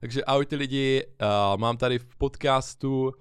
Takže 0.00 0.24
ahoj 0.24 0.46
ty 0.46 0.56
lidi, 0.56 1.06
uh, 1.06 1.60
mám 1.60 1.76
tady 1.76 1.98
v 1.98 2.16
podcastu 2.16 3.02
uh, 3.04 3.12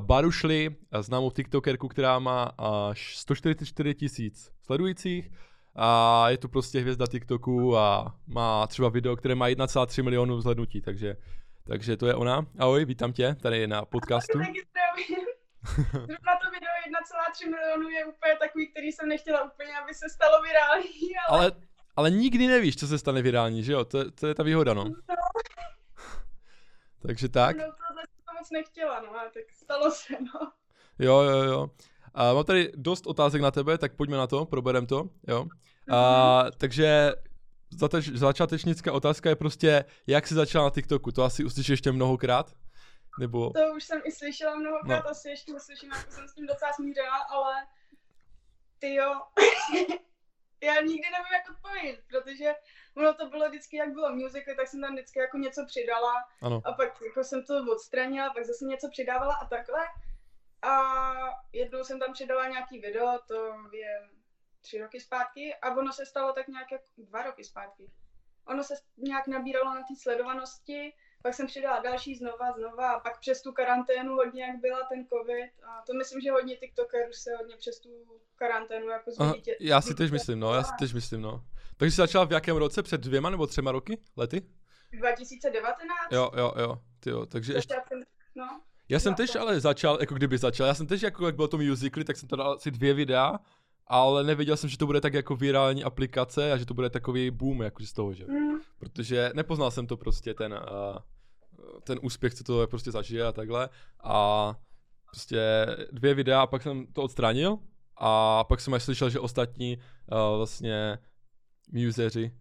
Barušli, 0.00 0.76
známou 1.00 1.30
TikTokerku, 1.30 1.88
která 1.88 2.18
má 2.18 2.42
až 2.88 3.16
144 3.18 3.94
tisíc 3.94 4.52
sledujících 4.62 5.30
a 5.76 6.30
je 6.30 6.38
to 6.38 6.48
prostě 6.48 6.80
hvězda 6.80 7.06
TikToku 7.06 7.76
a 7.76 8.14
má 8.26 8.66
třeba 8.66 8.88
video, 8.88 9.16
které 9.16 9.34
má 9.34 9.48
1,3 9.48 10.02
milionu 10.02 10.36
vzhlednutí, 10.36 10.80
takže, 10.80 11.16
takže 11.64 11.96
to 11.96 12.06
je 12.06 12.14
ona. 12.14 12.46
Ahoj, 12.58 12.84
vítám 12.84 13.12
tě 13.12 13.36
tady 13.42 13.66
na 13.66 13.84
podcastu. 13.84 14.38
Zrovna 15.92 16.34
to 16.42 16.50
video 16.50 16.70
1,3 16.88 17.50
milionu 17.50 17.88
je 17.88 18.04
úplně 18.04 18.36
takový, 18.40 18.70
který 18.70 18.92
jsem 18.92 19.08
nechtěla 19.08 19.52
úplně, 19.52 19.78
aby 19.82 19.94
se 19.94 20.08
stalo 20.08 20.42
virální. 20.42 21.16
Ale, 21.28 21.40
ale, 21.40 21.52
ale 21.96 22.10
nikdy 22.10 22.46
nevíš, 22.46 22.76
co 22.76 22.86
se 22.86 22.98
stane 22.98 23.22
virální, 23.22 23.64
že 23.64 23.72
jo? 23.72 23.84
To, 23.84 24.10
to 24.10 24.26
je 24.26 24.34
ta 24.34 24.42
výhoda, 24.42 24.74
no. 24.74 24.84
no. 24.84 24.94
Takže 27.02 27.28
tak. 27.28 27.56
No 27.56 27.64
tohle 27.64 28.02
jsem 28.02 28.24
to 28.26 28.34
moc 28.38 28.50
nechtěla, 28.50 29.00
no, 29.00 29.10
ale 29.18 29.30
tak 29.30 29.42
stalo 29.52 29.90
se, 29.90 30.14
no. 30.20 30.52
Jo, 30.98 31.20
jo, 31.20 31.42
jo. 31.42 31.70
A 32.14 32.32
mám 32.32 32.44
tady 32.44 32.72
dost 32.74 33.06
otázek 33.06 33.42
na 33.42 33.50
tebe, 33.50 33.78
tak 33.78 33.96
pojďme 33.96 34.16
na 34.16 34.26
to, 34.26 34.44
proberem 34.44 34.86
to, 34.86 35.08
jo. 35.28 35.46
A, 35.90 35.96
mm-hmm. 35.96 36.50
takže 36.58 37.12
zateč, 37.70 38.08
začátečnická 38.08 38.92
otázka 38.92 39.28
je 39.28 39.36
prostě, 39.36 39.84
jak 40.06 40.26
jsi 40.26 40.34
začala 40.34 40.64
na 40.64 40.70
TikToku, 40.70 41.12
to 41.12 41.22
asi 41.22 41.44
uslyšíš 41.44 41.68
ještě 41.68 41.92
mnohokrát? 41.92 42.52
Nebo... 43.20 43.50
To 43.50 43.74
už 43.76 43.84
jsem 43.84 44.00
i 44.04 44.12
slyšela 44.12 44.54
mnohokrát, 44.54 45.04
no. 45.04 45.10
asi 45.10 45.28
ještě 45.28 45.54
uslyším, 45.54 45.90
jako 45.90 46.10
jsem 46.10 46.28
s 46.28 46.34
tím 46.34 46.46
docela 46.46 46.72
smířila, 46.72 47.16
ale 47.30 47.54
ty 48.78 48.94
jo, 48.94 49.12
já 50.62 50.74
nikdy 50.74 51.08
nevím, 51.10 51.32
jak 51.32 51.56
odpovědět, 51.56 52.00
protože 52.08 52.54
ono 52.98 53.14
to 53.14 53.28
bylo 53.28 53.48
vždycky, 53.48 53.76
jak 53.76 53.92
bylo 53.92 54.16
musical, 54.16 54.54
tak 54.56 54.68
jsem 54.68 54.80
tam 54.80 54.92
vždycky 54.92 55.18
jako 55.18 55.38
něco 55.38 55.64
přidala 55.66 56.12
ano. 56.42 56.62
a 56.64 56.72
pak 56.72 57.02
jako 57.02 57.24
jsem 57.24 57.44
to 57.44 57.72
odstranila, 57.72 58.30
pak 58.30 58.44
zase 58.44 58.64
něco 58.64 58.88
přidávala 58.90 59.34
a 59.34 59.46
takhle. 59.46 59.80
A 60.62 60.92
jednou 61.52 61.84
jsem 61.84 61.98
tam 61.98 62.12
přidala 62.12 62.48
nějaký 62.48 62.78
video, 62.78 63.18
to 63.28 63.54
je 63.72 64.08
tři 64.60 64.78
roky 64.78 65.00
zpátky 65.00 65.54
a 65.54 65.74
ono 65.76 65.92
se 65.92 66.06
stalo 66.06 66.32
tak 66.32 66.48
nějak 66.48 66.72
jako 66.72 66.84
dva 66.98 67.22
roky 67.22 67.44
zpátky. 67.44 67.90
Ono 68.46 68.64
se 68.64 68.74
nějak 68.96 69.26
nabíralo 69.26 69.74
na 69.74 69.80
té 69.80 69.96
sledovanosti 70.02 70.92
pak 71.22 71.34
jsem 71.34 71.46
přidala 71.46 71.80
další 71.80 72.14
znova, 72.14 72.52
znova 72.52 72.92
a 72.92 73.00
pak 73.00 73.20
přes 73.20 73.42
tu 73.42 73.52
karanténu 73.52 74.14
hodně, 74.14 74.42
jak 74.42 74.60
byla 74.60 74.78
ten 74.88 75.06
covid 75.06 75.50
a 75.62 75.82
to 75.86 75.94
myslím, 75.94 76.20
že 76.20 76.30
hodně 76.30 76.56
tiktokerů 76.56 77.12
se 77.12 77.36
hodně 77.36 77.56
přes 77.56 77.80
tu 77.80 77.88
karanténu 78.36 78.88
jako 78.88 79.10
zvidítě. 79.10 79.56
Já 79.60 79.80
si 79.80 79.94
tež 79.94 80.10
myslím, 80.10 80.40
no, 80.40 80.54
já 80.54 80.62
si 80.62 80.72
tež 80.78 80.92
myslím, 80.92 81.22
no. 81.22 81.44
Takže 81.78 81.92
jsi 81.92 81.96
začala 81.96 82.24
v 82.24 82.32
jakém 82.32 82.56
roce? 82.56 82.82
Před 82.82 83.00
dvěma 83.00 83.30
nebo 83.30 83.46
třema 83.46 83.72
roky? 83.72 83.98
Lety? 84.16 84.42
2019. 84.92 86.12
Jo, 86.12 86.30
jo, 86.36 86.52
jo, 86.58 86.78
ty 87.00 87.10
jo, 87.10 87.26
takže 87.26 87.52
ještě... 87.52 87.74
Jsem, 87.88 88.02
no. 88.36 88.60
Já 88.88 89.00
jsem 89.00 89.14
tež 89.14 89.36
ale 89.36 89.60
začal, 89.60 89.98
jako 90.00 90.14
kdyby 90.14 90.38
začal, 90.38 90.66
já 90.66 90.74
jsem 90.74 90.86
tež 90.86 91.02
jako, 91.02 91.26
jak 91.26 91.36
bylo 91.36 91.48
to 91.48 91.58
musically, 91.58 92.04
tak 92.04 92.16
jsem 92.16 92.28
to 92.28 92.36
dal 92.36 92.52
asi 92.52 92.70
dvě 92.70 92.94
videa, 92.94 93.38
ale 93.86 94.24
nevěděl 94.24 94.56
jsem, 94.56 94.70
že 94.70 94.78
to 94.78 94.86
bude 94.86 95.00
tak 95.00 95.14
jako 95.14 95.36
virální 95.36 95.84
aplikace 95.84 96.52
a 96.52 96.56
že 96.56 96.66
to 96.66 96.74
bude 96.74 96.90
takový 96.90 97.30
boom 97.30 97.62
jako 97.62 97.82
z 97.82 97.92
toho, 97.92 98.14
že? 98.14 98.24
Mm. 98.26 98.58
Protože 98.78 99.30
nepoznal 99.34 99.70
jsem 99.70 99.86
to 99.86 99.96
prostě 99.96 100.34
ten, 100.34 100.52
uh, 100.52 100.98
ten 101.84 101.98
úspěch, 102.02 102.34
co 102.34 102.44
to 102.44 102.66
prostě 102.66 102.90
zažije 102.90 103.26
a 103.26 103.32
takhle 103.32 103.68
a 104.04 104.54
prostě 105.10 105.66
dvě 105.92 106.14
videa 106.14 106.42
a 106.42 106.46
pak 106.46 106.62
jsem 106.62 106.86
to 106.86 107.02
odstranil 107.02 107.58
a 107.96 108.44
pak 108.44 108.60
jsem 108.60 108.74
až 108.74 108.82
slyšel, 108.82 109.10
že 109.10 109.20
ostatní 109.20 109.76
uh, 109.76 110.36
vlastně 110.36 110.98
museři 111.72 112.32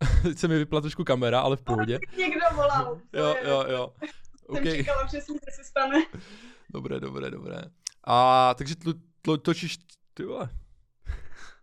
Teď 0.22 0.38
se 0.38 0.48
mi 0.48 0.58
vypla 0.58 0.80
trošku 0.80 1.04
kamera, 1.04 1.40
ale 1.40 1.56
v 1.56 1.62
pohodě. 1.62 1.98
Někdo 2.18 2.46
volal. 2.54 3.00
jo, 3.12 3.36
jo, 3.42 3.64
jo. 3.68 3.94
Okay. 4.48 4.64
Jsem 4.64 4.76
čekala 4.76 5.06
přesně, 5.06 5.34
co 5.34 5.56
se 5.56 5.64
stane. 5.64 6.06
Dobré, 6.70 7.00
dobré, 7.00 7.30
dobré. 7.30 7.62
A 8.04 8.54
takže 8.54 8.76
to, 8.76 8.92
to, 9.22 9.38
točíš 9.38 9.78
ty 10.14 10.24
vole. 10.24 10.48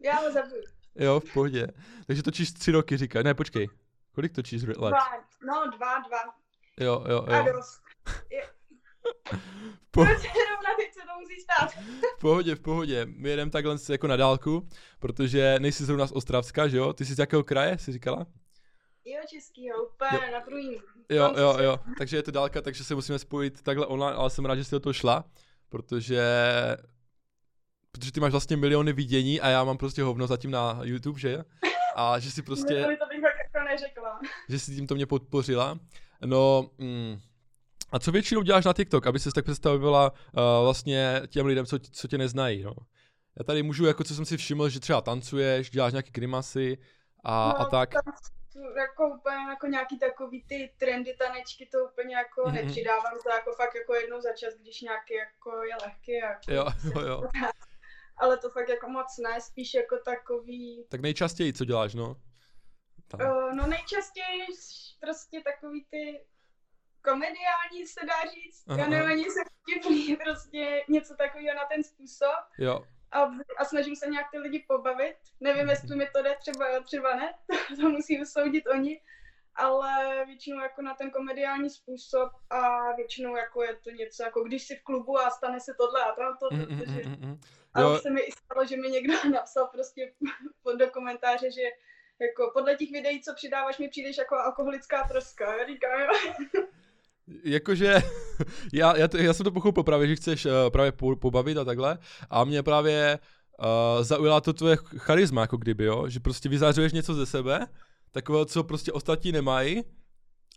Já 0.04 0.16
ho 0.16 0.32
zabiju. 0.32 0.64
Jo, 0.96 1.20
v 1.20 1.34
pohodě. 1.34 1.68
Takže 2.08 2.24
točíš 2.24 2.52
tři 2.52 2.72
roky, 2.72 2.98
říká. 2.98 3.22
Ne, 3.24 3.34
počkej. 3.34 3.70
Kolik 4.12 4.34
točíš 4.34 4.64
let? 4.64 4.78
Dva. 4.78 4.92
No, 5.48 5.72
dva, 5.78 6.00
dva. 6.00 6.20
Jo, 6.80 7.04
jo, 7.10 7.26
jo. 7.28 7.34
A 7.34 7.52
dost. 7.52 7.82
Po... 9.92 10.06
teď 10.06 10.94
se 10.94 11.00
to 11.00 11.20
musí 11.20 11.42
stát. 11.42 11.84
v 12.18 12.20
pohodě, 12.20 12.56
v 12.56 12.60
pohodě. 12.60 13.06
My 13.06 13.30
jedeme 13.30 13.52
takhle 13.52 13.76
jako 13.90 14.08
na 14.08 14.16
dálku, 14.16 14.68
protože 15.00 15.56
nejsi 15.60 15.86
zrovna 15.86 16.08
z 16.08 16.12
Ostravska, 16.12 16.68
že 16.68 16.78
jo? 16.78 16.94
Ty 16.94 17.06
jsi 17.06 17.16
z 17.16 17.20
jakého 17.20 17.44
kraje, 17.44 17.78
jsi 17.78 17.92
říkala? 17.92 18.26
Jo, 19.06 19.22
českýho, 19.30 19.86
úplně 19.86 20.26
jo. 20.26 20.32
na 20.32 20.42
první. 20.42 20.76
Jo, 21.10 21.34
jo, 21.38 21.58
jo. 21.60 21.80
Takže 21.98 22.18
je 22.18 22.24
to 22.24 22.32
dálka, 22.32 22.62
takže 22.62 22.84
se 22.84 22.96
musíme 22.96 23.20
spojit 23.20 23.62
takhle 23.62 23.86
online, 23.86 24.18
ale 24.18 24.30
jsem 24.30 24.46
rád, 24.46 24.56
že 24.56 24.64
jsi 24.64 24.76
do 24.76 24.80
toho 24.80 24.94
šla, 24.94 25.24
protože 25.70 26.22
protože 27.92 28.12
ty 28.12 28.20
máš 28.20 28.32
vlastně 28.32 28.58
miliony 28.58 28.94
vidění 28.94 29.42
a 29.42 29.50
já 29.50 29.64
mám 29.64 29.78
prostě 29.78 30.04
hovno 30.04 30.28
zatím 30.28 30.52
na 30.52 30.80
YouTube, 30.84 31.20
že? 31.20 31.44
A 31.96 32.20
že 32.20 32.32
si 32.32 32.42
prostě... 32.50 32.74
to 32.84 33.06
bych 33.08 33.22
jako 33.22 33.66
neřekla. 33.70 34.20
Že 34.50 34.60
si 34.60 34.76
tím 34.76 34.88
to 34.88 34.96
mě 34.96 35.06
podpořila. 35.06 35.80
No, 36.26 36.70
mm, 36.78 37.20
a 37.94 38.00
co 38.00 38.12
většinou 38.12 38.42
děláš 38.42 38.66
na 38.66 38.74
TikTok, 38.74 39.08
aby 39.08 39.20
se 39.20 39.32
tak 39.32 39.46
představila 39.46 40.12
uh, 40.12 40.42
vlastně 40.64 41.22
těm 41.28 41.46
lidem, 41.46 41.66
co, 41.66 41.80
co 41.80 42.08
tě 42.08 42.18
neznají, 42.18 42.64
no? 42.64 42.74
Já 43.40 43.44
tady 43.44 43.64
můžu, 43.64 43.86
jako 43.86 44.04
co 44.04 44.16
jsem 44.16 44.26
si 44.26 44.38
všiml, 44.38 44.70
že 44.70 44.80
třeba 44.80 45.02
tancuješ, 45.02 45.70
děláš 45.70 45.94
nějaké 45.94 46.12
grimasy 46.12 46.78
a, 47.24 47.48
no, 47.48 47.62
a 47.62 47.66
tak. 47.66 47.90
Tam, 47.94 48.14
jako 48.78 49.16
úplně 49.18 49.36
jako 49.36 49.68
nějaký 49.68 50.00
takový 50.00 50.44
ty 50.44 50.72
trendy 50.78 51.16
tanečky, 51.20 51.70
to 51.72 51.78
úplně 51.92 52.16
jako 52.16 52.42
mm-hmm. 52.42 52.54
nepřidávám, 52.54 53.14
to 53.24 53.30
jako 53.30 53.52
fakt 53.52 53.76
jako 53.76 53.96
jednou 53.96 54.22
za 54.22 54.34
čas, 54.34 54.54
když 54.54 54.82
nějaký 54.82 55.14
jako 55.14 55.64
je 55.64 55.76
lehký. 55.86 56.14
Jako 56.14 56.52
jo, 56.52 56.66
jo, 56.96 57.08
jo 57.08 57.30
ale 58.18 58.38
to 58.38 58.50
fakt 58.50 58.70
jako 58.70 58.90
moc 58.90 59.18
ne, 59.18 59.42
spíš 59.42 59.74
jako 59.74 59.98
takový... 59.98 60.86
Tak 60.90 61.02
nejčastěji, 61.02 61.54
co 61.54 61.66
děláš, 61.66 61.94
no? 61.94 62.16
Uh, 63.14 63.56
no 63.56 63.68
nejčastěji 63.68 64.46
prostě 65.00 65.42
takový 65.42 65.86
ty 65.90 66.26
komediální 67.04 67.86
se 67.86 68.06
dá 68.06 68.32
říct, 68.32 68.64
aha, 68.68 68.80
já 68.80 68.88
nevím 68.88 69.12
ani 69.12 69.24
se 69.24 69.40
vtipný, 69.62 70.16
prostě 70.24 70.84
něco 70.90 71.16
takového 71.16 71.56
na 71.56 71.66
ten 71.66 71.84
způsob. 71.84 72.40
Jo. 72.58 72.84
A, 73.12 73.32
a 73.58 73.66
snažím 73.66 73.96
se 73.96 74.08
nějak 74.08 74.32
ty 74.32 74.38
lidi 74.38 74.66
pobavit. 74.68 75.16
Nevím, 75.40 75.70
jestli 75.70 75.96
mi 75.96 76.08
to 76.16 76.22
jde, 76.22 76.36
třeba, 76.40 76.80
třeba 76.84 77.16
ne, 77.16 77.34
to, 77.48 77.76
to 77.82 77.90
musí 77.90 78.22
usoudit 78.22 78.68
oni, 78.68 79.02
ale 79.56 80.24
většinou 80.26 80.60
jako 80.60 80.82
na 80.82 80.94
ten 80.94 81.12
komediální 81.12 81.70
způsob 81.70 82.32
a 82.50 82.92
většinou 82.96 83.36
jako 83.36 83.64
je 83.64 83.76
to 83.76 83.90
něco 83.90 84.24
jako 84.24 84.44
když 84.44 84.64
si 84.64 84.76
v 84.76 84.84
klubu 84.84 85.20
a 85.20 85.30
stane 85.30 85.60
se 85.60 85.74
tohle 85.74 86.04
a 86.04 86.16
to, 86.16 86.48
to, 86.50 86.56
mm, 86.56 86.66
protože... 86.66 87.02
Mm. 87.06 87.40
A 87.74 87.94
už 87.94 88.02
se 88.02 88.10
mi 88.10 88.22
i 88.22 88.32
stalo, 88.32 88.66
že 88.66 88.78
mi 88.78 88.90
někdo 88.90 89.14
napsal 89.34 89.68
prostě 89.68 90.14
do 90.78 90.92
komentáře, 90.92 91.52
že 91.52 91.62
jako 92.20 92.52
podle 92.54 92.76
těch 92.76 92.92
videí, 92.92 93.22
co 93.22 93.34
přidáváš, 93.34 93.78
mi 93.78 93.90
přijdeš 93.90 94.18
jako 94.18 94.36
alkoholická 94.36 95.08
troska. 95.08 95.58
Já 95.58 95.68
říkám, 95.68 96.00
jo. 96.00 96.10
Jakože, 97.44 97.96
já, 98.74 98.98
já, 98.98 99.08
to, 99.08 99.18
já 99.18 99.34
jsem 99.34 99.44
to 99.44 99.52
pochopil 99.52 99.84
právě, 99.84 100.08
že 100.08 100.16
chceš 100.16 100.46
uh, 100.46 100.52
právě 100.70 100.92
po, 100.92 101.16
pobavit 101.16 101.58
a 101.58 101.64
takhle. 101.64 101.98
A 102.30 102.44
mě 102.44 102.64
právě 102.64 103.20
uh, 103.60 104.04
zaujala 104.04 104.42
to 104.42 104.54
tvoje 104.54 104.78
charisma, 104.98 105.42
jako 105.42 105.58
kdyby, 105.58 105.86
jo, 105.86 106.10
že 106.10 106.20
prostě 106.20 106.50
vyzářuješ 106.50 106.94
něco 106.94 107.14
ze 107.14 107.26
sebe, 107.26 107.68
takové, 108.12 108.46
co 108.46 108.64
prostě 108.64 108.92
ostatní 108.92 109.32
nemají. 109.32 109.82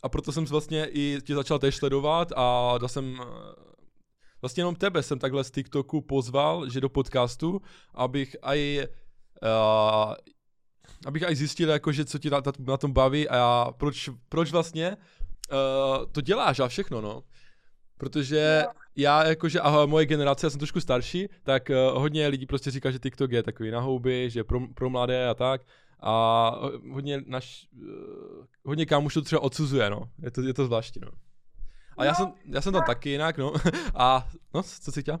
A 0.03 0.09
proto 0.09 0.31
jsem 0.31 0.45
vlastně 0.45 0.85
i 0.85 1.17
tě 1.23 1.35
začal 1.35 1.59
též 1.59 1.75
sledovat 1.75 2.31
a 2.35 2.77
dal 2.77 2.89
jsem 2.89 3.19
vlastně 4.41 4.61
jenom 4.61 4.75
tebe 4.75 5.03
jsem 5.03 5.19
takhle 5.19 5.43
z 5.43 5.51
TikToku 5.51 6.01
pozval, 6.01 6.69
že 6.69 6.81
do 6.81 6.89
podcastu, 6.89 7.61
abych 7.93 8.35
aj 8.41 8.87
uh, 9.43 10.13
abych 11.05 11.23
aj 11.23 11.35
zjistil, 11.35 11.69
jako, 11.69 11.91
že 11.91 12.05
co 12.05 12.19
ti 12.19 12.29
na, 12.29 12.41
na 12.59 12.77
tom 12.77 12.91
baví 12.91 13.29
a 13.29 13.73
proč, 13.77 14.09
proč 14.29 14.51
vlastně 14.51 14.97
uh, 15.51 16.05
to 16.11 16.21
děláš 16.21 16.59
a 16.59 16.67
všechno, 16.67 17.01
no. 17.01 17.23
Protože 17.97 18.63
no. 18.65 18.71
já 18.95 19.27
jakože, 19.27 19.59
a 19.59 19.85
moje 19.85 20.05
generace, 20.05 20.45
já 20.45 20.49
jsem 20.49 20.59
trošku 20.59 20.81
starší, 20.81 21.27
tak 21.43 21.69
uh, 21.69 22.01
hodně 22.01 22.27
lidí 22.27 22.45
prostě 22.45 22.71
říká, 22.71 22.91
že 22.91 22.99
TikTok 22.99 23.31
je 23.31 23.43
takový 23.43 23.71
na 23.71 23.79
houby, 23.79 24.29
že 24.29 24.43
pro, 24.43 24.59
pro 24.67 24.89
mladé 24.89 25.27
a 25.27 25.33
tak. 25.33 25.61
A 26.01 26.51
hodně 26.91 27.21
naš, 27.25 27.67
uh, 27.81 28.45
hodně 28.65 28.85
kámošů 28.85 29.21
třeba 29.21 29.41
odsuzuje, 29.41 29.89
no. 29.89 30.09
Je 30.23 30.31
to, 30.31 30.41
je 30.41 30.53
to 30.53 30.65
zvláštní, 30.65 31.01
no. 31.05 31.11
A 31.97 32.05
já, 32.05 32.11
no, 32.11 32.15
jsem, 32.15 32.33
já 32.45 32.61
jsem 32.61 32.73
tam 32.73 32.81
no. 32.81 32.87
taky 32.87 33.09
jinak, 33.09 33.37
no. 33.37 33.53
A 33.95 34.29
no, 34.53 34.63
co 34.63 34.91
jsi 34.91 35.01
chtěla? 35.01 35.19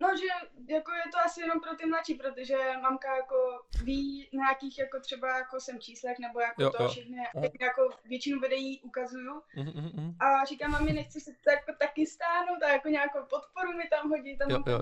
No, 0.00 0.08
že 0.16 0.48
jako 0.68 0.92
je 0.92 1.02
to 1.12 1.18
asi 1.26 1.40
jenom 1.40 1.60
pro 1.60 1.76
ty 1.76 1.86
mladší, 1.86 2.14
protože 2.14 2.56
mamka 2.82 3.16
jako 3.16 3.36
ví 3.84 4.28
nějakých 4.32 4.78
jako 4.78 5.00
třeba 5.00 5.28
jako 5.38 5.60
jsem 5.60 5.80
číslech 5.80 6.18
nebo 6.18 6.40
jako 6.40 6.62
jo, 6.62 6.70
to 6.70 6.82
jo. 6.82 6.88
všechny, 6.88 7.16
jako 7.60 7.88
většinu 8.04 8.40
videí 8.40 8.80
ukazuju 8.80 9.42
mm-hmm. 9.56 10.14
a 10.20 10.44
říkám 10.44 10.70
mami, 10.70 10.92
nechci 10.92 11.20
se 11.20 11.30
to 11.44 11.50
jako 11.50 11.72
taky 11.78 12.06
stáhnout 12.06 12.62
a 12.62 12.72
jako 12.72 12.88
nějakou 12.88 13.18
podporu 13.18 13.72
mi 13.76 13.84
tam 13.90 14.10
hodí, 14.10 14.38
tam 14.38 14.50
jo, 14.50 14.62
jo. 14.66 14.80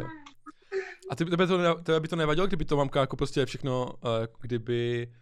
A 1.10 1.16
ty, 1.16 1.24
tebe, 1.24 1.46
to, 1.46 1.74
tebe 1.82 2.00
by 2.00 2.08
to 2.08 2.16
nevadilo, 2.16 2.46
kdyby 2.46 2.64
to 2.64 2.76
mamka 2.76 3.00
jako 3.00 3.16
prostě 3.16 3.46
všechno, 3.46 3.86
uh, 3.86 4.26
kdyby 4.40 5.12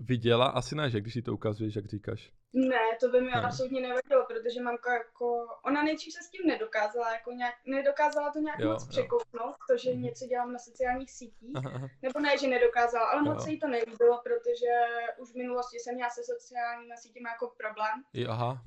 viděla? 0.00 0.46
Asi 0.46 0.74
ne, 0.74 0.90
že 0.90 1.00
když 1.00 1.12
si 1.14 1.22
to 1.22 1.34
ukazuješ, 1.34 1.74
jak 1.76 1.86
říkáš. 1.86 2.32
Ne, 2.52 2.78
to 3.00 3.08
by 3.08 3.20
mi 3.20 3.30
Ne. 3.30 3.42
absolutně 3.42 3.80
nevadilo, 3.80 4.26
protože 4.26 4.62
mamka 4.62 4.92
jako, 4.94 5.46
ona 5.64 5.82
nejdřív 5.82 6.12
se 6.14 6.22
s 6.22 6.30
tím 6.30 6.46
nedokázala, 6.46 7.12
jako 7.14 7.30
nějak, 7.32 7.54
nedokázala 7.66 8.32
to 8.32 8.38
nějak 8.38 8.58
Jo, 8.60 8.70
moc 8.70 8.82
jo. 8.82 8.88
překouknout, 8.88 9.54
to, 9.70 9.76
že 9.76 9.90
Mhm. 9.90 10.02
něco 10.02 10.26
dělám 10.26 10.52
na 10.52 10.58
sociálních 10.58 11.10
sítích, 11.10 11.52
Aha, 11.56 11.88
nebo 12.02 12.20
ne, 12.20 12.38
že 12.38 12.46
nedokázala, 12.48 13.06
ale 13.06 13.22
moc 13.22 13.34
Jo. 13.36 13.40
se 13.40 13.50
jí 13.50 13.58
to 13.60 13.68
nelíbilo, 13.68 14.20
protože 14.24 14.70
už 15.18 15.30
v 15.32 15.34
minulosti 15.36 15.78
jsem 15.78 15.94
měla 15.94 16.10
se 16.10 16.20
sociálními 16.24 16.96
sítěmi 16.96 17.28
jako 17.28 17.54
problém, 17.56 17.96
I, 18.12 18.26
aha. 18.26 18.62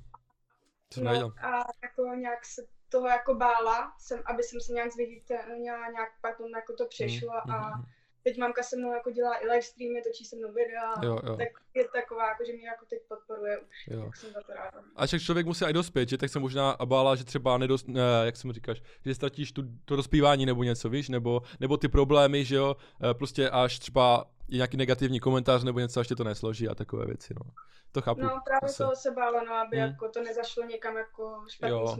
Jsem 0.93 1.03
no, 1.03 1.11
nevěděl. 1.11 1.33
a 1.41 1.63
jako 1.83 2.15
nějak 2.15 2.45
se 2.45 2.61
toho 2.89 3.07
jako 3.07 3.33
bála, 3.35 3.93
jsem, 3.99 4.23
aby 4.25 4.43
jsem 4.43 4.61
se 4.61 4.73
nějak 4.73 4.91
zviditelnila, 4.91 5.91
nějak 5.91 6.09
potom 6.21 6.51
jako 6.55 6.73
to 6.73 6.85
přešlo 6.87 7.29
Mhm, 7.45 7.55
a 7.55 7.69
mhm. 7.69 7.85
Teď 8.23 8.37
mamka 8.37 8.63
se 8.63 8.75
mnou 8.77 8.93
jako 8.93 9.11
dělá 9.11 9.35
i 9.43 9.47
live 9.47 9.61
streamy, 9.61 10.01
točí 10.01 10.25
se 10.25 10.35
mnou 10.35 10.51
videa, 10.53 10.93
Jo, 11.03 11.19
jo. 11.23 11.37
tak 11.37 11.47
je 11.73 11.87
taková, 11.93 12.27
jako, 12.29 12.43
že 12.45 12.53
mě 12.53 12.67
jako 12.67 12.85
teď 12.85 12.99
podporuje 13.07 13.59
už, 13.59 13.87
Jo. 13.87 14.03
tak 14.05 14.15
jsem 14.15 14.31
za 14.33 14.41
to 14.41 14.53
ráda. 14.53 14.81
A 14.95 15.05
však 15.07 15.21
člověk 15.21 15.45
musí 15.45 15.65
i 15.65 15.73
dospět, 15.73 16.09
že 16.09 16.17
tak 16.17 16.29
se 16.29 16.39
možná 16.39 16.77
bála, 16.85 17.15
že 17.15 17.23
třeba 17.23 17.57
nedost, 17.57 17.87
ne, 17.87 18.01
jak 18.23 18.37
se 18.37 18.47
mu 18.47 18.53
říkáš, 18.53 18.81
že 19.05 19.15
ztratíš 19.15 19.51
tu, 19.51 19.61
to 19.85 19.95
dospívání 19.95 20.45
nebo 20.45 20.63
něco, 20.63 20.89
víš, 20.89 21.09
nebo, 21.09 21.41
nebo 21.59 21.77
ty 21.77 21.87
problémy, 21.87 22.45
že 22.45 22.55
jo, 22.55 22.75
eh, 23.09 23.13
prostě 23.13 23.49
až 23.49 23.79
třeba 23.79 24.25
je 24.47 24.57
nějaký 24.57 24.77
negativní 24.77 25.19
komentář 25.19 25.63
nebo 25.63 25.79
něco, 25.79 25.99
až 25.99 26.07
tě 26.07 26.15
to 26.15 26.23
nesloží 26.23 26.67
a 26.69 26.75
takové 26.75 27.05
věci, 27.05 27.33
no. 27.33 27.51
To 27.91 28.01
chápu. 28.01 28.21
No 28.21 28.29
právě 28.45 28.59
asi. 28.69 28.77
toho 28.77 28.95
se 28.95 29.11
bála, 29.11 29.43
no, 29.43 29.53
aby 29.53 29.77
Hmm. 29.77 29.87
jako 29.89 30.09
to 30.09 30.23
nezašlo 30.23 30.63
někam 30.63 30.97
jako 30.97 31.41
špatný 31.49 31.75
Jo. 31.77 31.97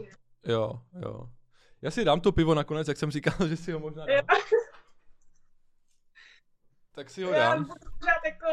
Jo, 0.48 0.72
jo. 1.02 1.30
Já 1.82 1.92
si 1.92 2.06
dám 2.06 2.22
to 2.22 2.32
pivo 2.32 2.54
nakonec, 2.54 2.88
jak 2.88 2.98
jsem 2.98 3.12
říkal, 3.12 3.34
že 3.48 3.58
si 3.58 3.72
ho 3.72 3.80
možná 3.80 4.06
Jo. 4.08 4.22
Tak 6.96 7.10
si 7.10 7.24
ho 7.24 7.32
Já 7.32 7.40
dám. 7.50 7.64
budu 7.64 7.74
pořád 8.00 8.26
jako 8.26 8.48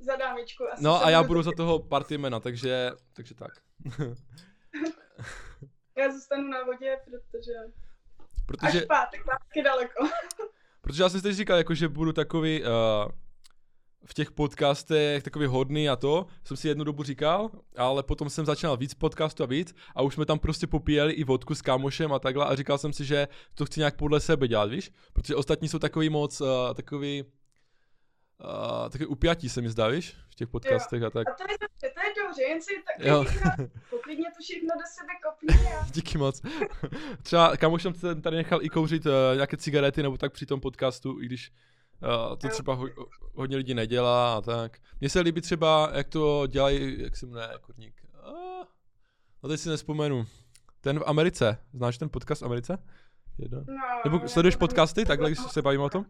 za 0.00 0.16
dámičku. 0.16 0.64
Asi 0.72 0.84
No 0.84 1.04
a 1.04 1.10
já 1.10 1.22
budu- 1.22 1.42
za 1.42 1.52
toho 1.56 1.78
partymena, 1.78 2.40
takže, 2.40 2.90
takže 3.12 3.34
tak. 3.34 3.50
Já 5.96 6.12
zůstanu 6.12 6.48
na 6.48 6.62
vodě, 6.64 6.96
protože... 7.04 7.52
Protože, 8.46 8.80
Až 8.80 8.86
pátek, 8.86 9.24
taky 9.24 9.62
daleko. 9.62 10.08
protože 10.80 11.02
já 11.02 11.08
jsem 11.08 11.20
si 11.20 11.22
teď 11.22 11.34
říkal, 11.36 11.56
jako, 11.58 11.74
že 11.74 11.88
budu 11.88 12.12
takový 12.12 12.62
uh, 12.62 12.68
v 14.06 14.14
těch 14.14 14.30
podcastech 14.30 15.22
takový 15.22 15.46
hodný 15.46 15.88
a 15.88 15.96
to, 15.96 16.26
jsem 16.44 16.56
si 16.56 16.68
jednu 16.68 16.84
dobu 16.84 17.02
říkal, 17.02 17.50
ale 17.76 18.02
potom 18.02 18.30
jsem 18.30 18.46
začal 18.46 18.76
víc 18.76 18.94
podcastů 18.94 19.42
a 19.42 19.46
víc 19.46 19.74
a 19.94 20.02
už 20.02 20.14
jsme 20.14 20.26
tam 20.26 20.38
prostě 20.38 20.66
popíjeli 20.66 21.12
i 21.12 21.24
vodku 21.24 21.54
s 21.54 21.62
kámošem 21.62 22.12
a 22.12 22.18
takhle 22.18 22.46
a 22.46 22.54
říkal 22.54 22.78
jsem 22.78 22.92
si, 22.92 23.04
že 23.04 23.28
to 23.54 23.66
chci 23.66 23.80
nějak 23.80 23.96
podle 23.96 24.20
sebe 24.20 24.48
dělat, 24.48 24.70
víš? 24.70 24.90
Protože 25.12 25.36
ostatní 25.36 25.68
jsou 25.68 25.78
takový 25.78 26.08
moc, 26.10 26.40
uh, 26.40 26.48
takový, 26.74 27.24
uh, 28.44 28.88
takový 28.90 29.06
upjatí 29.06 29.48
se 29.48 29.60
mi 29.60 29.68
zdá, 29.68 29.88
víš? 29.88 30.16
V 30.30 30.34
těch 30.34 30.48
podcastech 30.48 31.02
a 31.02 31.10
tak. 31.10 31.28
A 31.28 31.32
to 31.32 31.42
je 31.52 31.58
dobře, 31.60 31.94
to 31.94 32.00
je 32.00 32.26
dobře, 32.26 32.42
jen 32.42 32.62
si 32.62 32.70
tak 32.86 33.06
Jo. 33.06 33.24
poklidně 33.90 34.24
to 34.36 34.42
všechno 34.42 34.68
do 34.78 34.84
sebe 34.94 35.12
kopni 35.22 35.72
a... 35.74 35.86
Díky 35.92 36.18
moc. 36.18 36.42
Třeba 37.22 37.56
kamoš 37.56 37.82
jsem 37.82 38.22
tady 38.22 38.36
nechal 38.36 38.62
i 38.62 38.68
kouřit 38.68 39.06
uh, 39.06 39.12
nějaké 39.34 39.56
cigarety 39.56 40.02
nebo 40.02 40.16
tak 40.16 40.32
při 40.32 40.46
tom 40.46 40.60
podcastu, 40.60 41.20
i 41.22 41.26
když 41.26 41.52
uh, 42.02 42.36
to 42.36 42.46
Jo. 42.46 42.50
třeba 42.50 42.74
ho, 42.74 42.88
hodně 43.34 43.56
lidí 43.56 43.74
nedělá 43.74 44.36
a 44.36 44.40
tak. 44.40 44.78
Mně 45.00 45.10
se 45.10 45.20
líbí 45.20 45.40
třeba, 45.40 45.90
jak 45.94 46.08
to 46.08 46.46
dělají, 46.46 47.02
jak 47.02 47.16
se 47.16 47.26
jmenuje, 47.26 47.48
kurník. 47.60 48.02
Uh, 48.28 48.64
no 49.42 49.48
teď 49.48 49.60
si 49.60 49.68
nespomenu. 49.68 50.26
Ten 50.80 50.98
v 51.00 51.02
Americe. 51.06 51.58
Znáš 51.72 51.98
ten 51.98 52.08
podcast 52.08 52.42
v 52.42 52.44
Americe? 52.44 52.78
Jedno. 53.38 53.64
No, 53.68 53.74
Nebo 54.04 54.28
sleduješ 54.28 54.56
podcasty, 54.56 55.04
takhle, 55.04 55.30
když 55.30 55.38
se 55.38 55.62
bavíme 55.62 55.84
o 55.84 55.90
tom? 55.90 56.06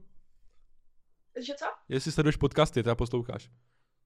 Že 1.40 1.54
co? 1.54 1.66
Jestli 1.88 2.12
sleduješ 2.12 2.36
podcasty, 2.36 2.82
teda 2.82 2.94
posloucháš. 2.94 3.50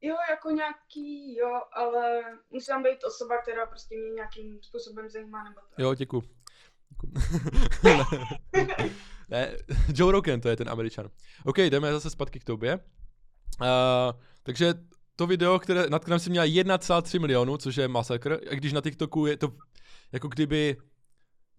Jo, 0.01 0.15
jako 0.31 0.51
nějaký, 0.51 1.37
jo, 1.37 1.61
ale 1.73 2.23
musí 2.51 2.67
tam 2.67 2.83
být 2.83 3.05
osoba, 3.05 3.43
která 3.43 3.67
prostě 3.67 3.97
mě 3.97 4.11
nějakým 4.11 4.63
způsobem 4.63 5.09
zajímá, 5.09 5.45
nebo 5.45 5.61
to. 5.61 5.83
Jo, 5.83 5.95
ne, 8.53 8.67
ne, 9.29 9.57
Joe 9.95 10.13
Rogan, 10.13 10.41
to 10.41 10.49
je 10.49 10.57
ten 10.57 10.69
američan. 10.69 11.11
OK, 11.45 11.59
jdeme 11.59 11.93
zase 11.93 12.11
zpátky 12.11 12.41
k 12.41 12.45
tobě. 12.45 12.79
Uh, 13.61 14.21
takže 14.43 14.75
to 15.17 15.27
video, 15.27 15.59
které, 15.59 15.91
nad 15.91 16.03
kterým 16.03 16.19
jsem 16.19 16.31
měl 16.31 16.45
1,3 16.45 17.21
milionu, 17.21 17.57
což 17.57 17.77
je 17.77 17.89
masakr, 17.89 18.39
a 18.51 18.55
když 18.55 18.73
na 18.73 18.81
TikToku 18.81 19.27
je 19.27 19.37
to 19.37 19.53
jako 20.13 20.29
kdyby 20.29 20.77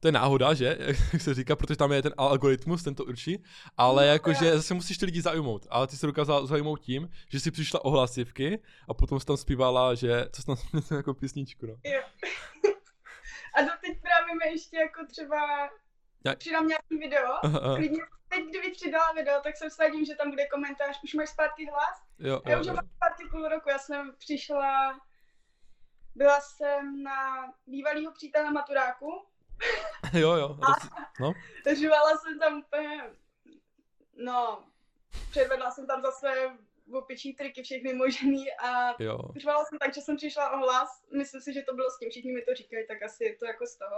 to 0.08 0.10
je 0.10 0.12
náhoda, 0.22 0.54
že? 0.54 0.78
Jak 1.14 1.22
se 1.22 1.34
říká, 1.34 1.56
protože 1.56 1.76
tam 1.78 1.92
je 1.92 2.02
ten 2.02 2.14
algoritmus, 2.18 2.84
ten 2.84 2.96
to 2.96 3.06
určí, 3.06 3.44
ale 3.78 4.06
No, 4.06 4.12
jakože 4.12 4.56
zase 4.58 4.74
musíš 4.74 4.98
ty 4.98 5.06
lidi 5.06 5.22
zaujmout. 5.22 5.68
Ale 5.70 5.88
ty 5.88 5.98
se 5.98 6.08
dokázala 6.08 6.46
zaujmout 6.46 6.80
tím, 6.80 7.10
že 7.30 7.40
si 7.40 7.52
přišla 7.52 7.86
o 7.86 7.90
hlasivky 7.90 8.60
a 8.90 8.94
potom 8.94 9.20
jsi 9.20 9.26
tam 9.26 9.38
zpívala, 9.38 9.96
že, 9.96 10.26
co 10.32 10.42
jsi 10.42 10.46
tam 10.48 10.56
zpívala 10.56 10.98
jako 10.98 11.14
písničku, 11.14 11.66
no. 11.66 11.74
Jo. 11.84 12.02
A 13.58 13.62
doteď 13.62 14.02
právě 14.02 14.36
mi 14.36 14.52
ještě 14.52 14.78
jako 14.78 15.06
třeba 15.12 15.70
Jak- 16.26 16.38
přidám 16.38 16.68
nějaký 16.68 16.98
video. 17.00 17.32
Aha, 17.44 17.60
aha. 17.64 17.76
Klidně 17.76 18.00
teď, 18.28 18.44
kdybych 18.50 18.74
přidala 18.74 19.12
video, 19.12 19.42
tak 19.44 19.58
se 19.58 19.70
vsadím, 19.70 20.06
že 20.06 20.16
tam 20.16 20.30
bude 20.30 20.48
komentář, 20.48 21.00
už 21.04 21.14
máš 21.14 21.30
zpátky 21.30 21.66
hlas? 21.72 21.98
Jo, 22.20 22.42
Já 22.46 22.54
jo, 22.54 22.60
už 22.62 22.68
jo. 22.68 22.74
mám 22.74 22.86
zpátky 22.96 23.24
půl 23.32 23.48
roku, 23.48 23.70
já 23.70 23.80
jsem 23.80 24.14
přišla, 24.18 25.00
byla 26.16 26.40
jsem 26.42 27.04
na 27.04 27.20
bývalýho 27.68 28.12
přítele 28.12 28.52
maturáku, 28.52 29.26
jo, 30.14 30.32
jo. 30.32 30.58
a 30.62 30.76
No, 31.20 31.34
řvala 31.76 32.18
jsem 32.18 32.40
tam 32.40 32.60
úplně, 32.60 33.02
no, 34.16 34.64
předvedla 35.32 35.72
jsem 35.72 35.88
tam 35.88 36.02
zase 36.02 36.50
opičí 36.94 37.34
triky 37.34 37.64
všechny 37.64 37.94
možný 37.94 38.52
a 38.54 39.04
jo. 39.04 39.20
Řvala 39.38 39.66
jsem 39.66 39.80
tak, 39.80 39.94
že 39.94 40.02
jsem 40.02 40.18
přišla 40.18 40.52
o 40.52 40.58
hlas, 40.58 41.04
myslím 41.18 41.42
si, 41.42 41.54
že 41.54 41.62
to 41.62 41.76
bylo 41.76 41.90
s 41.92 42.00
tím, 42.00 42.10
všichni 42.10 42.32
mi 42.34 42.42
to 42.42 42.56
říkají, 42.56 42.88
tak 42.88 43.04
asi 43.04 43.24
je 43.24 43.36
to 43.36 43.46
jako 43.46 43.68
z 43.68 43.76
toho. 43.78 43.98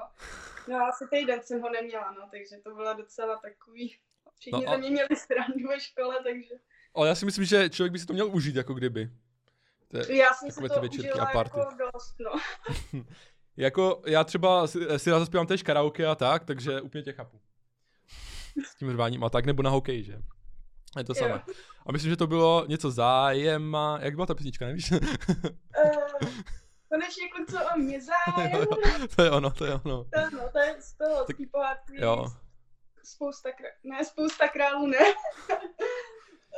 No 0.67 0.77
a 0.77 0.89
asi 0.89 1.07
týden 1.09 1.43
jsem 1.43 1.61
ho 1.61 1.69
neměla, 1.69 2.11
no, 2.11 2.27
takže 2.31 2.57
to 2.63 2.75
byla 2.75 2.93
docela 2.93 3.35
takový, 3.39 3.95
všichni 4.39 4.65
No 4.65 4.71
a- 4.71 4.71
ze 4.71 4.77
mě 4.77 4.89
měli 4.89 5.15
stranu 5.15 5.67
ve 5.69 5.79
škole, 5.79 6.19
takže 6.23 6.55
Ale 6.95 7.07
já 7.07 7.15
si 7.15 7.25
myslím, 7.25 7.45
že 7.45 7.69
člověk 7.69 7.91
by 7.93 7.99
si 7.99 8.05
to 8.05 8.13
měl 8.13 8.35
užít, 8.35 8.55
jako 8.55 8.73
kdyby. 8.73 9.09
To 9.87 9.97
je, 9.97 10.17
já 10.17 10.33
jsem 10.33 10.51
si 10.51 10.61
to 10.61 10.79
ty 10.79 10.89
užila 10.99 11.27
a 11.29 11.33
party. 11.33 11.59
jako 11.59 11.75
dost, 11.77 12.15
no. 12.19 12.31
jako 13.59 14.01
já 14.05 14.23
třeba 14.23 14.67
si, 14.67 14.79
si 14.97 15.11
rád 15.11 15.19
zaspívám 15.19 15.47
též 15.47 15.63
karaoke 15.63 16.07
a 16.07 16.15
tak, 16.15 16.45
takže 16.45 16.81
úplně 16.81 17.03
tě 17.03 17.13
chápu. 17.13 17.39
S 18.65 18.75
tím 18.75 18.91
řváním 18.91 19.23
a 19.23 19.29
tak, 19.29 19.45
nebo 19.45 19.63
na 19.63 19.69
hokej, 19.69 20.03
že? 20.03 20.21
Je 20.97 21.03
to 21.03 21.13
Jo. 21.13 21.15
samé. 21.15 21.43
A 21.85 21.91
myslím, 21.91 22.09
že 22.11 22.17
to 22.17 22.27
bylo 22.27 22.65
něco 22.67 22.91
zájema, 22.91 23.99
jak 24.01 24.15
byla 24.15 24.25
ta 24.25 24.35
písnička, 24.35 24.65
nevíš? 24.65 24.91
Uh, 24.91 24.97
konečně 26.89 27.29
kluci 27.35 27.55
o 27.75 27.77
mě 27.77 27.99
zájem, 28.01 28.65
to 29.15 29.23
je 29.23 29.31
ono, 29.31 29.51
to 29.51 29.65
je 29.65 29.73
ono. 29.73 30.03
to, 30.03 30.19
no, 30.37 30.49
to 30.51 30.59
je 30.59 30.75
z 30.79 30.93
toho, 30.97 31.25
Tak- 31.25 31.35
pohádky, 31.51 32.01
Jo. 32.01 32.25
spousta 33.03 33.49
králů, 33.51 33.73
ne, 33.83 34.05
spousta 34.05 34.47
králů, 34.47 34.87
ne. 34.87 34.97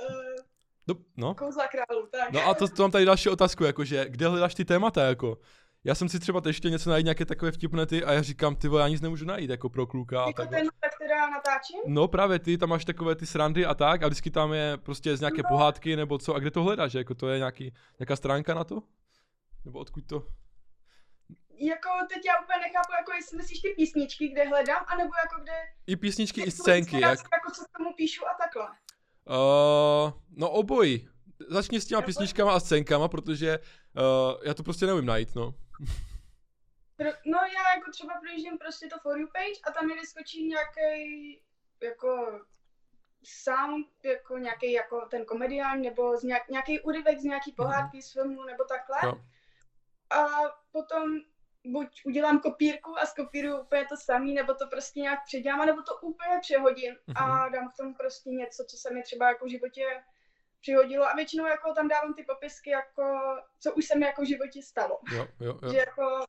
uh, 0.09 0.45
No, 0.87 0.95
no. 1.17 1.35
kouzla 1.35 1.67
králů, 1.67 2.07
tak. 2.11 2.31
No 2.31 2.47
a 2.47 2.53
to, 2.53 2.67
to 2.67 2.81
mám 2.83 2.91
tady 2.91 3.05
další 3.05 3.29
otázku, 3.29 3.63
jakože 3.63 4.05
kde 4.09 4.27
hledáš 4.27 4.55
ty 4.55 4.65
témata, 4.65 5.03
jako? 5.05 5.37
Já 5.83 5.95
jsem 5.95 6.09
si 6.09 6.19
třeba 6.19 6.41
ještě 6.47 6.69
něco 6.69 6.89
najít, 6.89 7.03
nějaké 7.03 7.25
takové 7.25 7.51
vtipné 7.51 7.85
ty 7.85 8.03
a 8.03 8.13
já 8.13 8.21
říkám, 8.21 8.55
ty 8.55 8.67
vole, 8.67 8.81
já 8.81 8.87
nic 8.87 9.01
nemůžu 9.01 9.25
najít, 9.25 9.49
jako 9.49 9.69
pro 9.69 9.87
kluka 9.87 10.23
jako 10.27 10.45
ten, 10.45 10.67
která 10.95 11.29
natáčím? 11.29 11.79
No 11.87 12.07
právě 12.07 12.39
ty, 12.39 12.57
tam 12.57 12.69
máš 12.69 12.85
takové 12.85 13.15
ty 13.15 13.25
srandy 13.25 13.65
a 13.65 13.73
tak 13.73 14.03
a 14.03 14.07
vždycky 14.07 14.31
tam 14.31 14.53
je 14.53 14.77
prostě 14.77 15.17
z 15.17 15.19
nějaké 15.19 15.41
No. 15.43 15.49
pohádky 15.49 15.95
nebo 15.95 16.17
co 16.17 16.35
a 16.35 16.39
kde 16.39 16.51
to 16.51 16.63
hledáš, 16.63 16.93
jako 16.93 17.15
to 17.15 17.29
je 17.29 17.37
nějaký, 17.37 17.73
nějaká 17.99 18.15
stránka 18.15 18.53
na 18.53 18.63
to? 18.63 18.83
Nebo 19.65 19.79
odkud 19.79 20.05
to? 20.07 20.27
jako 21.61 21.89
teď 22.13 22.25
já 22.25 22.33
úplně 22.43 22.59
nechápu, 22.59 22.91
jako 22.99 23.11
jestli 23.13 23.37
myslíš 23.37 23.59
ty 23.59 23.69
písničky, 23.75 24.27
kde 24.27 24.47
hledám, 24.47 24.85
anebo 24.87 25.11
jako 25.25 25.41
kde... 25.43 25.51
I 25.87 25.95
písničky, 25.95 26.41
i 26.41 26.43
jako 26.43 26.51
scénky, 26.51 26.95
jak? 27.01 27.19
Jako 27.33 27.51
co 27.55 27.63
k 27.65 27.77
tomu 27.77 27.93
píšu 27.93 28.21
a 28.27 28.33
takhle. 28.43 28.67
Uh, 29.29 30.11
no 30.29 30.49
obojí. 30.49 31.09
Začni 31.49 31.81
s 31.81 31.85
těma 31.85 32.01
písničkama 32.01 32.53
a 32.53 32.59
scénkama, 32.59 33.07
protože 33.07 33.59
uh, 33.59 34.41
já 34.43 34.53
to 34.53 34.63
prostě 34.63 34.85
neumím 34.85 35.05
najít, 35.05 35.35
no. 35.35 35.53
No 37.25 37.37
já 37.37 37.75
jako 37.75 37.91
třeba 37.91 38.19
projíždím 38.19 38.57
prostě 38.57 38.87
to 38.87 38.99
For 38.99 39.19
You 39.19 39.27
page 39.27 39.59
a 39.63 39.71
tam 39.71 39.87
mi 39.87 39.93
vyskočí 39.93 40.47
nějaký 40.47 41.41
jako 41.83 42.41
sound, 43.23 43.87
jako 44.03 44.37
nějaký 44.37 44.71
jako 44.71 45.05
ten 45.11 45.25
komedián, 45.25 45.81
nebo 45.81 46.17
z 46.17 46.23
nějak, 46.23 46.49
nějaký 46.49 46.79
úryvek 46.79 47.19
z 47.19 47.23
nějaký 47.23 47.51
pohádky 47.51 48.01
z 48.01 48.11
filmu, 48.13 48.43
nebo 48.43 48.63
takhle. 48.63 48.97
Mhm. 49.03 49.17
Jo. 49.17 49.23
A 50.09 50.27
potom 50.71 51.03
buď 51.65 52.01
udělám 52.05 52.39
kopírku 52.39 52.99
a 52.99 53.05
skopíruju 53.05 53.57
úplně 53.61 53.85
to 53.85 53.97
samý, 53.97 54.33
nebo 54.33 54.53
to 54.53 54.67
prostě 54.67 54.99
nějak 54.99 55.19
předělám, 55.25 55.65
nebo 55.65 55.81
to 55.81 55.95
úplně 55.95 56.39
přehodím 56.41 56.95
a 57.15 57.25
Mhm. 57.25 57.51
dám 57.51 57.69
k 57.69 57.77
tomu 57.77 57.93
prostě 57.93 58.29
něco, 58.29 58.65
co 58.69 58.77
se 58.77 58.93
mi 58.93 59.03
třeba 59.03 59.27
jako 59.27 59.45
v 59.45 59.49
životě 59.49 60.03
přihodilo 60.61 61.05
a 61.05 61.15
většinou 61.15 61.45
jako 61.45 61.73
tam 61.73 61.87
dávám 61.87 62.13
ty 62.13 62.23
popisky 62.23 62.69
jako, 62.69 63.03
co 63.59 63.73
už 63.73 63.85
se 63.85 63.99
mi 63.99 64.05
jako 64.05 64.21
v 64.21 64.27
životě 64.27 64.61
stalo. 64.61 64.99
Jo, 65.11 65.27
jo, 65.39 65.59
jo. 65.61 65.71
Že 65.71 65.77
jako 65.77 66.25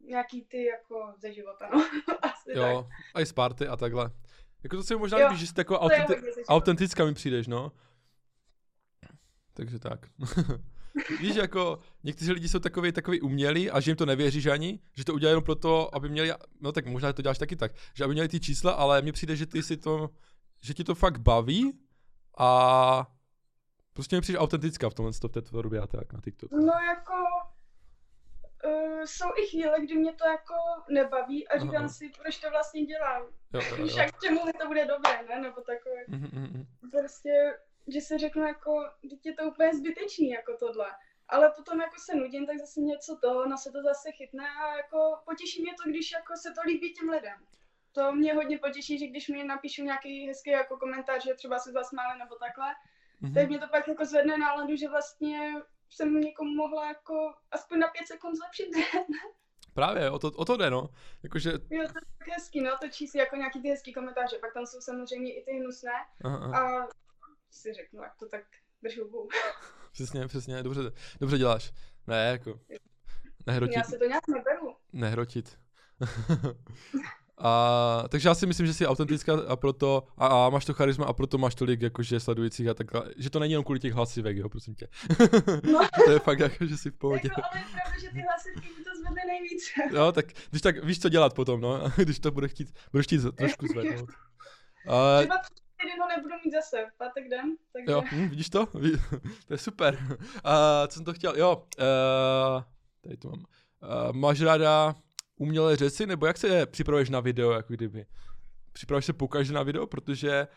nějaký 0.00 0.44
ty 0.44 0.64
jako 0.64 1.14
ze 1.18 1.32
života, 1.32 1.68
no. 1.72 1.78
Asi 2.22 2.52
tak. 2.54 2.56
Jo, 2.56 2.88
a 3.14 3.20
i 3.20 3.26
z 3.26 3.32
party 3.32 3.68
a 3.68 3.76
takhle. 3.76 4.10
Jako 4.62 4.76
to 4.76 4.82
se 4.82 4.94
mi 4.94 5.00
možná 5.00 5.18
líbí, 5.18 5.40
že 5.40 5.46
jsi 5.46 5.54
taková 5.54 5.88
je 5.92 6.04
autenti- 6.04 6.44
autentická 6.48 7.04
mi 7.04 7.14
přijdeš, 7.14 7.46
no. 7.46 7.72
Takže 9.52 9.78
tak. 9.78 10.06
Víš, 11.20 11.36
jako 11.36 11.78
někteří 12.04 12.32
lidi 12.32 12.48
jsou 12.48 12.58
takový, 12.58 12.92
takový 12.92 13.20
umělí 13.20 13.70
a 13.70 13.80
že 13.80 13.90
jim 13.90 13.96
to 13.96 14.06
nevěříš 14.06 14.46
ani, 14.46 14.80
že 14.94 15.04
to 15.04 15.14
udělají 15.14 15.32
jenom 15.32 15.44
proto, 15.44 15.94
aby 15.94 16.08
měli, 16.08 16.32
no 16.60 16.72
tak 16.72 16.86
možná 16.86 17.12
to 17.12 17.22
děláš 17.22 17.38
taky 17.38 17.56
tak, 17.56 17.72
že 17.94 18.04
aby 18.04 18.12
měli 18.12 18.28
ty 18.28 18.40
čísla, 18.40 18.72
ale 18.72 19.02
mně 19.02 19.12
přijde, 19.12 19.36
že 19.36 19.46
ty 19.46 19.62
si 19.62 19.76
to, 19.76 20.10
že 20.62 20.74
ti 20.74 20.84
to 20.84 20.94
fakt 20.94 21.18
baví 21.18 21.78
a 22.36 23.06
prostě 23.92 24.16
mi 24.16 24.22
přijde 24.22 24.38
autentická 24.38 24.90
v 24.90 24.94
tomhle 24.94 25.12
v 25.12 25.28
té 25.28 25.42
tvorbě 25.42 25.80
a 25.80 25.86
tak 25.86 26.12
na 26.12 26.20
TikTok. 26.20 26.52
No 26.52 26.72
jako 26.72 27.14
uh, 28.64 29.02
jsou 29.04 29.28
i 29.36 29.46
chvíle, 29.46 29.80
kdy 29.80 29.94
mě 29.94 30.12
to 30.12 30.26
jako 30.26 30.54
nebaví 30.90 31.48
a 31.48 31.58
říkám 31.58 31.76
Aha. 31.76 31.88
si, 31.88 32.10
proč 32.22 32.38
to 32.38 32.50
vlastně 32.50 32.84
dělám. 32.84 33.22
Jo, 33.54 33.60
jo, 33.70 33.76
Víš, 33.76 33.94
jak 33.94 34.16
k 34.16 34.22
čemu 34.22 34.40
to 34.60 34.66
bude 34.66 34.84
dobré, 34.84 35.22
ne? 35.28 35.40
Nebo 35.40 35.60
takové. 35.60 36.04
Mhm, 36.08 36.30
mhm, 36.32 36.42
mhm. 36.42 36.90
Prostě, 36.90 37.58
že 37.88 38.00
si 38.00 38.18
řeknu 38.18 38.46
jako, 38.46 38.90
teď 39.10 39.26
je 39.26 39.34
to 39.34 39.44
úplně 39.44 39.74
zbytečný 39.74 40.30
jako 40.30 40.56
tohle. 40.56 40.86
Ale 41.28 41.52
potom 41.56 41.80
jako 41.80 41.94
se 41.98 42.14
nudím, 42.14 42.46
tak 42.46 42.58
zase 42.58 42.80
něco 42.80 43.18
to, 43.22 43.48
na 43.48 43.56
se 43.56 43.70
to 43.70 43.82
zase 43.82 44.12
chytne 44.12 44.44
a 44.64 44.76
jako 44.76 44.98
potěší 45.24 45.62
mě 45.62 45.74
to, 45.74 45.90
když 45.90 46.12
jako 46.12 46.36
se 46.36 46.52
to 46.52 46.60
líbí 46.66 46.94
těm 46.94 47.08
lidem. 47.08 47.38
To 47.96 48.12
mě 48.12 48.34
hodně 48.34 48.58
potěší, 48.58 48.98
že 48.98 49.06
když 49.06 49.28
mi 49.28 49.44
napíšu 49.44 49.82
nějaký 49.84 50.26
hezký 50.28 50.50
jako 50.50 50.76
komentář, 50.76 51.24
že 51.24 51.34
třeba 51.34 51.58
se 51.58 51.72
zasmáli 51.72 52.18
nebo 52.18 52.34
takhle, 52.34 52.66
Mhm. 53.20 53.34
tak 53.34 53.48
mě 53.48 53.58
to 53.58 53.68
pak 53.68 53.88
jako 53.88 54.04
zvedne 54.04 54.38
náladu, 54.38 54.76
že 54.76 54.88
vlastně 54.88 55.52
jsem 55.90 56.20
někomu 56.20 56.54
mohla 56.54 56.88
jako 56.88 57.34
aspoň 57.50 57.78
na 57.78 57.88
pět 57.88 58.06
sekund 58.06 58.36
zlepšit. 58.36 58.68
Právě, 59.74 60.10
o 60.10 60.18
to, 60.18 60.28
o 60.28 60.44
to 60.44 60.56
jde, 60.56 60.70
no. 60.70 60.88
Jakože, 61.22 61.50
jo, 61.50 61.58
to 61.68 61.74
je 61.74 61.88
tak 61.88 62.28
hezký, 62.28 62.60
no, 62.60 62.70
točí 62.80 63.06
si 63.06 63.18
jako 63.18 63.36
nějaký 63.36 63.62
ty 63.62 63.68
hezký 63.68 63.92
komentáře, 63.92 64.38
pak 64.38 64.54
tam 64.54 64.66
jsou 64.66 64.80
samozřejmě 64.80 65.34
i 65.34 65.44
ty 65.44 65.52
hnusné 65.52 65.92
aha, 66.24 66.36
aha. 66.36 66.82
a 66.84 66.88
si 67.50 67.72
řeknu, 67.72 68.02
jak 68.02 68.16
to 68.16 68.28
tak 68.28 68.42
držu 68.82 69.04
hubu. 69.04 69.28
přesně, 69.92 70.26
přesně, 70.28 70.62
dobře, 70.62 70.80
dobře 71.20 71.38
děláš. 71.38 71.72
Ne, 72.06 72.28
jako, 72.30 72.60
nehrotit, 73.46 73.76
Já 73.76 73.82
se 73.84 73.98
to 73.98 74.04
nějak 74.04 74.28
neberu. 74.28 74.76
nehrotit. 74.92 75.58
a, 77.38 78.04
takže 78.08 78.28
já 78.28 78.34
si 78.34 78.46
myslím, 78.46 78.66
že 78.66 78.74
jsi 78.74 78.86
autentická 78.86 79.32
a 79.48 79.56
proto, 79.56 80.06
a, 80.16 80.26
a 80.26 80.50
máš 80.50 80.64
to 80.64 80.74
charisma 80.74 81.06
a 81.06 81.12
proto 81.12 81.38
máš 81.38 81.54
tolik 81.54 81.82
jakože 81.82 82.20
sledujících 82.20 82.68
a 82.68 82.74
takhle, 82.74 83.02
že 83.16 83.30
to 83.30 83.38
není 83.38 83.52
jenom 83.52 83.64
kvůli 83.64 83.80
těch 83.80 83.92
hlasivek, 83.92 84.36
jo, 84.36 84.48
prosím 84.48 84.74
tě. 84.74 84.88
No. 85.72 85.80
to 86.04 86.10
je 86.10 86.18
fakt 86.18 86.38
jako, 86.38 86.66
že 86.66 86.76
jsi 86.76 86.90
v 86.90 86.96
pohodě. 86.96 87.28
Jako, 87.28 87.42
ale 87.52 87.60
je 87.60 87.64
pravda, 87.72 88.00
že 88.00 88.08
ty 88.08 88.20
hlasivky 88.20 88.68
mi 88.78 88.84
to 88.84 88.90
zvedne 89.00 89.22
nejvíce. 89.26 89.96
Jo, 89.96 90.12
tak 90.12 90.26
když 90.50 90.62
tak 90.62 90.84
víš, 90.84 91.00
co 91.00 91.08
dělat 91.08 91.34
potom, 91.34 91.60
no, 91.60 91.80
když 91.96 92.18
to 92.18 92.30
bude 92.30 92.48
chtít, 92.48 92.68
budeš 92.92 93.06
chtít 93.06 93.20
trošku 93.36 93.66
zvednout. 93.66 94.10
A, 94.88 95.18
Třeba 95.18 95.40
ho 96.00 96.08
nebudu 96.16 96.34
mít 96.44 96.52
zase, 96.52 96.86
v 96.94 96.98
pátek 96.98 97.28
den, 97.30 97.56
takže 97.72 97.92
jo, 97.92 98.02
hm, 98.12 98.28
vidíš 98.28 98.50
to? 98.50 98.66
To 99.46 99.54
je 99.54 99.58
super. 99.58 100.18
A 100.44 100.86
co 100.86 100.94
jsem 100.94 101.04
to 101.04 101.12
chtěl, 101.12 101.36
jo, 101.36 101.66
uh, 101.78 102.62
tady 103.00 103.16
to 103.16 103.28
mám. 103.28 103.38
Uh, 103.38 104.12
máš 104.12 104.40
ráda 104.40 104.94
umělé 105.36 105.76
řeci, 105.76 106.06
nebo 106.06 106.26
jak 106.26 106.36
se 106.36 106.66
připravuješ 106.66 107.10
na 107.10 107.20
video, 107.20 107.50
jako 107.50 107.72
kdyby? 107.72 108.06
Připravuješ 108.72 109.04
se 109.04 109.12
pokaždé 109.12 109.54
na 109.54 109.62
video, 109.62 109.86
protože 109.86 110.48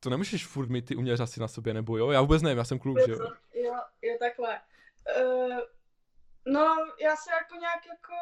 to 0.00 0.10
nemůžeš 0.10 0.46
furt 0.46 0.68
mít 0.68 0.86
ty 0.86 0.96
umělé 0.96 1.16
řasy 1.16 1.40
na 1.40 1.48
sobě, 1.48 1.74
nebo 1.74 1.98
jo? 1.98 2.10
Já 2.10 2.20
vůbec 2.20 2.42
nevím, 2.42 2.58
já 2.58 2.64
jsem 2.64 2.78
kluk, 2.78 2.98
že 3.06 3.12
jo? 3.12 3.18
jo, 3.54 3.74
jo, 4.02 4.16
takhle. 4.18 4.60
Uh, 5.22 5.58
no, 6.46 6.76
já 7.00 7.16
se 7.16 7.30
jako 7.32 7.54
nějak 7.54 7.86
jako, 7.86 8.14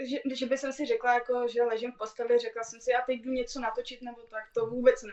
že, 0.00 0.36
že 0.36 0.46
by 0.46 0.58
jsem 0.58 0.72
si 0.72 0.86
řekla, 0.86 1.14
jako, 1.14 1.48
že 1.48 1.62
ležím 1.62 1.92
v 1.92 1.98
posteli, 1.98 2.38
řekla 2.38 2.64
jsem 2.64 2.80
si, 2.80 2.90
já 2.90 3.00
teď 3.00 3.20
jdu 3.20 3.32
něco 3.32 3.60
natočit, 3.60 4.02
nebo 4.02 4.22
tak, 4.22 4.44
to 4.54 4.66
vůbec 4.66 5.02
ne. 5.02 5.12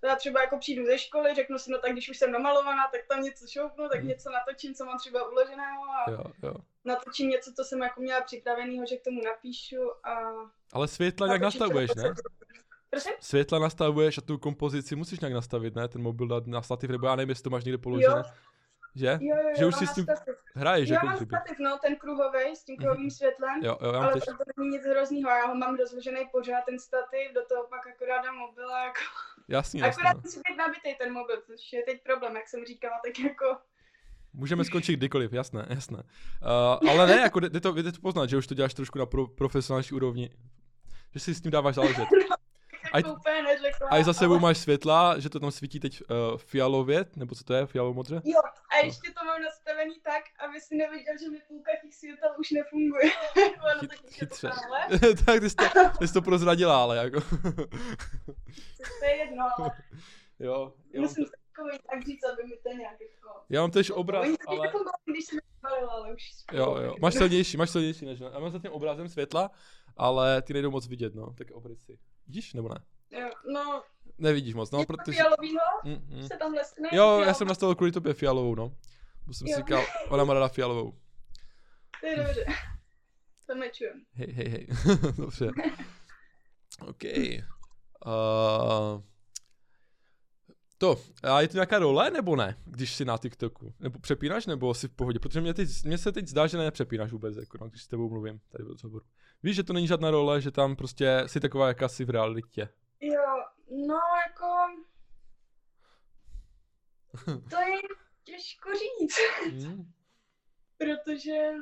To 0.00 0.06
já 0.06 0.16
třeba 0.16 0.40
jako 0.40 0.58
přijdu 0.58 0.84
ze 0.86 0.98
školy, 0.98 1.34
řeknu 1.34 1.58
si, 1.58 1.70
no 1.70 1.78
tak 1.78 1.92
když 1.92 2.08
už 2.10 2.18
jsem 2.18 2.32
namalovaná, 2.32 2.88
tak 2.92 3.00
tam 3.08 3.22
něco 3.22 3.46
šoupnu, 3.46 3.88
tak 3.88 3.98
Mhm. 3.98 4.08
něco 4.08 4.30
natočím, 4.30 4.74
co 4.74 4.84
mám 4.84 4.98
třeba 4.98 5.28
uloženého 5.30 5.82
a 5.84 6.10
Jo, 6.10 6.24
jo. 6.42 6.54
natočím 6.84 7.28
něco, 7.30 7.52
co 7.56 7.64
jsem 7.64 7.82
jako 7.82 8.00
měla 8.00 8.20
připraveného, 8.20 8.86
že 8.86 8.96
k 8.96 9.04
tomu 9.04 9.22
napíšu 9.24 10.06
a... 10.06 10.18
Ale 10.72 10.88
světla 10.88 11.26
nějak 11.26 11.42
nastavuješ, 11.42 11.94
ne? 11.94 12.14
Prosím? 12.90 13.12
Světla 13.20 13.58
nastavuješ 13.58 14.18
a 14.18 14.20
tu 14.20 14.38
kompozici 14.38 14.96
musíš 14.96 15.20
nějak 15.20 15.32
nastavit, 15.34 15.74
ne? 15.74 15.88
Ten 15.88 16.02
mobil 16.02 16.28
dát 16.28 16.46
na 16.46 16.62
stativ, 16.62 16.90
nebo 16.90 17.06
já 17.06 17.16
nevím, 17.16 17.28
jestli 17.28 17.42
to 17.44 17.50
máš 17.50 17.64
někde 17.64 17.78
položené. 17.78 18.14
Jo, 18.16 18.22
Že? 18.94 19.18
jo, 19.20 19.36
jo, 19.36 19.50
Že 19.56 19.62
jo, 19.62 19.68
už 19.68 19.74
si 19.76 19.86
s 19.86 19.92
tím 19.94 20.04
stativ. 20.04 20.34
hraješ, 20.54 20.88
Já 20.88 20.94
jako 20.94 21.06
mám 21.06 21.16
stativ, 21.16 21.58
no, 21.58 21.78
ten 21.82 21.96
kruhový 21.96 22.56
s 22.56 22.64
tím 22.64 22.76
Mhm. 22.78 22.82
kruhovým 22.84 23.10
světlem. 23.10 23.60
Jo, 23.64 23.78
jo, 23.82 23.92
já 23.92 23.98
Ale 24.00 24.12
tež, 24.12 24.24
to 24.24 24.32
není 24.56 24.70
nic 24.70 24.86
hroznýho, 24.86 25.30
já 25.30 25.46
ho 25.46 25.54
mám 25.54 25.76
rozložený 25.76 26.28
pořád 26.32 26.62
ten 26.64 26.78
stativ, 26.78 27.32
do 27.34 27.46
toho 27.46 27.66
pak 27.68 27.86
akorát 27.86 28.22
dám 28.22 28.36
mobil 28.36 28.70
a 28.74 28.84
jako, 28.84 29.00
jasný, 29.48 29.80
jasný. 29.80 30.02
akorát 30.02 30.16
no. 30.16 30.20
musí 30.24 30.40
být 30.48 30.56
nabitý 30.56 30.94
ten 30.98 31.12
mobil, 31.12 31.42
což 31.46 31.72
je 31.72 31.82
teď 31.82 32.02
problém, 32.02 32.36
jak 32.36 32.48
jsem 32.48 32.64
říkala, 32.64 33.00
tak 33.04 33.18
jako, 33.18 33.56
Můžeme 34.32 34.64
skončit 34.64 34.96
kdykoliv, 34.96 35.32
jasné, 35.32 35.66
jasné. 35.70 35.98
Uh, 35.98 36.90
ale 36.90 37.06
ne, 37.06 37.16
jako 37.16 37.40
jde, 37.40 37.60
to, 37.60 37.72
jde 37.72 37.92
to 37.92 38.00
poznat, 38.00 38.30
že 38.30 38.36
už 38.36 38.46
to 38.46 38.54
děláš 38.54 38.74
trošku 38.74 38.98
na 38.98 39.06
pro, 39.06 39.26
profesionální 39.26 39.90
úrovni. 39.92 40.30
Že 41.14 41.20
si 41.20 41.34
s 41.34 41.40
tím 41.40 41.50
dáváš 41.50 41.74
záležet. 41.74 42.08
tak 42.28 42.37
to 43.02 43.14
úplně 43.14 43.42
neřekla. 43.42 43.88
A 43.88 43.98
i 43.98 44.04
za 44.04 44.12
sebou 44.12 44.38
máš 44.38 44.58
světla, 44.58 45.18
že 45.18 45.30
to 45.30 45.40
tam 45.40 45.50
svítí 45.50 45.80
teď 45.80 46.02
uh, 46.02 46.38
fialově, 46.38 47.04
nebo 47.16 47.34
co 47.34 47.44
to 47.44 47.54
je, 47.54 47.66
fialovo 47.66 47.94
modře? 47.94 48.20
Jo, 48.24 48.40
a 48.70 48.76
ještě 48.84 49.12
to 49.18 49.24
mám 49.24 49.42
nastavený 49.42 50.00
tak, 50.00 50.22
aby 50.48 50.60
si 50.60 50.76
neviděl, 50.76 51.14
že 51.22 51.30
mi 51.30 51.38
půlka 51.48 51.70
těch 51.82 51.94
světel 51.94 52.30
už 52.38 52.50
nefunguje. 52.50 53.10
ono 53.72 53.80
Chyt, 53.80 53.90
to 53.90 54.08
chytře. 54.10 54.50
tak 55.26 55.40
ty 55.40 55.50
jsi, 55.50 55.56
to, 55.56 55.64
ty 55.98 56.08
jsi 56.08 56.14
to 56.14 56.22
prozradila, 56.22 56.82
ale 56.82 56.96
jako. 56.96 57.20
to 58.98 59.04
je 59.04 59.16
jedno, 59.16 59.44
ale 59.58 59.70
jo, 60.38 60.72
mám, 60.94 61.02
musím 61.02 61.24
takový 61.24 61.78
tak 61.90 62.06
říct, 62.06 62.24
aby 62.32 62.42
mi 62.44 62.56
to 62.56 62.68
nějak 62.68 63.00
jako... 63.00 63.40
já 63.48 63.60
mám 63.60 63.70
tež 63.70 63.90
obraz, 63.90 64.26
Oni 64.26 64.36
to 64.36 64.50
ale... 64.50 64.72
když 65.04 65.24
jsem 65.24 65.38
nebalila, 65.62 65.92
ale 65.92 66.14
už... 66.14 66.22
Jo, 66.52 66.76
jo, 66.76 66.94
máš 67.00 67.14
silnější, 67.14 67.56
máš 67.56 67.70
silnější 67.70 68.06
než 68.06 68.20
já. 68.20 68.30
Já 68.30 68.38
mám 68.38 68.50
za 68.50 68.58
tím 68.58 68.70
obrazem 68.70 69.08
světla, 69.08 69.50
ale 69.96 70.42
ty 70.42 70.52
nejdou 70.52 70.70
moc 70.70 70.86
vidět, 70.86 71.14
no, 71.14 71.34
tak 71.38 71.50
obrysy. 71.50 71.98
Vidíš, 72.28 72.54
nebo 72.54 72.68
ne? 72.68 72.80
Jo, 73.10 73.30
no, 73.52 73.82
Nevidíš 74.18 74.54
moc, 74.54 74.70
no, 74.70 74.84
protože... 74.86 75.16
fialovýho 75.16 75.60
Mm, 75.84 76.16
mm. 76.16 76.22
se 76.28 76.36
tam 76.38 76.54
leskne. 76.54 76.88
Jo, 76.92 77.20
já 77.26 77.34
jsem 77.34 77.48
nastavil 77.48 77.74
kvůli 77.74 77.92
tobě 77.92 78.14
fialovou, 78.14 78.54
no. 78.54 78.76
Bo 79.26 79.32
jsem 79.34 79.46
si 79.46 79.52
Jo. 79.52 79.56
říkal, 79.56 79.84
ona 80.08 80.24
má 80.24 80.34
ráda 80.34 80.48
fialovou. 80.48 80.98
To 82.00 82.06
je 82.06 82.16
dobře. 82.16 82.44
To 83.46 83.54
mečujem. 83.54 84.02
Hej, 84.12 84.32
hej, 84.32 84.48
hej. 84.48 84.66
Dobře. 85.16 85.50
OK. 86.80 87.02
Uh, 88.06 89.02
to, 90.78 90.96
a 91.22 91.40
je 91.40 91.48
to 91.48 91.56
nějaká 91.56 91.78
role, 91.78 92.10
nebo 92.10 92.36
ne, 92.36 92.56
když 92.64 92.94
jsi 92.94 93.04
na 93.04 93.18
TikToku? 93.18 93.74
Nebo 93.80 93.98
přepínáš, 93.98 94.46
nebo 94.46 94.74
jsi 94.74 94.88
v 94.88 94.92
pohodě? 94.92 95.18
Protože 95.18 95.40
mě, 95.40 95.54
teď, 95.54 95.68
mě 95.84 95.98
se 95.98 96.12
teď 96.12 96.28
zdá, 96.28 96.46
že 96.46 96.56
nepřepínáš 96.58 97.12
vůbec, 97.12 97.36
jako, 97.36 97.58
no, 97.60 97.68
když 97.68 97.82
s 97.82 97.88
tebou 97.88 98.08
mluvím 98.10 98.40
tady 98.48 98.64
v 98.64 98.68
rozhovoru. 98.68 99.04
Víš, 99.42 99.56
že 99.56 99.62
to 99.64 99.72
není 99.72 99.86
žádná 99.86 100.10
role, 100.10 100.40
že 100.40 100.50
tam 100.50 100.76
prostě 100.76 101.22
jsi 101.26 101.40
taková, 101.40 101.68
jaká 101.68 101.88
jsi 101.88 102.04
v 102.04 102.10
realitě. 102.10 102.68
Jo, 103.00 103.44
no 103.88 104.00
jako... 104.26 104.46
To 107.50 107.56
je 107.60 107.78
těžko 108.24 108.70
říct, 108.74 109.18
Hmm? 109.50 109.92
protože 110.78 111.52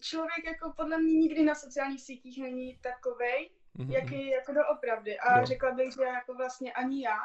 člověk 0.00 0.44
jako 0.46 0.72
podle 0.76 0.98
mě 0.98 1.12
nikdy 1.12 1.42
na 1.44 1.54
sociálních 1.54 2.00
sítích 2.02 2.42
není 2.42 2.76
takovej, 2.78 3.50
Mhm, 3.74 3.90
jaký 3.92 4.28
jako 4.30 4.52
doopravdy. 4.52 5.18
A 5.18 5.38
Jo. 5.40 5.46
řekla 5.46 5.72
bych, 5.72 5.92
že 5.94 6.02
jako 6.04 6.34
vlastně 6.34 6.72
ani 6.72 7.04
já. 7.04 7.18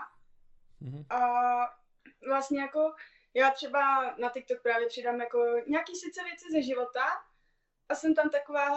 mhm, 0.80 1.06
A 1.10 1.20
vlastně 2.28 2.62
jako 2.62 2.94
já 3.34 3.52
třeba 3.52 4.16
na 4.18 4.30
TikTok 4.30 4.62
právě 4.62 4.88
přidám 4.88 5.20
jako 5.22 5.40
nějaký 5.68 5.96
sice 5.96 6.24
věci 6.24 6.46
ze 6.52 6.62
života 6.62 7.04
a 7.90 7.96
jsem 7.96 8.16
tam 8.16 8.30
taková, 8.30 8.68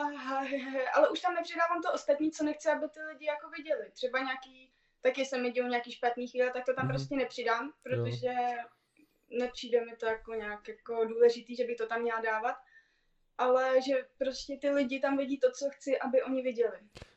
ale 0.94 1.08
už 1.08 1.20
tam 1.20 1.34
nepřidávám 1.34 1.82
to 1.82 1.92
ostatní, 1.92 2.30
co 2.30 2.44
nechci, 2.44 2.68
aby 2.68 2.88
ty 2.88 3.00
lidi 3.02 3.26
jako 3.26 3.48
viděli. 3.50 3.90
Třeba 3.92 4.18
nějaký, 4.18 4.72
taky 5.00 5.24
se 5.26 5.38
mi 5.38 5.50
dějou 5.50 5.66
nějaký 5.66 5.92
špatný 5.92 6.28
chvíle, 6.28 6.50
tak 6.50 6.64
to 6.64 6.74
tam 6.74 6.84
Mhm. 6.84 6.94
prostě 6.94 7.16
nepřidám, 7.16 7.72
protože 7.82 8.32
nepřijde 9.38 9.84
mi 9.84 9.96
to 9.96 10.06
jako 10.06 10.34
nějak 10.34 10.68
jako 10.68 11.04
důležitý, 11.04 11.56
že 11.56 11.64
bych 11.64 11.76
to 11.76 11.86
tam 11.86 12.02
měla 12.02 12.20
dávat. 12.20 12.56
Ale 13.38 13.82
že 13.82 13.94
prostě 14.18 14.56
ty 14.60 14.70
lidi 14.70 15.00
tam 15.00 15.16
vidí 15.16 15.38
to, 15.38 15.50
co 15.50 15.64
chci, 15.70 15.98
aby 15.98 16.22
oni 16.22 16.42
viděli. 16.42 16.76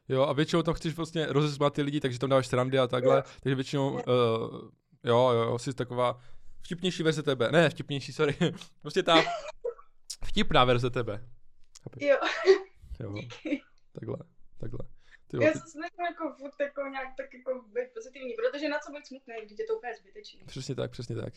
Jo, 0.10 0.22
a 0.24 0.34
většinou 0.34 0.64
tam 0.64 0.74
chceš 0.74 0.94
vlastně 0.94 1.26
rozesmát 1.30 1.74
ty 1.74 1.82
lidi, 1.82 2.00
takže 2.00 2.20
tam 2.20 2.30
dáváš 2.30 2.48
srandy 2.48 2.80
a 2.80 2.88
takhle, 2.88 3.16
Jo. 3.16 3.24
takže 3.44 3.56
většinou, 3.56 3.84
Jo. 3.98 4.04
uh, 4.08 4.70
jo, 5.04 5.30
jo, 5.32 5.42
jo, 5.44 5.60
jsi 5.60 5.74
taková 5.74 6.20
vtipnější 6.62 7.04
verze 7.04 7.24
tebe, 7.24 7.52
ne, 7.52 7.70
vtipnější, 7.70 8.14
sorry, 8.14 8.36
prostě 8.82 9.04
ta 9.04 9.24
vtipná 10.26 10.66
verze 10.66 10.90
tebe. 10.90 11.24
Chápeš? 11.84 12.04
Jo, 12.04 12.18
Jo, 13.00 13.14
takhle, 13.92 14.18
takhle. 14.58 14.80
Ty, 15.28 15.44
Já 15.44 15.54
se 15.54 15.60
snažím 15.60 16.06
jako 16.12 16.36
furt 16.38 16.54
jako 16.60 16.82
nějak 16.82 17.08
tak 17.18 17.34
jako 17.34 17.62
být 17.74 17.94
pozitivní, 17.94 18.34
protože 18.34 18.70
na 18.70 18.80
co 18.80 18.92
být 18.92 19.08
smutný, 19.08 19.34
když 19.46 19.60
je 19.60 19.66
to 19.66 19.78
úplně 19.78 19.96
zbytečný. 19.96 20.42
přesně 20.46 20.76
tak, 20.76 20.92
přesně 20.92 21.16
tak. 21.16 21.34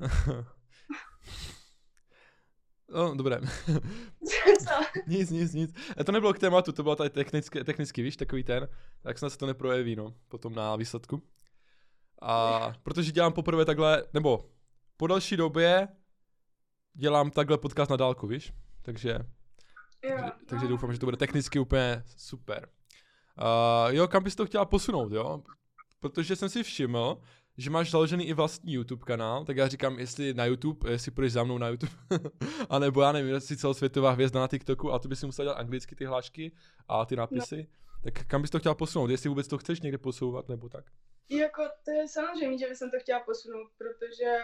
no, 2.88 3.14
dobré. 3.14 3.40
Co? 4.64 5.00
nic, 5.06 5.30
nic, 5.30 5.52
nic. 5.52 5.74
A 5.96 6.04
to 6.04 6.12
nebylo 6.12 6.34
k 6.34 6.38
tématu, 6.38 6.72
to 6.72 6.82
bylo 6.82 6.96
tady 6.96 7.10
technicky, 7.10 7.64
technicky, 7.64 8.02
víš, 8.02 8.16
takový 8.16 8.44
ten, 8.44 8.68
tak 9.02 9.18
snad 9.18 9.30
se 9.30 9.38
to 9.38 9.46
neprojeví, 9.46 9.96
no, 9.96 10.14
potom 10.28 10.54
na 10.54 10.76
výsledku. 10.76 11.22
A 12.22 12.72
protože 12.82 13.12
dělám 13.12 13.32
poprvé 13.32 13.64
takhle, 13.64 14.04
nebo 14.14 14.50
po 14.96 15.06
další 15.06 15.36
době 15.36 15.88
dělám 16.94 17.30
takhle 17.30 17.58
podcast 17.58 17.90
na 17.90 17.96
dálku, 17.96 18.26
víš? 18.26 18.52
Takže, 18.82 19.18
Jo, 20.04 20.16
takže, 20.16 20.32
takže 20.46 20.64
no. 20.64 20.68
doufám, 20.68 20.92
že 20.92 20.98
to 20.98 21.06
bude 21.06 21.16
technicky 21.16 21.58
úplně 21.58 22.02
super. 22.16 22.68
Uh, 23.38 23.94
jo, 23.94 24.08
kam 24.08 24.24
bys 24.24 24.36
to 24.36 24.46
chtěla 24.46 24.64
posunout, 24.64 25.12
jo? 25.12 25.42
Protože 26.00 26.36
jsem 26.36 26.48
si 26.48 26.62
všiml, 26.62 27.20
že 27.56 27.70
máš 27.70 27.90
založený 27.90 28.28
i 28.28 28.32
vlastní 28.32 28.72
YouTube 28.72 29.04
kanál, 29.04 29.44
tak 29.44 29.56
já 29.56 29.68
říkám, 29.68 29.98
jestli 29.98 30.34
na 30.34 30.44
YouTube, 30.44 30.90
jestli 30.90 31.10
půjdeš 31.10 31.32
za 31.32 31.44
mnou 31.44 31.58
na 31.58 31.68
YouTube, 31.68 31.92
a 32.70 32.78
nebo 32.78 33.02
já 33.02 33.12
nevím, 33.12 33.34
jestli 33.34 33.56
celosvětová 33.56 34.10
hvězda 34.10 34.40
na 34.40 34.48
TikToku, 34.48 34.92
a 34.92 34.98
to 34.98 35.08
bys 35.08 35.20
si 35.20 35.26
musel 35.26 35.44
dělat 35.44 35.58
anglicky 35.58 35.96
ty 35.96 36.04
hlášky 36.04 36.52
a 36.88 37.06
ty 37.06 37.16
nápisy. 37.16 37.66
Tak 38.04 38.26
kam 38.26 38.42
bys 38.42 38.50
to 38.50 38.58
chtěla 38.58 38.74
posunout? 38.74 39.10
Jestli 39.10 39.28
vůbec 39.28 39.48
to 39.48 39.58
chceš 39.58 39.80
někde 39.80 39.98
posouvat, 39.98 40.48
nebo 40.48 40.68
tak? 40.68 40.84
Jako 41.28 41.62
to 41.84 41.90
je 41.90 42.08
samozřejmě, 42.08 42.58
že 42.58 42.68
bych 42.68 42.78
to 42.78 43.00
chtěla 43.00 43.20
posunout, 43.20 43.70
protože 43.78 44.38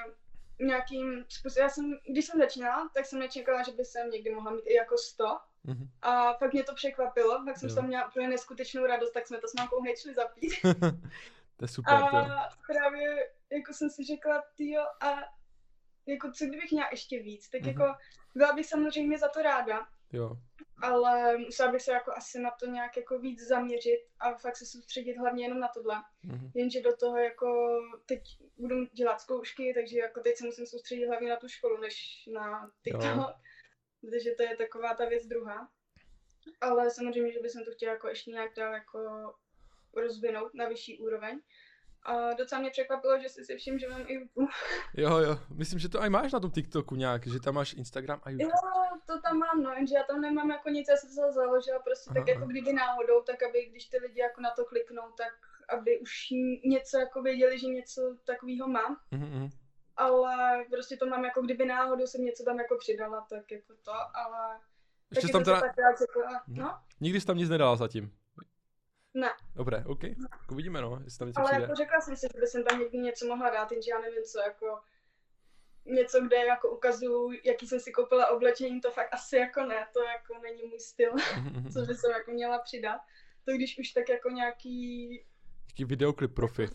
nějakým 0.60 1.24
způsobem, 1.28 1.62
já 1.62 1.68
jsem, 1.68 1.98
když 2.10 2.24
jsem 2.24 2.40
začínala, 2.40 2.90
tak 2.94 3.06
jsem 3.06 3.18
nečekala, 3.18 3.62
že 3.62 3.72
by 3.72 3.84
jsem 3.84 4.10
někdy 4.10 4.34
mohla 4.34 4.50
mít 4.50 4.66
i 4.66 4.74
jako 4.74 4.98
100 4.98 5.24
Mhm. 5.64 5.88
a 6.02 6.32
fakt 6.34 6.52
mě 6.52 6.64
to 6.64 6.74
překvapilo, 6.74 7.44
pak 7.44 7.58
jsem 7.58 7.68
Jo. 7.68 7.74
toho 7.74 7.86
měla 7.86 8.08
úplně 8.08 8.28
neskutečnou 8.28 8.86
radost, 8.86 9.10
tak 9.12 9.26
jsme 9.26 9.38
to 9.38 9.48
s 9.48 9.54
mámkou 9.54 9.80
hned 9.80 9.98
šli 9.98 10.14
zapít. 10.14 10.52
to 11.56 11.64
je 11.64 11.68
super, 11.68 11.98
to. 12.10 12.16
A 12.16 12.48
právě 12.66 13.30
jako 13.52 13.72
jsem 13.72 13.90
si 13.90 14.04
řekla, 14.04 14.44
tyjo, 14.54 14.82
a 15.00 15.16
jako 16.06 16.32
co 16.32 16.44
kdybych 16.46 16.70
měla 16.72 16.88
ještě 16.90 17.22
víc, 17.22 17.48
tak 17.48 17.60
Mhm. 17.60 17.70
jako 17.70 17.94
byla 18.34 18.52
bych 18.52 18.66
samozřejmě 18.66 19.18
za 19.18 19.28
to 19.28 19.42
ráda, 19.42 19.86
Jo. 20.12 20.36
ale 20.82 21.38
musela 21.38 21.72
bych 21.72 21.82
se 21.82 21.92
jako 21.92 22.12
asi 22.16 22.38
na 22.40 22.50
to 22.50 22.66
nějak 22.66 22.96
jako 22.96 23.18
víc 23.18 23.46
zaměřit 23.48 24.00
a 24.20 24.34
fakt 24.34 24.56
se 24.56 24.66
soustředit 24.66 25.16
hlavně 25.18 25.44
jenom 25.44 25.60
na 25.60 25.68
tohle. 25.68 25.96
Mhm. 26.22 26.50
Jenže 26.54 26.80
do 26.82 26.96
toho 26.96 27.16
jako 27.16 27.78
teď 28.06 28.22
budu 28.58 28.84
dělat 28.84 29.20
zkoušky, 29.20 29.72
takže 29.74 29.98
jako 29.98 30.20
teď 30.20 30.36
se 30.36 30.44
musím 30.46 30.66
soustředit 30.66 31.06
hlavně 31.06 31.30
na 31.30 31.36
tu 31.36 31.48
školu, 31.48 31.80
než 31.80 32.24
na 32.32 32.70
TikTok. 32.84 33.02
Jo. 33.04 33.32
Takže 34.10 34.30
to 34.36 34.42
je 34.42 34.56
taková 34.56 34.94
ta 34.94 35.04
věc 35.08 35.26
druhá. 35.26 35.68
Ale 36.60 36.90
samozřejmě, 36.90 37.32
že 37.32 37.40
bych 37.40 37.52
to 37.52 37.72
chtěla 37.72 37.92
jako 37.92 38.08
ještě 38.08 38.30
nějak 38.30 38.50
dál 38.56 38.74
jako 38.74 38.98
rozvinout 39.96 40.54
na 40.54 40.68
vyšší 40.68 40.98
úroveň. 40.98 41.40
A 42.02 42.32
docela 42.32 42.60
mě 42.60 42.70
překvapilo, 42.70 43.20
že 43.20 43.28
jsi 43.28 43.44
si 43.44 43.56
všiml, 43.56 43.78
že 43.78 43.88
mám 43.88 44.04
i 44.06 44.14
YouTube. 44.14 44.52
Jo, 44.96 45.18
jo, 45.18 45.38
myslím, 45.54 45.78
že 45.78 45.88
to 45.88 46.02
i 46.02 46.10
máš 46.10 46.32
na 46.32 46.40
tom 46.40 46.50
TikToku 46.50 46.96
nějak, 46.96 47.26
že 47.26 47.40
tam 47.40 47.54
máš 47.54 47.74
Instagram 47.74 48.20
a 48.22 48.30
Jo, 48.30 48.36
YouTube. 48.40 49.00
to 49.06 49.20
tam 49.20 49.38
mám, 49.38 49.62
no, 49.62 49.72
jenže 49.72 49.94
já 49.94 50.02
tam 50.02 50.20
nemám 50.20 50.50
jako 50.50 50.68
nic, 50.68 50.88
já 50.88 50.96
jsem 50.96 51.08
to 51.08 51.32
založila 51.32 51.78
prostě 51.78 52.08
tak 52.10 52.16
Aha, 52.16 52.28
jako 52.28 52.42
aha. 52.42 52.50
kdyby 52.50 52.72
náhodou, 52.72 53.22
tak 53.22 53.42
aby 53.42 53.66
když 53.66 53.84
ty 53.84 53.98
lidi 53.98 54.20
jako 54.20 54.40
na 54.40 54.50
to 54.50 54.64
kliknou, 54.64 55.02
tak 55.16 55.32
aby 55.68 55.98
už 56.00 56.12
něco 56.64 56.98
jako 56.98 57.22
věděli, 57.22 57.58
že 57.58 57.66
něco 57.66 58.16
takového 58.24 58.68
mám. 58.68 58.96
Mhm, 59.10 59.26
mhm. 59.26 59.48
Ale 60.00 60.64
prostě 60.70 60.96
to 60.96 61.06
mám 61.06 61.24
jako 61.24 61.42
kdyby 61.42 61.64
náhodou 61.66 62.06
jsem 62.06 62.24
něco 62.24 62.44
tam 62.44 62.58
jako 62.58 62.76
přidala, 62.78 63.26
tak 63.30 63.52
jako 63.52 63.74
to, 63.82 63.92
ale 64.14 64.60
Ještě 65.10 65.32
tam 65.32 65.44
jsem 65.44 65.44
teda, 65.44 65.60
tak 65.60 65.78
rád 65.78 65.98
řekla, 65.98 66.42
Mhm. 66.46 66.56
no, 66.58 66.78
nikdy 67.00 67.20
jsi 67.20 67.26
tam 67.26 67.36
nic 67.36 67.48
nedala 67.48 67.76
zatím. 67.76 68.12
ne, 69.14 69.28
Dobré, 69.54 69.84
OK. 69.86 70.00
Tak 70.30 70.52
uvidíme, 70.52 70.80
no, 70.80 71.00
jestli 71.04 71.18
tam 71.18 71.28
něco 71.28 71.40
ale 71.40 71.48
přijde. 71.48 71.62
jako 71.62 71.74
řekla 71.74 72.00
jsem 72.00 72.16
si, 72.16 72.26
že 72.34 72.40
by 72.40 72.46
jsem 72.46 72.64
tam 72.64 72.78
někdy 72.78 72.98
něco 72.98 73.26
mohla 73.26 73.50
dát, 73.50 73.72
jenže 73.72 73.90
já 73.90 73.98
nevím 74.00 74.22
co, 74.22 74.38
jako 74.40 74.80
něco, 75.84 76.20
kde 76.20 76.36
jako 76.36 76.70
ukazuju, 76.70 77.32
jaký 77.44 77.66
jsem 77.66 77.80
si 77.80 77.92
koupila 77.92 78.26
oblečení, 78.30 78.80
to 78.80 78.90
fakt 78.90 79.14
asi 79.14 79.36
jako 79.36 79.62
ne, 79.64 79.86
to 79.92 80.00
jako 80.02 80.42
není 80.42 80.62
můj 80.64 80.78
styl, 80.80 81.12
Mhm, 81.36 81.52
mhm, 81.62 81.70
co 81.72 81.78
mhm. 81.78 81.88
by 81.88 81.94
jsem 81.94 82.10
jako 82.10 82.30
měla 82.30 82.58
přidat. 82.58 83.00
To 83.44 83.52
když 83.52 83.78
už 83.78 83.90
tak 83.92 84.08
jako 84.08 84.28
nějaký 84.30 85.10
Jaký 85.68 85.84
videoklip 85.84 86.34
profi. 86.34 86.66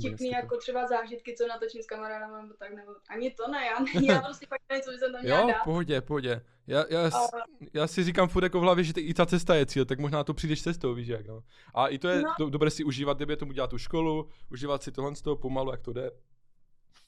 Vtipný 0.00 0.26
něco 0.28 0.36
jako 0.42 0.56
třeba 0.56 0.86
zážitky, 0.86 1.34
co 1.36 1.46
natočím 1.46 1.82
s 1.82 1.86
kamarádama, 1.86 2.42
nebo 2.42 2.54
tak, 2.54 2.74
nebo 2.74 2.92
ani 3.10 3.30
to 3.30 3.48
ne, 3.48 3.66
já, 3.66 4.00
já 4.14 4.20
prostě 4.26 4.46
fakt 4.46 4.60
nevím, 4.68 4.82
co 4.82 4.90
by 4.90 4.98
jsem 4.98 5.12
tam 5.12 5.22
měla 5.22 5.40
Jo, 5.40 5.46
dát. 5.48 5.60
v 5.60 5.64
pohodě, 5.64 6.00
v 6.00 6.04
pohodě. 6.04 6.40
Já, 6.66 6.84
já, 6.90 7.00
Ale- 7.00 7.28
já 7.72 7.86
si 7.86 8.04
říkám 8.04 8.28
furt 8.28 8.42
jako 8.42 8.58
v 8.60 8.62
hlavě, 8.62 8.84
že 8.84 8.92
ty, 8.92 9.00
i 9.00 9.14
ta 9.14 9.26
cesta 9.26 9.54
je 9.54 9.66
cíl, 9.66 9.84
tak 9.84 9.98
možná 9.98 10.24
to 10.24 10.34
přijdeš 10.34 10.62
cestou, 10.62 10.94
víš 10.94 11.08
jak, 11.08 11.26
no. 11.26 11.42
A 11.74 11.88
i 11.88 11.98
to 11.98 12.08
je 12.08 12.22
No. 12.22 12.34
do, 12.38 12.50
dobré 12.50 12.70
si 12.70 12.84
užívat, 12.84 13.16
kdyby 13.16 13.36
tomu 13.36 13.52
dělat 13.52 13.70
tu 13.70 13.78
školu, 13.78 14.28
užívat 14.52 14.82
si 14.82 14.92
tohle 14.92 15.16
z 15.16 15.22
toho 15.22 15.36
pomalu, 15.36 15.70
jak 15.70 15.80
to 15.82 15.92
jde. 15.92 16.10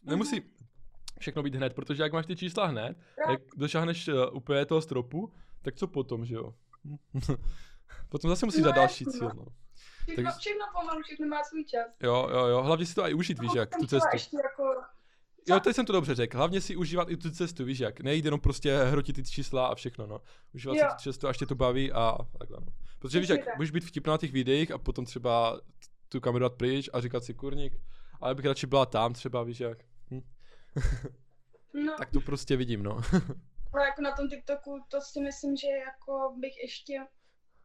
Nemusí 0.03 0.43
všechno 1.19 1.43
být 1.43 1.55
hned, 1.55 1.75
protože 1.75 2.03
jak 2.03 2.13
máš 2.13 2.27
ty 2.27 2.37
čísla 2.37 2.67
hned, 2.67 2.97
Jo. 3.27 3.31
jak 3.31 3.41
došáhneš 3.57 4.09
uh, 4.09 4.15
úplně 4.33 4.67
toho 4.67 4.81
stropu, 4.81 5.33
tak 5.63 5.75
co 5.75 5.87
potom, 5.87 6.25
že 6.25 6.35
jo? 6.35 6.55
potom 8.09 8.31
zase 8.31 8.47
musíš 8.47 8.61
No 8.63 8.67
dát 8.67 8.77
další 8.77 9.05
cíl, 9.05 9.31
no. 9.37 9.47
No. 10.09 10.15
Všechno, 10.15 10.31
Takže- 10.33 10.39
všechno 10.41 10.65
pomalu, 10.81 11.03
všechno 11.03 11.27
má 11.27 11.45
svůj 11.45 11.65
čas. 11.65 11.87
Jo, 12.03 12.29
jo, 12.33 12.47
jo, 12.47 12.63
hlavně 12.63 12.87
si 12.87 12.95
to 12.95 13.09
i 13.09 13.15
užít, 13.15 13.39
víš 13.39 13.51
No, 13.55 13.61
jak, 13.61 13.73
jsem 13.73 13.81
tu 13.81 13.87
cestu. 13.87 14.09
Ještě 14.13 14.37
jako, 14.37 14.65
Jo, 15.49 15.61
teď 15.61 15.77
jsem 15.77 15.87
to 15.87 15.93
dobře 15.93 16.15
řekl. 16.15 16.37
Hlavně 16.37 16.61
si 16.61 16.77
užívat 16.77 17.11
i 17.11 17.17
tu 17.17 17.31
cestu, 17.31 17.65
víš 17.65 17.79
jak. 17.79 18.01
Nejde 18.01 18.27
jenom 18.27 18.41
prostě 18.41 18.79
hrotit 18.79 19.17
ty 19.17 19.25
čísla 19.25 19.67
a 19.67 19.75
všechno, 19.75 20.07
no. 20.07 20.21
Užívat 20.55 20.77
Jo. 20.77 20.83
si 20.91 20.97
tu 20.97 21.03
cestu, 21.03 21.29
až 21.29 21.39
tě 21.39 21.47
to 21.47 21.55
baví 21.55 21.93
a 21.93 22.19
takhle, 22.39 22.61
no. 22.61 22.67
Protože 22.99 23.21
víš 23.21 23.29
jak, 23.29 23.45
tak. 23.45 23.57
můžeš 23.57 23.71
být 23.71 23.85
vtipná 23.85 24.13
na 24.13 24.19
těch 24.19 24.33
videích 24.33 24.71
a 24.71 24.79
potom 24.79 25.05
třeba 25.05 25.61
tu 26.09 26.21
kameru 26.21 26.43
dát 26.43 26.55
pryč 26.55 26.91
a 26.93 27.01
říkat 27.01 27.25
si 27.25 27.35
kurník, 27.35 27.73
ale 28.21 28.35
bych 28.35 28.45
radši 28.45 28.67
byla 28.67 28.87
tam 28.87 29.13
třeba, 29.13 29.43
víš 29.43 29.61
jak. 29.61 29.79
Hm. 30.11 30.21
no, 31.87 31.95
Tak 31.99 32.11
to 32.11 32.21
prostě 32.21 32.57
vidím, 32.57 32.83
no. 32.83 32.93
ale 33.73 33.85
jako 33.87 34.03
na 34.03 34.17
tom 34.17 34.29
TikToku, 34.29 34.81
to 34.89 35.01
si 35.01 35.21
myslím, 35.21 35.57
že 35.57 35.67
jako 35.69 36.35
bych 36.41 36.63
ještě, 36.63 36.93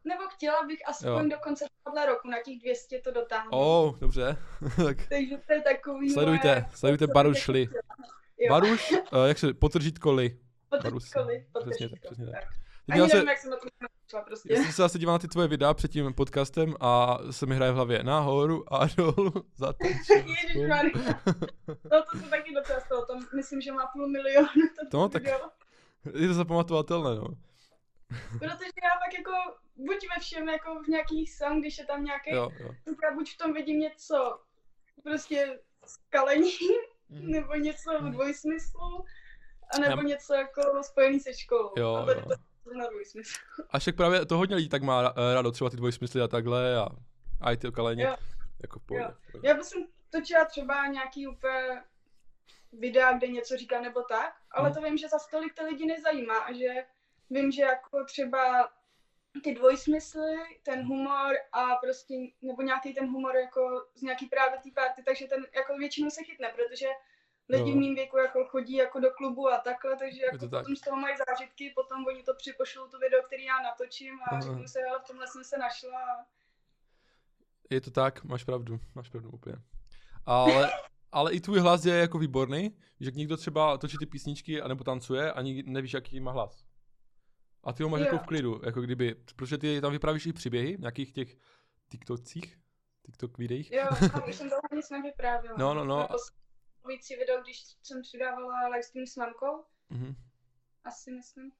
nebo 0.04 0.22
chtěla 0.30 0.62
bych 0.66 0.88
aspoň 0.88 1.08
Jo. 1.10 1.28
do 1.28 1.36
konce 1.42 1.64
tohle 1.84 2.06
roku 2.06 2.28
na 2.28 2.36
těch 2.44 2.58
200 2.58 2.98
to 2.98 3.10
dotáhnout. 3.12 3.50
oh, 3.52 3.98
dobře. 3.98 4.36
tak 4.84 4.96
Takže 5.08 5.36
to 5.46 5.52
je 5.52 5.60
takový 5.62 6.10
sledujte, 6.10 6.48
moje, 6.48 6.66
sledujte 6.74 7.06
bych 7.06 7.14
Baruš 7.14 7.48
Li. 7.48 7.68
uh, 9.12 9.24
jak 9.26 9.38
se, 9.38 9.54
potržítko 9.54 10.12
Li. 10.12 10.38
Potržítko, 10.68 10.98
Přesně 10.98 11.38
tak, 11.52 11.62
potržítko, 11.62 12.06
přesně 12.06 12.26
tak. 12.26 12.34
tak. 12.34 12.44
Teď 12.86 13.00
Ani 13.00 13.10
se, 13.10 13.16
nevím, 13.16 13.28
jak 13.28 13.38
jsem 13.38 13.50
na 13.50 13.56
to 13.56 13.66
našla 13.80 14.26
prostě. 14.26 14.52
já 14.54 14.62
jsem 14.62 14.72
se 14.72 14.82
zase 14.82 14.98
díval 14.98 15.14
na 15.14 15.18
ty 15.18 15.28
tvoje 15.28 15.48
videa 15.48 15.74
před 15.74 15.90
tím 15.90 16.14
podcastem 16.14 16.74
a 16.80 17.18
se 17.30 17.46
mi 17.46 17.54
hraje 17.56 17.72
v 17.72 17.74
hlavě 17.74 18.02
nahoru 18.02 18.74
a 18.74 18.86
dolů 18.96 19.32
za 19.56 19.74
Ježišmarja. 20.26 21.20
No 21.66 22.02
to 22.12 22.18
se 22.18 22.30
taky 22.30 22.54
docela 22.54 22.80
stalo, 22.80 23.06
tam 23.06 23.26
myslím, 23.36 23.60
že 23.60 23.72
má 23.72 23.86
půl 23.92 24.08
milionu 24.08 24.48
to 24.90 24.98
No, 24.98 25.08
tak- 25.08 25.22
video. 25.22 25.38
Je 26.14 26.28
to 26.28 26.34
zapamatovatelné, 26.34 27.14
no. 27.14 27.26
Protože 28.38 28.70
já 28.82 28.90
pak 29.04 29.14
jako 29.18 29.32
buď 29.76 30.06
ve 30.16 30.20
všem, 30.20 30.48
jako 30.48 30.82
v 30.82 30.88
nějakých 30.88 31.34
song, 31.36 31.60
když 31.60 31.78
je 31.78 31.86
tam 31.86 32.04
nějaký, 32.04 32.30
Jo, 32.30 32.50
jo. 32.60 32.68
tak 32.84 32.94
já 33.04 33.14
buď 33.14 33.34
v 33.34 33.38
tom 33.38 33.52
vidím 33.52 33.80
něco 33.80 34.40
prostě 35.02 35.58
skalení, 35.86 36.50
Mhm. 37.08 37.30
nebo 37.30 37.54
něco 37.54 37.98
v 38.00 38.10
dvojsmyslu, 38.10 39.04
a 39.74 39.78
nebo 39.78 39.96
Já- 40.02 40.08
něco 40.08 40.34
jako 40.34 40.82
spojený 40.82 41.20
se 41.20 41.34
školou. 41.34 41.72
Jo, 41.76 41.94
a 41.94 42.06
tady 42.06 42.20
jo. 42.20 42.26
to 42.64 42.70
je 42.70 42.76
na 42.76 42.86
dvojsmysl. 42.90 43.32
A 43.70 43.78
však 43.78 43.96
právě 43.96 44.26
to 44.26 44.36
hodně 44.36 44.56
lidí 44.56 44.68
tak 44.68 44.82
má 44.82 45.14
eh, 45.16 45.34
rádo, 45.34 45.50
třeba 45.52 45.70
ty 45.70 45.76
dvojsmysly 45.76 46.20
a 46.20 46.28
takhle 46.28 46.76
a, 46.76 46.88
a 47.40 47.52
i 47.52 47.56
ty 47.56 47.68
okaleně. 47.68 48.04
Jo. 48.04 48.16
Jako 48.62 48.78
v 48.78 48.82
pohodě. 48.86 49.04
Jo. 49.34 49.40
Já 49.42 49.54
bych 49.54 49.64
točila 50.10 50.44
třeba 50.44 50.86
nějaký 50.86 51.26
úplně 51.28 51.82
videa, 52.72 53.12
kde 53.12 53.26
něco 53.26 53.56
říká 53.56 53.80
nebo 53.80 54.02
tak, 54.02 54.34
ale 54.50 54.68
Mhm. 54.70 54.78
to 54.78 54.84
vím, 54.84 54.96
že 54.98 55.08
za 55.08 55.16
tolik 55.30 55.54
ty 55.54 55.64
lidi 55.64 55.86
nezajímá 55.86 56.38
a 56.38 56.52
že 56.52 56.84
vím, 57.30 57.52
že 57.52 57.62
jako 57.62 58.04
třeba 58.04 58.68
ty 59.44 59.54
dvojsmysly, 59.54 60.36
ten 60.62 60.86
humor 60.86 61.34
a 61.52 61.76
prostě, 61.76 62.14
nebo 62.42 62.62
nějaký 62.62 62.94
ten 62.94 63.06
humor 63.08 63.36
jako 63.36 63.86
z 63.94 64.02
nějaký 64.02 64.26
právě 64.26 64.58
té 64.58 64.70
party, 64.74 65.02
takže 65.02 65.26
ten 65.26 65.46
jako 65.56 65.76
většinou 65.76 66.10
se 66.10 66.22
chytne, 66.24 66.48
protože 66.48 66.86
lidi 67.48 67.70
Jo. 67.70 67.76
v 67.76 67.78
mým 67.78 67.94
věku 67.94 68.18
jako 68.18 68.44
chodí 68.44 68.74
jako 68.74 69.00
do 69.00 69.10
klubu 69.10 69.48
a 69.48 69.58
takhle, 69.58 69.96
takže 69.96 70.24
jako 70.24 70.38
to 70.38 70.48
tak. 70.48 70.60
potom 70.62 70.76
z 70.76 70.80
toho 70.80 70.96
mají 70.96 71.16
zážitky, 71.28 71.72
potom 71.74 72.06
oni 72.06 72.22
to 72.22 72.34
připošlou 72.34 72.88
to 72.88 72.98
video, 72.98 73.22
který 73.22 73.44
já 73.44 73.62
natočím 73.62 74.14
a 74.20 74.24
Aha. 74.30 74.40
řeknu 74.40 74.68
se, 74.68 74.78
ale 74.84 75.00
v 75.00 75.06
tomhle 75.06 75.26
jsem 75.28 75.44
se 75.44 75.58
našla 75.58 75.98
a 75.98 76.26
Je 77.70 77.80
to 77.80 77.90
tak, 77.90 78.24
máš 78.24 78.44
pravdu, 78.44 78.80
máš 78.94 79.08
pravdu 79.08 79.30
úplně. 79.30 79.56
Ale, 80.26 80.70
ale 81.12 81.32
i 81.32 81.40
tvůj 81.40 81.58
hlas 81.58 81.84
je 81.84 81.94
jako 81.94 82.18
výborný, 82.18 82.76
že 83.00 83.10
někdo 83.10 83.36
třeba 83.36 83.78
točí 83.78 83.98
ty 83.98 84.06
písničky 84.06 84.62
anebo 84.62 84.84
tancuje 84.84 85.32
a 85.32 85.42
nikdy 85.42 85.70
nevíš, 85.70 85.92
jaký 85.92 86.20
má 86.20 86.32
hlas. 86.32 86.64
A 87.64 87.72
ty 87.72 87.82
ho 87.82 87.88
máš 87.88 88.00
Jo. 88.00 88.06
jako 88.06 88.18
v 88.18 88.26
klidu, 88.26 88.60
jako 88.64 88.80
kdyby, 88.80 89.14
protože 89.14 89.58
ty 89.58 89.80
tam 89.80 89.92
vyprávíš 89.92 90.26
i 90.26 90.32
příběhy, 90.32 90.76
nějakých 90.80 91.12
těch 91.12 91.36
TikTokcích, 91.90 92.58
TikTok 93.06 93.38
videích. 93.38 93.72
Jo, 93.72 93.84
a 94.14 94.24
už 94.26 94.34
jsem 94.36 94.48
toho 94.50 94.60
nic 94.76 94.90
nevyprávěla. 94.90 95.56
No, 95.58 95.74
no, 95.74 95.84
no. 95.84 95.98
Na 95.98 96.06
poslední 96.06 97.16
video, 97.18 97.42
když 97.42 97.62
jsem 97.82 98.02
přidávala 98.02 98.68
livestream 98.68 99.06
s 99.06 99.16
mamkou, 99.16 99.64
Mhm. 99.90 100.14
asi 100.84 101.10
myslím. 101.12 101.52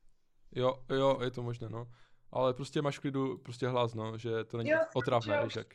Jo, 0.53 0.85
jo, 0.91 1.19
je 1.23 1.31
to 1.31 1.43
možné, 1.43 1.69
no. 1.69 1.87
Ale 2.31 2.55
prostě 2.55 2.83
máš 2.83 2.99
v 2.99 3.01
klidu 3.01 3.39
prostě 3.39 3.69
hlas, 3.69 3.95
no, 3.95 4.19
že 4.19 4.45
to 4.45 4.57
není 4.57 4.71
Jo, 4.71 4.79
otravné, 4.95 5.45
víš 5.45 5.57
jak. 5.57 5.67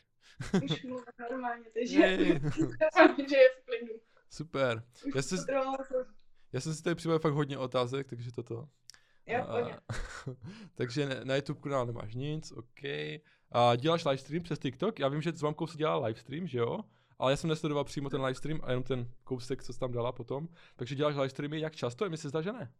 Už 0.64 0.82
mluvím 0.82 1.04
normálně, 1.30 1.64
takže 1.74 2.16
že 3.28 3.36
je 3.36 3.48
v 3.50 3.64
klidu. 3.64 3.92
Super. 4.30 4.82
Už 5.06 5.14
Já 5.14 5.22
Já 6.52 6.60
jsem 6.60 6.74
si 6.74 6.82
tady 6.82 6.94
připravil 6.94 7.18
fakt 7.18 7.32
hodně 7.32 7.58
otázek, 7.58 8.06
takže 8.10 8.32
toto. 8.32 8.68
Jo, 9.30 9.70
takže 10.74 11.20
na 11.24 11.36
YouTube 11.36 11.60
kanál 11.60 11.86
nemáš 11.86 12.14
nic, 12.14 12.52
OK. 12.52 12.82
A 13.52 13.76
děláš 13.76 14.04
livestream 14.04 14.42
přes 14.42 14.58
TikTok? 14.58 14.98
Já 14.98 15.08
vím, 15.08 15.22
že 15.22 15.32
s 15.32 15.42
mamkou 15.42 15.66
si 15.66 15.78
dělá 15.78 16.06
livestream, 16.06 16.46
že 16.46 16.58
jo? 16.58 16.80
ale 17.18 17.32
já 17.32 17.36
jsem 17.36 17.50
nesledoval 17.50 17.84
přímo 17.84 18.10
ten 18.10 18.22
livestream 18.22 18.60
a 18.64 18.70
jenom 18.70 18.82
ten 18.82 19.10
kousek, 19.24 19.62
co 19.62 19.72
jsi 19.72 19.78
tam 19.80 19.92
dala 19.92 20.12
potom. 20.12 20.48
Takže 20.76 20.94
děláš 20.94 21.14
livestreamy 21.14 21.60
jak 21.60 21.76
často? 21.76 22.08
Mi 22.10 22.16
se 22.16 22.28
zdá, 22.28 22.42
že 22.42 22.52
ne. 22.52 22.72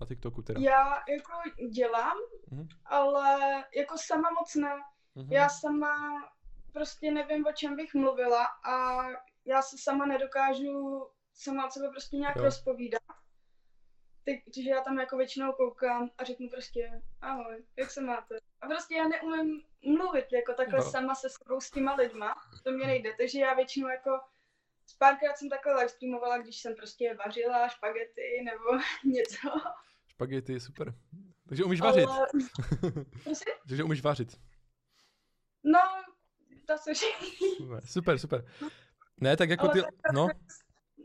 Na 0.00 0.06
TikToku 0.06 0.42
teda. 0.42 0.60
Já 0.60 0.84
jako 1.08 1.32
dělám, 1.72 2.16
Mhm. 2.50 2.68
ale 2.84 3.38
jako 3.76 3.94
sama 3.98 4.30
moc 4.30 4.54
ne. 4.54 4.68
Mhm. 5.14 5.32
Já 5.32 5.48
sama 5.48 5.94
prostě 6.72 7.10
nevím, 7.10 7.46
o 7.46 7.52
čem 7.52 7.76
bych 7.76 7.94
mluvila 7.94 8.46
a 8.64 9.02
já 9.44 9.62
se 9.62 9.76
sama 9.78 10.06
nedokážu 10.06 11.06
sama 11.34 11.70
sebe 11.70 11.88
prostě 11.90 12.16
nějak 12.16 12.36
Jo. 12.36 12.42
rozpovídat. 12.42 13.02
Takže 14.54 14.70
já 14.70 14.80
tam 14.82 14.98
jako 14.98 15.16
většinou 15.16 15.52
koukám 15.52 16.10
a 16.18 16.24
řeknu 16.24 16.48
prostě 16.48 17.02
ahoj, 17.20 17.64
jak 17.76 17.90
se 17.90 18.00
máte? 18.00 18.38
A 18.60 18.66
prostě 18.66 18.94
já 18.94 19.08
neumím 19.08 19.62
mluvit 19.82 20.32
jako 20.32 20.52
takhle 20.54 20.78
Jo. 20.78 20.90
sama 20.90 21.14
se 21.14 21.28
sebou 21.30 21.60
s 21.60 21.70
těma 21.70 21.94
lidma, 21.94 22.34
to 22.64 22.70
mě 22.70 22.86
nejde, 22.86 23.10
takže 23.18 23.40
já 23.40 23.54
většinou 23.54 23.88
jako 23.88 24.10
párkrát 24.98 25.36
jsem 25.36 25.48
takhle 25.48 25.74
livestreamovala, 25.74 26.38
když 26.38 26.56
jsem 26.56 26.74
prostě 26.74 27.14
vařila 27.14 27.68
špagety 27.68 28.42
nebo 28.44 28.64
něco. 29.04 29.48
Špagety 30.08 30.52
je 30.52 30.60
super. 30.60 30.94
Takže 31.48 31.64
umíš 31.64 31.80
vařit. 31.80 32.08
Ale... 32.10 32.26
Takže 33.68 33.84
umíš 33.84 34.02
vařit. 34.02 34.40
No, 35.64 35.80
to 36.66 36.78
se 36.78 36.92
Super, 37.84 38.18
super. 38.18 38.44
Ne, 39.20 39.36
tak 39.36 39.50
jako 39.50 39.64
Ale 39.64 39.72
ty, 39.74 39.82
tak- 39.82 40.12
no, 40.12 40.28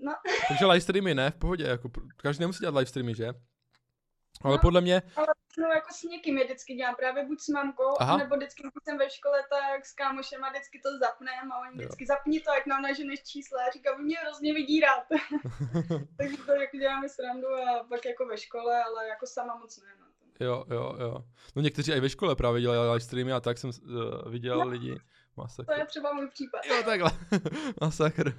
No, 0.04 0.14
takže 0.48 0.66
livestreamy 0.66 1.16
ne, 1.16 1.32
v 1.32 1.36
pohodě, 1.36 1.64
jako 1.64 1.90
každý 2.18 2.42
nemusí 2.42 2.60
dělat 2.60 2.76
livestreamy, 2.76 3.16
že? 3.16 3.28
Ale 4.42 4.56
No. 4.56 4.62
podle 4.62 4.82
mě, 4.82 5.02
no 5.60 5.68
jako 5.68 5.88
s 5.94 6.04
někým 6.04 6.38
je 6.38 6.44
vždycky 6.46 6.74
dělám, 6.76 6.96
právě 6.96 7.26
buď 7.26 7.40
s 7.40 7.48
mamkou, 7.48 7.96
Aha. 8.00 8.18
nebo 8.18 8.36
vždycky, 8.36 8.62
když 8.64 8.72
jsem 8.84 8.98
ve 8.98 9.10
škole, 9.10 9.44
tak 9.50 9.86
s 9.86 9.94
kámošem 9.94 10.44
a 10.44 10.50
vždycky 10.50 10.80
to 10.84 10.90
zapnem 11.00 11.52
a 11.52 11.60
oni 11.60 11.70
Jo. 11.72 11.78
vždycky 11.78 12.06
zapni 12.06 12.40
to, 12.40 12.54
jak 12.54 12.66
nám 12.66 12.82
naženeš 12.82 13.24
čísla. 13.24 13.58
A 13.68 13.72
říkám, 13.72 13.98
vy 13.98 14.04
mě 14.04 14.18
hrozně 14.18 14.54
vydírat. 14.54 15.04
Takže 16.18 16.38
to 16.46 16.52
jako 16.52 16.78
děláme 16.78 17.10
srandu 17.10 17.48
a 17.48 17.84
pak 17.90 18.06
jako 18.06 18.26
ve 18.26 18.38
škole, 18.38 18.84
ale 18.84 19.08
jako 19.08 19.26
sama 19.28 19.56
moc 19.56 19.82
ne. 19.84 19.90
No. 20.00 20.06
jo, 20.46 20.66
jo, 20.70 20.96
jo. 21.00 21.18
No 21.56 21.62
někteří 21.62 21.92
i 21.92 22.00
ve 22.00 22.10
škole 22.10 22.36
právě 22.36 22.62
dělají 22.62 22.80
livestreamy 22.92 23.32
a 23.34 23.40
tak 23.40 23.58
jsem 23.58 23.70
uh, 23.70 24.32
viděl 24.32 24.58
No. 24.60 24.68
lidi. 24.68 24.96
To 24.96 25.42
Masakr. 25.42 25.72
je 25.80 25.86
třeba 25.86 26.14
můj 26.14 26.28
případ. 26.30 26.66
Jo, 26.66 26.84
takhle. 26.86 27.12
Masakr. 27.82 28.34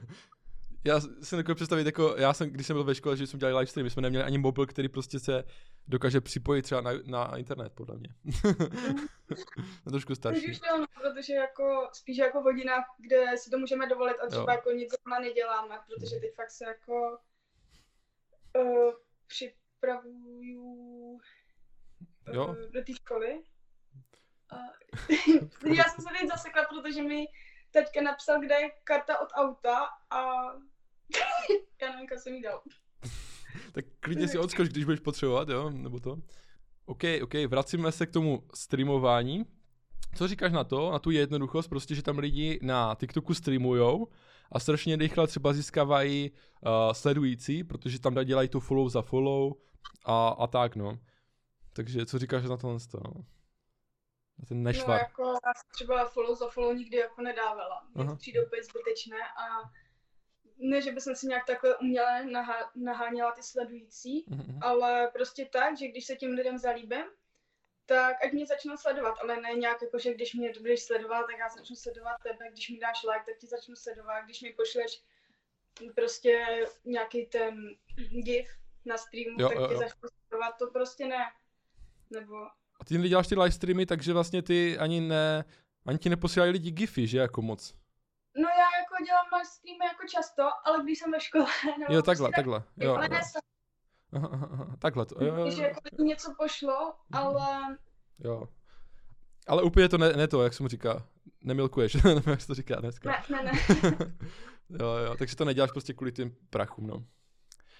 Já 0.87 1.01
si 1.01 1.37
nedokážu 1.37 1.55
představit, 1.55 1.87
jako 1.87 2.15
já 2.19 2.33
jsem, 2.33 2.51
když 2.51 2.67
jsem 2.67 2.77
byl 2.77 2.85
ve 2.85 2.95
škole, 2.95 3.17
že 3.17 3.27
jsme 3.27 3.39
dělali 3.39 3.57
livestream, 3.59 3.85
my 3.85 3.91
jsme 3.91 4.03
neměli 4.03 4.25
ani 4.25 4.39
mobil, 4.39 4.67
který 4.67 4.89
prostě 4.89 5.19
se 5.19 5.45
dokáže 5.89 6.21
připojit 6.21 6.63
třeba 6.63 6.81
na, 6.81 6.91
na 7.07 7.37
internet, 7.37 7.73
podle 7.73 7.97
mě. 7.97 8.09
no, 9.87 9.93
trošku 9.93 10.15
starší. 10.15 10.51
už 10.51 10.59
to, 10.59 10.67
protože 11.01 11.35
jako 11.35 11.89
spíš 11.93 12.17
jako 12.19 12.41
v 12.41 12.45
hodinách, 12.45 12.85
kde 12.99 13.39
si 13.39 13.51
to 13.51 13.59
můžeme 13.59 13.89
dovolit 13.89 14.17
a 14.17 14.27
třeba 14.27 14.53
Jo. 14.53 14.59
jako 14.59 14.71
nic 14.71 14.91
zrovna 14.91 15.19
neděláme, 15.19 15.79
protože 15.87 16.17
teď 16.17 16.35
fakt 16.35 16.51
se 16.51 16.65
jako 16.65 17.19
uh, 18.57 18.93
připravuju 19.27 21.21
Jo. 22.33 22.47
uh, 22.47 22.57
do 22.57 22.85
té 22.85 22.93
školy. 22.95 23.43
A, 24.51 24.57
já 25.75 25.85
jsem 25.85 26.05
se 26.05 26.11
teď 26.21 26.29
zasekla, 26.29 26.65
protože 26.65 27.03
mi 27.03 27.27
teďka 27.71 28.01
napsal, 28.03 28.41
kde 28.41 28.55
je 28.55 28.71
karta 28.85 29.19
od 29.19 29.29
auta 29.35 29.89
a 30.11 30.45
kam 31.79 32.19
jsem 32.19 32.35
jí 32.35 32.43
dal. 32.43 32.63
Tak 33.73 33.85
klidně 34.01 34.29
si 34.29 34.39
odskoč, 34.39 34.69
když 34.69 34.85
budeš 34.85 35.01
potřebovat, 35.01 35.49
jo, 35.49 35.71
nebo 35.71 36.01
to. 36.01 36.17
OK, 36.87 37.03
OK, 37.23 37.35
vracíme 37.49 37.93
se 37.93 38.07
k 38.07 38.11
tomu 38.11 38.43
streamování. 38.55 39.45
Co 40.17 40.29
říkáš 40.29 40.53
na 40.53 40.65
to, 40.65 40.91
na 40.93 40.99
tu 40.99 41.11
jednoduchost, 41.11 41.69
prostě, 41.69 41.95
že 41.95 42.03
tam 42.03 42.19
lidi 42.19 42.59
na 42.63 42.95
TikToku 43.01 43.35
streamujou 43.35 44.09
a 44.53 44.61
strašně 44.61 44.97
rychle 44.97 45.27
třeba 45.27 45.53
získávají 45.53 46.31
uh, 46.31 46.93
sledující, 46.93 47.65
protože 47.65 48.01
tam 48.01 48.25
dělají 48.25 48.49
to 48.49 48.61
follow 48.61 48.89
za 48.89 49.03
follow 49.03 49.53
a, 50.05 50.29
a 50.29 50.47
tak, 50.47 50.77
no. 50.77 50.99
Takže 51.73 52.07
co 52.07 52.19
říkáš 52.19 52.45
na 52.45 52.57
tohle, 52.57 52.79
no? 52.95 53.25
Na 54.39 54.45
ten 54.49 54.59
No 54.63 54.65
nešvar. 54.65 54.99
jako 54.99 55.23
já 55.23 55.53
třeba 55.73 56.09
follow 56.09 56.39
za 56.39 56.49
follow 56.49 56.77
nikdy 56.77 56.97
jako 56.97 57.23
nedávala. 57.23 57.87
Mně 57.95 58.17
přijde 58.17 58.47
úplně 58.47 58.63
zbytečné 58.63 59.17
a 59.17 59.71
ne, 60.57 60.83
že 60.83 60.93
bych 60.93 61.03
si 61.03 61.27
nějak 61.27 61.47
takhle 61.47 61.77
uměle 61.77 62.25
nahá, 62.25 62.71
naháněla 62.75 63.33
ty 63.33 63.43
sledující, 63.43 64.25
Mhm, 64.29 64.59
ale 64.63 65.11
prostě 65.13 65.49
tak, 65.53 65.79
že 65.79 65.89
když 65.89 66.05
se 66.05 66.17
tím 66.17 66.31
lidem 66.31 66.59
zalíbím, 66.59 67.05
tak 67.87 68.25
ať 68.25 68.33
mě 68.33 68.47
začnou 68.47 68.77
sledovat, 68.77 69.15
ale 69.23 69.41
ne 69.41 69.53
nějak 69.55 69.83
jako, 69.83 69.99
že 69.99 70.15
když 70.15 70.35
mě 70.35 70.53
budeš 70.61 70.83
sledovat, 70.83 71.27
tak 71.27 71.39
já 71.39 71.49
začnu 71.49 71.77
sledovat 71.77 72.17
tebe, 72.23 72.51
když 72.53 72.71
mi 72.71 72.79
dáš 72.79 73.03
like, 73.03 73.25
tak 73.27 73.39
ti 73.41 73.47
začnu 73.47 73.77
sledovat, 73.77 74.21
když 74.25 74.43
mi 74.43 74.53
pošleš 74.53 75.03
prostě 75.95 76.47
nějaký 76.85 77.27
ten 77.27 77.75
gif 78.25 78.49
na 78.85 78.97
streamu, 78.97 79.37
Jo, 79.41 79.49
tak 79.49 79.57
jo, 79.59 79.67
ti 79.69 79.73
jo. 79.75 79.79
začnu 79.79 80.09
sledovat, 80.29 80.53
to 80.59 80.67
prostě 80.67 81.07
ne. 81.07 81.25
Nebo 82.11 82.37
A 82.81 82.85
ty 82.85 83.09
děláš 83.09 83.27
ty 83.27 83.35
live 83.35 83.51
streamy, 83.51 83.87
takže 83.87 84.13
vlastně 84.13 84.43
ty 84.43 84.79
ani 84.79 85.01
ne, 85.01 85.45
ani 85.87 85.99
ti 85.99 86.09
neposílají 86.09 86.53
lidi 86.53 86.71
gify, 86.71 87.07
že 87.07 87.19
jako 87.19 87.43
moc. 87.43 87.75
No 88.37 88.49
já 88.49 88.69
jako 88.81 89.05
dělám 89.05 89.45
streamy 89.45 89.85
jako 89.85 90.07
často, 90.09 90.43
ale 90.65 90.83
když 90.83 90.99
jsem 90.99 91.13
ve 91.13 91.21
škole, 91.21 91.47
nebo 91.79 91.95
Jo, 91.95 92.03
takhle, 92.03 92.29
prostě 92.29 92.37
takhle. 92.37 92.63
Jo, 92.77 92.95
ale 92.95 93.09
jo. 93.13 93.21
jsem, 93.23 93.41
Aha, 94.13 94.29
aha, 94.33 94.49
aha, 94.53 94.77
takhle 94.79 95.07
to. 95.07 95.25
Jo, 95.25 95.35
jo, 95.35 95.43
když 95.45 95.59
jo. 95.59 95.65
jako 95.65 96.03
něco 96.03 96.35
pošlo, 96.39 96.95
ale 97.13 97.77
Jo. 98.19 98.49
Ale 99.47 99.63
úplně 99.63 99.89
to 99.89 99.99
ne, 99.99 100.13
ne 100.13 100.29
to, 100.29 100.43
jak 100.43 100.55
se 100.55 100.63
mu 100.63 100.69
říká. 100.69 101.07
Nemilkuješ, 101.41 101.95
nevím, 102.05 102.23
jak 102.27 102.41
se 102.41 102.47
to 102.47 102.55
říká 102.55 102.81
dneska. 102.81 103.25
ne, 103.31 103.43
ne, 103.43 103.43
ne. 103.43 103.53
jo, 104.81 104.87
jo, 104.87 105.17
takže 105.19 105.37
to 105.37 105.45
neděláš 105.45 105.71
prostě 105.73 105.93
kvůli 105.93 106.13
těm 106.13 106.37
prachům, 106.51 106.87
no. 106.87 107.05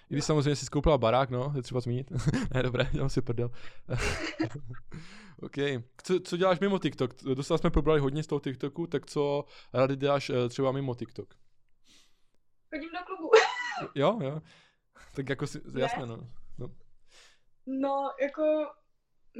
I 0.09 0.13
když 0.13 0.25
samozřejmě 0.25 0.55
si 0.55 0.65
skoupila 0.65 0.97
barák, 0.97 1.29
no, 1.29 1.53
je 1.55 1.61
třeba 1.61 1.79
zmínit. 1.81 2.11
ne, 2.53 2.63
dobré, 2.63 2.89
dělám 2.91 3.09
si 3.09 3.21
prdel. 3.21 3.51
OK. 5.41 5.55
Co, 6.03 6.19
co 6.19 6.37
děláš 6.37 6.59
mimo 6.59 6.79
TikTok? 6.79 7.23
Dostali 7.23 7.59
jsme 7.59 7.69
probrali 7.69 7.99
hodně 7.99 8.23
z 8.23 8.27
toho 8.27 8.39
TikToku, 8.39 8.87
tak 8.87 9.05
co 9.05 9.45
rady 9.73 9.95
děláš 9.95 10.29
eh, 10.29 10.49
třeba 10.49 10.71
mimo 10.71 10.95
TikTok? 10.95 11.33
Chodím 12.69 12.89
do 12.91 13.05
klubu. 13.05 13.31
Jo, 13.95 14.19
jo. 14.21 14.41
Tak 15.15 15.29
jako 15.29 15.47
si, 15.47 15.61
Ne. 15.73 15.81
jasně, 15.81 16.05
no. 16.05 16.17
no. 16.57 16.67
No, 17.65 18.11
jako 18.21 18.43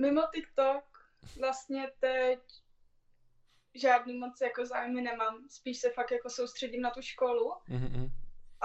mimo 0.01 0.21
TikTok 0.33 0.83
vlastně 1.39 1.91
teď 1.99 2.39
žádný 3.81 4.17
moc 4.17 4.41
jako 4.41 4.65
zájmy 4.65 5.01
nemám. 5.01 5.45
Spíš 5.49 5.79
se 5.79 5.89
fakt 5.89 6.11
jako 6.11 6.29
soustředím 6.29 6.81
na 6.81 6.89
tu 6.91 7.01
školu, 7.01 7.53
Mhm, 7.69 7.83
mhm. 7.91 8.09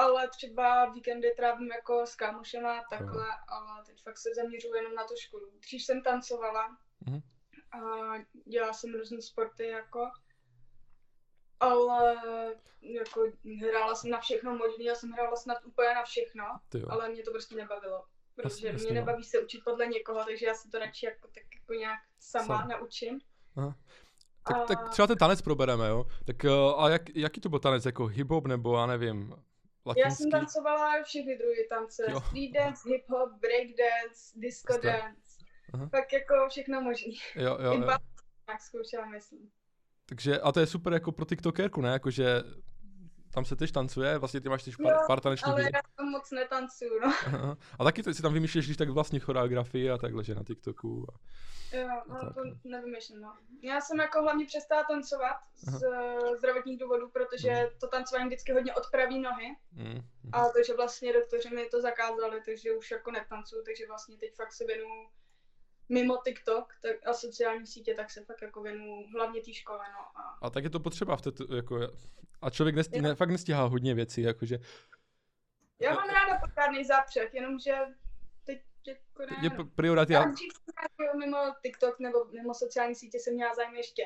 Ale 0.01 0.29
třeba 0.29 0.85
víkendy 0.93 1.31
trávím 1.37 1.71
jako 1.71 2.07
s 2.07 2.15
kámošema 2.17 2.83
takhle, 2.91 3.27
ale 3.49 3.85
teď 3.87 4.03
fakt 4.03 4.19
se 4.19 4.29
zaměřuji 4.37 4.75
jenom 4.75 4.95
na 4.95 5.05
tu 5.05 5.15
školu. 5.17 5.51
Dřív 5.61 5.83
jsem 5.85 6.03
tancovala 6.03 6.77
Mhm. 7.07 7.21
a 7.73 7.79
dělala 8.47 8.73
jsem 8.73 8.95
různé 8.95 9.23
sporty 9.23 9.67
jako, 9.67 10.11
ale 11.61 12.17
jako 12.83 13.21
hrála 13.69 13.95
jsem 13.95 14.11
na 14.11 14.21
všechno 14.21 14.57
možné, 14.57 14.85
já 14.85 14.95
jsem 14.95 15.11
hrála 15.11 15.37
snad 15.37 15.59
úplně 15.65 15.95
na 15.95 16.03
všechno, 16.05 16.45
ale 16.91 17.09
mě 17.09 17.23
to 17.23 17.31
prostě 17.31 17.55
nebavilo. 17.57 18.05
Protože 18.37 18.67
Jasně, 18.67 18.83
mě 18.83 18.89
no. 18.89 18.95
nebaví 19.07 19.25
se 19.25 19.39
učit 19.39 19.61
podle 19.65 19.87
někoho, 19.87 20.25
takže 20.25 20.47
já 20.47 20.55
si 20.55 20.69
to 20.71 20.79
radši 20.79 21.07
jako, 21.07 21.29
tak 21.29 21.43
jako 21.55 21.73
nějak 21.73 21.99
sama 22.21 22.59
Sam. 22.59 22.69
naučím. 22.69 23.21
Aha. 23.57 23.77
Tak, 24.49 24.67
tak 24.69 24.89
třeba 24.91 25.07
ten 25.07 25.19
tanec 25.19 25.43
probereme, 25.43 25.89
jo? 25.89 26.05
Tak 26.27 26.37
uh, 26.45 26.85
a 26.85 26.89
jak, 26.89 27.03
jaký 27.17 27.41
to 27.41 27.49
byl 27.49 27.59
tanec, 27.59 27.87
jako 27.87 28.05
hip-hop 28.05 28.47
nebo 28.49 28.77
já 28.77 28.87
nevím, 28.87 29.35
Já 29.87 29.91
latinský? 29.91 30.23
jsem 30.23 30.31
tancovala 30.31 31.03
všechny 31.03 31.39
druhy 31.39 31.67
tance. 31.71 32.03
Jo. 32.11 32.21
Street 32.21 32.53
dance, 32.53 32.89
hip-hop, 32.89 33.39
breakdance, 33.41 34.33
disco 34.35 34.73
Jste. 34.73 34.87
dance. 34.87 35.21
Aha. 35.73 35.89
Tak 35.93 36.13
jako 36.13 36.35
všechno 36.49 36.81
možný. 36.81 37.15
Jo, 37.37 37.59
jo, 37.61 37.73
I 37.73 37.77
jo. 37.77 37.87
nějak 37.87 38.61
zkoušela, 38.61 39.07
myslím. 39.07 39.51
Takže, 40.07 40.41
a 40.41 40.53
to 40.53 40.61
je 40.61 40.67
super 40.67 40.93
jako 40.93 41.13
pro 41.13 41.25
TikTokerku, 41.25 41.81
ne? 41.81 41.93
Jakože 41.93 42.43
tam 43.35 43.45
se 43.45 43.57
tež 43.57 43.73
tancuje, 43.73 44.19
vlastně 44.19 44.41
ty 44.41 44.49
máš 44.49 44.63
tež 44.65 44.77
pár, 44.77 44.97
pár 45.07 45.21
tanečních 45.21 45.53
Ale 45.53 45.63
já 45.63 45.81
tam 45.97 46.09
moc 46.11 46.31
netancuju, 46.31 47.01
no. 47.01 47.13
Aha. 47.27 47.57
A 47.79 47.85
taky 47.85 48.03
to 48.03 48.15
si 48.15 48.23
tam 48.23 48.35
vymýšlíš, 48.35 48.65
když 48.67 48.77
tak 48.77 48.89
vlastní 48.89 49.21
choreografii 49.21 49.91
a 49.91 49.99
takhle, 49.99 50.25
že 50.25 50.35
na 50.35 50.43
TikToku. 50.45 51.07
A... 51.15 51.19
Jo, 51.77 51.89
A 51.89 52.13
no 52.15 52.21
tak, 52.21 52.35
to 52.35 52.45
no. 52.45 52.53
nevymýšlím, 52.65 53.21
no. 53.21 53.37
Já 53.63 53.81
jsem 53.81 53.99
jako 54.01 54.23
hlavně 54.23 54.47
přestala 54.47 54.85
tancovat 54.85 55.37
z 55.57 55.83
eh, 55.83 56.37
zdravotních 56.39 56.81
důvodů, 56.81 57.09
protože 57.11 57.51
Mhm. 57.51 57.67
to 57.81 57.87
tancování 57.89 58.27
vždycky 58.27 58.53
hodně 58.53 58.75
odpraví 58.75 59.21
nohy. 59.21 59.57
Mm, 59.73 59.85
mm. 59.85 60.01
A 60.33 60.49
takže 60.49 60.75
vlastně 60.77 61.13
doktoři 61.13 61.51
mi 61.51 61.67
to 61.69 61.81
zakázali, 61.81 62.43
takže 62.47 62.73
už 62.73 62.91
jako 62.91 63.11
netancuju, 63.11 63.63
takže 63.65 63.87
vlastně 63.89 64.17
teď 64.17 64.35
fakt 64.35 64.53
se 64.53 64.65
věnu 64.65 64.87
mimo 65.91 66.17
TikTok 66.25 66.73
tak 66.83 67.07
a 67.07 67.13
sociální 67.13 67.67
sítě, 67.67 67.95
tak 67.95 68.11
se 68.11 68.25
fakt 68.25 68.43
jako 68.43 68.63
věnu 68.63 69.05
hlavně 69.15 69.41
té 69.43 69.53
škole, 69.55 69.85
no. 69.93 70.21
A 70.21 70.39
A 70.43 70.51
tak 70.51 70.65
je 70.65 70.71
to 70.71 70.81
potřeba 70.81 71.17
v 71.17 71.23
této, 71.23 71.55
jako, 71.57 71.81
a 72.43 72.51
člověk 72.51 72.77
nestí, 72.77 73.01
ne, 73.01 73.15
fakt 73.15 73.31
nestíhá 73.31 73.65
hodně 73.65 73.95
věcí, 73.95 74.23
jakože 74.23 74.59
já 75.81 75.95
mám 75.95 76.09
ráda 76.09 76.39
pořádný 76.49 76.85
zápřeh, 76.85 77.35
jenomže 77.35 77.75
teď 78.45 78.63
jako 78.87 79.23
ne, 79.31 79.37
je 79.43 79.51
priority. 79.75 80.13
Já 80.13 80.23
a- 80.23 80.29
dřív 80.29 80.53
jsem 80.97 81.19
mimo 81.19 81.37
TikTok 81.63 81.99
nebo 82.01 82.25
mimo 82.25 82.55
sociální 82.55 82.95
sítě 82.95 83.19
jsem 83.19 83.35
měla 83.35 83.55
zájem 83.55 83.75
ještě. 83.77 84.03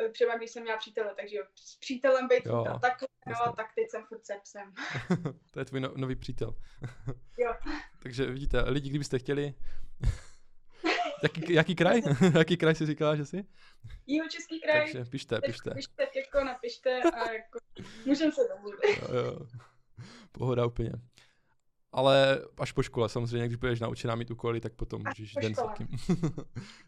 eh, 0.00 0.08
Třeba 0.08 0.36
když 0.36 0.50
jsem 0.50 0.62
měla 0.62 0.78
přítele, 0.78 1.14
takže 1.20 1.36
jo, 1.36 1.44
s 1.54 1.76
přítelem 1.76 2.28
být 2.28 2.46
Jo. 2.46 2.64
a 2.74 2.78
takhle 2.78 3.08
No, 3.26 3.32
Jasně. 3.32 3.52
tak 3.56 3.66
teď 3.74 3.90
jsem 3.90 4.04
furt 4.06 4.26
se 4.26 4.34
psem. 4.42 4.72
to 5.50 5.58
je 5.58 5.64
tvůj 5.64 5.80
no, 5.80 5.92
nový 5.96 6.16
přítel. 6.16 6.54
Jo. 7.38 7.54
Takže 8.02 8.26
vidíte, 8.26 8.60
lidi, 8.62 8.88
kdybyste 8.90 9.18
chtěli... 9.18 9.54
jaký, 11.22 11.52
jaký 11.54 11.74
kraj? 11.74 12.02
jaký 12.38 12.56
kraj 12.56 12.74
jsi 12.74 12.86
říkala, 12.86 13.16
že 13.16 13.24
jsi? 13.26 13.44
Jihočeský 14.06 14.60
kraj. 14.60 14.80
Takže 14.92 15.04
pište, 15.10 15.40
pište. 15.40 15.70
Pište, 15.74 16.06
jako 16.16 16.44
napište 16.44 17.02
a 17.02 17.32
jako 17.32 17.58
můžeme 18.06 18.32
se 18.32 18.40
domluvit. 18.54 18.98
Jo, 19.12 19.16
jo. 19.24 19.46
Pohoda 20.32 20.66
úplně. 20.66 20.92
Ale 21.92 22.40
až 22.58 22.72
po 22.72 22.82
škole, 22.82 23.08
samozřejmě, 23.08 23.46
když 23.46 23.56
budeš 23.56 23.80
naučená 23.80 24.14
mít 24.14 24.30
úkoly, 24.30 24.60
tak 24.60 24.72
potom 24.74 25.02
Až 25.06 25.18
můžeš 25.18 25.34
den 25.34 25.54
s 25.54 25.58
škole. 25.58 25.68
takým. 25.68 25.88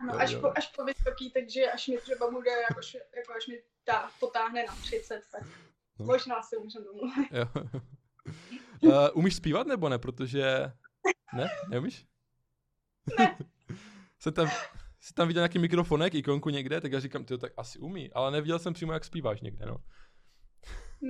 No, 0.06 0.12
Jo, 0.14 0.18
až, 0.18 0.30
jo. 0.32 0.40
po, 0.40 0.52
až 0.58 0.66
po 0.76 0.84
vysoký, 0.84 1.30
takže 1.30 1.70
až 1.72 1.88
mi 1.88 1.96
třeba 1.98 2.30
bude, 2.30 2.50
jako, 2.50 2.80
jako 3.16 3.32
až 3.36 3.46
mi 3.46 3.62
tá, 3.84 4.10
potáhne 4.20 4.64
na 4.66 4.74
30, 4.76 5.22
tak 5.32 5.42
No. 5.98 6.06
možná 6.06 6.42
se 6.42 6.56
můžeme 6.58 6.84
domluvit. 6.84 7.28
jo. 7.32 7.46
Uh, 8.82 9.08
umíš 9.14 9.34
zpívat 9.36 9.66
nebo 9.66 9.88
ne? 9.88 9.98
Protože... 9.98 10.72
Ne? 11.36 11.48
Neumíš? 11.70 12.06
Ne. 13.18 13.36
Jsem 14.22 14.32
tam, 14.32 14.48
jsem 15.00 15.14
tam 15.14 15.28
viděl 15.28 15.40
nějaký 15.40 15.58
mikrofonek, 15.58 16.14
ikonku 16.14 16.50
někde, 16.50 16.80
tak 16.80 16.92
já 16.92 17.00
říkám, 17.00 17.24
ty 17.24 17.38
tak 17.38 17.52
asi 17.56 17.78
umí, 17.78 18.12
ale 18.12 18.30
neviděl 18.30 18.58
jsem 18.58 18.74
přímo, 18.74 18.92
jak 18.92 19.04
zpíváš 19.04 19.40
někde, 19.40 19.66
no. 19.66 19.76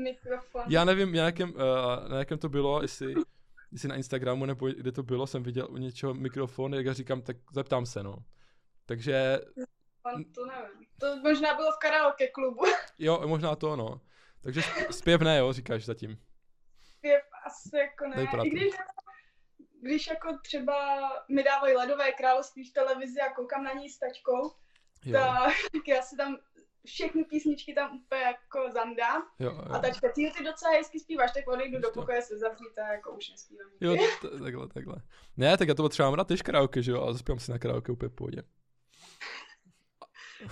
Mikrofon. 0.05 0.63
Já 0.69 0.85
nevím, 0.85 1.13
na 1.13 1.25
jakém, 1.25 1.51
uh, 1.51 2.09
na 2.09 2.19
jakém 2.19 2.39
to 2.39 2.49
bylo, 2.49 2.83
jestli, 2.83 3.15
jestli 3.73 3.89
na 3.89 3.95
Instagramu 3.95 4.47
nebo 4.47 4.69
kde 4.69 4.93
to 4.93 5.03
bylo, 5.03 5.27
jsem 5.27 5.43
viděl 5.43 5.67
u 5.71 5.77
něčeho 5.77 6.15
mikrofon, 6.15 6.75
jak 6.75 6.87
já 6.87 6.93
říkám, 6.93 7.23
tak 7.23 7.37
zeptám 7.55 7.87
se, 7.87 8.03
no. 8.03 8.17
Takže 8.87 9.41
to 10.35 10.47
nevím. 10.47 10.87
To 11.01 11.17
možná 11.17 11.55
bylo 11.55 11.73
v 11.73 11.79
karaoke 11.79 12.29
klubu. 12.29 12.65
jo, 12.99 13.23
možná 13.27 13.57
to, 13.57 13.77
no. 13.77 14.01
Takže 14.43 14.63
zpěv 14.91 15.21
ne, 15.21 15.39
jo, 15.39 15.53
říkáš 15.53 15.85
zatím. 15.85 16.19
Zpěv 16.81 17.23
asi 17.47 17.77
jako 17.77 18.07
ne. 18.09 18.47
I 18.47 18.51
když, 18.51 18.73
když 19.83 20.07
jako 20.07 20.39
třeba 20.43 20.99
mi 21.29 21.43
dávají 21.45 21.75
ledové 21.77 22.13
království 22.13 22.65
v 22.65 22.73
televizi 22.73 23.21
a 23.21 23.33
koukám 23.35 23.65
na 23.65 23.73
něj 23.73 23.91
s 23.91 23.99
tačkou, 23.99 24.53
Jo, 25.05 25.21
tak 25.73 25.89
já 25.89 26.03
si 26.03 26.17
tam 26.17 26.37
všechny 26.87 27.25
písničky 27.25 27.75
tam 27.75 27.97
úplně 27.97 28.21
jako 28.23 28.71
zandám. 28.73 29.23
jo, 29.39 29.65
A 29.71 29.77
jo. 29.77 29.83
tačka, 29.83 30.09
ty 30.15 30.33
ty 30.39 30.45
docela 30.45 30.71
hezky 30.73 31.01
zpíváš, 31.01 31.33
tak 31.33 31.49
odejdu 31.49 31.79
do 31.81 31.91
pokoje 31.91 32.23
se 32.23 32.39
zavřít 32.39 32.79
a 32.79 32.93
jako 32.93 33.13
už 33.13 33.31
nespívám. 33.31 33.71
Jo, 33.81 33.97
t- 34.23 34.39
takhle, 34.45 34.69
takhle. 34.69 34.95
Ne, 35.37 35.57
tak 35.57 35.69
já 35.69 35.75
to 35.75 35.83
potřebám 35.83 36.15
rád 36.15 36.29
tež 36.29 36.43
karaoke, 36.43 36.83
že 36.83 36.93
jo, 36.93 37.01
ale 37.03 37.13
zaspívám 37.13 37.39
si 37.39 37.51
na 37.53 37.59
karaoke 37.59 37.93
úplně 37.93 38.09
v 38.09 38.15
pohodě. 38.15 38.43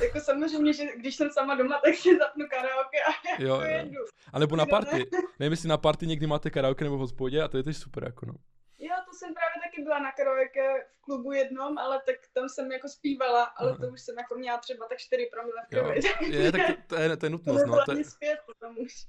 Jako 0.02 0.20
samozřejmě, 0.20 0.72
že 0.72 0.84
když 0.96 1.14
jsem 1.16 1.30
sama 1.30 1.54
doma, 1.54 1.80
tak 1.84 1.94
si 1.94 2.18
zapnu 2.18 2.46
karaoke 2.50 2.98
a 3.02 3.10
jako 3.30 3.42
Jo, 3.42 3.54
jo. 3.54 3.60
jedu. 3.76 3.98
A 4.32 4.38
nebo 4.38 4.56
na 4.56 4.66
party. 4.66 5.10
Nevím, 5.38 5.52
jestli 5.52 5.68
na 5.68 5.78
party 5.78 6.06
někdy 6.06 6.26
máte 6.26 6.50
karaoke 6.50 6.84
nebo 6.84 6.96
v 6.96 7.00
hospodě 7.00 7.42
a 7.42 7.48
to 7.48 7.56
je 7.56 7.62
tež 7.62 7.76
super, 7.76 8.04
jako 8.04 8.26
no. 8.26 8.34
Jo, 8.82 8.94
to 9.04 9.12
jsem 9.16 9.34
právě 9.34 9.54
taky 9.64 9.82
byla 9.82 9.98
na 9.98 10.12
karaoke 10.12 10.86
v 10.96 11.00
klubu 11.00 11.32
jednom, 11.32 11.78
ale 11.78 12.02
tak 12.06 12.16
tam 12.34 12.48
jsem 12.48 12.72
jako 12.72 12.88
zpívala, 12.88 13.44
ale 13.44 13.78
to 13.78 13.86
už 13.88 14.00
jsem 14.00 14.18
jako 14.18 14.34
měla 14.34 14.58
třeba 14.58 14.86
tak 14.88 14.98
4 14.98 15.28
promile 15.32 15.62
v 15.70 15.74
Jo. 15.74 15.82
krvi. 15.84 16.32
Je, 16.36 16.52
tak 16.52 16.60
to, 16.66 16.82
to, 16.86 16.96
je, 17.02 17.08
to 17.08 17.12
je 17.12 17.16
To 17.16 17.28
nutnost, 17.28 17.58
nebylo 17.58 17.76
no. 17.76 17.84
To 17.86 17.92
je, 17.92 18.04
zpět 18.04 18.38
potom 18.46 18.78
už. 18.78 19.06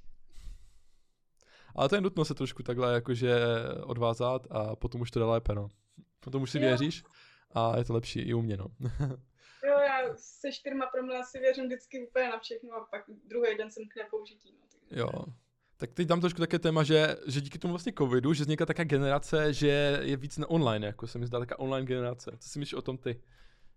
ale 1.76 1.88
to 1.88 1.94
je 1.94 2.00
nutno 2.00 2.24
se 2.24 2.34
trošku 2.34 2.62
takhle 2.62 2.94
jakože 2.94 3.34
odvázat 3.84 4.42
a 4.50 4.76
potom 4.76 5.00
už 5.00 5.10
to 5.10 5.18
jde 5.18 5.24
lépe, 5.24 5.54
no. 5.54 5.68
Potom 6.20 6.42
už 6.42 6.50
si 6.50 6.58
Jo. 6.58 6.62
věříš 6.68 7.04
a 7.54 7.78
je 7.78 7.84
to 7.84 7.92
lepší 7.92 8.20
i 8.20 8.34
u 8.34 8.42
mě, 8.42 8.56
no. 8.56 8.66
Jo, 9.66 9.78
já 9.78 10.14
se 10.16 10.52
čtyřma 10.52 10.86
promile 10.86 11.24
si 11.24 11.38
věřím 11.38 11.64
vždycky 11.66 12.06
úplně 12.06 12.28
na 12.28 12.38
všechno 12.38 12.74
a 12.76 12.84
pak 12.90 13.04
druhý 13.08 13.56
den 13.58 13.70
jsem 13.70 13.88
k 13.88 13.96
nepoužití. 13.96 14.56
No, 14.60 14.66
Jo. 14.98 15.08
Tak 15.76 15.92
teď 15.92 16.08
dám 16.08 16.20
trošku 16.20 16.40
také 16.40 16.58
téma, 16.58 16.82
že, 16.82 17.16
že 17.26 17.40
díky 17.40 17.58
tomu 17.58 17.72
vlastně 17.72 17.92
covidu, 17.98 18.32
že 18.34 18.42
vznikla 18.44 18.66
taká 18.66 18.84
generace, 18.84 19.52
že 19.52 19.98
je 20.02 20.16
víc 20.16 20.38
na 20.38 20.50
online, 20.50 20.86
jako 20.86 21.06
se 21.06 21.18
mi 21.18 21.26
zdá 21.26 21.38
taká 21.38 21.58
online 21.58 21.86
generace. 21.86 22.30
Co 22.38 22.48
si 22.48 22.58
myslíš 22.58 22.74
o 22.74 22.82
tom 22.82 22.98
ty? 22.98 23.22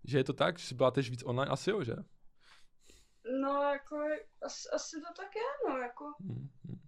Že 0.04 0.18
je 0.18 0.24
to 0.24 0.32
tak, 0.32 0.58
že 0.58 0.74
byla 0.74 0.90
tež 0.90 1.10
víc 1.10 1.22
online? 1.24 1.50
Asi 1.50 1.70
jo, 1.70 1.82
že? 1.84 1.94
No, 3.40 3.62
jako, 3.62 3.96
asi, 4.42 4.68
asi 4.74 4.96
to 4.96 5.22
tak 5.22 5.36
je, 5.36 5.42
no, 5.68 5.78
jako. 5.78 6.04
Hmm, 6.20 6.48
hmm. 6.64 6.78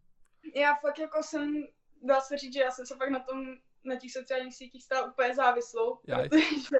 Já 0.54 0.74
fakt 0.74 0.98
jako 0.98 1.22
jsem, 1.22 1.64
dá 2.02 2.20
se 2.20 2.38
říct, 2.38 2.52
že 2.54 2.60
já 2.60 2.70
jsem 2.70 2.86
se 2.86 2.96
fakt 2.96 3.10
na 3.10 3.20
tom, 3.20 3.44
na 3.84 3.96
těch 3.96 4.12
sociálních 4.12 4.54
sítích 4.56 4.84
stala 4.84 5.10
úplně 5.12 5.34
závislou, 5.34 5.98
Jaj. 6.06 6.28
protože, 6.28 6.78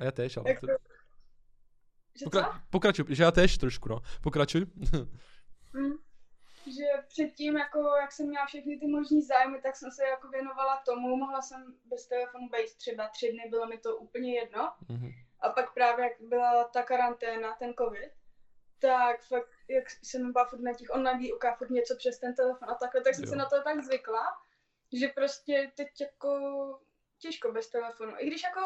A 0.00 0.04
já 0.04 0.10
tež, 0.10 0.36
ale... 0.36 0.50
jako, 0.50 0.66
To... 0.66 0.72
že 2.18 2.24
co? 2.24 2.30
Pokra- 2.30 2.62
pokračuj, 2.70 3.04
že 3.08 3.22
já 3.22 3.30
tež 3.30 3.58
trošku, 3.58 3.88
no. 3.88 4.00
Pokračuj. 4.22 4.66
Mm. 5.74 5.92
Že 6.66 6.84
předtím, 7.08 7.56
jako, 7.56 7.78
jak 8.00 8.12
jsem 8.12 8.26
měla 8.26 8.46
všechny 8.46 8.78
ty 8.78 8.86
možný 8.86 9.22
zájmy, 9.22 9.60
tak 9.60 9.76
jsem 9.76 9.90
se 9.90 10.04
jako 10.04 10.28
věnovala 10.28 10.82
tomu, 10.86 11.16
mohla 11.16 11.42
jsem 11.42 11.74
bez 11.84 12.06
telefonu 12.06 12.48
být 12.48 12.74
třeba 12.76 13.08
tři 13.08 13.32
dny, 13.32 13.42
bylo 13.50 13.66
mi 13.66 13.78
to 13.78 13.96
úplně 13.96 14.34
jedno. 14.34 14.72
Mhm. 14.88 15.10
A 15.40 15.48
pak 15.48 15.74
právě, 15.74 16.04
jak 16.04 16.20
byla 16.20 16.64
ta 16.64 16.82
karanténa, 16.82 17.56
ten 17.58 17.74
covid, 17.74 18.12
tak 18.78 19.22
fakt, 19.22 19.50
jak 19.68 19.84
jsem 20.02 20.32
byla 20.32 20.44
furt 20.44 20.60
na 20.60 20.74
těch 20.74 20.90
online 20.90 21.18
výukách, 21.18 21.58
furt 21.58 21.70
něco 21.70 21.96
přes 21.96 22.18
ten 22.18 22.34
telefon 22.34 22.70
a 22.70 22.74
takhle, 22.74 23.00
tak 23.00 23.14
jsem 23.14 23.24
Jo. 23.24 23.30
se 23.30 23.36
na 23.36 23.46
to 23.46 23.62
tak 23.62 23.84
zvykla, 23.84 24.24
že 24.92 25.08
prostě 25.08 25.72
teď 25.76 25.88
jako 26.00 26.30
těžko 27.18 27.52
bez 27.52 27.70
telefonu. 27.70 28.12
I 28.18 28.26
když 28.26 28.42
jako 28.42 28.60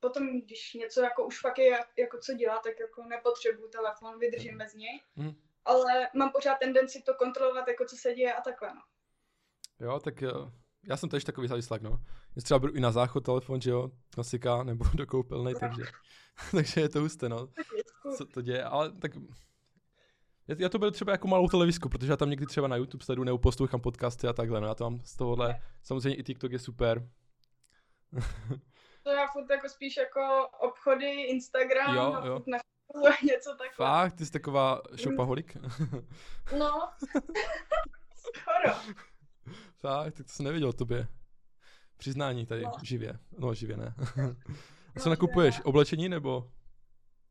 potom, 0.00 0.40
když 0.40 0.74
něco 0.74 1.00
jako 1.02 1.26
už 1.26 1.40
fakt 1.40 1.58
je 1.58 1.78
jako 1.98 2.18
co 2.18 2.34
dělat, 2.34 2.62
tak 2.62 2.80
jako 2.80 3.04
nepotřebuju 3.04 3.68
telefon, 3.68 4.18
vydržím 4.18 4.58
bez 4.58 4.74
něj. 4.74 5.00
Mhm. 5.16 5.34
Ale 5.64 6.08
mám 6.14 6.30
pořád 6.32 6.54
tendenci 6.54 7.02
to 7.02 7.14
kontrolovat, 7.14 7.68
jako 7.68 7.84
co 7.84 7.96
se 7.96 8.14
děje 8.14 8.34
a 8.34 8.40
takhle, 8.40 8.74
no. 8.74 8.80
Jo, 9.80 10.00
tak 10.00 10.22
jo. 10.22 10.52
Já 10.88 10.96
jsem 10.96 11.08
tež 11.08 11.24
takový 11.24 11.48
závislák, 11.48 11.82
no. 11.82 11.90
Já 12.36 12.42
třeba 12.42 12.58
beru 12.58 12.72
i 12.72 12.80
na 12.80 12.92
záchod 12.92 13.24
telefon, 13.24 13.60
že 13.60 13.70
jo, 13.70 13.90
klasika, 14.14 14.62
nebo 14.62 14.84
do 14.94 15.06
koupelny, 15.06 15.54
takže, 15.54 15.82
takže 16.50 16.80
je 16.80 16.88
to 16.88 17.00
husté, 17.00 17.28
no. 17.28 17.48
Co 18.16 18.26
to 18.26 18.42
děje, 18.42 18.64
ale 18.64 18.92
tak 18.92 19.12
já, 20.48 20.68
to 20.68 20.78
beru 20.78 20.90
třeba 20.90 21.12
jako 21.12 21.28
malou 21.28 21.48
televizku, 21.48 21.88
protože 21.88 22.12
já 22.12 22.16
tam 22.16 22.30
někdy 22.30 22.46
třeba 22.46 22.68
na 22.68 22.76
YouTube 22.76 23.04
sleduju 23.04 23.24
nebo 23.24 23.38
poslouchám 23.38 23.80
podcasty 23.80 24.26
a 24.26 24.32
takhle, 24.32 24.60
no 24.60 24.66
já 24.66 24.74
to 24.74 24.84
mám 24.84 25.00
z 25.04 25.16
tohohle, 25.16 25.60
samozřejmě 25.82 26.18
i 26.18 26.22
TikTok 26.22 26.52
je 26.52 26.58
super. 26.58 27.08
To 29.02 29.10
já 29.10 29.26
furt 29.26 29.50
jako 29.50 29.68
spíš 29.68 29.96
jako 29.96 30.48
obchody, 30.60 31.22
Instagram, 31.22 31.94
Jo, 31.94 32.02
a 32.02 32.26
jo. 32.26 32.42
na 32.46 32.58
něco 33.24 33.50
takhle. 33.50 33.86
Fakt, 33.86 34.12
ty 34.14 34.26
jsi 34.26 34.32
taková 34.32 34.82
shopaholik? 35.02 35.56
No, 36.58 36.90
skoro. 38.16 38.74
Fakt, 39.80 40.14
tak 40.14 40.26
to 40.26 40.32
jsem 40.32 40.44
nevěděl 40.44 40.68
o 40.68 40.72
tobě. 40.72 41.08
Přiznání 41.96 42.46
tady, 42.46 42.62
No. 42.62 42.72
živě. 42.82 43.18
No, 43.38 43.54
živě 43.54 43.76
ne. 43.76 43.94
A 44.96 45.00
co 45.00 45.08
No, 45.08 45.10
nakupuješ? 45.10 45.58
ne. 45.58 45.64
Oblečení 45.64 46.08
nebo? 46.08 46.50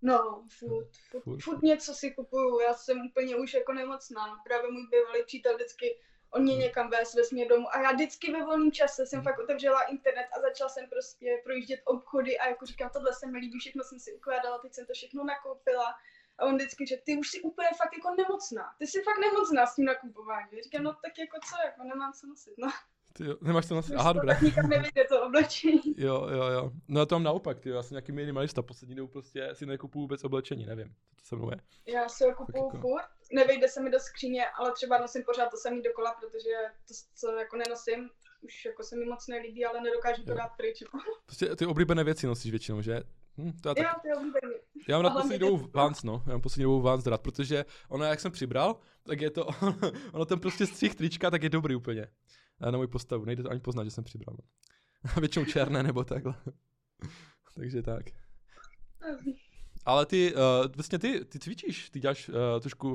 No, 0.01 0.45
furt, 0.59 0.87
furt, 1.09 1.23
Furt. 1.23 1.39
furt 1.41 1.61
něco 1.61 1.93
si 1.93 2.11
kupuju, 2.11 2.59
já 2.59 2.73
jsem 2.73 2.97
úplně 3.11 3.35
už 3.35 3.53
jako 3.53 3.73
nemocná. 3.73 4.25
Právě 4.47 4.71
můj 4.71 4.87
bývalý 4.91 5.23
přítel 5.25 5.55
vždycky, 5.55 5.99
on 6.33 6.41
mě 6.43 6.53
Hmm. 6.53 6.61
někam 6.61 6.89
vez, 6.89 7.13
vez 7.13 7.31
mě 7.31 7.45
domů 7.47 7.75
a 7.75 7.81
já 7.81 7.91
vždycky 7.91 8.31
ve 8.31 8.43
volném 8.45 8.71
čase 8.71 9.05
jsem 9.05 9.19
Hmm. 9.19 9.23
fakt 9.23 9.39
otevřela 9.39 9.81
internet 9.81 10.27
a 10.37 10.41
začala 10.41 10.69
jsem 10.69 10.89
prostě 10.89 11.41
projíždět 11.43 11.81
obchody 11.85 12.39
a 12.39 12.47
jako 12.47 12.65
říkám, 12.65 12.89
tohle 12.93 13.13
se 13.13 13.27
mi 13.27 13.37
líbí, 13.37 13.59
všechno 13.59 13.83
jsem 13.83 13.99
si 13.99 14.13
ukládala, 14.13 14.57
teď 14.57 14.73
jsem 14.73 14.85
to 14.85 14.93
všechno 14.93 15.23
nakoupila. 15.23 15.95
A 16.37 16.45
on 16.45 16.55
vždycky 16.55 16.85
řekl, 16.85 17.01
ty 17.05 17.17
už 17.17 17.29
jsi 17.31 17.41
úplně 17.41 17.69
fakt 17.77 17.93
jako 17.97 18.15
nemocná, 18.15 18.75
ty 18.77 18.87
jsi 18.87 19.01
fakt 19.01 19.17
nemocná 19.19 19.65
s 19.67 19.75
tím 19.75 19.85
nakupováním. 19.85 20.61
Říkám, 20.63 20.83
no 20.83 20.93
tak 20.93 21.17
jako 21.19 21.37
co, 21.49 21.55
jako 21.65 21.83
nemám 21.83 22.13
co 22.13 22.27
nosit, 22.27 22.53
no. 22.57 22.71
Ty 23.13 23.23
jo, 23.25 23.35
nemáš 23.41 23.65
to 23.65 23.73
na 23.75 23.79
Už 23.79 23.91
Aha, 23.95 24.13
to 24.13 24.19
dobré. 24.19 24.37
nikam 24.43 24.69
nevyjde 24.69 25.05
to 25.09 25.25
oblečení. 25.25 25.81
Jo, 25.97 26.27
jo, 26.31 26.43
jo. 26.43 26.71
No 26.87 26.99
já 26.99 27.05
to 27.05 27.15
mám 27.15 27.23
naopak, 27.23 27.59
ty 27.59 27.69
jo. 27.69 27.75
já 27.75 27.83
jsem 27.83 27.95
nějaký 27.95 28.11
minimalista, 28.11 28.61
poslední 28.61 28.95
dobou 28.95 29.07
prostě 29.11 29.49
si 29.53 29.65
nekupuju 29.65 30.01
vůbec 30.03 30.23
oblečení, 30.23 30.65
nevím, 30.65 30.87
co 30.87 31.15
to 31.15 31.27
se 31.27 31.35
mnou 31.35 31.51
je. 31.51 31.57
Já 31.93 32.09
si 32.09 32.23
ho 32.23 32.35
kupuju 32.35 32.65
jako- 32.65 32.77
furt, 32.77 33.03
nevejde 33.33 33.67
se 33.67 33.81
mi 33.81 33.89
do 33.91 33.99
skříně, 33.99 34.45
ale 34.59 34.71
třeba 34.73 34.97
nosím 34.97 35.23
pořád 35.25 35.49
to 35.49 35.57
samý 35.57 35.81
dokola, 35.81 36.13
protože 36.19 36.49
to, 36.87 36.93
co 37.15 37.31
jako 37.31 37.57
nenosím, 37.57 38.09
už 38.41 38.65
jako 38.65 38.83
se 38.83 38.95
mi 38.95 39.05
moc 39.05 39.27
nelíbí, 39.27 39.65
ale 39.65 39.81
nedokážu 39.81 40.23
to 40.23 40.31
Jo. 40.31 40.37
dát 40.37 40.49
pryč. 40.57 40.81
no. 40.93 40.99
Prostě 41.25 41.55
ty 41.55 41.65
oblíbené 41.65 42.03
věci 42.03 42.27
nosíš 42.27 42.51
většinou, 42.51 42.81
že? 42.81 43.01
Hm, 43.37 43.51
to 43.61 43.69
já, 43.69 43.75
tak, 43.75 43.83
Jo, 43.85 43.91
to 44.01 44.07
je 44.07 44.15
oblíbený. 44.15 44.53
já 44.89 44.97
mám 44.97 45.03
na 45.03 45.09
a 45.09 45.13
poslední 45.13 45.39
dobu. 45.39 45.69
Vans, 45.73 46.03
no. 46.03 46.23
Já 46.25 46.31
mám 46.31 46.41
poslední 46.41 46.63
dobu 46.63 46.81
Vans 46.81 47.05
rád, 47.05 47.21
protože 47.21 47.65
ono, 47.89 48.05
jak 48.05 48.19
jsem 48.19 48.31
přibral, 48.31 48.75
tak 49.03 49.21
je 49.21 49.29
to, 49.31 49.45
ono 50.13 50.25
ten 50.25 50.39
prostě 50.39 50.65
střih 50.67 50.95
trička, 50.95 51.31
tak 51.31 51.43
je 51.43 51.49
dobrý 51.49 51.75
úplně. 51.75 52.07
A 52.61 52.71
na 52.71 52.77
můj 52.77 52.87
postavu, 52.87 53.25
nejde 53.25 53.43
to 53.43 53.49
ani 53.49 53.59
poznat, 53.59 53.83
že 53.83 53.91
jsem 53.91 54.03
přibral. 54.03 54.35
No. 54.39 54.47
A 55.15 55.19
většinou 55.19 55.45
černé 55.45 55.83
nebo 55.83 56.03
takhle. 56.03 56.35
Takže 57.55 57.81
tak. 57.81 58.03
Ale 59.85 60.05
ty, 60.05 60.33
uh, 60.35 60.41
vlastně 60.75 60.99
ty, 60.99 61.25
ty 61.25 61.39
cvičíš, 61.39 61.89
ty 61.89 61.99
děláš 61.99 62.29
uh, 62.29 62.35
trošku, 62.61 62.93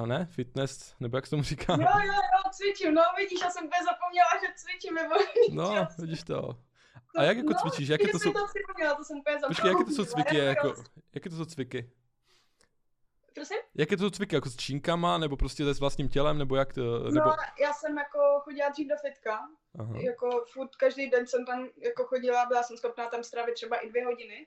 uh, 0.00 0.06
ne, 0.06 0.26
fitness, 0.26 0.94
nebo 1.00 1.16
jak 1.16 1.26
se 1.26 1.30
tomu 1.30 1.42
říká? 1.42 1.72
Jo, 1.72 1.80
jo, 2.06 2.12
jo, 2.12 2.50
cvičím, 2.52 2.94
no 2.94 3.02
vidíš, 3.16 3.40
já 3.40 3.50
jsem 3.50 3.64
úplně 3.66 3.84
zapomněla, 3.84 4.28
že 4.40 4.46
cvičím 4.56 4.94
volný 4.94 5.48
No, 5.56 5.74
čas. 5.74 5.96
vidíš 5.98 6.22
to. 6.22 6.58
A 7.16 7.22
jak 7.22 7.36
jako 7.36 7.50
no, 7.52 7.58
cvičíš, 7.60 7.88
jaké 7.88 8.08
to 8.08 8.18
jsou, 8.18 8.32
to 8.32 8.38
to 8.96 9.04
jsem 9.04 9.18
úplně 9.18 9.38
zapomněla. 9.40 9.48
počkej, 9.48 9.70
jaké 9.70 9.84
to 9.84 9.90
jsou 9.90 10.04
cviky, 10.04 10.36
jako, 10.36 10.68
prostě- 10.72 11.00
jaké 11.14 11.30
to 11.30 11.36
jsou 11.36 11.44
cviky? 11.44 11.90
Prosím? 13.34 13.56
Jak 13.74 13.90
je 13.90 13.96
to 13.96 14.10
cvik, 14.10 14.32
jako 14.32 14.50
s 14.50 14.56
činkama, 14.56 15.18
nebo 15.18 15.36
prostě 15.36 15.74
s 15.74 15.80
vlastním 15.80 16.08
tělem, 16.08 16.38
nebo 16.38 16.56
jak 16.56 16.72
to, 16.72 16.98
nebo... 16.98 17.28
No, 17.28 17.36
já 17.60 17.72
jsem 17.72 17.98
jako 17.98 18.40
chodila 18.40 18.68
dřív 18.68 18.88
do 18.88 18.94
fitka, 18.96 19.48
Aha. 19.78 19.94
jako 20.00 20.44
furt 20.52 20.76
každý 20.76 21.10
den 21.10 21.26
jsem 21.26 21.46
tam 21.46 21.68
jako 21.76 22.04
chodila, 22.04 22.46
byla 22.46 22.62
jsem 22.62 22.76
schopná 22.76 23.06
tam 23.06 23.24
strávit 23.24 23.54
třeba 23.54 23.76
i 23.76 23.88
dvě 23.88 24.04
hodiny. 24.04 24.46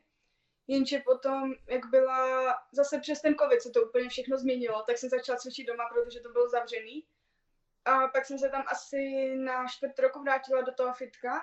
Jenže 0.68 1.00
potom, 1.00 1.54
jak 1.68 1.86
byla 1.86 2.54
zase 2.72 3.00
přes 3.00 3.22
ten 3.22 3.36
covid, 3.36 3.62
se 3.62 3.70
to 3.70 3.86
úplně 3.86 4.10
všechno 4.10 4.38
změnilo, 4.38 4.84
tak 4.88 4.98
jsem 4.98 5.10
začala 5.10 5.40
cvičit 5.40 5.68
doma, 5.68 5.84
protože 5.94 6.20
to 6.20 6.30
bylo 6.30 6.50
zavřený. 6.50 7.04
A 7.86 8.08
pak 8.08 8.26
jsem 8.26 8.40
se 8.40 8.50
tam 8.50 8.64
asi 8.68 9.34
na 9.36 9.68
čtvrt 9.68 10.00
roku 10.00 10.24
vrátila 10.24 10.62
do 10.62 10.74
toho 10.74 10.94
fitka, 10.94 11.42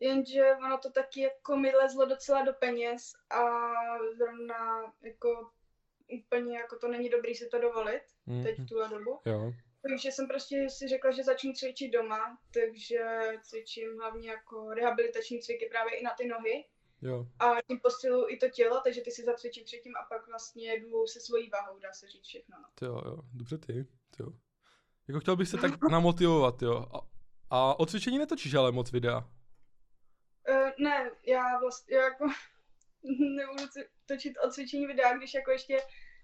jenže 0.00 0.54
ono 0.56 0.78
to 0.78 0.90
taky 0.90 1.20
jako 1.20 1.56
mi 1.56 1.70
lezlo 1.70 2.04
docela 2.06 2.42
do 2.42 2.52
peněz 2.52 3.12
a 3.30 3.40
zrovna 4.16 4.92
jako 5.02 5.50
úplně 6.08 6.58
jako 6.58 6.78
to 6.78 6.88
není 6.88 7.08
dobrý 7.08 7.34
si 7.34 7.48
to 7.48 7.58
dovolit 7.60 8.02
Mhm. 8.26 8.42
teď 8.42 8.58
v 8.58 8.66
tuhle 8.66 8.88
dobu. 8.88 9.20
Jo. 9.26 9.52
Takže 9.88 10.12
jsem 10.12 10.28
prostě 10.28 10.70
si 10.70 10.88
řekla, 10.88 11.10
že 11.10 11.22
začnu 11.24 11.52
cvičit 11.52 11.92
doma, 11.92 12.38
takže 12.54 13.00
cvičím 13.42 13.98
hlavně 13.98 14.30
jako 14.30 14.74
rehabilitační 14.74 15.40
cviky 15.42 15.66
právě 15.70 15.96
i 16.00 16.02
na 16.04 16.10
ty 16.18 16.26
nohy 16.26 16.64
Jo. 17.02 17.26
a 17.38 17.62
tím 17.68 17.80
posiluju 17.80 18.26
i 18.28 18.36
to 18.36 18.48
tělo, 18.48 18.80
takže 18.84 19.00
ty 19.00 19.10
si 19.10 19.22
zacvičím 19.24 19.64
předtím 19.64 19.92
a 19.96 20.06
pak 20.08 20.26
vlastně 20.26 20.66
jedu 20.72 21.06
se 21.06 21.20
svojí 21.20 21.50
váhou, 21.50 21.78
dá 21.78 21.92
se 21.92 22.06
říct 22.08 22.24
všechno. 22.26 22.56
No. 22.62 22.88
Jo, 22.88 23.02
jo. 23.06 23.18
Dobře 23.34 23.58
ty. 23.58 23.72
Ty 24.16 24.22
jo. 24.22 24.28
Jako 25.08 25.20
chtěl 25.20 25.36
bych 25.36 25.48
se 25.48 25.56
tak 25.56 25.70
namotivovat, 25.90 26.62
jo. 26.62 26.86
A, 26.92 27.00
a 27.50 27.80
o 27.80 27.86
cvičení 27.86 28.18
netočíš 28.18 28.54
ale 28.54 28.72
moc 28.72 28.92
videa. 28.92 29.18
Uh, 30.50 30.70
ne, 30.78 31.10
já 31.26 31.58
vlastně 31.60 31.96
já 31.96 32.02
jako 32.02 32.24
nebudu 33.36 33.64
točit 34.06 34.34
o 34.46 34.50
cvičení 34.50 34.86
videa, 34.86 35.16
když 35.16 35.34
jako 35.34 35.50
ještě 35.50 35.76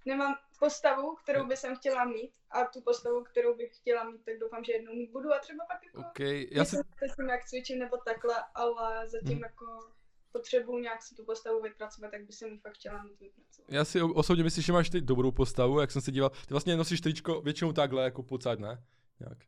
nemám 0.06 0.34
postavu, 0.58 1.14
kterou 1.14 1.46
bych 1.46 1.58
jsem 1.58 1.76
chtěla 1.76 2.04
mít 2.04 2.32
a 2.50 2.64
tu 2.64 2.80
postavu, 2.80 3.24
kterou 3.24 3.56
bych 3.56 3.76
chtěla 3.76 4.04
mít, 4.10 4.24
tak 4.24 4.38
doufám, 4.38 4.64
že 4.64 4.72
jednou 4.72 4.92
mít 4.94 5.10
budu 5.10 5.32
a 5.32 5.38
třeba 5.38 5.64
pak 5.72 5.84
jako 5.86 6.00
OK, 6.00 6.20
já 6.50 6.64
si, 6.64 6.76
Myslím, 6.76 7.14
jsem 7.14 7.28
jak 7.28 7.44
cvičím 7.44 7.78
nebo 7.78 7.96
takhle, 7.96 8.34
ale 8.54 9.08
zatím 9.08 9.32
Mhm. 9.34 9.42
jako 9.42 9.90
potřebuju 10.32 10.78
nějak 10.78 11.02
si 11.02 11.14
tu 11.14 11.24
postavu 11.24 11.62
vypracovat, 11.62 12.10
tak 12.10 12.26
by 12.26 12.32
jsem 12.32 12.48
ji 12.48 12.58
fakt 12.58 12.74
chtěla 12.74 13.02
mít 13.02 13.20
vypracovat. 13.20 13.68
já 13.72 13.84
si 13.84 14.02
osobně 14.02 14.44
myslím, 14.44 14.64
že 14.64 14.72
máš 14.72 14.90
ty 14.90 15.00
dobrou 15.00 15.32
postavu, 15.32 15.80
jak 15.80 15.90
jsem 15.90 16.02
se 16.02 16.12
díval. 16.12 16.30
Ty 16.30 16.46
vlastně 16.50 16.76
nosíš 16.76 17.00
tričko 17.00 17.40
většinou 17.40 17.72
takhle, 17.72 18.04
jako 18.04 18.22
pocať, 18.22 18.58
ne? 18.58 18.84
Nějak. 19.20 19.38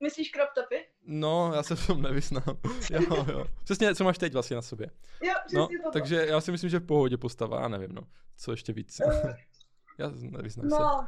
Myslíš 0.00 0.30
crop 0.30 0.48
topy? 0.54 0.89
No, 1.02 1.52
já 1.54 1.62
se 1.62 1.76
v 1.76 1.86
tom 1.86 2.02
nevyznám. 2.02 2.42
jo, 2.90 3.24
jo. 3.32 3.44
Přesně, 3.64 3.94
co 3.94 4.04
máš 4.04 4.18
teď 4.18 4.32
vlastně 4.32 4.56
na 4.56 4.62
sobě. 4.62 4.90
Jo, 5.22 5.34
No, 5.54 5.66
přesně 5.66 5.82
to. 5.84 5.90
takže 5.90 6.26
já 6.26 6.40
si 6.40 6.50
myslím, 6.52 6.70
že 6.70 6.78
v 6.78 6.86
pohodě 6.86 7.16
postava, 7.16 7.60
já 7.60 7.68
nevím, 7.68 7.92
no. 7.92 8.02
Co 8.36 8.50
ještě 8.50 8.72
víc. 8.72 9.00
Eh, 9.00 9.36
já 9.98 10.10
nevyznám 10.20 10.70
se. 10.70 10.76
No, 10.80 11.06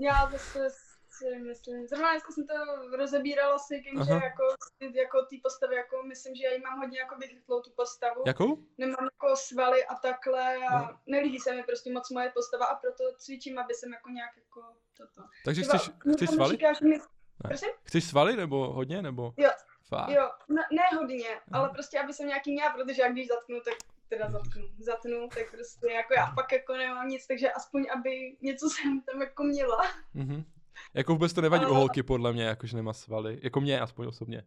já 0.00 0.30
zase 0.30 0.68
si 1.10 1.38
myslím, 1.38 1.86
zrovna 1.86 2.10
dneska 2.12 2.32
jsem 2.32 2.46
to 2.46 2.54
rozebírala 2.96 3.58
s 3.58 3.68
někým, 3.70 4.04
že 4.04 4.10
Aha. 4.12 4.24
jako, 4.24 4.42
ty- 4.78 4.98
jako 4.98 5.26
ty 5.30 5.40
postavy, 5.42 5.74
jako 5.76 6.02
myslím, 6.08 6.34
že 6.34 6.44
já 6.44 6.52
jí 6.52 6.60
mám 6.62 6.78
hodně 6.78 6.98
jako 6.98 7.16
vychytlou 7.16 7.60
tu 7.62 7.70
postavu. 7.76 8.22
Jakou? 8.26 8.58
Nemám 8.78 9.04
jako 9.12 9.36
svaly 9.36 9.84
a 9.86 9.94
takhle 9.94 10.56
a 10.56 10.78
No. 10.82 10.98
nelíbí 11.06 11.38
se 11.38 11.54
mi 11.54 11.62
prostě 11.62 11.92
moc 11.92 12.10
moje 12.10 12.30
postava 12.34 12.66
a 12.66 12.74
proto 12.74 13.04
cvičím, 13.18 13.58
aby 13.58 13.74
jsem 13.74 13.92
jako 13.92 14.08
nějak 14.10 14.30
jako 14.36 14.62
toto. 14.96 15.28
Takže 15.44 15.62
Třeba 15.62 15.78
chceš, 15.78 15.94
chceš 16.14 16.30
svaly? 16.30 16.50
říká, 16.50 16.72
že 16.72 16.84
mi- 16.88 17.00
Ne. 17.44 17.48
Prosím? 17.48 17.68
Chceš 17.82 18.04
svaly 18.04 18.36
nebo 18.36 18.72
hodně, 18.72 19.02
nebo? 19.02 19.34
Jo. 19.36 19.50
Fakt. 19.88 20.08
Jo, 20.10 20.30
ne, 20.48 20.62
ne 20.72 20.98
hodně, 20.98 21.28
Aha. 21.28 21.40
ale 21.52 21.68
prostě, 21.70 22.00
aby 22.00 22.12
jsem 22.12 22.26
nějaký 22.28 22.52
měla, 22.52 22.70
protože 22.70 23.02
jak 23.02 23.12
když 23.12 23.28
zatknu, 23.28 23.60
tak 23.64 23.74
teda 24.08 24.30
zatknu, 24.30 24.68
zatnu, 24.78 25.28
tak 25.34 25.50
prostě 25.50 25.92
jako 25.92 26.14
já 26.14 26.26
pak 26.26 26.52
jako 26.52 26.72
nemám 26.76 27.08
nic, 27.08 27.26
takže 27.26 27.52
aspoň, 27.52 27.86
aby 27.96 28.36
něco 28.40 28.68
jsem 28.70 29.00
tam 29.00 29.20
jako 29.22 29.42
měla. 29.44 29.82
Mhm. 30.14 30.44
Jako 30.94 31.12
vůbec 31.12 31.32
to 31.32 31.40
nevadí 31.40 31.64
u 31.64 31.68
Ale- 31.68 31.76
holky, 31.76 32.02
podle 32.02 32.32
mě, 32.32 32.44
jakože 32.44 32.76
nemá 32.76 32.92
svaly. 32.92 33.38
Jako 33.42 33.60
mě, 33.60 33.80
aspoň 33.80 34.06
osobně. 34.06 34.42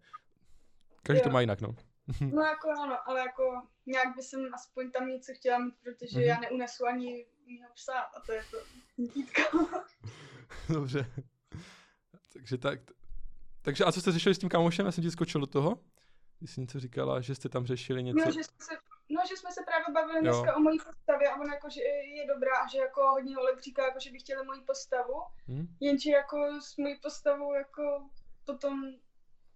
Každý 1.03 1.21
to 1.21 1.29
Jo. 1.29 1.33
má 1.33 1.41
jinak, 1.41 1.61
no. 1.61 1.75
No 2.33 2.41
jako 2.43 2.69
ano, 2.83 2.97
ale 3.09 3.19
jako 3.19 3.61
nějak 3.85 4.15
by 4.15 4.21
jsem 4.23 4.53
aspoň 4.53 4.91
tam 4.91 5.07
něco 5.07 5.31
chtěla 5.35 5.57
mít, 5.59 5.75
protože 5.83 6.19
Mhm. 6.19 6.27
já 6.27 6.39
neunesu 6.39 6.85
ani 6.85 7.25
mýho 7.45 7.69
psa 7.73 7.99
a 7.99 8.19
to 8.25 8.31
je 8.31 8.43
to 8.51 8.57
dítka. 8.97 9.41
Dobře. 10.69 11.05
Takže 12.33 12.57
tak. 12.57 12.79
Takže 13.61 13.83
a 13.85 13.91
co 13.91 14.01
jste 14.01 14.11
řešili 14.11 14.35
s 14.35 14.39
tím 14.39 14.49
kámošem? 14.49 14.85
Já 14.85 14.91
jsem 14.91 15.03
ti 15.03 15.11
skočil 15.11 15.41
do 15.41 15.47
toho. 15.47 15.79
Ty 16.39 16.47
jsi 16.47 16.61
něco 16.61 16.79
říkala, 16.79 17.21
že 17.21 17.35
jste 17.35 17.49
tam 17.49 17.65
řešili 17.65 18.03
něco. 18.03 18.19
No, 18.25 18.31
že 18.31 18.43
jsme 18.43 18.55
se, 18.59 18.73
no, 19.09 19.21
že 19.29 19.37
jsme 19.37 19.51
se 19.51 19.61
právě 19.65 19.85
bavili 19.93 20.17
Jo. 20.27 20.33
dneska 20.33 20.55
o 20.55 20.59
mojí 20.59 20.79
postavě 20.79 21.29
a 21.29 21.35
ona 21.41 21.53
jako, 21.53 21.69
že 21.69 21.81
je 22.15 22.27
dobrá 22.27 22.51
a 22.65 22.67
že 22.67 22.77
jako 22.77 23.01
hodně 23.11 23.35
holek 23.35 23.61
říká, 23.61 23.85
jako, 23.85 23.99
že 23.99 24.11
by 24.11 24.19
chtěli 24.19 24.45
moji 24.45 24.61
postavu, 24.61 25.13
Hm? 25.47 25.67
jenže 25.79 26.11
jako 26.11 26.37
s 26.61 26.77
mojí 26.77 26.99
postavou 26.99 27.53
jako 27.53 28.09
potom 28.45 28.83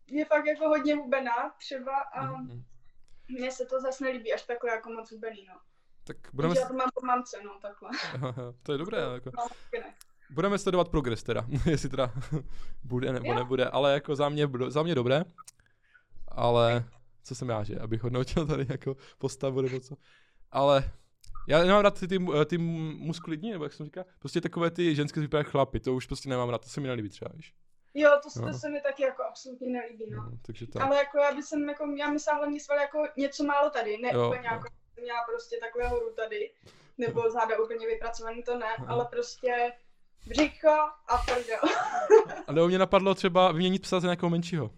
je 0.07 0.25
fakt 0.25 0.45
jako 0.45 0.67
hodně 0.69 0.95
hubená 0.95 1.49
třeba 1.57 1.99
a 1.99 2.25
Mhm. 2.31 2.63
mně 3.27 3.51
se 3.51 3.65
to 3.65 3.79
zase 3.81 4.03
nelíbí 4.03 4.33
až 4.33 4.43
takhle 4.43 4.69
jako 4.71 4.89
moc 4.89 5.11
hubený, 5.11 5.45
no. 5.49 5.59
Tak 6.03 6.17
budeme, 6.33 6.53
Takže 6.53 6.61
já 6.61 6.67
to 6.67 6.73
mám 6.73 6.89
po 6.95 7.05
mamce, 7.05 7.37
no, 7.43 7.59
takhle. 7.61 7.89
to 8.63 8.71
je 8.71 8.77
dobré, 8.77 8.97
jako. 9.13 9.31
No, 9.37 9.47
ne. 9.79 9.93
Budeme 10.29 10.57
sledovat 10.57 10.89
progres 10.89 11.23
teda, 11.23 11.45
jestli 11.65 11.89
teda 11.89 12.11
bude 12.83 13.13
nebo 13.13 13.27
Jo. 13.27 13.33
nebude, 13.35 13.65
ale 13.65 13.93
jako 13.93 14.15
za 14.15 14.29
mě, 14.29 14.47
za 14.67 14.83
mě 14.83 14.95
dobré, 14.95 15.23
ale 16.27 16.85
co 17.23 17.35
jsem 17.35 17.49
já, 17.49 17.63
že, 17.63 17.79
abych 17.79 18.03
hodnotil 18.03 18.47
tady 18.47 18.65
jako 18.69 18.95
postavu 19.17 19.61
nebo 19.61 19.79
co, 19.79 19.95
ale 20.51 20.91
já 21.47 21.63
nemám 21.63 21.81
rád 21.81 21.99
ty, 21.99 22.07
ty, 22.07 22.19
ty 22.45 22.57
muskulidní, 22.57 23.51
nebo 23.51 23.63
jak 23.63 23.73
jsem 23.73 23.85
říkal, 23.85 24.05
prostě 24.19 24.41
takové 24.41 24.71
ty 24.71 24.95
ženské 24.95 25.19
vypadají 25.19 25.45
chlapy, 25.45 25.79
to 25.79 25.93
už 25.93 26.05
prostě 26.05 26.29
nemám 26.29 26.49
rád, 26.49 26.61
to 26.61 26.69
se 26.69 26.81
mi 26.81 26.87
nelíbí 26.87 27.09
třeba, 27.09 27.31
víš. 27.35 27.53
Jo, 27.93 28.09
to, 28.23 28.39
to 28.39 28.45
No. 28.45 28.53
se 28.53 28.69
mi 28.69 28.81
taky 28.81 29.03
jako 29.03 29.23
absolutně 29.23 29.67
nelíbí, 29.69 30.09
no. 30.09 30.23
No, 30.23 30.31
takže 30.41 30.67
tak. 30.67 30.83
Ale 30.83 30.97
jako 30.97 31.17
já 31.17 31.35
bych 31.35 31.45
jsem 31.45 31.69
jako, 31.69 31.85
já 31.97 32.09
myslela 32.09 32.37
hlavně 32.37 32.59
svaly 32.59 32.81
jako 32.81 33.03
něco 33.17 33.43
málo 33.43 33.69
tady, 33.69 33.97
ne 33.97 34.09
Jo, 34.13 34.27
úplně 34.27 34.47
jo. 34.47 34.53
jako, 34.53 34.67
měla 35.01 35.19
prostě 35.31 35.57
takové 35.61 35.87
horu 35.87 36.13
tady, 36.15 36.51
nebo 36.97 37.29
záda 37.31 37.59
úplně 37.63 37.87
vypracovaný, 37.87 38.43
to 38.43 38.57
ne, 38.57 38.65
Aha. 38.77 38.85
ale 38.89 39.05
prostě 39.11 39.71
břicho 40.27 40.69
a 41.07 41.17
prdel. 41.17 41.59
Ale 42.47 42.63
u 42.63 42.67
mě 42.67 42.77
napadlo 42.77 43.15
třeba 43.15 43.51
vyměnit 43.51 43.81
psa 43.81 43.99
za 43.99 44.07
nějakého 44.07 44.29
menšího. 44.29 44.71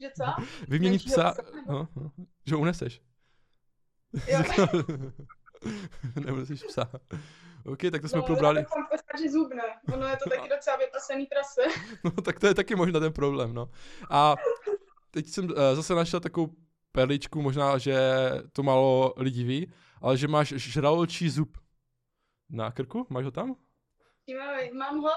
že 0.00 0.10
co? 0.16 0.42
Vyměnit 0.68 1.06
Menšího 1.06 1.14
psa, 1.14 1.32
psa, 1.32 1.42
no, 1.68 1.88
no, 1.96 2.10
že 2.46 2.54
ho 2.54 2.60
uneseš. 2.60 3.02
Jo. 4.28 4.42
Neuneseš 6.24 6.62
psa. 6.64 6.90
OK, 7.64 7.78
tak 7.92 8.02
to 8.02 8.08
jsme 8.08 8.18
No, 8.18 8.26
probrali. 8.26 8.62
doufám 8.62 8.86
pořád, 8.90 9.22
že 9.24 9.30
zubne. 9.30 9.62
Ono 9.94 10.06
je 10.06 10.16
to 10.16 10.30
taky 10.30 10.48
docela 10.48 10.76
vypasený 10.76 11.26
prase. 11.26 11.62
No 12.04 12.10
tak 12.10 12.40
to 12.40 12.46
je 12.46 12.54
taky 12.54 12.74
možná 12.76 13.00
ten 13.00 13.12
problém, 13.12 13.54
no. 13.54 13.70
A 14.10 14.34
teď 15.10 15.26
jsem 15.26 15.44
uh, 15.44 15.50
zase 15.74 15.94
našel 15.94 16.20
takovou 16.20 16.54
perličku, 16.92 17.42
možná, 17.42 17.78
že 17.78 17.98
to 18.52 18.62
málo 18.62 19.14
lidí 19.16 19.44
ví, 19.44 19.72
ale 20.00 20.16
že 20.16 20.28
máš 20.28 20.48
žraločí 20.48 21.28
zub 21.30 21.58
na 22.50 22.70
krku, 22.70 23.06
máš 23.10 23.24
ho 23.24 23.30
tam? 23.30 23.54
Tímavý, 24.34 24.72
mám 24.78 24.98
ho, 25.00 25.10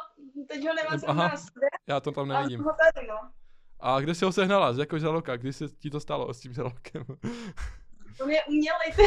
teď 0.47 0.67
ho 0.67 0.73
nemám 0.73 0.99
aha, 1.07 1.27
na 1.27 1.37
sobě, 1.37 1.69
Já 1.87 1.99
to 1.99 2.11
tam 2.11 2.27
nevidím. 2.27 2.59
mám 2.59 2.65
ho 2.67 2.75
tady, 2.93 3.07
no. 3.07 3.31
A 3.79 3.99
kde 3.99 4.15
jsi 4.15 4.25
ho 4.25 4.31
sehnala, 4.31 4.73
z 4.73 4.77
jako 4.79 4.99
žraloka, 4.99 5.37
kdy 5.37 5.53
se 5.53 5.67
ti 5.67 5.89
to 5.89 5.99
stalo 5.99 6.33
s 6.33 6.39
tím 6.39 6.53
žralokem? 6.53 7.03
On 8.21 8.29
je 8.29 8.43
umělej, 8.45 8.91
ty. 8.95 9.03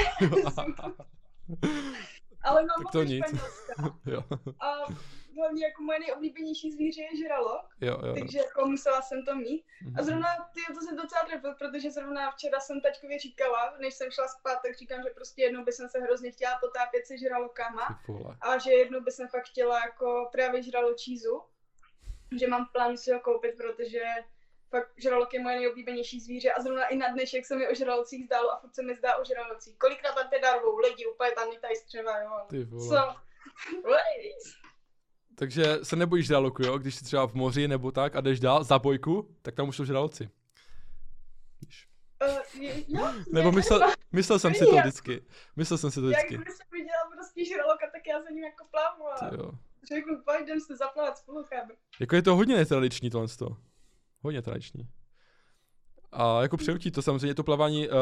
ale 2.42 2.60
mám 2.62 2.68
Tak 2.78 2.84
ho 2.84 2.90
to 2.92 3.02
nic. 3.02 3.24
Jo, 4.06 4.22
A 4.60 4.66
hlavně 5.36 5.64
jako 5.64 5.82
moje 5.82 5.98
nejoblíbenější 5.98 6.72
zvíře 6.72 7.02
je 7.02 7.16
žralok, 7.16 7.66
jo, 7.80 7.98
jo. 8.06 8.14
takže 8.18 8.38
jako 8.38 8.66
musela 8.66 9.02
jsem 9.02 9.24
to 9.24 9.34
mít. 9.34 9.64
Mhm. 9.82 9.94
A 9.98 10.02
zrovna 10.02 10.28
ty 10.54 10.74
to 10.74 10.80
se 10.80 10.94
docela 10.94 11.24
trefil, 11.24 11.54
protože 11.54 11.90
zrovna 11.90 12.30
včera 12.30 12.60
jsem 12.60 12.80
tačkově 12.80 13.18
říkala, 13.18 13.76
než 13.80 13.94
jsem 13.94 14.10
šla 14.10 14.28
spát, 14.28 14.58
tak 14.62 14.76
říkám, 14.76 15.02
že 15.02 15.10
prostě 15.14 15.42
jednou 15.42 15.64
by 15.64 15.72
jsem 15.72 15.88
se 15.88 15.98
hrozně 15.98 16.30
chtěla 16.30 16.58
potápět 16.60 17.06
se 17.06 17.18
žralokama 17.18 18.00
a 18.40 18.58
že 18.58 18.72
jednou 18.72 19.00
by 19.00 19.10
jsem 19.10 19.28
fakt 19.28 19.46
chtěla 19.46 19.80
jako 19.80 20.28
právě 20.32 20.62
žraločí 20.62 21.18
zub, 21.18 21.44
že 22.38 22.46
mám 22.46 22.68
plán 22.72 22.96
si 22.96 23.12
ho 23.12 23.20
koupit, 23.20 23.56
protože 23.56 24.02
fakt 24.70 24.92
žralok 24.96 25.34
je 25.34 25.42
moje 25.42 25.56
nejoblíbenější 25.56 26.20
zvíře 26.20 26.52
a 26.52 26.62
zrovna 26.62 26.86
i 26.86 26.96
na 26.96 27.08
dnešek 27.08 27.46
se 27.46 27.56
mi 27.56 27.68
o 27.68 27.74
žralocích 27.74 28.24
zdálo 28.24 28.52
a 28.52 28.58
furt 28.60 28.74
se 28.74 28.82
mi 28.82 28.94
zdá 28.94 29.16
o 29.16 29.24
žralocích. 29.24 29.78
Kolikrát 29.78 30.14
tam 30.14 30.28
teda 30.30 30.56
rvou 30.56 30.78
lidi, 30.78 31.06
úplně 31.06 31.30
tam 31.30 31.50
lítají 31.50 31.76
střeva, 31.76 32.18
jo. 32.18 32.30
Ty 32.48 32.64
vole. 32.64 32.96
Ladies. 33.84 34.65
Takže 35.38 35.78
se 35.82 35.96
nebojíš 35.96 36.26
žraloku, 36.26 36.62
jo? 36.62 36.78
Když 36.78 36.94
jsi 36.94 37.04
třeba 37.04 37.26
v 37.26 37.34
moři 37.34 37.68
nebo 37.68 37.92
tak 37.92 38.16
a 38.16 38.20
jdeš 38.20 38.40
dál 38.40 38.64
za 38.64 38.78
bojku, 38.78 39.28
tak 39.42 39.54
tam 39.54 39.68
už 39.68 39.76
jsou 39.76 39.84
žraloci. 39.84 40.30
Víš. 41.62 41.88
Uh, 42.28 42.62
je, 42.62 42.84
jo, 42.88 43.12
Nebo 43.32 43.52
myslel, 43.52 43.80
myslel 44.12 44.38
jsem 44.38 44.54
si 44.54 44.64
to 44.66 44.76
vždycky. 44.76 45.22
Myslel 45.56 45.78
jsem 45.78 45.90
si 45.90 46.00
to 46.00 46.10
Jak 46.10 46.18
vždycky. 46.18 46.34
když 46.44 46.54
jsem 46.56 46.66
viděla 46.72 47.10
prostě 47.14 47.44
žraloka, 47.44 47.86
tak 47.92 48.02
já 48.06 48.22
za 48.22 48.30
ním 48.30 48.44
jako 48.44 48.64
plavu 48.70 49.04
a 49.12 49.30
Ty 49.30 49.36
jo. 49.36 49.50
řeknu, 49.88 50.22
pojď, 50.24 50.42
jdem 50.42 50.60
se 50.60 50.76
zaplavat 50.76 51.18
spolu, 51.18 51.44
chápu. 51.44 51.72
Jako 52.00 52.16
je 52.16 52.22
to 52.22 52.36
hodně 52.36 52.56
netradiční 52.56 53.10
tohle 53.10 53.28
to. 53.28 53.56
Hodně 54.22 54.42
tradiční. 54.42 54.88
A 56.12 56.42
jako 56.42 56.56
přejutí 56.56 56.90
to 56.90 57.02
samozřejmě, 57.02 57.34
to 57.34 57.44
plavání 57.44 57.88
uh, 57.88 57.94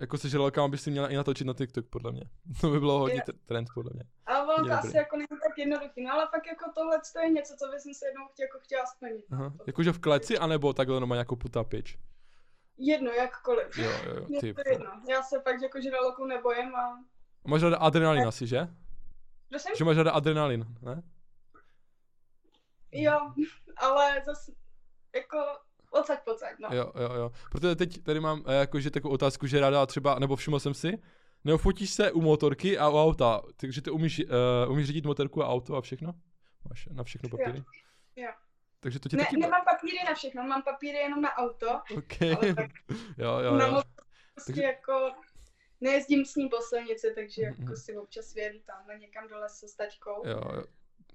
jako 0.00 0.18
se 0.18 0.28
žralokama 0.28 0.68
by 0.68 0.78
si 0.78 0.90
měla 0.90 1.08
i 1.08 1.16
natočit 1.16 1.46
na 1.46 1.54
TikTok, 1.54 1.86
podle 1.86 2.12
mě. 2.12 2.22
To 2.60 2.70
by 2.70 2.80
bylo 2.80 2.98
hodně 2.98 3.22
trend, 3.46 3.68
podle 3.74 3.90
mě. 3.94 4.04
A 4.26 4.42
ono 4.42 4.68
to 4.68 4.72
asi 4.72 4.96
jako 4.96 5.16
není 5.16 5.26
tak 5.28 5.58
jednoduchý, 5.58 6.04
no 6.04 6.12
ale 6.12 6.26
fakt 6.30 6.46
jako 6.46 6.70
tohle 6.74 7.00
to 7.12 7.20
je 7.20 7.30
něco, 7.30 7.54
co 7.58 7.68
bych 7.70 7.96
se 7.96 8.06
jednou 8.06 8.26
chtěla, 8.32 8.46
jako 8.46 8.58
chtěla 8.58 8.86
splnit. 8.86 9.24
Aha. 9.32 9.52
Jakože 9.66 9.92
v 9.92 9.98
kleci, 9.98 10.38
anebo 10.38 10.72
takhle 10.72 11.00
normálně 11.00 11.18
jako 11.18 11.36
potápěč? 11.36 11.98
Jedno, 12.78 13.10
jakkoliv. 13.10 13.78
Jo, 13.78 13.90
jo, 13.90 14.14
jo, 14.16 14.26
ty. 14.40 14.54
to 14.54 14.62
jedno. 14.70 14.90
Já 15.10 15.22
se 15.22 15.40
fakt 15.40 15.62
jako 15.62 15.80
žraloku 15.80 16.24
nebojím 16.24 16.74
a... 16.76 17.04
Máš 17.46 17.62
ráda 17.62 17.76
adrenalin 17.76 18.26
asi, 18.28 18.46
že? 18.46 18.68
Prosím? 19.48 19.72
Že 19.78 19.84
máš 19.84 19.96
ráda 19.96 20.12
adrenalin, 20.12 20.66
ne? 20.82 21.02
Jo, 22.92 23.32
ale 23.76 24.22
zase 24.26 24.52
jako 25.14 25.38
odsaď 26.00 26.24
pocať, 26.24 26.54
no. 26.58 26.68
Jo, 26.72 26.92
jo, 27.00 27.12
jo. 27.14 27.32
Protože 27.50 27.74
teď 27.76 28.02
tady 28.02 28.20
mám 28.20 28.42
eh, 28.46 28.54
jakože 28.54 28.90
takovou 28.90 29.14
otázku, 29.14 29.46
že 29.46 29.60
ráda 29.60 29.86
třeba, 29.86 30.18
nebo 30.18 30.36
všiml 30.36 30.60
jsem 30.60 30.74
si, 30.74 30.98
nebo 31.44 31.58
fotíš 31.58 31.90
se 31.90 32.12
u 32.12 32.20
motorky 32.20 32.78
a 32.78 32.88
u 32.88 32.96
auta, 32.98 33.42
takže 33.56 33.82
ty 33.82 33.90
umíš, 33.90 34.20
uh, 34.66 34.72
umíš 34.72 34.86
řídit 34.86 35.06
motorku 35.06 35.42
a 35.42 35.48
auto 35.48 35.76
a 35.76 35.80
všechno? 35.80 36.12
Máš 36.68 36.86
na 36.92 37.04
všechno 37.04 37.28
papíry? 37.28 37.62
jo. 38.16 38.30
Takže 38.80 39.00
to 39.00 39.08
tě 39.08 39.16
Ne, 39.16 39.24
taky... 39.24 39.36
nemám 39.36 39.64
papíry 39.64 39.96
na 40.08 40.14
všechno, 40.14 40.42
mám 40.42 40.62
papíry 40.62 40.98
jenom 40.98 41.20
na 41.22 41.36
auto, 41.36 41.80
OK. 41.96 42.22
ale 42.22 42.54
tak 42.54 42.70
jo, 43.18 43.38
jo, 43.38 43.54
na 43.56 43.66
jo. 43.66 43.82
prostě 44.34 44.52
Takže- 44.52 44.62
jako 44.62 45.10
nejezdím 45.80 46.24
s 46.24 46.34
ním 46.34 46.48
po 46.48 46.56
silnici, 46.60 47.12
takže 47.14 47.42
Mhm. 47.50 47.62
jako 47.62 47.76
si 47.76 47.96
občas 47.96 48.34
vyjedu 48.34 48.58
tamhle 48.66 48.98
někam 48.98 49.28
dole 49.28 49.48
se 49.48 49.68
stačkou. 49.68 50.22
Jo, 50.28 50.40
jo. 50.56 50.64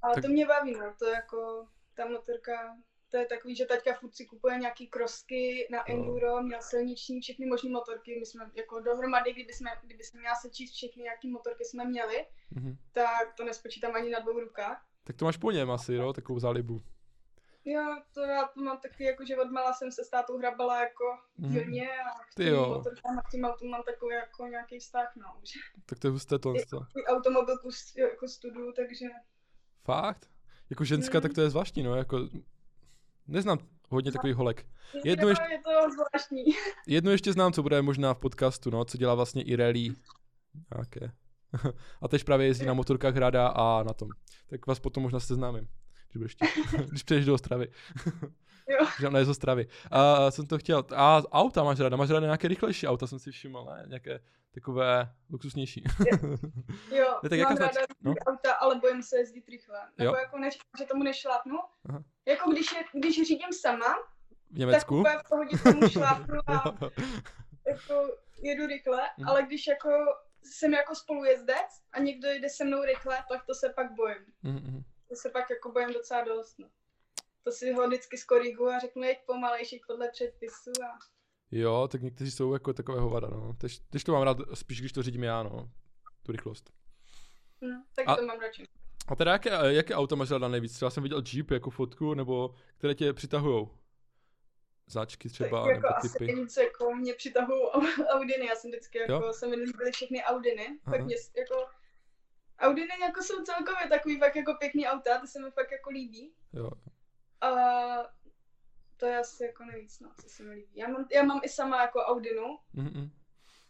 Ale 0.02 0.14
tak- 0.16 0.24
to 0.24 0.28
mě 0.30 0.46
baví, 0.46 0.72
no, 0.74 0.94
to 1.00 1.06
jako, 1.06 1.68
ta 1.94 2.06
motorka, 2.06 2.76
to 3.12 3.18
je 3.18 3.26
takový, 3.26 3.56
že 3.56 3.66
taťka 3.66 3.94
furt 3.94 4.16
si 4.16 4.26
kupuje 4.26 4.58
nějaký 4.60 4.88
krosky 4.88 5.68
na 5.72 5.90
enduro, 5.92 6.42
měl 6.44 6.62
silniční, 6.62 7.22
všechny 7.22 7.46
možné 7.46 7.70
motorky, 7.70 8.20
my 8.20 8.26
jsme 8.26 8.52
jako 8.56 8.80
dohromady, 8.80 9.34
kdyby 9.34 9.54
jsme, 9.54 9.70
kdyby 9.84 10.04
jsme 10.04 10.20
měla 10.20 10.36
sečíst 10.36 10.72
všechny, 10.74 11.04
jaký 11.04 11.30
motorky 11.30 11.66
jsme 11.66 11.86
měli, 11.86 12.26
Mhm. 12.52 12.78
tak 12.92 13.34
to 13.38 13.44
nespočítám 13.44 13.96
ani 13.96 14.10
na 14.10 14.20
dvou 14.20 14.40
rukách. 14.40 14.86
Tak 15.04 15.16
to 15.16 15.26
máš 15.26 15.38
po 15.38 15.52
něm 15.52 15.72
asi, 15.72 15.94
jo, 15.94 16.14
takovou 16.14 16.40
zálibu. 16.40 16.82
Jo, 17.66 17.98
to 18.14 18.22
já 18.22 18.46
to 18.48 18.62
mám 18.62 18.78
takový, 18.80 19.06
jako 19.06 19.26
že 19.26 19.38
odmala 19.38 19.74
jsem 19.74 19.92
se 19.92 20.04
s 20.04 20.10
tátou 20.10 20.38
hrabala 20.38 20.82
jako 20.82 21.04
Mhm. 21.38 21.50
v 21.50 21.54
dílně 21.54 21.90
a 21.90 22.10
Ty 22.36 22.48
jo. 22.48 22.66
motorkám 22.70 23.20
a 23.20 23.22
k 23.22 23.30
těm 23.32 23.44
autům 23.46 23.70
mám 23.70 23.84
takový 23.84 24.16
jako 24.16 24.48
nějaký 24.48 24.80
vztah, 24.80 25.14
no. 25.16 25.26
Že 25.44 25.60
Tak 25.86 26.00
to 26.00 26.08
je 26.08 26.12
husté 26.12 26.40
to. 26.40 26.54
automobilku 27.08 27.70
jako 27.98 28.28
studu, 28.28 28.72
takže 28.72 29.06
Fakt? 29.84 30.30
Jako 30.70 30.84
ženská, 30.84 31.18
Mhm. 31.18 31.22
tak 31.22 31.34
to 31.34 31.42
je 31.42 31.50
zvláštní, 31.50 31.84
no, 31.84 31.96
jako... 31.96 32.18
Neznám 33.32 33.58
hodně 33.90 34.12
takových 34.12 34.36
holek. 34.36 34.66
je, 34.94 35.02
Jedno 35.12 35.24
to, 35.24 35.30
ještě- 35.30 35.44
je 35.52 35.58
to 35.60 35.92
zvláštní. 35.92 36.44
Jednu 36.88 37.12
ještě 37.12 37.34
znám, 37.34 37.54
co 37.54 37.64
bude 37.64 37.82
možná 37.82 38.14
v 38.14 38.20
podcastu, 38.20 38.70
no, 38.70 38.86
co 38.86 38.98
dělá 38.98 39.16
vlastně 39.16 39.42
i 39.44 39.56
rally. 39.56 39.90
Nějaké. 40.76 41.12
a 42.02 42.08
teď 42.08 42.24
právě 42.24 42.48
jezdí 42.48 42.66
na 42.66 42.74
motorkách 42.74 43.16
ráda 43.16 43.48
a 43.48 43.84
na 43.84 43.94
tom. 43.94 44.10
Tak 44.50 44.68
vás 44.68 44.80
potom 44.80 45.04
možná 45.04 45.20
seznámím, 45.20 45.68
když, 46.12 46.18
budeš 46.18 46.36
když 46.90 47.04
přejdeš 47.04 47.26
do 47.26 47.34
Ostravy. 47.34 47.68
Jo. 48.70 48.86
Že 49.00 49.10
ne 49.10 49.26
z 49.26 49.30
Ostravy. 49.30 49.68
A 49.92 50.32
jsem 50.32 50.48
to 50.48 50.58
chtěl. 50.58 50.84
A 50.96 51.22
auta 51.32 51.64
máš 51.64 51.80
ráda? 51.80 51.98
Máš 51.98 52.10
ráda 52.10 52.26
nějaké 52.26 52.48
rychlejší 52.48 52.88
auta, 52.88 53.08
jsem 53.08 53.20
si 53.20 53.32
všiml, 53.32 53.66
ne? 53.66 53.84
Nějaké 53.88 54.20
takové 54.54 55.10
luxusnější. 55.30 55.84
Jo, 56.92 57.20
Ne, 57.24 57.30
tak 57.30 57.40
mám 57.40 57.58
ráda 57.58 57.82
no? 58.02 58.12
no? 58.12 58.14
auta, 58.28 58.54
ale 58.54 58.76
bojím 58.80 59.04
se 59.04 59.18
jezdit 59.18 59.48
rychle. 59.50 59.80
Nebo 59.98 60.12
Jo. 60.12 60.20
jako 60.20 60.38
neříkám, 60.38 60.72
že 60.78 60.86
tomu 60.86 61.04
nešlápnu. 61.04 61.60
Aha. 61.90 62.04
Jako 62.28 62.52
když, 62.52 62.72
je, 62.72 62.84
když 63.00 63.16
řídím 63.16 63.54
sama, 63.62 63.94
v 63.94 64.50
tak 64.50 64.58
Německu? 64.58 65.00
úplně 65.00 65.18
v 65.18 65.30
pohodě 65.30 65.58
tomu 65.58 65.90
šlápnu 65.90 66.40
a 66.48 66.64
jako 67.68 68.08
jedu 68.42 68.68
rychle, 68.68 69.02
Mhm. 69.18 69.30
ale 69.30 69.44
když 69.44 69.68
jako 69.68 69.90
jsem 70.44 70.74
jako 70.74 70.96
spolujezdec 70.96 71.68
a 71.94 72.00
někdo 72.00 72.28
jede 72.28 72.50
se 72.50 72.64
mnou 72.66 72.82
rychle, 72.84 73.18
tak 73.30 73.46
to 73.46 73.54
se 73.56 73.70
pak 73.76 73.92
bojím. 73.96 74.26
Mhm, 74.44 74.56
mhm. 74.56 74.84
To 75.10 75.16
se 75.16 75.30
pak 75.30 75.50
jako 75.50 75.72
bojím 75.72 75.94
docela 75.94 76.24
dost. 76.24 76.60
No. 76.60 76.68
To 77.44 77.52
si 77.52 77.72
ho 77.74 77.88
vždycky 77.88 78.18
skoriguju 78.18 78.70
a 78.70 78.80
řeknu, 78.80 79.04
jeď 79.04 79.18
pomalejší 79.26 79.82
podle 79.88 80.10
předpisu 80.12 80.72
a 80.84 80.98
jo, 81.52 81.88
tak 81.92 82.02
někteří 82.02 82.32
jsou 82.32 82.54
jako 82.54 82.74
takové 82.74 83.00
hovada, 83.00 83.28
no. 83.28 83.54
Tež, 83.54 83.80
tež 83.90 84.04
to 84.04 84.12
mám 84.12 84.22
rád, 84.22 84.38
spíš 84.54 84.80
když 84.80 84.92
to 84.92 85.04
řídím 85.04 85.24
já, 85.24 85.44
no. 85.44 85.70
Tu 86.24 86.32
rychlost. 86.32 86.74
hm, 87.66 87.84
tak 87.96 88.06
A- 88.10 88.16
to 88.16 88.26
mám 88.26 88.40
radši. 88.40 88.64
A 89.08 89.16
teda 89.16 89.32
jaké, 89.32 89.50
jaké 89.68 89.96
auto 89.96 90.16
máš 90.16 90.32
ráda 90.32 90.48
nejvíc? 90.48 90.74
Třeba 90.74 90.90
jsem 90.92 91.04
viděl 91.04 91.24
Jeep 91.34 91.52
jako 91.52 91.70
fotku, 91.70 92.14
nebo 92.14 92.56
které 92.78 92.96
tě 92.96 93.14
přitahujou? 93.14 93.78
Značky 94.88 95.30
třeba, 95.30 95.62
tak 95.64 95.70
jako 95.76 95.82
nebo 95.88 95.98
asi 95.98 96.10
typy. 96.14 96.26
nejvíc 96.26 96.58
jako 96.58 96.96
mě 96.96 97.14
přitahují 97.14 97.62
Audiny, 98.10 98.46
já 98.46 98.56
jsem 98.56 98.72
vždycky 98.72 98.98
jako, 98.98 99.12
Jo? 99.14 99.34
se 99.34 99.48
mi 99.48 99.56
líbily 99.56 99.92
všechny 99.92 100.24
Audiny, 100.24 100.80
Aha. 100.86 100.96
tak 100.98 101.06
mě 101.06 101.16
jako 101.38 101.68
Audiny 102.60 102.88
jako 103.02 103.24
jsou 103.24 103.44
celkově 103.44 103.88
takový 103.90 104.20
fakt 104.20 104.36
jako 104.36 104.54
pěkný 104.60 104.88
auta, 104.88 105.20
to 105.20 105.28
se 105.28 105.40
mi 105.40 105.52
fakt 105.52 105.72
jako 105.72 105.90
líbí. 105.90 106.34
Jo. 106.54 106.70
A 107.42 107.48
to 108.98 109.06
je 109.06 109.20
asi 109.20 109.44
jako 109.44 109.66
nejvíc, 109.66 110.00
no, 110.00 110.12
co 110.22 110.30
se 110.30 110.44
mi 110.44 110.50
líbí. 110.54 110.72
Já 110.76 110.88
mám, 110.88 111.06
já 111.12 111.24
mám 111.24 111.40
i 111.44 111.50
sama 111.50 111.82
jako 111.82 112.00
Audinu, 112.00 112.60
Mm-mm. 112.76 113.10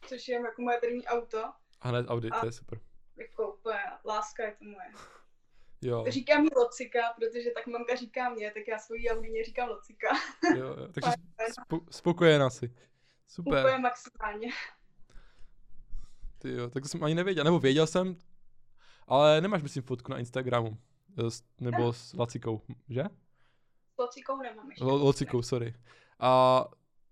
což 0.08 0.28
je 0.28 0.36
jako 0.42 0.62
moje 0.62 0.78
první 0.80 1.06
auto. 1.06 1.44
A 1.82 1.88
hned 1.90 2.06
Audi, 2.10 2.30
A- 2.30 2.40
to 2.40 2.46
je 2.46 2.52
super. 2.52 2.80
Jako 3.18 3.54
úplně 3.54 3.80
láska 4.06 4.44
je 4.44 4.56
to 4.60 4.66
moje. 4.66 4.88
Jo, 5.84 6.06
Říkám 6.08 6.48
Locika, 6.56 7.00
protože 7.16 7.52
tak 7.52 7.68
mamka 7.68 7.96
říká 7.96 8.30
mě, 8.30 8.52
tak 8.52 8.64
já 8.68 8.80
svojí 8.80 9.10
Audině 9.10 9.44
říkám 9.44 9.70
Locika. 9.70 10.08
jo, 10.56 10.66
jo. 10.66 10.88
Takže 10.94 11.12
spo, 11.62 11.80
spokojená 11.92 12.50
si. 12.50 12.76
Super. 13.28 13.60
Úplně 13.66 13.78
maximálně. 13.78 14.48
Ty 16.38 16.54
jo, 16.54 16.70
tak 16.70 16.84
to 16.84 16.90
jsem 16.90 17.04
ani 17.04 17.16
nevěděl, 17.16 17.44
nebo 17.44 17.60
věděl 17.60 17.88
jsem, 17.88 18.16
ale 19.08 19.42
nemáš 19.42 19.62
myslím 19.64 19.84
fotku 19.84 20.12
na 20.12 20.20
Instagramu. 20.20 20.78
eh, 21.20 21.30
Nebo 21.60 21.94
s 21.94 22.14
Lacikou, 22.14 22.62
že? 22.90 23.04
Locikou 24.02 24.38
nemám 24.38 24.70
ještě. 24.70 24.84
Lo- 24.84 25.04
Locikou, 25.04 25.42
sorry. 25.42 25.74
A 26.20 26.66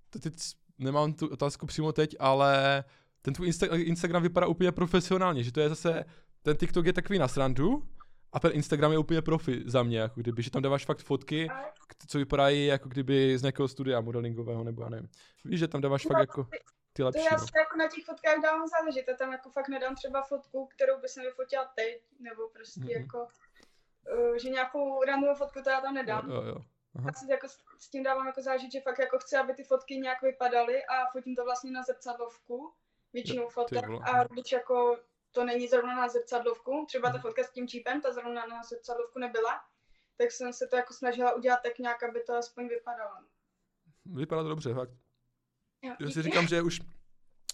to 0.09 0.19
teď 0.19 0.33
nemám 0.77 1.13
tu 1.13 1.27
otázku 1.27 1.65
přímo 1.65 1.91
teď, 1.91 2.15
ale 2.19 2.83
ten 3.21 3.33
tvůj 3.33 3.47
Insta- 3.49 3.87
Instagram 3.87 4.23
vypadá 4.23 4.47
úplně 4.47 4.71
profesionálně, 4.71 5.43
že 5.43 5.51
to 5.51 5.59
je 5.59 5.69
zase, 5.69 6.05
ten 6.41 6.57
TikTok 6.57 6.85
je 6.85 6.93
takový 6.93 7.19
na 7.19 7.27
srandu, 7.27 7.83
a 8.33 8.39
ten 8.39 8.51
Instagram 8.53 8.91
je 8.91 8.97
úplně 8.97 9.21
profi 9.21 9.63
za 9.65 9.83
mě, 9.83 9.99
jako 9.99 10.21
kdyby, 10.21 10.41
že 10.43 10.51
tam 10.51 10.61
dáváš 10.61 10.85
fakt 10.85 10.99
fotky, 10.99 11.49
A- 11.49 11.63
co 12.07 12.17
vypadají 12.17 12.65
jako 12.65 12.89
kdyby 12.89 13.37
z 13.37 13.41
nějakého 13.41 13.67
studia 13.67 14.01
modelingového, 14.01 14.63
nebo 14.63 14.83
já 14.83 14.89
nevím. 14.89 15.09
Víš, 15.45 15.59
že 15.59 15.67
tam 15.67 15.81
dáváš 15.81 16.03
fakt 16.03 16.13
No, 16.17 16.19
jako 16.19 16.43
ty 16.43 16.57
To 17.01 17.05
lepší, 17.05 17.23
já 17.31 17.37
no. 17.37 17.39
si 17.39 17.51
jako 17.57 17.77
na 17.77 17.87
těch 17.87 18.05
fotkách 18.05 18.41
dávám 18.43 18.67
záležet, 18.67 19.05
já 19.07 19.15
tam 19.15 19.31
jako 19.31 19.49
fakt 19.49 19.69
nedám 19.69 19.95
třeba 19.95 20.21
fotku, 20.21 20.65
kterou 20.75 21.01
bych 21.01 21.09
si 21.09 21.21
vyfotila 21.21 21.65
teď, 21.75 22.01
nebo 22.19 22.49
prostě 22.53 22.79
Mhm. 22.79 22.89
jako, 22.89 23.27
uh, 24.29 24.35
že 24.37 24.49
nějakou 24.49 25.03
random 25.03 25.35
fotku 25.35 25.59
to 25.63 25.69
já 25.69 25.81
tam 25.81 25.93
nedám. 25.93 26.29
Jo, 26.29 26.35
jo, 26.35 26.43
jo. 26.47 26.57
Já 27.05 27.13
si 27.13 27.31
jako 27.31 27.47
s- 27.79 27.89
tím 27.89 28.03
dávám 28.03 28.27
jako 28.27 28.41
záležet, 28.41 28.71
že 28.71 28.81
fakt 28.81 28.99
jako 28.99 29.19
chci, 29.19 29.35
aby 29.37 29.53
ty 29.53 29.63
fotky 29.63 29.97
nějak 29.97 30.21
vypadaly 30.21 30.85
a 30.85 31.05
fotím 31.11 31.35
to 31.35 31.43
vlastně 31.43 31.71
na 31.71 31.83
zrcadlovku, 31.83 32.73
většinou 33.13 33.49
fotek 33.49 33.85
a 34.03 34.23
když 34.23 34.51
jako 34.51 34.99
to 35.31 35.45
není 35.45 35.67
zrovna 35.67 35.95
na 35.95 36.07
zrcadlovku, 36.09 36.85
třeba 36.87 37.11
ta 37.11 37.17
fotka 37.19 37.43
s 37.43 37.51
tím 37.51 37.67
čípem, 37.67 38.01
ta 38.01 38.13
zrovna 38.13 38.45
na 38.45 38.63
zrcadlovku 38.63 39.19
nebyla, 39.19 39.61
tak 40.17 40.31
jsem 40.31 40.53
se 40.53 40.67
to 40.67 40.75
jako 40.75 40.93
snažila 40.93 41.33
udělat 41.35 41.59
tak 41.63 41.79
nějak, 41.79 42.03
aby 42.03 42.23
to 42.23 42.33
aspoň 42.33 42.67
vypadalo. 42.67 43.11
Vypadá 44.05 44.43
to 44.43 44.49
dobře, 44.49 44.73
fakt. 44.73 44.89
Jo, 45.81 45.95
Já 45.99 46.09
si 46.09 46.21
říkám, 46.21 46.47
že 46.47 46.61
už, 46.61 46.79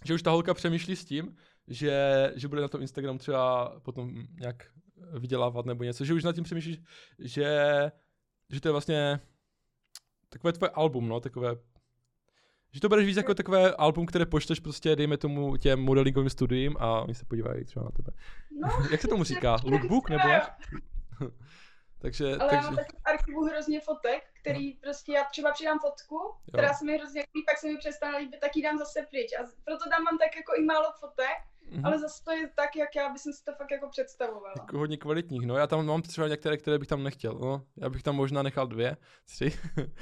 že 0.06 0.14
už 0.14 0.22
ta 0.24 0.32
holka 0.32 0.54
přemýšlí 0.54 0.96
s 0.96 1.06
tím, 1.06 1.38
že, 1.68 2.32
že 2.36 2.48
bude 2.48 2.62
na 2.62 2.68
tom 2.68 2.82
Instagram 2.82 3.18
třeba 3.18 3.74
potom 3.80 4.24
nějak 4.40 4.56
vydělávat 5.20 5.66
nebo 5.66 5.84
něco, 5.84 6.06
že 6.06 6.14
už 6.14 6.24
nad 6.24 6.36
tím 6.36 6.44
přemýšlíš, 6.44 6.78
že, 7.20 7.52
že 8.50 8.62
to 8.62 8.68
je 8.68 8.72
vlastně 8.72 9.20
takové 10.30 10.54
tvoje 10.54 10.70
album, 10.70 11.08
no, 11.08 11.20
takové, 11.20 11.56
že 12.72 12.82
to 12.82 12.90
bereš 12.90 13.06
víc 13.06 13.18
jako 13.18 13.34
takové 13.34 13.76
album, 13.76 14.06
které 14.06 14.26
pošleš 14.26 14.60
prostě, 14.60 14.96
dejme 14.96 15.18
tomu 15.18 15.58
těm 15.58 15.80
modelingovým 15.80 16.30
studiím 16.30 16.76
a 16.80 17.02
oni 17.02 17.16
se 17.16 17.26
podívají 17.26 17.66
třeba 17.66 17.86
na 17.86 17.92
tebe. 17.92 18.12
No, 18.62 18.70
Jak 18.92 19.02
se 19.02 19.08
tomu 19.08 19.24
říká? 19.24 19.58
Lookbook 19.64 20.10
nebo 20.10 20.28
jak? 20.28 20.58
Takže, 22.02 22.36
Ale 22.36 22.56
já 22.56 22.62
mám 22.62 22.76
takže, 22.76 22.76
taky 22.76 22.98
v 22.98 23.06
archivu 23.06 23.42
hrozně 23.46 23.82
fotek, 23.82 24.24
který 24.42 24.74
prostě 24.74 25.12
já 25.12 25.24
třeba 25.24 25.52
přidám 25.52 25.80
fotku, 25.80 26.20
která 26.48 26.74
se 26.74 26.86
mi 26.86 26.98
hrozně 26.98 27.22
líbí, 27.22 27.46
pak 27.46 27.58
se 27.58 27.68
mi 27.68 27.78
přestane 27.78 28.18
líbit, 28.18 28.40
tak 28.40 28.56
ji 28.56 28.64
dám 28.64 28.78
zase 28.78 29.06
pryč. 29.10 29.32
A 29.40 29.44
proto 29.66 29.90
tam 29.90 30.04
mám 30.04 30.18
tak 30.18 30.36
jako 30.36 30.52
i 30.56 30.62
málo 30.64 30.86
fotek, 31.00 31.38
mhm. 31.72 31.86
ale 31.86 32.00
zase 32.00 32.24
to 32.24 32.32
je 32.32 32.50
tak, 32.56 32.76
jak 32.76 32.96
já 32.96 33.10
bych 33.10 33.22
si 33.22 33.30
to 33.46 33.52
fakt 33.58 33.72
jako 33.72 33.90
představovala. 33.90 34.54
Jako 34.60 34.78
hodně 34.78 34.98
kvalitních, 34.98 35.46
no. 35.46 35.58
Já 35.58 35.68
tam 35.68 35.86
mám 35.86 36.02
třeba 36.02 36.28
některé, 36.28 36.58
které 36.58 36.80
bych 36.80 36.88
tam 36.88 37.04
nechtěl, 37.04 37.34
no. 37.34 37.66
Já 37.78 37.90
bych 37.90 38.04
tam 38.04 38.16
možná 38.16 38.44
nechal 38.44 38.68
dvě, 38.68 38.98
tři. 39.26 39.60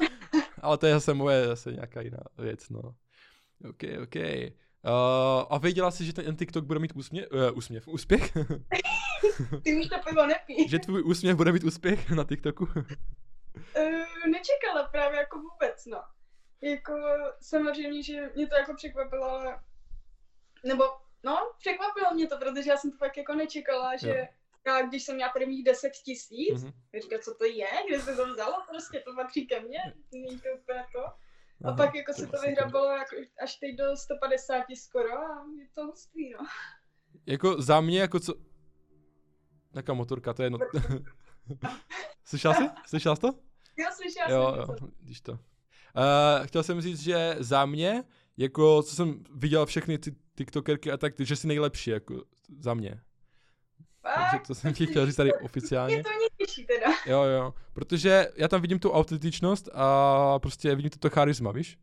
Ale 0.61 0.77
to 0.77 0.85
je 0.85 0.93
zase 0.93 1.13
moje, 1.13 1.47
zase 1.47 1.71
nějaká 1.71 2.01
jiná 2.01 2.23
věc, 2.37 2.69
no. 2.69 2.81
OK, 3.69 3.83
OK. 4.03 4.15
Uh, 4.85 4.91
a 5.49 5.57
věděla 5.57 5.91
jsi, 5.91 6.05
že 6.05 6.13
ten 6.13 6.35
TikTok 6.35 6.65
bude 6.65 6.79
mít 6.79 6.91
úsměv, 6.95 7.27
uh, 7.31 7.57
úsměv, 7.57 7.87
úspěch? 7.87 8.33
Ty 9.63 9.79
už 9.79 9.87
to 9.87 9.95
pivo 10.09 10.25
nepí. 10.27 10.69
že 10.69 10.79
tvůj 10.79 11.03
úsměv 11.05 11.37
bude 11.37 11.51
mít 11.51 11.63
úspěch 11.63 12.09
na 12.11 12.23
TikToku? 12.23 12.63
Uh, 12.65 12.81
nečekala 14.31 14.87
právě 14.91 15.19
jako 15.19 15.39
vůbec, 15.39 15.85
no. 15.85 16.03
Jako 16.61 16.93
samozřejmě, 17.41 18.03
že 18.03 18.29
mě 18.35 18.47
to 18.47 18.55
jako 18.55 18.73
překvapilo, 18.75 19.23
ale... 19.29 19.59
Nebo, 20.65 20.83
no, 21.23 21.51
překvapilo 21.59 22.13
mě 22.13 22.27
to, 22.27 22.37
protože 22.37 22.69
já 22.69 22.77
jsem 22.77 22.91
to 22.91 22.97
fakt 22.97 23.17
jako 23.17 23.33
nečekala, 23.35 23.97
že 23.97 24.09
Jo. 24.09 24.25
já, 24.67 24.81
když 24.81 25.03
jsem 25.03 25.15
měla 25.15 25.31
prvních 25.31 25.63
10 25.63 25.89
tisíc, 26.05 26.63
Mhm. 26.63 26.71
mm-hmm. 26.71 27.01
říkala, 27.01 27.21
co 27.21 27.33
to 27.35 27.45
je, 27.45 27.67
kde 27.89 27.99
se 27.99 28.15
to 28.15 28.27
vzalo, 28.33 28.55
prostě 28.69 28.99
to 28.99 29.15
patří 29.15 29.47
ke 29.47 29.59
mně, 29.59 29.79
není 30.13 30.39
to 30.39 30.49
úplně 30.61 30.85
to. 30.93 31.05
A 31.05 31.67
Aha, 31.67 31.77
pak 31.77 31.95
jako 31.95 32.13
se 32.13 32.21
to 32.21 32.37
super. 32.37 32.49
vyhrabalo 32.49 32.91
jako 32.91 33.15
až 33.43 33.55
teď 33.55 33.75
do 33.75 33.97
150 33.97 34.63
skoro 34.75 35.13
a 35.17 35.45
je 35.59 35.67
to 35.75 35.85
hustý, 35.85 36.29
no. 36.29 36.39
Jako 37.25 37.61
za 37.61 37.81
mě, 37.81 38.01
jako 38.01 38.19
co... 38.19 38.33
Jaká 39.73 39.93
motorka, 39.93 40.33
to 40.33 40.41
je 40.41 40.45
jedno. 40.45 40.59
Slyšela 42.25 42.53
jsi? 42.53 42.63
Slyšela 42.85 43.15
jsi 43.15 43.21
to? 43.21 43.27
Jo, 43.77 43.85
slyšela 43.95 44.29
Jo, 44.29 44.51
jsem 44.51 44.59
jo, 44.59 44.75
to. 44.79 44.87
když 44.99 45.21
to. 45.21 45.31
Uh, 45.31 45.39
chtěl 46.45 46.63
jsem 46.63 46.81
říct, 46.81 46.99
že 47.01 47.35
za 47.39 47.65
mě, 47.65 48.03
jako 48.37 48.83
co 48.83 48.95
jsem 48.95 49.23
viděl 49.33 49.65
všechny 49.65 49.97
ty 49.97 50.15
tiktokerky 50.35 50.91
a 50.91 50.97
tak, 50.97 51.13
že 51.19 51.35
jsi 51.35 51.47
nejlepší, 51.47 51.89
jako 51.89 52.23
za 52.59 52.73
mě. 52.73 53.01
Takže 54.03 54.47
to 54.47 54.55
jsem 54.55 54.73
ti 54.73 54.85
chtěl 54.85 55.05
říct 55.05 55.15
tady 55.15 55.33
oficiálně. 55.33 55.95
Mě 55.95 56.03
to 56.03 56.09
mě 56.09 56.27
těší 56.45 56.65
teda. 56.65 56.91
Jo, 57.05 57.23
jo, 57.23 57.53
protože 57.73 58.27
já 58.37 58.47
tam 58.47 58.61
vidím 58.61 58.79
tu 58.79 58.91
autentičnost 58.91 59.69
a 59.73 60.39
prostě 60.39 60.75
vidím 60.75 60.89
to 60.99 61.09
charisma, 61.09 61.51
víš? 61.51 61.77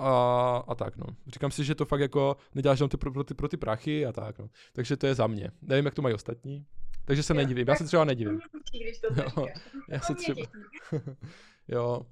A, 0.00 0.64
a 0.68 0.74
tak, 0.74 0.96
no. 0.96 1.06
Říkám 1.26 1.50
si, 1.50 1.64
že 1.64 1.74
to 1.74 1.84
fakt 1.84 2.00
jako 2.00 2.36
neděláš 2.54 2.78
jenom 2.78 2.88
ty 2.88 2.96
pro, 2.96 3.12
pro, 3.12 3.24
ty, 3.24 3.34
pro 3.34 3.48
ty 3.48 3.56
prachy 3.56 4.06
a 4.06 4.12
tak, 4.12 4.38
no. 4.38 4.48
Takže 4.72 4.96
to 4.96 5.06
je 5.06 5.14
za 5.14 5.26
mě. 5.26 5.50
Nevím, 5.62 5.84
jak 5.84 5.94
to 5.94 6.02
mají 6.02 6.14
ostatní. 6.14 6.66
Takže 7.04 7.22
se 7.22 7.32
Jo, 7.32 7.36
nedivím. 7.36 7.68
Já 7.68 7.74
se 7.74 7.84
třeba 7.84 8.04
To 8.04 8.08
nedivím. 8.08 8.40
když 8.84 8.98
to 8.98 9.08
Jo. 9.16 9.46
Já 9.88 9.98
To 9.98 10.06
se 10.06 10.14
třeba... 10.14 10.42
jo. 11.68 12.02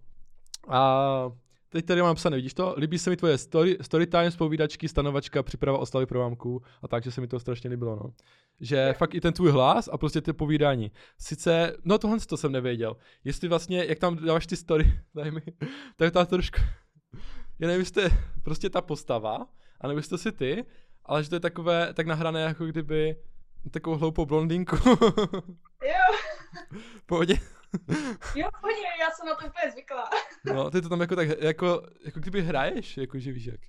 A 0.68 1.32
teď 1.68 1.84
tady 1.84 2.02
mám 2.02 2.16
psané, 2.16 2.36
vidíš 2.36 2.54
to? 2.54 2.74
Líbí 2.78 2.98
se 2.98 3.10
mi 3.10 3.16
tvoje 3.16 3.38
story, 3.38 3.78
storytime, 3.80 4.30
zpovídačky, 4.30 4.88
stanovačka, 4.88 5.42
příprava 5.42 5.78
oslavy 5.78 6.06
pro 6.06 6.20
mámku 6.20 6.62
a 6.82 6.88
tak, 6.88 7.04
že 7.04 7.10
se 7.10 7.20
mi 7.20 7.28
to 7.28 7.40
strašně 7.40 7.70
líbilo, 7.70 7.96
no. 7.96 8.12
Že 8.60 8.76
Jo. 8.76 8.94
fakt 8.98 9.14
i 9.14 9.20
ten 9.20 9.32
tvůj 9.32 9.50
hlas 9.50 9.88
a 9.92 9.98
prostě 9.98 10.20
ty 10.20 10.32
povídání. 10.32 10.92
Sice, 11.18 11.76
no 11.84 11.98
tohle 11.98 12.18
to 12.20 12.36
jsem 12.36 12.52
nevěděl. 12.52 12.96
Jestli 13.24 13.48
vlastně, 13.48 13.84
jak 13.84 13.98
tam 13.98 14.16
dáváš 14.16 14.46
ty 14.46 14.56
story, 14.56 14.92
daj 15.14 15.30
mi, 15.30 15.42
tak 15.96 16.12
ta 16.12 16.24
trošku, 16.24 16.60
já 17.58 17.68
nevím, 17.68 17.86
je 18.00 18.10
prostě 18.42 18.70
ta 18.70 18.80
postava, 18.80 19.46
a 19.80 19.86
nebo 19.88 19.98
jestli 19.98 20.10
to 20.10 20.18
jsi 20.18 20.32
ty, 20.32 20.64
ale 21.04 21.22
že 21.24 21.28
to 21.28 21.36
je 21.36 21.40
takové, 21.40 21.94
tak 21.94 22.06
nahrané 22.06 22.40
jako 22.40 22.66
kdyby 22.66 23.16
takovou 23.70 23.96
hloupou 23.96 24.26
blondýnku. 24.26 24.76
Jo, 25.82 26.16
Pohodě. 27.06 27.34
jo, 28.34 28.48
hodně, 28.62 28.86
já 29.00 29.10
jsem 29.10 29.26
na 29.26 29.34
to 29.34 29.46
úplně 29.46 29.70
zvyklá. 29.72 30.10
No, 30.44 30.70
ty 30.70 30.82
to 30.82 30.88
tam 30.88 31.00
jako 31.00 31.16
tak, 31.16 31.28
jako, 31.40 31.82
jako 32.04 32.20
kdyby 32.20 32.42
hraješ, 32.42 32.96
jako 32.96 33.18
že 33.18 33.32
víš 33.32 33.44
jak. 33.46 33.60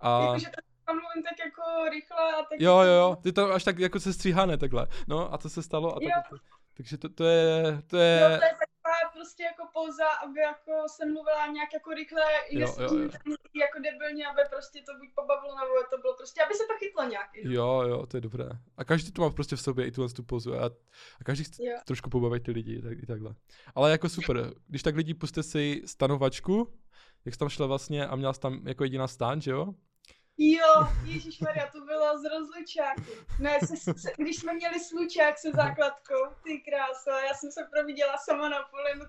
A 0.00 0.20
Jakože 0.26 0.46
to 0.46 0.60
tam 0.86 0.96
mluvím 0.96 1.22
tak 1.22 1.38
jako 1.44 1.90
rychle 1.90 2.32
a 2.34 2.36
tak 2.42 2.60
jo, 2.60 2.78
jako- 2.78 2.82
jo, 2.88 2.92
jo, 2.92 3.16
ty 3.22 3.32
to 3.32 3.52
až 3.52 3.64
tak 3.64 3.78
jako 3.78 4.00
se 4.00 4.12
stříhané 4.12 4.58
takhle. 4.58 4.86
No 5.08 5.32
a 5.34 5.38
to 5.38 5.48
se 5.48 5.62
stalo 5.62 5.96
a 5.96 5.98
Jo. 6.02 6.08
tak, 6.14 6.40
takže 6.76 6.98
to, 6.98 7.08
to 7.08 7.24
je, 7.24 7.82
to 7.86 7.96
Jo, 7.96 8.02
je, 8.02 8.38
to 8.38 8.44
je 8.44 8.50
taková 8.82 9.10
prostě 9.12 9.42
jako 9.42 9.62
pouza, 9.72 10.08
aby 10.24 10.40
jako 10.40 10.72
jsem 10.86 11.12
mluvila 11.12 11.46
nějak 11.46 11.72
jako 11.72 11.90
rychle, 11.90 12.22
Jo, 12.50 12.74
jo, 12.80 12.98
jo. 12.98 13.10
jako 13.64 13.78
debilně, 13.86 14.26
aby 14.26 14.40
prostě 14.50 14.82
to 14.86 14.92
buď 14.98 15.08
pobavilo, 15.14 15.54
nebo 15.54 15.72
to 15.90 15.98
bylo 15.98 16.14
prostě, 16.16 16.42
aby 16.42 16.54
se 16.54 16.64
to 16.70 16.74
chytlo 16.78 17.04
nějak. 17.04 17.30
jo, 17.34 17.82
jo, 17.88 18.06
to 18.06 18.16
je 18.16 18.20
dobré. 18.20 18.48
A 18.76 18.84
každý 18.84 19.12
to 19.12 19.22
má 19.22 19.30
prostě 19.30 19.56
v 19.56 19.60
sobě 19.60 19.86
i 19.86 19.90
tuhle 19.90 20.10
tu 20.10 20.22
pozu 20.22 20.54
a, 20.54 20.64
a 21.20 21.24
každý 21.24 21.44
chce 21.44 21.64
Jo. 21.64 21.76
trošku 21.84 22.10
pobavit 22.10 22.42
ty 22.42 22.50
lidi 22.50 22.82
tak, 22.82 22.98
i 23.02 23.06
takhle. 23.06 23.34
Ale 23.74 23.90
jako 23.90 24.08
super, 24.08 24.52
když 24.66 24.82
tak 24.82 24.96
lidi 24.96 25.14
puste 25.14 25.42
si 25.42 25.82
stanovačku, 25.86 26.72
jak 27.24 27.34
jsi 27.34 27.38
tam 27.38 27.48
šla 27.48 27.66
vlastně 27.66 28.06
a 28.06 28.16
měla 28.16 28.32
jsi 28.32 28.40
tam 28.40 28.66
jako 28.68 28.84
jediná 28.84 29.08
stán, 29.08 29.40
že 29.40 29.50
jo? 29.50 29.74
Jo, 30.38 30.88
ježišmarja, 31.04 31.66
to 31.72 31.80
bylo 31.80 32.18
z 32.18 32.24
rozlučáku. 32.24 33.10
Ne, 33.40 33.58
se, 33.60 33.76
se, 33.76 34.12
když 34.18 34.36
jsme 34.36 34.52
měli 34.54 34.80
slučák 34.80 35.38
se 35.38 35.50
základkou, 35.50 36.34
ty 36.44 36.60
krása, 36.60 37.20
já 37.20 37.34
jsem 37.34 37.52
se 37.52 37.68
providěla 37.72 38.16
sama 38.18 38.48
na 38.48 38.62
poli, 38.62 38.94
no 38.98 39.04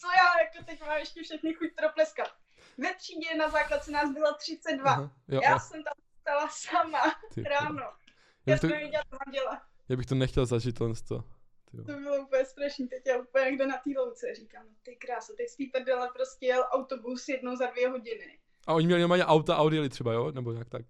to 0.00 0.06
já 0.16 0.42
jako 0.44 0.64
teď 0.64 0.80
mám 0.80 0.98
ještě 0.98 1.22
všechny 1.22 1.54
chuť 1.54 1.68
tropleskat. 1.78 2.28
Ve 2.78 2.94
třídě 2.94 3.34
na 3.34 3.48
základce 3.48 3.90
nás 3.90 4.10
bylo 4.12 4.34
32. 4.34 4.90
Aha, 4.90 5.12
jo, 5.28 5.40
Já 5.44 5.54
a, 5.54 5.58
jsem 5.58 5.82
tam 5.84 5.92
stala 6.20 6.48
sama 6.48 7.02
ty, 7.34 7.42
ráno. 7.42 7.82
já 7.82 7.92
Já 8.46 8.54
bych, 8.54 8.60
to, 8.60 8.66
jsem 8.66 8.70
nevěděla, 8.76 9.02
co 9.10 9.16
mám 9.26 9.32
dělat. 9.32 9.62
já 9.88 9.96
bych 9.96 10.06
to 10.06 10.14
nechtěl 10.14 10.46
zažít 10.46 10.78
to. 10.78 10.84
Jo. 11.72 11.84
To 11.86 11.92
bylo 11.92 12.16
úplně 12.22 12.44
strašný, 12.44 12.88
teď 12.88 13.02
já 13.06 13.16
úplně 13.18 13.44
někde 13.44 13.66
na 13.66 13.76
té 13.76 13.90
louce 14.00 14.34
říkám, 14.34 14.66
ty 14.82 14.96
krása, 14.96 15.32
teď 15.36 15.48
z 15.48 15.56
té 15.56 15.64
prdele 15.72 16.10
prostě 16.12 16.46
jel 16.46 16.66
autobus 16.70 17.28
jednou 17.28 17.56
za 17.56 17.66
dvě 17.66 17.88
hodiny. 17.88 18.39
A 18.66 18.74
oni 18.74 18.86
měli 18.86 19.00
normálně 19.00 19.24
auta 19.26 19.54
a 19.56 19.62
odjeli 19.62 19.88
třeba, 19.88 20.12
jo? 20.12 20.32
Nebo 20.32 20.52
jak 20.52 20.68
tak? 20.68 20.82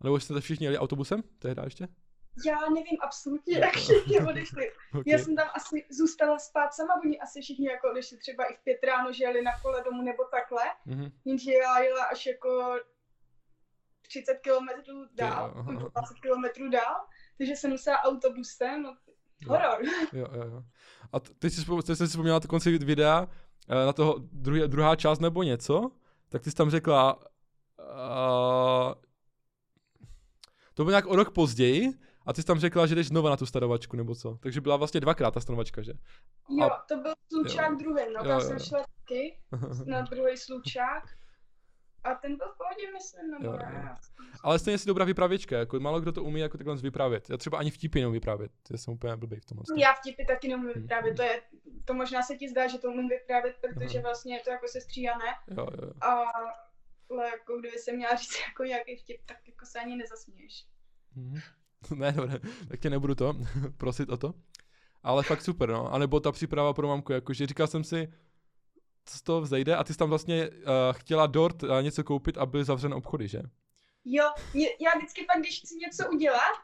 A 0.00 0.04
nebo 0.04 0.20
jste 0.20 0.40
všichni 0.40 0.66
jeli 0.66 0.78
autobusem? 0.78 1.22
Tehdy 1.38 1.62
ještě? 1.64 1.88
Já 2.46 2.60
nevím 2.60 2.98
absolutně, 3.02 3.58
jak 3.58 3.74
všichni 3.76 4.20
odešli. 4.20 4.72
Okay. 4.94 5.12
Já 5.12 5.18
jsem 5.18 5.36
tam 5.36 5.48
asi 5.54 5.84
zůstala 5.90 6.38
spát 6.38 6.74
sama, 6.74 6.94
oni 7.04 7.20
asi 7.20 7.40
všichni 7.40 7.66
jako 7.66 7.90
odešli 7.90 8.16
třeba 8.18 8.44
i 8.44 8.54
v 8.56 8.58
pět 8.64 8.78
ráno, 8.86 9.12
že 9.12 9.24
jeli 9.24 9.42
na 9.42 9.50
kole 9.62 9.82
domů 9.84 10.02
nebo 10.02 10.24
takhle, 10.24 10.62
Mhm. 10.86 11.10
jenže 11.24 11.52
já 11.52 11.78
jela 11.78 12.04
až 12.04 12.26
jako 12.26 12.74
30 14.02 14.34
kilometrů 14.40 15.04
dál, 15.14 15.52
Jo, 15.56 15.62
nebo 15.62 15.80
aha. 15.80 15.88
20 15.94 16.14
kilometrů 16.22 16.70
dál, 16.70 16.96
takže 17.38 17.56
jsem 17.56 17.70
musela 17.70 18.02
autobusem, 18.02 18.82
no 18.82 18.96
horor. 19.46 19.78
Jo, 20.12 20.26
jo, 20.34 20.42
jo. 20.44 20.62
A 21.12 21.20
teď 21.20 21.52
si, 21.52 21.60
vzpom- 21.60 21.82
teď 21.82 21.96
jsem 21.96 22.06
si 22.06 22.10
vzpomněla 22.10 22.38
na 22.38 22.46
konci 22.48 22.78
videa, 22.78 23.28
eh, 23.68 23.86
na 23.86 23.92
toho 23.92 24.14
druhé, 24.32 24.68
druhá 24.68 24.96
část 24.96 25.18
nebo 25.20 25.42
něco, 25.42 25.90
tak 26.30 26.42
ty 26.42 26.50
jsi 26.50 26.56
tam 26.56 26.70
řekla, 26.70 27.14
uh, 27.78 28.94
to 30.74 30.84
bylo 30.84 30.90
nějak 30.90 31.06
o 31.06 31.16
rok 31.16 31.30
později, 31.30 31.92
a 32.26 32.32
ty 32.32 32.42
jsi 32.42 32.46
tam 32.46 32.58
řekla, 32.58 32.86
že 32.86 32.94
jdeš 32.94 33.08
znova 33.08 33.30
na 33.30 33.36
tu 33.36 33.46
starovačku, 33.46 33.96
nebo 33.96 34.14
co? 34.14 34.38
Takže 34.40 34.60
byla 34.60 34.76
vlastně 34.76 35.00
dvakrát 35.00 35.30
ta 35.30 35.40
starovačka, 35.40 35.82
že? 35.82 35.92
Jo, 36.48 36.70
to 36.88 36.96
byl 36.96 37.12
slučák 37.32 37.76
druhý, 37.76 38.02
no 38.14 38.30
Jo, 38.30 38.40
jsem 38.40 38.58
šla 38.58 38.78
taky 38.78 39.38
na 39.90 40.00
druhý 40.00 40.36
slučák. 40.36 41.04
A 42.04 42.14
ten 42.14 42.36
byl 42.36 42.46
v 42.54 42.56
pohodě, 42.58 42.92
myslím, 42.92 43.30
nebo 43.30 43.44
Jo, 43.44 43.52
jo. 43.52 43.88
Ale 44.42 44.58
stejně 44.58 44.78
jsi 44.78 44.86
dobrá 44.86 45.04
vypravěčka, 45.04 45.58
jako 45.58 45.80
málo 45.80 46.00
kdo 46.00 46.12
to 46.12 46.24
umí 46.24 46.40
jako 46.40 46.58
takhle 46.58 46.76
vyprávět. 46.76 47.30
Já 47.30 47.36
třeba 47.36 47.58
ani 47.58 47.70
vtipy 47.70 48.00
neumím 48.00 48.14
vyprávět, 48.14 48.52
já 48.70 48.78
jsem 48.78 48.94
úplně 48.94 49.16
blbý 49.16 49.36
v 49.40 49.44
tom. 49.44 49.58
Já 49.78 49.92
vtipy 49.94 50.24
taky 50.24 50.48
neumím 50.48 50.70
Hm. 50.76 50.80
vyprávět, 50.80 51.16
to 51.16 51.22
je, 51.22 51.42
to 51.84 51.94
možná 51.94 52.22
se 52.22 52.36
ti 52.36 52.48
zdá, 52.48 52.66
že 52.68 52.78
to 52.78 52.88
umím 52.88 53.08
vyprávět, 53.08 53.56
protože 53.60 53.98
Aha. 53.98 54.08
vlastně 54.08 54.34
je 54.36 54.40
to 54.40 54.50
jako 54.50 54.68
sestříhané. 54.68 55.24
Jo, 55.48 55.66
jo, 55.70 55.86
jo. 55.86 55.92
A 56.00 56.24
ale 57.10 57.24
jako 57.30 57.58
kdyby 57.58 57.78
se 57.78 57.92
měla 57.92 58.14
říct 58.14 58.40
jako 58.48 58.64
nějaký 58.64 58.96
vtip, 58.96 59.20
tak 59.26 59.36
jako 59.48 59.66
se 59.66 59.78
ani 59.80 59.96
nezasměješ. 59.96 60.66
Mhm. 61.16 61.40
Ne, 61.94 62.12
dobré, 62.12 62.38
tak 62.68 62.80
tě 62.80 62.90
nebudu 62.90 63.14
to 63.14 63.34
prosit 63.76 64.08
o 64.10 64.16
to. 64.16 64.34
Ale 65.02 65.22
fakt 65.22 65.42
super, 65.42 65.68
no. 65.68 65.92
A 65.94 65.98
nebo 65.98 66.20
ta 66.20 66.32
příprava 66.32 66.72
pro 66.72 66.88
mamku, 66.88 67.12
jakože 67.12 67.46
říkal 67.46 67.66
jsem 67.66 67.84
si, 67.84 68.12
co 69.04 69.18
z 69.18 69.22
toho 69.22 69.40
vzejde 69.40 69.76
a 69.76 69.84
ty 69.84 69.92
jsi 69.92 69.98
tam 69.98 70.08
vlastně 70.08 70.50
uh, 70.50 70.56
chtěla 70.92 71.26
dort 71.26 71.62
uh, 71.62 71.82
něco 71.82 72.04
koupit 72.04 72.38
a 72.38 72.46
byly 72.46 72.64
zavřené 72.64 72.94
obchody, 72.94 73.28
že? 73.28 73.40
Jo, 74.04 74.24
mě, 74.54 74.68
já 74.80 74.90
vždycky 74.96 75.24
pak, 75.24 75.38
když 75.38 75.60
chci 75.60 75.74
něco 75.74 76.10
udělat, 76.10 76.56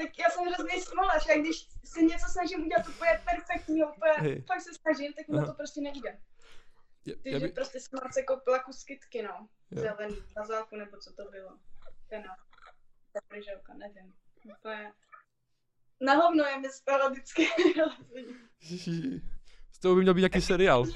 tak 0.00 0.18
já 0.18 0.30
jsem 0.30 0.44
hrozný 0.44 0.80
smolař 0.80 1.28
a 1.28 1.40
když 1.40 1.68
si 1.84 2.04
něco 2.04 2.26
snažím 2.28 2.64
udělat 2.64 2.88
úplně 2.88 3.20
perfektní, 3.24 3.84
úplně 3.84 4.12
Hej. 4.16 4.42
fakt 4.42 4.60
se 4.60 4.74
snažím, 4.74 5.12
tak 5.12 5.28
mi 5.28 5.46
to 5.46 5.54
prostě 5.54 5.80
nejde. 5.80 6.18
Takže 7.22 7.38
by, 7.40 7.48
prostě 7.48 7.80
jsem 7.80 7.98
se 8.12 8.22
koupila 8.22 8.58
kus 8.58 8.84
kytky, 8.84 9.22
no. 9.22 9.48
Jo. 9.70 9.82
Zelený, 9.82 10.16
na 10.36 10.46
zálku, 10.46 10.76
nebo 10.76 10.96
co 10.96 11.12
to 11.12 11.30
bylo. 11.30 11.58
Ten 12.08 12.22
ta 13.12 13.20
pryželka, 13.28 13.74
nevím. 13.74 14.14
Úplně... 14.58 14.92
Na 16.00 16.14
hovno 16.14 16.44
je 16.44 16.58
mi 16.58 16.68
stala 16.68 17.08
vždycky. 17.12 17.46
z 19.72 19.78
toho 19.78 19.94
by 19.94 20.00
měl 20.02 20.14
být 20.14 20.20
nějaký 20.20 20.40
seriál. 20.52 20.86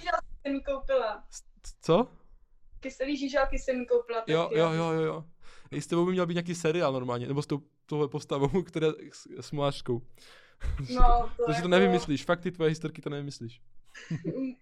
Jsem 0.46 0.54
mi 0.54 0.60
koupila. 0.60 1.24
Co? 1.82 2.08
Kyselý 2.80 3.16
žížalky 3.16 3.58
jsem 3.58 3.78
mi 3.78 3.86
koupila. 3.86 4.18
taky, 4.18 4.32
Jo, 4.32 4.50
jo, 4.52 4.72
jo, 4.72 4.90
jo, 4.92 5.00
jo. 5.00 5.24
I 5.70 5.80
s 5.80 5.86
tebou 5.86 6.06
by 6.06 6.12
měl 6.12 6.26
být 6.26 6.34
nějaký 6.34 6.54
seriál 6.54 6.92
normálně, 6.92 7.26
nebo 7.28 7.42
s 7.42 7.46
tou 7.46 7.62
tohle 7.86 8.08
postavou, 8.08 8.62
která 8.66 8.86
s, 9.12 9.26
s 9.40 9.52
mlářkou. 9.52 10.02
No, 10.94 11.30
to 11.36 11.44
to 11.46 11.52
jako- 11.52 11.68
nevymyslíš, 11.68 12.24
fakt 12.24 12.40
ty 12.40 12.50
tvoje 12.50 12.68
historky 12.68 13.02
to 13.02 13.10
nevymyslíš. 13.10 13.60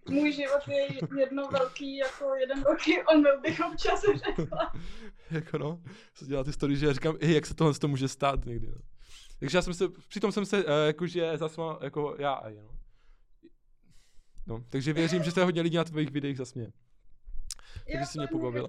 Můj 0.09 0.31
život 0.31 0.67
je 0.67 0.87
jedno 1.19 1.47
velký, 1.51 1.97
jako 1.97 2.35
jeden 2.35 2.63
velký 2.63 3.01
omyl 3.01 3.41
bych 3.41 3.59
občas 3.71 4.01
řekla. 4.01 4.73
jako 5.31 5.57
no, 5.57 5.81
se 6.13 6.25
dělá 6.25 6.43
ty 6.43 6.53
story, 6.53 6.77
že 6.77 6.85
já 6.85 6.93
říkám, 6.93 7.17
i 7.19 7.33
jak 7.33 7.45
se 7.45 7.53
tohle 7.53 7.73
to 7.73 7.87
může 7.87 8.07
stát 8.07 8.45
někdy, 8.45 8.67
no. 8.67 8.77
Takže 9.39 9.57
já 9.57 9.61
jsem 9.61 9.73
se, 9.73 9.89
přitom 10.07 10.31
jsem 10.31 10.45
se, 10.45 10.65
uh, 10.65 10.71
jakože 10.85 11.37
zasmál, 11.37 11.79
jako 11.83 12.15
já 12.19 12.33
a 12.33 12.49
no. 12.49 12.84
No, 14.47 14.63
takže 14.69 14.93
věřím, 14.93 15.23
že 15.23 15.31
se 15.31 15.43
hodně 15.43 15.61
lidí 15.61 15.77
na 15.77 15.83
tvých 15.83 16.11
videích 16.11 16.37
zasměje. 16.37 16.71
Takže 17.91 18.05
si 18.05 18.17
mě 18.17 18.27
pobavila. 18.27 18.67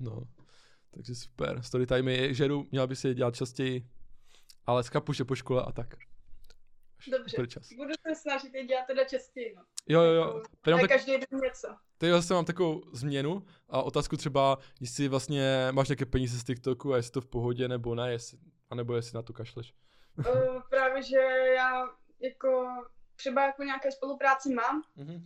No, 0.00 0.22
takže 0.90 1.14
super. 1.14 1.62
Storytime 1.62 2.12
je, 2.12 2.34
žeru, 2.34 2.66
měla 2.70 2.86
by 2.86 2.96
si 2.96 3.08
je 3.08 3.14
dělat 3.14 3.34
častěji, 3.34 3.86
ale 4.66 4.84
skapu, 4.84 5.12
že 5.12 5.24
po 5.24 5.34
škole 5.34 5.62
a 5.62 5.72
tak. 5.72 5.94
Dobře. 7.10 7.30
Super 7.30 7.48
čas. 7.48 7.68
Budu 7.76 7.92
se 8.08 8.14
snažit 8.14 8.54
je 8.54 8.66
dělat 8.66 8.86
teda 8.86 9.04
častěji, 9.04 9.54
no. 9.56 9.62
Jo, 9.88 10.00
jo, 10.02 10.12
jo. 10.12 10.42
Tady 10.60 10.72
mám, 10.74 10.82
Ne 10.82 10.88
tak, 10.88 10.96
každý 10.96 11.12
den 11.12 11.40
něco. 11.42 11.68
tady 11.98 12.12
zase 12.12 12.34
mám 12.34 12.44
takovou 12.44 12.82
změnu 12.92 13.42
a 13.68 13.82
otázku 13.82 14.16
třeba, 14.16 14.58
jestli 14.80 15.08
vlastně 15.08 15.68
máš 15.72 15.88
nějaké 15.88 16.06
peníze 16.06 16.38
z 16.38 16.44
TikToku 16.44 16.92
a 16.92 16.96
jestli 16.96 17.12
to 17.12 17.20
v 17.20 17.26
pohodě 17.26 17.68
nebo 17.68 17.94
ne, 17.94 18.12
jestli, 18.12 18.38
anebo 18.70 18.96
jestli 18.96 19.14
na 19.16 19.22
to 19.22 19.32
kašleš. 19.32 19.74
Uh, 20.18 20.62
právě, 20.70 21.02
že 21.02 21.16
já 21.56 21.88
jako 22.20 22.66
třeba 23.22 23.46
jako 23.46 23.62
nějaké 23.62 23.92
spolupráci 23.92 24.54
mám, 24.54 24.82
Mhm. 24.96 25.24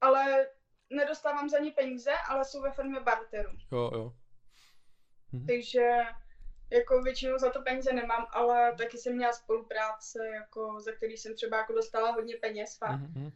ale 0.00 0.46
nedostávám 0.90 1.48
za 1.48 1.58
ně 1.58 1.70
peníze, 1.72 2.12
ale 2.28 2.44
jsou 2.44 2.62
ve 2.62 2.70
formě 2.70 3.00
barteru. 3.00 3.50
Jo, 3.72 3.90
jo. 3.94 4.12
Mhm. 5.32 5.46
Takže 5.46 5.88
jako 6.72 7.02
většinou 7.02 7.38
za 7.38 7.50
to 7.50 7.62
peníze 7.62 7.92
nemám, 7.92 8.26
ale 8.30 8.74
taky 8.78 8.98
jsem 8.98 9.16
měla 9.16 9.32
spolupráce, 9.32 10.18
jako, 10.34 10.80
za 10.80 10.92
který 10.92 11.16
jsem 11.16 11.34
třeba 11.34 11.56
jako 11.56 11.72
dostala 11.72 12.10
hodně 12.10 12.36
peněz, 12.36 12.78
fakt. 12.78 13.00
Mhm, 13.00 13.12
mhm. 13.22 13.30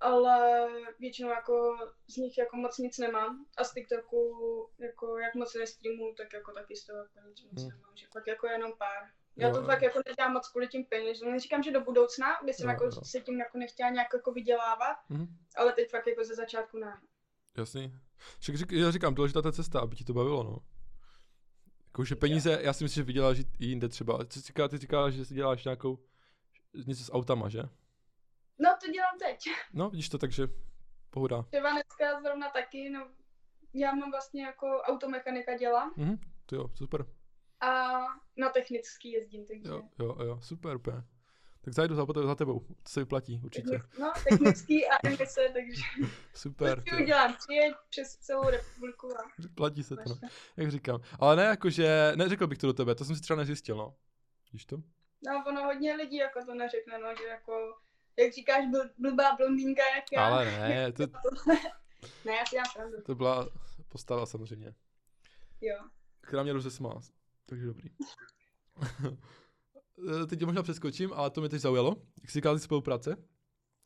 ale 0.00 0.68
většinou 0.98 1.28
jako 1.28 1.78
z 2.06 2.16
nich 2.16 2.38
jako 2.38 2.56
moc 2.56 2.78
nic 2.78 2.98
nemám 2.98 3.46
a 3.58 3.64
z 3.64 3.74
TikToku 3.74 4.70
jako 4.78 5.18
jak 5.18 5.34
moc 5.34 5.54
nestreamuju, 5.54 6.14
tak 6.14 6.32
jako 6.32 6.52
taky 6.52 6.76
z 6.76 6.86
toho 6.86 6.98
jako 6.98 7.28
nic 7.28 7.42
moc 7.44 7.62
Hmm. 7.62 7.70
nemám, 7.70 7.96
že 7.96 8.06
fakt 8.06 8.26
jako 8.26 8.46
jenom 8.46 8.72
pár. 8.78 9.10
Já 9.36 9.50
to 9.50 9.62
fakt 9.62 9.82
jako 9.82 10.00
nedělám 10.06 10.32
moc 10.32 10.48
kvůli 10.48 10.68
tím 10.68 10.84
penězům, 10.84 11.32
neříkám, 11.32 11.62
že 11.62 11.72
do 11.72 11.80
budoucna, 11.80 12.26
by 12.44 12.52
jsem 12.52 12.66
Jo, 12.68 12.72
jako 12.72 12.84
jo. 12.84 12.90
se 13.04 13.20
tím 13.20 13.38
jako 13.38 13.58
nechtěla 13.58 13.90
nějak 13.90 14.08
jako 14.14 14.32
vydělávat, 14.32 14.96
Mhm. 15.08 15.26
ale 15.56 15.72
teď 15.72 15.90
fakt 15.90 16.06
jako 16.06 16.24
ze 16.24 16.34
začátku 16.34 16.78
ne. 16.78 17.00
Jasný. 17.56 17.94
Však 18.38 18.56
řík, 18.56 18.72
já 18.72 18.90
říkám, 18.90 19.14
důležitá 19.14 19.42
ta 19.42 19.52
cesta, 19.52 19.80
aby 19.80 19.96
ti 19.96 20.04
to 20.04 20.12
bavilo, 20.14 20.42
no. 20.42 20.58
Jakože 21.86 22.16
peníze, 22.16 22.58
já 22.62 22.72
si 22.72 22.84
myslím, 22.84 23.00
že 23.02 23.06
vyděláš 23.06 23.38
i 23.38 23.66
jinde 23.66 23.88
třeba. 23.88 24.24
Ty 24.24 24.40
říká, 24.40 24.68
ty 24.68 24.78
říkáš, 24.78 25.14
že 25.14 25.24
si 25.24 25.34
děláš 25.34 25.64
nějakou, 25.64 25.98
něco 26.86 27.04
s 27.04 27.12
autama, 27.12 27.48
že? 27.48 27.62
No 28.58 28.70
to 28.84 28.90
dělám 28.92 29.18
teď. 29.18 29.38
No, 29.72 29.90
vidíš 29.90 30.08
to, 30.08 30.18
takže 30.18 30.48
pohoda. 31.10 31.42
Třeba 31.42 31.70
dneska 31.70 32.20
zrovna 32.22 32.50
taky, 32.50 32.90
no 32.90 33.08
já 33.74 33.94
mám 33.94 34.10
vlastně 34.10 34.42
jako 34.44 34.66
automechanika 34.82 35.56
dělám 35.56 35.92
Mhm, 35.96 36.16
to 36.46 36.56
jo, 36.56 36.68
super. 36.74 37.06
A 37.64 37.92
na 38.36 38.48
technický 38.48 39.12
jezdím, 39.12 39.46
takže 39.46 39.68
Jo, 39.68 39.82
jo, 39.98 40.16
jo, 40.22 40.40
super, 40.42 40.76
úplně. 40.76 41.02
Tak 41.60 41.74
zajdu 41.74 41.94
za, 41.94 42.06
za 42.26 42.34
tebou, 42.34 42.60
to 42.60 42.88
se 42.88 43.00
vyplatí, 43.00 43.40
určitě. 43.44 43.80
no, 44.00 44.12
technický 44.28 44.86
a 44.88 45.06
emise, 45.06 45.40
takže 45.52 45.82
Super, 46.34 46.82
jo. 46.86 46.98
udělám 47.02 47.34
přijeď 47.34 47.74
přes 47.90 48.16
celou 48.16 48.50
republiku 48.50 49.08
a 49.18 49.22
platí 49.54 49.82
se 49.82 49.96
to, 49.96 50.02
no. 50.08 50.28
jak 50.56 50.70
říkám. 50.70 51.00
Ale 51.20 51.36
ne, 51.36 51.42
jakože, 51.42 52.12
neřekl 52.16 52.46
bych 52.46 52.58
to 52.58 52.66
do 52.66 52.72
tebe, 52.72 52.94
to 52.94 53.04
jsem 53.04 53.16
si 53.16 53.22
třeba 53.22 53.36
nezjistil, 53.36 53.76
no. 53.76 53.94
Víš 54.52 54.64
to? 54.64 54.76
No, 55.26 55.44
ono 55.48 55.64
hodně 55.64 55.94
lidí 55.94 56.16
jako 56.16 56.44
to 56.44 56.54
neřekne, 56.54 56.98
no, 56.98 57.08
že 57.18 57.24
jako, 57.24 57.74
jak 58.18 58.32
říkáš, 58.32 58.64
bl, 58.70 58.78
blbá 58.98 59.36
blondýnka, 59.36 59.82
jak 59.96 60.04
já. 60.12 60.26
Ale 60.26 60.44
ne, 60.44 60.92
to, 60.92 61.02
ne, 62.24 62.32
já 62.36 62.44
si 62.46 62.56
dám 62.56 62.64
pravdu. 62.74 63.02
to 63.02 63.14
byla 63.14 63.48
postava 63.88 64.26
samozřejmě. 64.26 64.74
Jo. 65.60 65.76
která 66.20 66.42
mě 66.42 66.52
rozesmá. 66.52 67.00
Takže 67.46 67.66
dobrý. 67.66 67.90
Eh, 70.22 70.26
Teď 70.26 70.44
možná 70.44 70.62
přeskočím, 70.62 71.12
ale 71.12 71.30
to 71.30 71.40
mě 71.40 71.48
teď 71.50 71.60
zaujalo. 71.60 71.96
Jak 72.22 72.30
jsi 72.30 72.38
říkal 72.38 72.54
ty 72.54 72.60
spolupráce, 72.60 73.16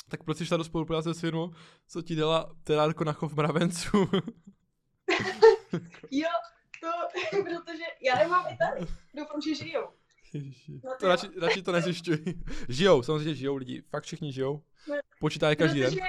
tak 0.08 0.22
proč 0.24 0.36
jsi 0.38 0.46
šla 0.46 0.56
do 0.56 0.64
spolupráce 0.64 1.14
s 1.14 1.20
firmou, 1.20 1.50
co 1.88 2.02
ti 2.02 2.14
dala 2.16 2.54
terárko 2.64 3.04
na 3.04 3.12
chov 3.12 3.34
mravenců? 3.34 3.88
Jo, 6.10 6.28
to, 6.80 6.88
protože 7.42 7.82
já 8.02 8.20
je 8.22 8.28
mám 8.28 8.46
i 8.52 8.56
tady. 8.56 8.86
Doufám, 9.14 9.40
že 9.40 9.54
žijou. 9.54 9.88
Ježiši. 10.32 10.80
No 10.84 10.90
to 11.00 11.08
radši, 11.08 11.26
radši 11.40 11.62
to 11.62 11.72
nezjišťuj. 11.72 12.18
žijou, 12.68 13.02
samozřejmě 13.02 13.34
žijou 13.34 13.56
lidi, 13.56 13.82
fakt 13.90 14.04
všichni 14.04 14.32
žijou. 14.32 14.62
No. 14.88 14.94
Počítají 15.20 15.56
každý 15.56 15.80
den. 15.80 15.90
Protože 15.90 16.00
No. 16.00 16.06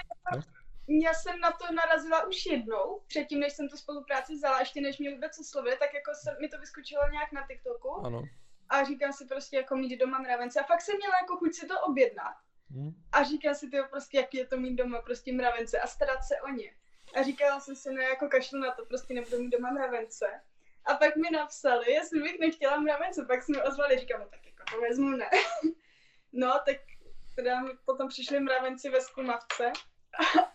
Já 0.90 1.14
jsem 1.14 1.40
na 1.40 1.52
to 1.52 1.74
narazila 1.74 2.28
už 2.28 2.46
jednou, 2.46 3.02
předtím, 3.08 3.40
než 3.40 3.54
jsem 3.54 3.70
tu 3.70 3.78
spolupráci 3.78 4.34
vzala, 4.34 4.60
ještě 4.60 4.82
než 4.82 4.98
mě 4.98 5.12
vůbec 5.14 5.40
oslovili, 5.40 5.78
tak 5.78 5.94
jako 5.94 6.12
jsem, 6.14 6.36
mi 6.42 6.50
to 6.50 6.60
vyskočilo 6.60 7.10
nějak 7.12 7.32
na 7.32 7.48
TikToku 7.48 8.06
Ano. 8.06 8.24
a 8.70 8.84
říkám 8.84 9.14
si 9.14 9.26
prostě 9.26 9.56
jako 9.58 9.76
mít 9.76 9.98
doma 9.98 10.20
mravence 10.20 10.60
a 10.60 10.64
fakt 10.64 10.82
jsem 10.82 10.98
měla 10.98 11.14
jako 11.22 11.38
chuť 11.38 11.54
si 11.54 11.68
to 11.68 11.82
objednat. 11.82 12.36
Hm. 12.72 12.92
A 13.12 13.24
říkám 13.24 13.56
si, 13.56 13.70
tyjo, 13.70 13.86
prostě, 13.90 14.18
jak 14.18 14.34
je 14.34 14.48
to 14.48 14.58
mít 14.58 14.76
doma 14.76 15.02
prostě 15.02 15.34
mravence 15.34 15.80
a 15.80 15.88
starat 15.88 16.24
se 16.24 16.42
o 16.42 16.48
ně. 16.48 16.76
A 17.16 17.24
říkala 17.24 17.60
jsem 17.60 17.76
si, 17.76 17.94
no 17.94 18.02
jako 18.02 18.28
kašlu 18.28 18.60
na 18.60 18.72
to, 18.72 18.86
prostě 18.86 19.14
nebudu 19.14 19.40
mít 19.44 19.50
doma 19.50 19.72
mravence. 19.72 20.42
A 20.86 20.94
pak 20.94 21.16
mi 21.16 21.30
napsali, 21.32 21.92
jestli 21.92 22.22
bych 22.22 22.40
nechtěla 22.40 22.80
mravence, 22.80 23.26
pak 23.26 23.44
jsme 23.44 23.64
ozvali, 23.64 24.00
říkám, 24.00 24.20
no 24.20 24.28
tak 24.30 24.46
jako 24.46 24.64
to 24.72 24.82
vezmu, 24.82 25.10
ne. 25.10 25.30
No, 26.34 26.60
tak 26.66 26.78
teda 27.36 27.64
potom 27.86 28.08
přišli 28.08 28.40
mravenci 28.40 28.90
ve 28.90 29.02
skumavce. 29.02 29.72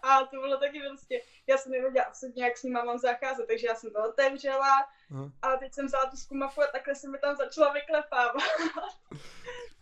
A 0.02 0.24
to 0.24 0.40
bylo 0.40 0.58
taky 0.58 0.80
prostě, 0.80 1.20
já 1.46 1.58
jsem 1.58 1.72
nevěděla 1.72 2.04
absolutně, 2.04 2.44
jak 2.44 2.56
s 2.56 2.62
nima 2.62 2.84
mám 2.84 2.98
zacházet, 2.98 3.46
takže 3.46 3.66
já 3.66 3.74
jsem 3.74 3.90
to 3.90 4.08
otevřela 4.08 4.88
Aha. 5.10 5.30
a 5.42 5.56
teď 5.56 5.72
jsem 5.72 5.86
vzala 5.86 6.10
tu 6.10 6.16
skumavku 6.16 6.62
a 6.62 6.66
takhle 6.66 6.94
jsem 6.94 7.12
mi 7.12 7.18
tam 7.18 7.36
začala 7.36 7.72
vyklepávat. 7.72 8.42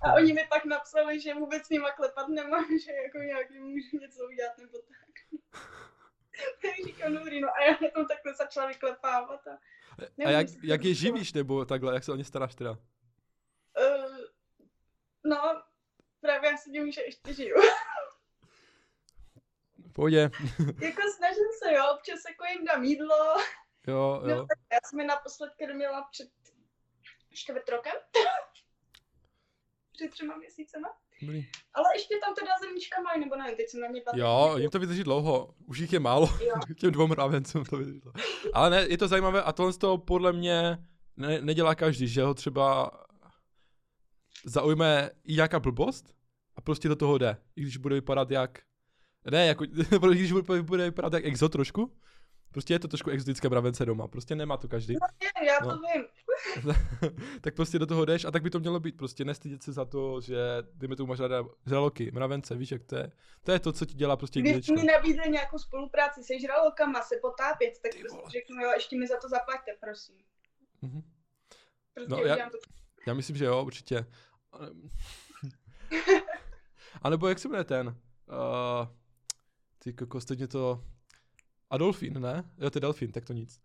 A 0.00 0.12
oni 0.14 0.32
mi 0.32 0.46
pak 0.48 0.64
napsali, 0.64 1.20
že 1.20 1.34
vůbec 1.34 1.66
s 1.66 1.68
nima 1.68 1.90
klepat 1.90 2.28
nemám, 2.28 2.66
že 2.84 2.92
jako 2.92 3.18
nějak 3.18 3.50
můžu 3.50 3.98
něco 3.98 4.26
udělat 4.26 4.58
nebo 4.58 4.78
tak. 4.78 5.40
tak 6.62 6.86
říkám, 6.86 7.14
dobrý, 7.14 7.40
no 7.40 7.48
a 7.48 7.62
já 7.62 7.72
na 7.72 7.90
tom 7.94 8.06
takhle 8.06 8.34
začala 8.34 8.66
vyklepávat. 8.66 9.46
A, 9.48 9.58
A 10.26 10.30
jak, 10.30 10.46
jak 10.62 10.84
je 10.84 10.94
živíš, 10.94 11.32
nebo 11.32 11.64
takhle, 11.64 11.94
jak 11.94 12.04
se 12.04 12.12
o 12.12 12.16
ně 12.16 12.24
staráš 12.24 12.54
teda? 12.54 12.70
Uh, 12.70 12.78
no, 15.24 15.62
právě 16.20 16.50
já 16.50 16.56
si 16.56 16.70
tím, 16.70 16.92
že 16.92 17.02
ještě 17.02 17.34
žiju. 17.34 17.56
Pohodě. 19.92 20.20
jako 20.58 21.02
snažím 21.16 21.50
se, 21.62 21.74
jo, 21.74 21.82
občas 21.94 22.20
jako 22.28 22.44
jim 22.52 22.64
dám 22.64 22.84
jídlo. 22.84 23.16
Jo, 23.86 24.22
jo. 24.28 24.36
No, 24.36 24.46
já 24.72 24.78
jsem 24.84 25.00
je 25.00 25.06
naposled 25.06 25.52
měla 25.74 26.08
před 26.12 26.28
čtvrt 27.30 27.68
rokem. 27.68 27.92
před 29.92 30.10
třema 30.10 30.36
měsícema. 30.36 30.88
Dobrý. 31.22 31.46
Ale 31.74 31.84
ještě 31.94 32.14
tam 32.24 32.34
teda 32.34 32.50
zrníčka 32.60 33.00
mají, 33.00 33.20
nebo 33.20 33.36
nevím, 33.36 33.56
teď 33.56 33.68
jsem 33.68 33.80
na 33.80 33.86
ně 33.86 34.02
byla. 34.12 34.26
Jo, 34.26 34.58
jim 34.58 34.70
to 34.70 34.78
vydrží 34.78 35.04
dlouho. 35.04 35.54
Už 35.66 35.78
jich 35.78 35.92
je 35.92 36.00
málo. 36.00 36.28
Jo. 36.40 36.54
Těm 36.80 36.92
dvou 36.92 37.06
mravencům 37.06 37.64
to 37.64 37.76
vydrželo. 37.76 38.12
Ale 38.52 38.70
ne, 38.70 38.86
je 38.88 38.98
to 38.98 39.08
zajímavé 39.08 39.42
a 39.42 39.52
tohle 39.52 39.72
z 39.72 39.78
toho 39.78 39.98
podle 39.98 40.32
mě 40.32 40.78
ne, 41.16 41.40
nedělá 41.40 41.74
každý, 41.74 42.08
že 42.08 42.22
ho 42.22 42.34
třeba 42.34 42.90
zaujme 44.44 45.10
i 45.24 45.34
nějaká 45.34 45.60
blbost 45.60 46.14
a 46.56 46.60
prostě 46.60 46.88
do 46.88 46.96
toho 46.96 47.18
jde. 47.18 47.36
I 47.56 47.62
když 47.62 47.76
bude 47.76 47.94
vypadat 47.94 48.30
jak, 48.30 48.62
ne, 49.30 49.46
jako, 49.46 49.64
když 50.12 50.32
bude, 50.32 50.62
bude 50.62 50.84
vypadat 50.84 51.12
jak 51.12 51.24
exo 51.24 51.48
trošku, 51.48 51.96
prostě 52.52 52.74
je 52.74 52.78
to 52.78 52.88
trošku 52.88 53.10
exotické 53.10 53.48
mravence 53.48 53.86
doma, 53.86 54.08
prostě 54.08 54.34
nemá 54.34 54.56
to 54.56 54.68
každý. 54.68 54.92
Je, 54.94 55.46
já 55.46 55.58
to 55.60 55.68
No. 55.68 55.78
vím. 55.94 56.04
tak 57.40 57.54
prostě 57.54 57.78
do 57.78 57.86
toho 57.86 58.04
jdeš 58.04 58.24
a 58.24 58.30
tak 58.30 58.42
by 58.42 58.50
to 58.50 58.60
mělo 58.60 58.80
být, 58.80 58.96
prostě 58.96 59.24
nestydět 59.24 59.62
se 59.62 59.72
za 59.72 59.84
to, 59.84 60.20
že 60.20 60.38
dejme 60.74 60.96
tomu 60.96 61.06
máš 61.06 61.20
ráda 61.20 61.44
žraloky, 61.66 62.10
mravence, 62.10 62.56
víš 62.56 62.70
jak 62.70 62.84
to 62.84 62.96
je. 62.96 63.12
To 63.44 63.52
je 63.52 63.58
to, 63.58 63.72
co 63.72 63.86
ti 63.86 63.94
dělá 63.94 64.16
prostě 64.16 64.40
Když 64.40 64.68
mi 64.68 64.84
nabídli 64.84 65.30
nějakou 65.30 65.58
spolupráci 65.58 66.22
se 66.24 66.40
žralokama, 66.40 67.02
se 67.02 67.14
potápět, 67.22 67.72
tak 67.82 67.92
Ty 67.92 67.98
prostě 67.98 68.16
vole. 68.18 68.30
řeknu, 68.30 68.62
jo, 68.62 68.70
ještě 68.74 68.98
mi 68.98 69.06
za 69.06 69.14
to 69.22 69.28
zaplaťte, 69.28 69.72
prosím. 69.80 70.14
Mhm. 70.82 71.02
Prostě 71.94 72.10
No, 72.10 72.16
no, 72.16 72.22
já- 72.24 72.50
to. 72.50 72.58
Já 73.06 73.14
myslím, 73.14 73.36
že 73.36 73.44
jo, 73.44 73.64
určitě. 73.64 74.06
A 77.02 77.10
nebo 77.10 77.28
jak 77.28 77.38
se 77.38 77.48
jmenuje 77.48 77.64
ten? 77.64 77.86
Uh, 77.88 77.94
ty 79.84 79.92
kokos, 79.92 80.24
teď 80.24 80.38
mě 80.38 80.48
to... 80.48 80.84
Adolfín, 81.70 82.20
ne? 82.20 82.44
Jo, 82.58 82.70
je 82.74 82.80
Delfín, 82.80 83.12
tak 83.12 83.24
to 83.24 83.32
nic. 83.32 83.60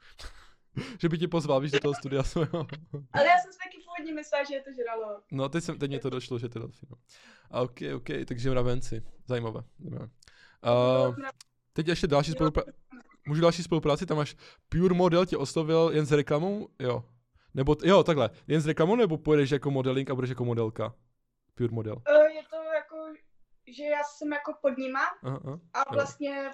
že 1.01 1.09
by 1.09 1.17
tě 1.17 1.27
pozval, 1.27 1.59
víš, 1.59 1.71
do 1.71 1.79
toho 1.79 1.93
studia 1.93 2.23
svého. 2.23 2.49
Ale 3.13 3.25
já 3.25 3.37
jsem 3.37 3.51
si 3.51 3.57
taky 3.57 3.77
původně 3.85 4.13
myslela, 4.13 4.43
že 4.43 4.55
je 4.55 4.61
to 4.61 4.69
žralo. 4.73 5.21
no, 5.31 5.49
teď, 5.49 5.63
jsem, 5.63 5.79
teď 5.79 5.89
mě 5.89 5.99
to 5.99 6.09
došlo, 6.09 6.39
že 6.39 6.49
to 6.49 6.59
je 6.59 6.61
Delfín. 6.61 6.89
No. 6.91 6.97
A 7.51 7.61
ok, 7.61 7.79
ok, 7.95 8.09
takže 8.27 8.49
mravenci. 8.49 9.03
Zajímavé. 9.25 9.61
zajímavé. 9.79 10.09
Uh, 11.07 11.15
teď 11.73 11.87
ještě 11.87 12.07
další 12.07 12.31
spolupráce. 12.31 12.73
Můžu 13.27 13.41
další 13.41 13.63
spolupráci, 13.63 14.05
tam 14.05 14.17
máš 14.17 14.35
Pure 14.69 14.95
Model 14.95 15.25
tě 15.25 15.37
oslovil 15.37 15.91
jen 15.93 16.05
s 16.05 16.11
reklamou? 16.11 16.69
Jo. 16.79 17.03
Nebo, 17.53 17.75
t- 17.75 17.87
jo, 17.87 18.03
takhle, 18.03 18.29
jen 18.47 18.61
s 18.61 18.65
reklamou, 18.65 18.95
nebo 18.95 19.17
pojedeš 19.17 19.51
jako 19.51 19.71
modeling 19.71 20.09
a 20.09 20.15
budeš 20.15 20.29
jako 20.29 20.45
modelka? 20.45 20.93
Pure 21.55 21.73
Model. 21.73 21.95
Jako, 22.07 22.26
že 23.67 23.83
já 23.83 24.03
jsem 24.03 24.31
jako 24.31 24.53
pod 24.61 24.77
nima 24.77 24.99
Aha, 25.23 25.39
aha. 25.45 25.59
a 25.73 25.79
Jo. 25.79 25.85
vlastně 25.91 26.51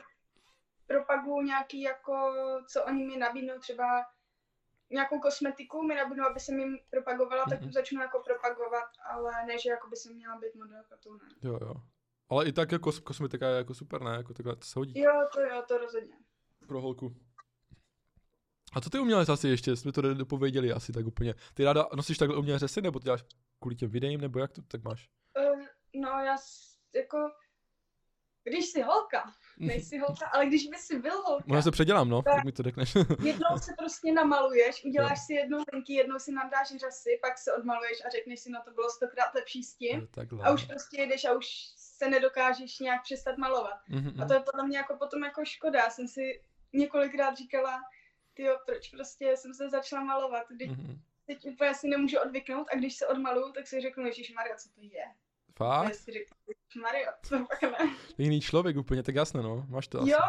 propaguju 0.88 1.42
nějaký 1.42 1.82
jako, 1.82 2.34
co 2.68 2.84
oni 2.86 3.04
mi 3.06 3.18
nabídnou 3.18 3.60
třeba 3.60 4.06
nějakou 4.90 5.20
kosmetiku 5.20 5.84
mi 5.84 5.96
nabídnou, 5.96 6.26
aby 6.26 6.40
jsem 6.40 6.60
jim 6.60 6.78
propagovala, 6.90 7.46
tak 7.50 7.60
Mhm. 7.60 7.68
tu 7.70 7.74
začnu 7.74 8.02
jako 8.02 8.20
propagovat, 8.26 8.86
ale 9.10 9.32
ne, 9.48 9.60
že 9.60 9.70
jako 9.70 9.90
by 9.90 9.96
jsem 9.96 10.16
měla 10.16 10.38
být 10.38 10.56
modelka, 10.56 10.98
to 11.04 11.14
ne. 11.14 11.20
Jo, 11.42 11.58
jo. 11.62 11.74
Ale 12.30 12.46
i 12.46 12.52
tak 12.52 12.72
jako 12.72 12.90
kos- 12.90 13.02
kosmetika 13.04 13.48
je 13.50 13.58
jako 13.58 13.74
super, 13.74 14.02
ne? 14.02 14.12
Jako 14.16 14.34
takhle 14.34 14.56
to 14.56 14.66
se 14.66 14.80
hodí 14.80 15.00
Jo, 15.00 15.28
to 15.34 15.42
jo, 15.42 15.64
to 15.68 15.78
rozhodně. 15.78 16.16
pro 16.68 16.82
holku. 16.82 17.16
A 18.74 18.82
co 18.82 18.90
ty 18.90 19.00
umělec 19.00 19.30
asi 19.30 19.48
ještě? 19.48 19.76
Jsme 19.76 19.92
to 19.92 20.02
nedopověděli 20.02 20.74
asi 20.74 20.92
tak 20.92 21.06
úplně. 21.06 21.36
Ty 21.54 21.64
ráda 21.64 21.88
nosíš 21.96 22.18
takhle 22.18 22.38
umělé 22.38 22.60
řesy, 22.60 22.82
nebo 22.82 23.00
to 23.00 23.04
děláš 23.04 23.24
kvůli 23.60 23.76
těm 23.76 23.90
videím, 23.90 24.22
nebo 24.22 24.40
jak 24.40 24.52
to 24.52 24.62
tak 24.62 24.84
máš? 24.84 25.10
Uh, 25.54 25.62
no 25.96 26.10
já 26.10 26.38
jako 26.96 27.18
když 28.44 28.66
jsi 28.66 28.82
holka, 28.82 29.34
nejsi 29.58 29.98
holka, 29.98 30.28
ale 30.28 30.46
když 30.46 30.68
by 30.68 30.78
si 30.78 31.00
byl 31.00 31.22
holka, 31.22 31.44
Možná 31.48 31.62
se 31.62 31.72
předělám, 31.72 32.10
no, 32.10 32.22
Tak. 32.22 32.44
mi 32.44 32.52
to 32.52 32.64
řekneš. 32.64 32.94
jednou 33.24 33.58
se 33.58 33.74
prostě 33.78 34.12
namaluješ, 34.12 34.86
uděláš 34.86 35.18
Jo. 35.20 35.24
si 35.26 35.34
jednou 35.34 35.64
linky, 35.74 35.94
jednou 35.94 36.20
si 36.20 36.32
nadáš 36.32 36.68
řasy, 36.76 37.20
pak 37.22 37.38
se 37.38 37.54
odmaluješ 37.54 38.06
a 38.06 38.10
řekneš 38.10 38.40
si, 38.40 38.50
no 38.50 38.62
to 38.66 38.72
bylo 38.72 38.90
stokrát 38.90 39.34
lepší 39.36 39.64
s 39.64 39.76
tím. 39.76 40.08
Takhle. 40.08 40.46
A 40.46 40.52
už 40.52 40.66
prostě 40.66 41.02
jedeš 41.02 41.26
a 41.26 41.34
už 41.34 41.46
se 41.76 42.10
nedokážeš 42.10 42.80
nějak 42.80 43.04
přestat 43.04 43.38
malovat. 43.38 43.80
Mhm, 43.90 44.22
A 44.22 44.26
to 44.26 44.34
je 44.34 44.40
podle 44.40 44.68
mě 44.68 44.78
jako 44.78 44.98
potom 44.98 45.24
jako 45.24 45.46
škoda. 45.46 45.80
Já 45.80 45.90
jsem 45.90 46.08
si 46.08 46.42
několikrát 46.74 47.38
říkala, 47.38 47.82
tyjo, 48.34 48.58
proč 48.66 48.90
prostě 48.90 49.38
jsem 49.38 49.54
se 49.54 49.70
začala 49.70 50.04
malovat, 50.04 50.46
teď, 50.60 50.70
mhm. 50.70 51.00
teď 51.26 51.46
úplně 51.46 51.76
si 51.76 51.88
nemůžu 51.88 52.18
odvyknout 52.20 52.68
a 52.74 52.76
když 52.78 52.96
se 52.96 53.08
odmaluju, 53.08 53.52
tak 53.52 53.68
si 53.68 53.82
řeknu, 53.82 54.06
Ježíš 54.06 54.34
Maria, 54.34 54.56
co 54.56 54.70
to 54.70 54.82
je? 54.82 55.06
A 55.60 55.66
já 55.66 55.84
Fakt? 55.84 55.96
si 55.96 56.12
řeknu, 56.12 57.46
pak 57.48 57.62
ne. 57.62 57.96
Jiný 58.18 58.42
člověk 58.42 58.78
úplně, 58.78 59.04
tak 59.04 59.16
jasné, 59.16 59.42
no. 59.42 59.66
Máš 59.70 59.88
to 59.88 60.00
asi. 60.00 60.10
Jo, 60.10 60.20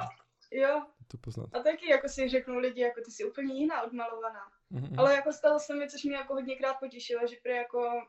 jo. 0.51 0.87
To 1.09 1.19
poznat. 1.19 1.55
A 1.55 1.63
taky 1.63 1.91
jako 1.91 2.09
si 2.09 2.29
řeknou 2.29 2.59
lidi, 2.59 2.81
jako 2.81 3.01
ty 3.01 3.11
jsi 3.11 3.25
úplně 3.25 3.55
jiná 3.55 3.83
odmalovaná. 3.83 4.51
Mhm, 4.71 5.01
Ale 5.01 5.15
jako 5.15 5.33
stalo 5.33 5.59
se 5.59 5.75
mi, 5.75 5.89
což 5.89 6.05
mě 6.05 6.17
jako 6.17 6.35
hodněkrát 6.35 6.79
potěšilo, 6.79 7.27
že 7.27 7.37
prý 7.43 7.53
jako 7.53 8.07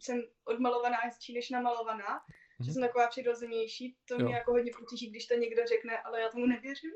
jsem 0.00 0.22
odmalovaná 0.44 0.96
hezčí 0.96 1.34
než 1.34 1.50
namalovaná, 1.50 2.20
Mhm. 2.58 2.66
že 2.66 2.72
jsem 2.72 2.82
taková 2.82 3.06
přirozenější, 3.08 3.96
to 4.08 4.14
Jo. 4.14 4.20
mě 4.26 4.34
jako 4.34 4.50
hodně 4.52 4.72
potěší, 4.78 5.10
když 5.10 5.26
to 5.26 5.34
někdo 5.34 5.62
řekne, 5.68 5.98
ale 5.98 6.20
já 6.20 6.28
tomu 6.28 6.46
nevěřím. 6.46 6.90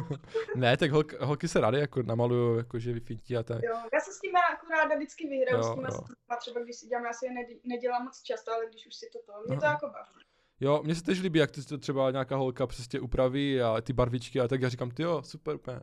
ne, 0.56 0.76
tak 0.76 0.90
holk, 0.90 1.12
holky 1.20 1.48
se 1.48 1.60
rády 1.60 1.78
jako 1.78 2.02
namalují, 2.02 2.56
jako 2.58 2.78
že 2.78 2.92
vyfintí 2.92 3.36
a 3.36 3.42
tak. 3.42 3.62
Jo, 3.62 3.74
já 3.92 4.00
se 4.00 4.12
s 4.12 4.20
tím 4.20 4.32
jako 4.50 4.66
ráda 4.70 4.94
vždycky 4.96 5.28
vyhraju, 5.28 5.56
Jo, 5.56 5.62
s 5.62 5.66
jo. 5.66 5.74
stupama, 5.74 6.40
třeba 6.40 6.60
když 6.60 6.76
si 6.76 6.86
dělám, 6.86 7.04
já 7.04 7.12
si 7.12 7.26
je 7.26 7.32
nedělám 7.64 8.04
moc 8.04 8.22
často, 8.22 8.52
ale 8.52 8.66
když 8.66 8.86
už 8.86 8.94
si 8.94 9.06
to 9.12 9.18
to, 9.26 9.32
mě 9.48 9.56
to 9.56 9.64
Aha. 9.64 9.72
jako 9.72 9.86
baví. 9.86 10.24
Jo, 10.60 10.82
mně 10.84 10.94
se 10.94 11.02
tež 11.02 11.20
líbí, 11.20 11.38
jak 11.38 11.50
ty 11.50 11.62
to 11.64 11.78
třeba 11.78 12.10
nějaká 12.10 12.36
holka 12.36 12.66
přesně 12.66 13.00
upraví 13.00 13.60
a 13.60 13.80
ty 13.80 13.92
barvičky 13.92 14.40
a 14.40 14.48
tak 14.48 14.62
já 14.62 14.68
říkám, 14.68 14.90
ty 14.90 15.02
jo, 15.02 15.22
super, 15.22 15.54
úplně. 15.54 15.80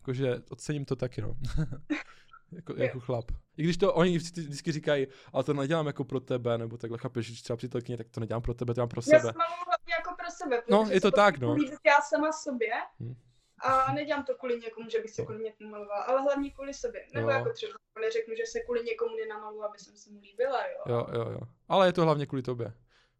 Jakože 0.00 0.36
ocením 0.50 0.84
to 0.84 0.96
taky, 0.96 1.22
no. 1.22 1.36
jako, 2.52 2.72
Jo. 2.72 2.82
jako 2.82 3.00
chlap. 3.00 3.24
I 3.56 3.62
když 3.62 3.76
to 3.76 3.94
oni 3.94 4.18
vždycky 4.18 4.72
říkají, 4.72 5.06
ale 5.32 5.44
to 5.44 5.54
nedělám 5.54 5.86
jako 5.86 6.04
pro 6.04 6.20
tebe, 6.20 6.58
nebo 6.58 6.76
takhle 6.76 6.98
chápeš, 6.98 7.26
že 7.36 7.42
třeba 7.42 7.56
přítelkyně, 7.56 7.98
tak 7.98 8.08
to 8.08 8.20
nedělám 8.20 8.42
pro 8.42 8.54
tebe, 8.54 8.70
to 8.70 8.74
dělám 8.74 8.88
pro 8.88 8.98
Já 8.98 9.02
sebe. 9.02 9.20
se 9.32 9.38
maluju 9.38 9.64
hlavně 9.66 9.92
jako 9.98 10.14
pro 10.18 10.30
sebe, 10.30 10.62
No, 10.70 10.86
je 10.90 11.00
to 11.00 11.10
tak, 11.10 11.38
no. 11.38 11.56
já 11.86 12.00
sama 12.08 12.32
sobě 12.32 12.68
Hm. 13.00 13.14
a 13.58 13.92
nedělám 13.92 14.24
to 14.24 14.34
kvůli 14.34 14.60
někomu, 14.60 14.90
že 14.90 15.00
bych 15.00 15.10
se 15.10 15.22
Jo. 15.22 15.26
kvůli 15.26 15.44
někomu 15.44 15.70
malovala, 15.70 16.02
ale 16.02 16.22
hlavně 16.22 16.50
kvůli 16.50 16.74
sobě. 16.74 17.06
Nebo 17.14 17.30
Jo. 17.30 17.36
jako 17.36 17.52
třeba 17.52 17.72
neřeknu, 18.00 18.34
že 18.34 18.42
se 18.46 18.60
kvůli 18.60 18.84
někomu 18.84 19.16
nenamalu, 19.16 19.64
aby 19.64 19.78
jsem 19.78 19.96
se 19.96 20.10
mu 20.10 20.20
líbila, 20.20 20.60
jo. 20.66 20.78
Jo, 20.86 21.06
jo, 21.12 21.30
jo. 21.30 21.40
Ale 21.68 21.88
je 21.88 21.92
to 21.92 22.02
hlavně 22.04 22.26
kvůli 22.26 22.42
tobě. 22.42 22.72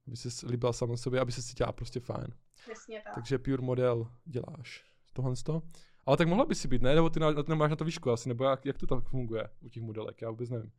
Aby 0.07 0.17
se 0.17 0.47
líbila 0.47 0.73
sama 0.73 0.97
sobě, 0.97 1.21
aby 1.21 1.33
se 1.33 1.43
cítila 1.43 1.73
prostě 1.73 2.01
fajn. 2.01 2.27
Přesně 2.65 3.01
tak. 3.05 3.15
Takže 3.15 3.39
pure 3.39 3.63
model 3.63 4.07
děláš. 4.25 4.85
Tohle 5.13 5.37
z 5.37 5.43
toho. 5.43 5.63
Ale 6.07 6.17
tak 6.17 6.29
mohla 6.29 6.45
by 6.45 6.55
si 6.55 6.69
být, 6.69 6.83
ne? 6.83 6.95
Nebo 6.95 7.11
ty 7.11 7.21
na, 7.21 7.31
nemáš 7.49 7.71
na 7.71 7.77
to 7.77 7.85
výšku 7.85 8.11
asi, 8.11 8.29
nebo 8.29 8.45
jak, 8.45 8.67
jak 8.67 8.79
to 8.79 8.87
tak 8.87 9.05
funguje 9.09 9.51
u 9.63 9.69
těch 9.69 9.83
modelek, 9.83 10.23
já 10.23 10.31
vůbec 10.31 10.51
nevím. 10.51 10.71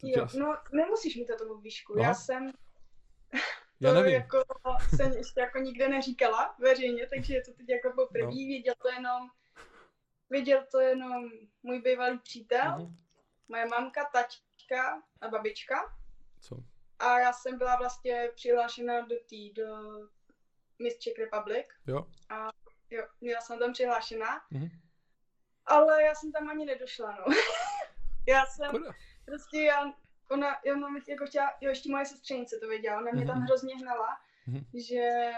To 0.00 0.06
Jo, 0.06 0.24
asi- 0.24 0.38
no 0.38 0.56
nemusíš 0.72 1.16
mít 1.16 1.28
tomu 1.38 1.60
výšku. 1.60 1.92
Aha. 1.98 2.08
Já 2.08 2.14
jsem 2.14 2.50
já 3.80 3.90
to 3.94 3.94
nevím. 4.00 4.14
jako 4.14 4.42
jsem 4.96 5.12
ještě 5.12 5.40
jako 5.40 5.58
nikde 5.58 5.88
neříkala 5.88 6.54
veřejně, 6.60 7.06
takže 7.06 7.34
je 7.34 7.42
to 7.44 7.52
teď 7.52 7.68
jako 7.68 7.92
poprvé. 7.96 8.24
No. 8.26 8.30
Věděl 8.30 8.74
to 8.82 8.88
jenom, 8.88 9.28
věděl 10.30 10.64
to 10.70 10.80
jenom 10.80 11.30
můj 11.62 11.82
bývalý 11.82 12.18
přítel, 12.18 12.78
Mhm. 12.78 12.96
moje 13.48 13.66
mamka, 13.66 14.04
tačka 14.12 15.02
a 15.20 15.28
babička. 15.28 15.74
Co? 16.40 16.56
A 16.98 17.18
já 17.20 17.32
jsem 17.32 17.58
byla 17.58 17.76
vlastně 17.76 18.28
přihlášena 18.34 19.00
do 19.00 19.16
tý, 19.26 19.52
do 19.52 19.64
Miss 20.82 20.98
Czech 20.98 21.18
Republic. 21.18 21.66
Jo? 21.86 22.06
Jo, 22.92 23.06
byla 23.20 23.40
jsem 23.40 23.58
tam 23.58 23.72
přihlášena, 23.72 24.42
Mhm. 24.50 24.68
ale 25.66 26.02
já 26.02 26.14
jsem 26.14 26.32
tam 26.32 26.48
ani 26.48 26.64
nedošla, 26.64 27.12
no. 27.12 27.24
já 28.28 28.46
jsem, 28.46 28.66
Škoda. 28.68 28.90
prostě 29.24 29.60
já, 29.62 29.92
ona, 30.30 30.56
já 30.64 30.76
mám 30.76 30.96
jako 31.08 31.26
chtěla, 31.26 31.52
jo, 31.60 31.68
ještě 31.68 31.90
moje 31.90 32.06
sestřenice 32.06 32.58
to 32.58 32.68
věděla, 32.68 32.96
ona 33.00 33.10
mě 33.12 33.26
tam 33.26 33.36
Mhm. 33.36 33.44
hrozně 33.46 33.76
hnala, 33.76 34.08
Mhm. 34.46 34.64
že 34.74 35.32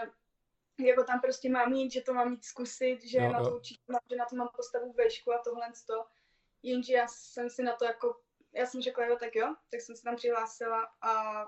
jako 0.79 1.03
tam 1.03 1.21
prostě 1.21 1.49
mám 1.49 1.73
jít, 1.73 1.91
že 1.91 2.01
to 2.01 2.13
mám 2.13 2.31
jít 2.31 2.45
zkusit, 2.45 3.03
že 3.03 3.17
Jo, 3.17 3.31
na 3.31 3.39
jo. 3.39 3.45
to 3.45 3.55
určitě, 3.55 3.81
mám- 3.91 3.99
že 4.09 4.15
na 4.15 4.25
to 4.25 4.35
mám 4.35 4.49
postavu 4.55 4.93
vešku 4.93 5.33
a 5.33 5.37
tohle 5.43 5.67
to. 5.87 6.05
Jenže 6.63 6.93
já 6.93 7.07
jsem 7.07 7.49
si 7.49 7.63
na 7.63 7.75
to 7.75 7.85
jako, 7.85 8.21
já 8.53 8.65
jsem 8.65 8.81
řekla, 8.81 9.05
jo, 9.05 9.17
tak 9.19 9.35
jo, 9.35 9.55
tak 9.71 9.81
jsem 9.81 9.95
se 9.95 10.03
tam 10.03 10.15
přihlásila 10.15 10.91
a 11.01 11.45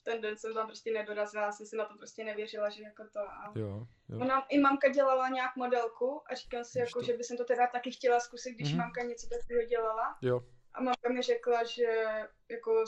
v 0.00 0.04
ten 0.04 0.20
den 0.20 0.36
jsem 0.36 0.54
tam 0.54 0.66
prostě 0.66 0.92
nedorazila, 0.92 1.42
já 1.44 1.52
jsem 1.52 1.66
si 1.66 1.76
na 1.76 1.84
to 1.84 1.94
prostě 1.96 2.24
nevěřila, 2.24 2.70
že 2.70 2.82
jako 2.82 3.04
to. 3.12 3.20
A 3.20 3.52
Jo, 3.56 3.86
jo. 4.08 4.18
Ona 4.20 4.40
i 4.48 4.58
mamka 4.58 4.88
dělala 4.88 5.28
nějak 5.28 5.56
modelku 5.56 6.22
a 6.26 6.34
říkala 6.34 6.64
si, 6.64 6.78
Víš 6.80 6.88
jako, 6.88 6.98
to. 7.00 7.04
že 7.06 7.12
by 7.16 7.24
jsem 7.24 7.36
to 7.36 7.44
teda 7.44 7.66
taky 7.66 7.90
chtěla 7.90 8.20
zkusit, 8.20 8.52
když 8.52 8.68
Mhm. 8.72 8.78
mamka 8.78 9.02
něco 9.02 9.28
takového 9.28 9.66
dělala. 9.68 10.18
Jo. 10.22 10.40
A 10.74 10.82
mamka 10.82 11.08
mi 11.12 11.22
řekla, 11.22 11.64
že 11.64 11.86
jako 12.50 12.84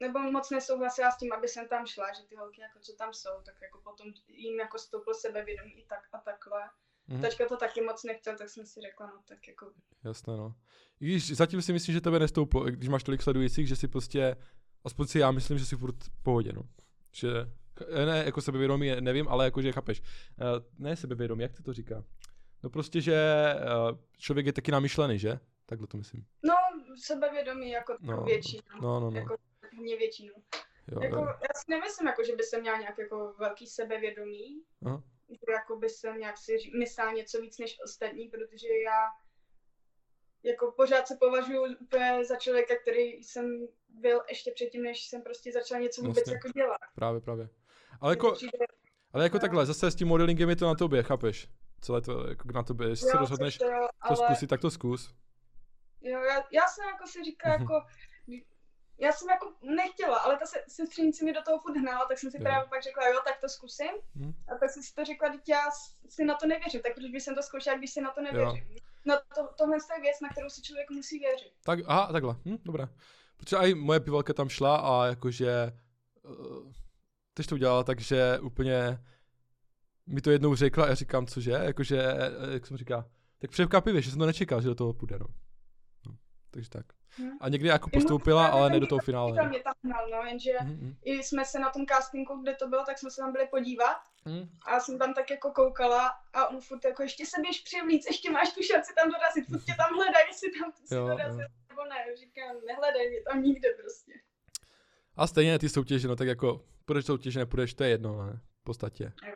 nebo 0.00 0.18
moc 0.18 0.50
nesouhlasila 0.50 1.10
s 1.10 1.16
tím, 1.18 1.32
aby 1.32 1.48
jsem 1.48 1.68
tam 1.68 1.86
šla, 1.86 2.12
že 2.12 2.22
ty 2.28 2.34
holky, 2.36 2.60
jako 2.60 2.78
co 2.80 2.92
tam 2.92 3.14
jsou, 3.14 3.30
tak 3.44 3.54
jako 3.62 3.80
potom 3.84 4.06
jim 4.28 4.60
jako 4.60 4.78
stouplo 4.78 5.14
sebevědomí 5.14 5.72
i 5.80 5.86
tak 5.86 6.00
a 6.12 6.18
takhle. 6.18 6.60
Mhm. 7.08 7.20
Tačka 7.22 7.48
to 7.48 7.56
taky 7.56 7.80
moc 7.80 8.04
nechtěl, 8.04 8.36
tak 8.38 8.48
jsem 8.48 8.66
si 8.66 8.80
řekla, 8.80 9.06
no 9.06 9.22
tak 9.28 9.48
jako, 9.48 9.72
Jasné, 10.04 10.36
no. 10.36 10.54
I 11.00 11.04
když 11.06 11.36
zatím 11.36 11.62
si 11.62 11.72
myslím, 11.72 11.92
že 11.92 12.00
tebe 12.00 12.18
nestouplo, 12.18 12.64
když 12.64 12.88
máš 12.88 13.02
tolik 13.02 13.22
sledujících, 13.22 13.68
že 13.68 13.76
si 13.76 13.88
prostě, 13.88 14.36
aspoň 14.84 15.06
si 15.06 15.18
já 15.18 15.30
myslím, 15.30 15.58
že 15.58 15.66
si 15.66 15.76
furt 15.76 15.96
pohodě, 16.22 16.52
no. 16.52 16.62
Že, 17.12 17.28
ne, 18.06 18.22
jako 18.24 18.40
sebevědomí, 18.40 18.92
nevím, 19.00 19.28
ale 19.28 19.44
jako, 19.44 19.62
že 19.62 19.72
chápeš. 19.72 20.02
Eh, 20.40 20.44
Ne 20.78 20.96
sebevědomí, 20.96 21.42
jak 21.42 21.56
se 21.56 21.62
to 21.62 21.72
říká? 21.72 22.04
No 22.62 22.70
prostě, 22.70 23.00
že 23.00 23.14
eh, 23.14 23.58
člověk 24.18 24.46
je 24.46 24.52
taky 24.52 24.72
namyšlený, 24.72 25.18
že? 25.18 25.38
Takhle 25.66 25.86
to 25.86 25.96
myslím. 25.96 26.24
no 26.44 26.54
sebevědomí 26.96 27.70
jako 27.70 27.96
No, 28.00 28.16
no, 28.16 28.22
větší, 28.22 28.60
no. 28.74 28.80
No, 28.80 29.00
no, 29.00 29.10
no. 29.10 29.18
jako 29.20 29.36
hodně 29.76 29.96
větší, 29.96 30.26
no. 30.26 30.32
Jo, 30.88 31.00
Jako, 31.02 31.16
jo. 31.16 31.26
já 31.26 31.48
si 31.56 31.64
nemyslím, 31.70 32.06
jako, 32.08 32.24
že 32.24 32.36
by 32.36 32.42
jsem 32.42 32.60
měla 32.60 32.78
nějak 32.78 32.98
jako 32.98 33.34
velký 33.38 33.66
sebevědomí, 33.66 34.62
Aha. 34.86 35.02
že 35.28 35.52
jako 35.52 35.76
by 35.76 35.88
jsem 35.88 36.18
nějak 36.18 36.38
si 36.38 36.56
myslela 36.78 37.12
něco 37.12 37.40
víc 37.40 37.58
než 37.58 37.78
ostatní, 37.84 38.28
protože 38.28 38.68
já 38.84 39.08
jako 40.42 40.72
pořád 40.76 41.08
se 41.08 41.16
považuji 41.20 41.76
úplně 41.80 42.24
za 42.24 42.36
člověka, 42.36 42.74
který 42.82 43.00
jsem 43.02 43.68
byl 44.00 44.20
ještě 44.28 44.50
předtím, 44.54 44.82
než 44.82 45.06
jsem 45.06 45.22
prostě 45.22 45.52
začala 45.52 45.80
něco 45.80 46.02
vůbec 46.02 46.18
Jasně. 46.18 46.32
jako 46.32 46.48
dělat. 46.48 46.78
Právě, 46.94 47.20
právě. 47.20 47.48
Ale 48.00 48.12
jako, 48.12 48.34
ale 49.12 49.24
jako 49.24 49.36
No. 49.36 49.40
takhle, 49.40 49.66
zase 49.66 49.90
s 49.90 49.94
tím 49.94 50.08
modelingem 50.08 50.50
je 50.50 50.56
to 50.56 50.66
na 50.66 50.74
tobě, 50.74 51.02
chápeš? 51.02 51.48
Celé 51.80 52.00
to 52.00 52.28
jako 52.28 52.48
na 52.54 52.62
tobě, 52.62 52.88
jestli 52.88 53.08
se 53.10 53.16
jo, 53.16 53.20
rozhodneš 53.20 53.58
to, 53.58 53.64
jo, 53.64 53.88
to 53.88 54.06
ale, 54.08 54.16
zkusit, 54.16 54.46
tak 54.50 54.60
to 54.60 54.70
zkus. 54.70 55.14
Jo, 56.00 56.20
já, 56.20 56.36
já 56.52 56.66
jsem 56.66 56.84
jako 56.86 57.06
si 57.06 57.24
říkala, 57.24 57.54
Mhm. 57.56 57.62
jako, 57.62 57.86
já 58.98 59.12
jsem 59.12 59.30
jako 59.30 59.52
nechtěla, 59.62 60.18
ale 60.18 60.38
ta 60.38 60.46
se, 60.46 60.64
sestřenice 60.68 61.24
mi 61.24 61.32
do 61.32 61.42
toho 61.42 61.58
furt 61.58 61.76
hnala, 61.76 62.06
tak 62.06 62.18
jsem 62.18 62.30
si 62.30 62.36
Jo. 62.36 62.42
právě 62.42 62.68
pak 62.68 62.82
řekla, 62.82 63.08
jo, 63.08 63.20
tak 63.24 63.40
to 63.40 63.48
zkusím. 63.48 63.90
Mhm. 64.14 64.32
A 64.48 64.58
tak 64.58 64.70
jsem 64.70 64.82
si 64.82 64.94
to 64.94 65.04
řekla, 65.04 65.28
teď 65.30 65.48
já 65.48 65.60
si 66.08 66.24
na 66.24 66.34
to 66.34 66.46
nevěřím, 66.46 66.82
tak 66.82 66.94
proč 66.94 67.10
bych 67.10 67.22
jsem 67.22 67.34
to 67.34 67.42
zkoušela, 67.42 67.76
když 67.78 67.90
si 67.90 68.00
na 68.00 68.10
to 68.10 68.20
nevěřím. 68.20 68.76
No 69.04 69.14
to, 69.34 69.48
tohle 69.58 69.76
je 69.96 70.00
věc, 70.00 70.20
na 70.20 70.28
kterou 70.28 70.48
si 70.50 70.62
člověk 70.62 70.90
musí 70.90 71.18
věřit. 71.18 71.52
Tak, 71.64 71.78
aha, 71.86 72.12
takhle, 72.12 72.34
hm, 72.44 72.56
dobré. 72.64 72.88
Protože 73.42 73.56
i 73.56 73.74
moje 73.74 74.00
pivalka 74.00 74.32
tam 74.32 74.48
šla 74.48 74.76
a 74.76 75.06
jakože, 75.06 75.72
uh, 76.22 76.72
teď 77.34 77.46
to 77.46 77.54
udělala 77.54 77.84
tak, 77.84 78.00
že 78.00 78.38
úplně 78.38 78.98
mi 80.06 80.20
to 80.20 80.30
jednou 80.30 80.54
řekla 80.54 80.84
a 80.84 80.88
já 80.88 80.94
říkám, 80.94 81.26
cože, 81.26 81.50
jakože, 81.50 82.02
eh, 82.02 82.52
jak 82.52 82.66
jsem 82.66 82.76
říká, 82.76 83.08
tak 83.38 83.50
překvapivě, 83.50 84.02
že 84.02 84.10
jsem 84.10 84.18
to 84.18 84.26
nečekal, 84.26 84.62
že 84.62 84.68
do 84.68 84.74
toho 84.74 84.92
půjde, 84.92 85.18
no. 85.18 85.26
no 86.06 86.16
takže 86.50 86.70
tak. 86.70 86.86
Hm. 87.18 87.30
A 87.40 87.48
někdy 87.48 87.68
jako 87.68 87.90
postoupila, 87.90 88.46
ale 88.46 88.70
ne 88.70 88.80
do 88.80 88.86
toho 88.86 88.98
finále. 88.98 89.36
Tam 89.36 89.48
mě 89.48 89.60
tam 89.60 89.74
hnal, 89.84 90.08
no, 90.10 90.22
jenže 90.22 90.50
Mhm, 90.62 90.72
mhm. 90.72 90.94
i 91.02 91.22
jsme 91.22 91.44
se 91.44 91.58
na 91.58 91.70
tom 91.70 91.86
castingu, 91.86 92.42
kde 92.42 92.54
to 92.54 92.68
bylo, 92.68 92.84
tak 92.86 92.98
jsme 92.98 93.10
se 93.10 93.20
tam 93.22 93.32
byli 93.32 93.46
podívat 93.46 93.96
Mhm. 94.24 94.48
a 94.66 94.72
já 94.72 94.80
jsem 94.80 94.98
tam 94.98 95.14
tak 95.14 95.30
jako 95.30 95.50
koukala 95.50 96.10
a 96.32 96.46
on 96.48 96.60
furt 96.60 96.84
jako 96.84 97.02
ještě 97.02 97.26
se 97.26 97.40
běž 97.40 97.60
přivlíc, 97.60 98.06
ještě 98.06 98.30
máš 98.30 98.52
tu 98.52 98.62
šanci 98.62 98.92
tam 98.94 99.10
dorazit, 99.10 99.46
furt 99.46 99.64
tě 99.64 99.74
tam 99.76 99.94
hledá, 99.94 100.18
jestli 100.28 100.50
tam 100.60 100.72
si 100.72 100.94
Jo, 100.94 101.06
dorazil, 101.06 101.40
jo. 101.40 101.46
Nebo 101.72 101.84
ne, 101.84 102.16
říkám, 102.16 102.56
nehledej 102.66 103.10
mě 103.10 103.20
tam 103.22 103.42
nikde 103.42 103.68
prostě. 103.80 104.12
A 105.16 105.26
stejně 105.26 105.58
ty 105.58 105.68
soutěže, 105.68 106.08
no 106.08 106.16
tak 106.16 106.28
jako, 106.28 106.64
půjdeš 106.84 107.04
soutěže, 107.04 107.38
nepůjdeš, 107.38 107.74
to 107.74 107.84
je 107.84 107.90
jedno, 107.90 108.26
ne, 108.26 108.40
v 108.60 108.64
podstatě. 108.64 109.12
Jo. 109.26 109.34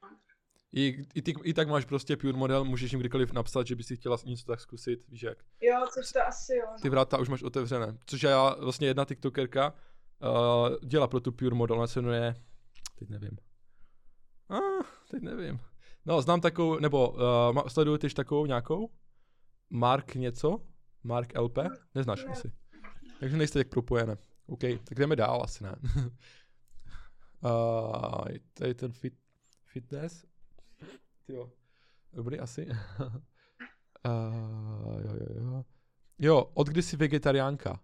I, 0.73 1.07
i, 1.15 1.23
ty, 1.23 1.35
I 1.43 1.55
tak 1.55 1.69
máš 1.69 1.85
prostě 1.85 2.17
pure 2.17 2.33
model, 2.33 2.65
můžeš 2.65 2.93
jim 2.93 3.01
kdykoliv 3.01 3.33
napsat, 3.33 3.67
že 3.67 3.77
bys 3.77 3.87
si 3.87 3.97
chtěla 3.97 4.17
něco 4.25 4.47
tak 4.47 4.61
zkusit, 4.61 5.09
víš 5.09 5.23
jak. 5.23 5.39
Jo, 5.61 5.87
což 5.95 6.13
to 6.13 6.27
asi 6.27 6.57
jo. 6.57 6.67
ty 6.83 6.89
No. 6.89 6.91
vráta 6.91 7.19
už 7.19 7.29
máš 7.29 7.43
otevřené. 7.43 7.99
Což 8.07 8.23
já 8.23 8.55
vlastně 8.55 8.87
jedna 8.87 9.05
tiktokerka 9.05 9.73
uh, 9.73 10.89
dělá 10.89 11.07
pro 11.09 11.21
tu 11.21 11.33
Pure 11.33 11.55
Model, 11.55 11.77
ona 11.77 11.87
se 11.87 12.03
jmenuje, 12.03 12.35
teď 12.99 13.09
nevím. 13.09 13.39
A, 14.49 14.59
teď 15.11 15.23
nevím. 15.23 15.61
No, 16.07 16.23
znám 16.23 16.41
takovou, 16.41 16.79
nebo 16.79 17.11
uh, 17.11 17.69
sleduju 17.69 17.99
tyž 17.99 18.15
takovou 18.15 18.47
nějakou? 18.47 18.91
Mark 19.71 20.15
něco? 20.15 20.61
Mark 21.07 21.39
LP? 21.39 21.59
Neznáš 21.95 22.25
Ne. 22.25 22.33
asi. 22.33 22.53
Takže 23.21 23.37
nejste 23.37 23.59
tak 23.59 23.69
propojené. 23.69 24.17
OK, 24.47 24.61
tak 24.61 24.99
jdeme 24.99 25.17
dál 25.17 25.43
asi 25.43 25.65
ne. 25.65 25.77
uh, 27.45 28.25
tady 28.55 28.75
ten 28.75 28.93
fit, 28.93 29.15
fitness. 29.65 30.25
Jo, 31.29 31.53
dobrý 32.13 32.41
asi. 32.41 32.67
uh, 34.07 35.01
jo, 35.05 35.15
jo, 35.21 35.45
jo. 35.45 35.65
Jo, 36.19 36.51
od 36.55 36.69
kdy 36.69 36.83
jsi 36.83 36.97
vegetariánka? 36.97 37.81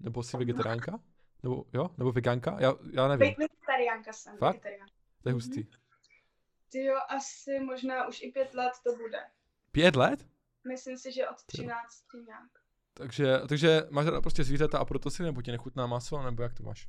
Nebo 0.00 0.22
jsi 0.22 0.36
vegetariánka? 0.36 1.00
Nebo, 1.42 1.64
jo? 1.72 1.90
Nebo 1.98 2.12
veganka? 2.12 2.56
Já, 2.60 2.72
já 2.92 3.08
nevím. 3.08 3.34
Vegetariánka 3.38 4.12
jsem. 4.12 4.36
Fakt? 4.38 4.54
Vegetariánka. 4.54 4.92
To 5.22 5.28
je 5.28 5.32
hustý. 5.32 5.66
Ty 6.68 6.84
jo, 6.84 6.96
asi 7.08 7.60
možná 7.60 8.08
už 8.08 8.22
i 8.22 8.30
pět 8.32 8.54
let 8.54 8.72
to 8.84 8.96
bude. 8.96 9.18
Pět 9.72 9.96
let? 9.96 10.26
Myslím 10.68 10.98
si, 10.98 11.12
že 11.12 11.28
od 11.28 11.36
13 11.46 12.04
nějak. 12.26 12.50
Takže, 12.94 13.38
takže 13.48 13.82
máš 13.90 14.06
ráda 14.06 14.20
prostě 14.20 14.44
zvířata 14.44 14.78
a 14.78 14.84
proto 14.84 15.10
si 15.10 15.22
nebo 15.22 15.42
ti 15.42 15.50
nechutná 15.52 15.86
maso, 15.86 16.22
nebo 16.22 16.42
jak 16.42 16.54
to 16.54 16.62
máš? 16.62 16.88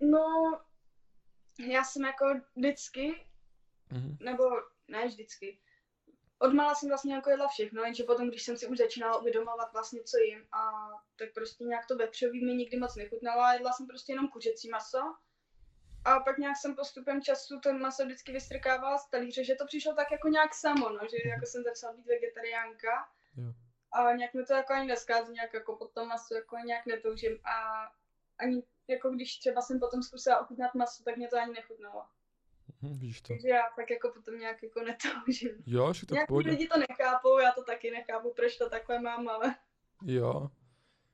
No, 0.00 0.60
já 1.68 1.84
jsem 1.84 2.04
jako 2.04 2.24
vždycky, 2.56 3.26
Mhm. 3.92 4.16
nebo 4.20 4.44
ne 4.88 5.06
vždycky, 5.06 5.58
odmala 6.38 6.74
jsem 6.74 6.88
vlastně 6.88 7.14
jako 7.14 7.30
jedla 7.30 7.48
všechno, 7.48 7.82
jenže 7.82 8.04
potom, 8.04 8.28
když 8.28 8.42
jsem 8.42 8.56
si 8.56 8.66
už 8.66 8.78
začínala 8.78 9.18
uvědomovat 9.20 9.72
vlastně, 9.72 10.02
co 10.02 10.18
jim, 10.18 10.46
a 10.52 10.72
tak 11.16 11.28
prostě 11.34 11.64
nějak 11.64 11.86
to 11.86 11.96
vepřový 11.96 12.44
mi 12.44 12.54
nikdy 12.54 12.78
moc 12.78 12.96
nechutnalo 12.96 13.40
a 13.42 13.52
jedla 13.52 13.72
jsem 13.72 13.86
prostě 13.86 14.12
jenom 14.12 14.28
kuřecí 14.28 14.68
maso. 14.68 14.98
A 16.04 16.20
pak 16.20 16.38
nějak 16.38 16.56
jsem 16.56 16.76
postupem 16.76 17.22
času 17.22 17.60
to 17.60 17.72
maso 17.72 18.04
vždycky 18.04 18.32
vystrkávala 18.32 18.98
z 18.98 19.10
talíře, 19.10 19.44
že 19.44 19.54
to 19.54 19.66
přišlo 19.66 19.94
tak 19.94 20.10
jako 20.12 20.28
nějak 20.28 20.54
samo, 20.54 20.88
no, 20.90 21.00
že 21.10 21.28
jako 21.28 21.46
jsem 21.46 21.62
začala 21.62 21.92
být 21.92 22.06
vegetariánka. 22.06 23.08
Jo. 23.36 23.52
A 23.92 24.12
nějak 24.12 24.34
mi 24.34 24.44
to 24.44 24.54
jako 24.54 24.72
ani 24.72 24.86
neskází, 24.88 25.32
nějak 25.32 25.54
jako 25.54 25.76
po 25.76 25.86
tom 25.86 26.08
masu 26.08 26.34
jako 26.34 26.56
nějak 26.56 26.86
netoužím 26.86 27.38
a 27.44 27.86
ani 28.38 28.62
jako 28.88 29.10
když 29.10 29.38
třeba 29.38 29.60
jsem 29.60 29.80
potom 29.80 30.02
zkusila 30.02 30.40
ochutnat 30.40 30.74
maso, 30.74 31.04
tak 31.04 31.16
mě 31.16 31.28
to 31.28 31.36
ani 31.38 31.52
nechutnalo. 31.52 32.04
Mhm, 32.82 32.98
vidíš 32.98 33.20
to. 33.20 33.28
Takže 33.28 33.48
já 33.48 33.62
tak 33.76 33.90
jako 33.90 34.10
potom 34.10 34.38
nějak 34.38 34.62
jako 34.62 34.80
netoužím. 34.80 35.62
Jo, 35.66 35.92
že 35.92 36.06
to 36.06 36.14
Nějaký 36.14 36.34
lidi 36.34 36.68
to 36.68 36.78
nechápou, 36.78 37.38
já 37.38 37.52
to 37.52 37.64
taky 37.64 37.90
nechápu, 37.90 38.32
proč 38.32 38.56
to 38.56 38.70
takhle 38.70 39.00
mám, 39.00 39.28
ale 39.28 39.54
Jo. 40.04 40.50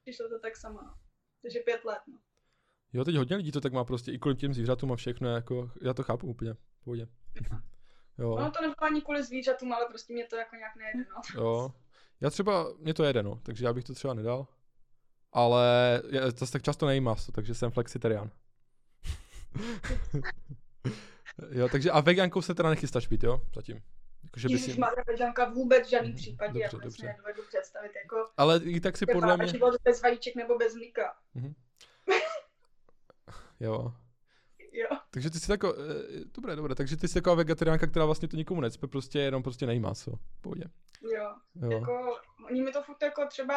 přišlo 0.03 0.29
to 0.29 0.39
tak 0.39 0.57
samo. 0.57 0.83
no. 0.83 0.95
Takže 1.43 1.61
pět 1.61 1.85
let, 1.85 2.03
no. 2.07 2.19
Jo, 2.93 3.05
teď 3.05 3.17
hodně 3.17 3.37
lidí 3.37 3.53
to 3.53 3.61
tak 3.61 3.73
má 3.73 3.85
prostě 3.85 4.13
i 4.13 4.19
kvůli 4.19 4.37
těm 4.37 4.55
zvířatům 4.55 4.93
a 4.93 4.97
všechno, 4.97 5.29
jako, 5.29 5.71
já 5.83 5.95
to 5.95 6.03
chápu 6.03 6.27
úplně, 6.27 6.55
v 6.55 6.85
pohodě. 6.85 7.07
Jo, 8.19 8.31
Ono 8.31 8.51
to 8.51 8.61
nebylo 8.61 8.75
ani 8.85 9.03
kvůli 9.03 9.23
zvířatům, 9.23 9.73
ale 9.73 9.87
prostě 9.89 10.13
mě 10.13 10.27
to 10.27 10.37
jako 10.37 10.57
nějak 10.57 10.77
nejde, 10.77 11.09
no. 11.11 11.43
jo. 11.43 11.73
Já 12.21 12.31
třeba, 12.31 12.67
mě 12.79 12.95
to 12.95 13.05
jede, 13.05 13.23
no, 13.23 13.41
takže 13.43 13.65
já 13.65 13.73
bych 13.73 13.85
to 13.85 13.95
třeba 13.95 14.15
nedal. 14.15 14.47
Ale 15.33 16.03
já 16.11 16.31
zase 16.31 16.53
tak 16.53 16.63
často 16.63 16.87
nejím 16.87 17.05
maso, 17.05 17.33
takže 17.33 17.55
jsem 17.55 17.71
flexitarián. 17.71 18.31
jo, 21.51 21.69
takže 21.73 21.91
a 21.91 22.01
vegankou 22.01 22.43
se 22.43 22.55
teda 22.55 22.71
nechystáš 22.71 23.07
být, 23.07 23.23
jo? 23.23 23.41
Zatím. 23.55 23.83
Jakože 24.25 24.49
by 24.49 24.55
Ježíš 24.55 24.75
si... 24.75 24.81
má 24.81 24.91
veganka 25.07 25.49
vůbec 25.51 25.87
v 25.87 25.91
žádný 25.91 26.09
Mhm, 26.09 26.17
případě, 26.17 26.53
dobře, 26.53 26.63
jako 26.63 26.77
dobře. 26.79 27.01
si 27.01 27.07
nedovedu 27.07 27.43
představit, 27.49 27.93
jako 28.05 28.31
Ale 28.37 28.61
i 28.65 28.81
tak 28.81 28.97
si 28.97 29.07
podle 29.07 29.37
mě... 29.37 29.47
život 29.47 29.75
bez 29.85 30.03
vajíček 30.03 30.35
nebo 30.37 30.59
bez 30.59 30.75
mlíka. 30.75 31.17
Jo. 33.61 33.93
Jo. 34.73 34.89
Takže 35.11 35.31
ty 35.31 35.41
jsi 35.41 35.51
jako, 35.51 35.75
e, 35.75 35.85
dobré, 36.35 36.57
dobré, 36.57 36.75
takže 36.75 36.97
ty 36.97 37.09
jsi 37.09 37.15
taková 37.15 37.35
vegetariánka, 37.37 37.87
která 37.87 38.05
vlastně 38.05 38.29
to 38.29 38.37
nikomu 38.37 38.61
necpe, 38.61 38.87
prostě 38.87 39.19
jenom 39.19 39.43
prostě 39.43 39.67
nejí 39.67 39.81
maso. 39.81 40.13
Pohodě. 40.41 40.65
Jo, 41.03 41.35
Jo. 41.55 41.71
jako, 41.71 42.19
oni 42.51 42.63
mi 42.63 42.73
to 42.73 42.83
furt 42.83 43.03
jako 43.03 43.27
třeba, 43.27 43.55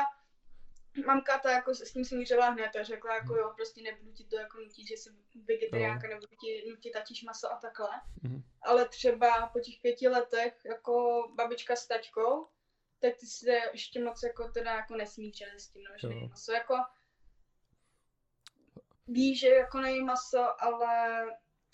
mamka 1.07 1.37
ta 1.39 1.51
jako 1.51 1.75
se 1.75 1.85
s 1.85 1.93
tím 1.93 2.05
smířila 2.05 2.49
hned 2.49 2.75
a 2.75 2.83
řekla 2.83 3.15
jako 3.15 3.35
jo, 3.35 3.51
prostě 3.55 3.81
nebudu 3.81 4.11
ti 4.11 4.23
to 4.23 4.35
jako 4.35 4.57
nutit, 4.59 4.87
že 4.87 4.93
jsi 4.93 5.09
vegetariánka, 5.47 6.07
nebudu 6.07 6.27
ti 6.41 6.69
nutit 6.69 6.93
tatíš 6.93 7.23
maso 7.23 7.51
a 7.51 7.55
takhle. 7.57 7.89
Mhm. 8.23 8.43
Ale 8.61 8.89
třeba 8.89 9.49
po 9.53 9.59
těch 9.59 9.75
pěti 9.81 10.07
letech 10.07 10.53
jako 10.65 11.23
babička 11.35 11.75
s 11.75 11.87
taťkou, 11.87 12.47
tak 12.99 13.15
ty 13.17 13.25
se 13.25 13.51
ještě 13.73 14.03
moc 14.03 14.23
jako 14.23 14.47
teda 14.51 14.71
jako 14.75 14.95
nesmířili 14.95 15.59
s 15.59 15.69
tím, 15.69 15.83
no, 15.83 15.91
že 15.97 16.27
maso. 16.27 16.51
Jako 16.51 16.73
ví, 19.13 19.35
že 19.35 19.49
jako 19.49 19.81
nejí 19.81 20.03
maso, 20.03 20.61
ale 20.63 21.25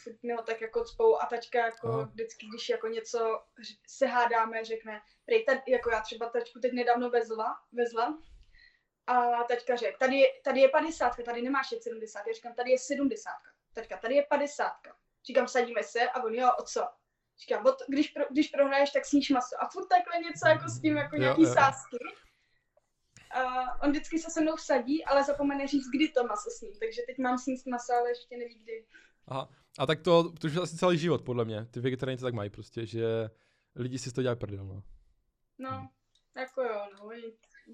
furt 0.04 0.24
mi 0.24 0.34
ho 0.34 0.44
tak 0.44 0.62
jako 0.62 0.84
cpou 0.84 1.22
a 1.22 1.26
taťka 1.26 1.66
jako 1.66 1.88
Aha. 1.88 2.04
vždycky, 2.04 2.48
když 2.48 2.70
jako 2.70 2.88
něco 2.88 3.42
se 3.88 4.06
hádáme, 4.08 4.66
řekne, 4.66 5.02
prej, 5.26 5.44
tady, 5.46 5.62
jako 5.68 5.92
já 5.92 6.02
třeba 6.02 6.30
taťku 6.30 6.60
teď 6.60 6.72
nedávno 6.74 7.10
vezla, 7.10 7.56
vezla 7.72 8.18
a 9.08 9.44
taťka 9.44 9.76
řekl, 9.76 9.98
tady 10.00 10.16
je, 10.16 10.28
tady 10.44 10.60
je 10.60 10.70
50, 10.70 11.16
tady 11.26 11.42
nemáš 11.42 11.72
je 11.72 11.82
70, 11.82 12.28
já 12.28 12.34
říkám, 12.34 12.54
tady 12.54 12.72
je 12.72 12.80
70, 12.80 13.32
taťka, 13.74 13.98
tady 13.98 14.16
je 14.16 14.26
50, 14.30 14.72
říkám, 15.28 15.48
sadíme 15.48 15.84
se 15.84 16.10
a 16.10 16.24
on, 16.24 16.34
jo, 16.34 16.50
o 16.60 16.64
co? 16.64 16.88
Říkám, 17.40 17.66
"Od- 17.66 17.82
když, 17.88 18.08
pro, 18.10 18.26
když 18.32 18.48
prohraješ, 18.48 18.92
tak 18.92 19.06
sníš 19.06 19.30
maso. 19.30 19.56
A 19.64 19.68
furt 19.70 19.88
takhle 19.88 20.20
něco 20.20 20.48
jako 20.48 20.70
s 20.70 20.82
tím, 20.82 20.98
jako 20.98 21.16
Jo, 21.16 21.22
nějaký 21.22 21.42
jo. 21.42 21.54
sázky. 21.54 21.98
A 23.32 23.84
on 23.84 23.92
vždycky 23.92 24.20
se 24.20 24.32
se 24.32 24.42
mnou 24.42 24.56
vsadí, 24.56 25.06
ale 25.06 25.24
zapomene 25.24 25.68
říct, 25.68 25.88
kdy 25.94 26.08
to 26.10 26.24
maso 26.24 26.50
sním. 26.50 26.74
Takže 26.80 27.02
teď 27.08 27.18
mám 27.18 27.38
sníst 27.38 27.68
maso, 27.68 27.94
ale 27.94 28.10
ještě 28.10 28.38
neví 28.38 28.60
kdy. 28.60 28.86
Aha. 29.28 29.50
A 29.80 29.86
tak 29.86 30.02
to, 30.02 30.32
to 30.32 30.48
už 30.48 30.54
je 30.54 30.62
asi 30.62 30.78
celý 30.78 30.98
život, 30.98 31.22
podle 31.22 31.46
mě. 31.46 31.66
Ty 31.66 31.80
vegetariáni 31.80 32.18
to 32.18 32.26
tak 32.26 32.34
mají 32.34 32.50
prostě, 32.50 32.86
že 32.86 33.30
lidi 33.76 34.00
si 34.00 34.14
toho 34.14 34.24
dělají 34.24 34.40
prdel, 34.40 34.66
no. 34.66 34.84
No, 35.58 35.90
jako 36.38 36.64
jo, 36.64 36.88
no. 37.00 37.10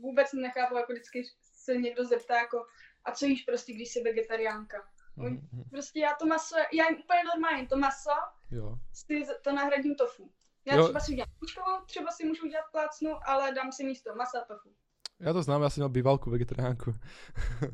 Vůbec 0.02 0.34
nechápu, 0.34 0.76
jako 0.76 0.94
vždycky 0.94 1.24
se 1.42 1.78
někdo 1.78 2.06
zeptá, 2.06 2.36
jako, 2.38 2.66
a 3.06 3.12
co 3.12 3.26
jíš 3.26 3.44
prostě, 3.44 3.74
když 3.74 3.90
jsi 3.90 4.02
vegetariánka. 4.04 4.90
Mhm. 5.16 5.50
Prostě 5.70 6.00
já 6.00 6.16
to 6.20 6.26
maso, 6.26 6.56
já 6.74 6.90
jim 6.90 7.00
úplně 7.00 7.24
normálně, 7.24 7.68
to 7.68 7.78
maso, 7.78 8.12
Jo. 8.52 8.78
si 8.94 9.26
to 9.44 9.52
nahradím 9.54 9.96
tofu. 9.96 10.32
Já 10.66 10.76
Jo. 10.76 10.84
třeba 10.84 11.00
si 11.00 11.12
udělám 11.12 11.30
kučkovou, 11.40 11.86
třeba 11.86 12.12
si 12.12 12.26
můžu 12.26 12.46
udělat 12.46 12.66
plácnu, 12.72 13.18
ale 13.26 13.54
dám 13.54 13.72
si 13.72 13.84
místo 13.84 14.16
masa 14.16 14.46
tofu. 14.48 14.76
Já 15.20 15.34
to 15.34 15.44
znám, 15.44 15.62
já 15.62 15.70
jsem 15.70 15.82
měl 15.82 15.90
bývalku 15.90 16.30
vegetariánku. 16.32 16.96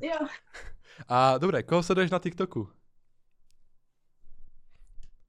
Jo, 0.01 0.15
A 1.07 1.37
dobré, 1.37 1.63
koho 1.63 1.83
sleduješ 1.83 2.11
na 2.11 2.19
TikToku? 2.19 2.69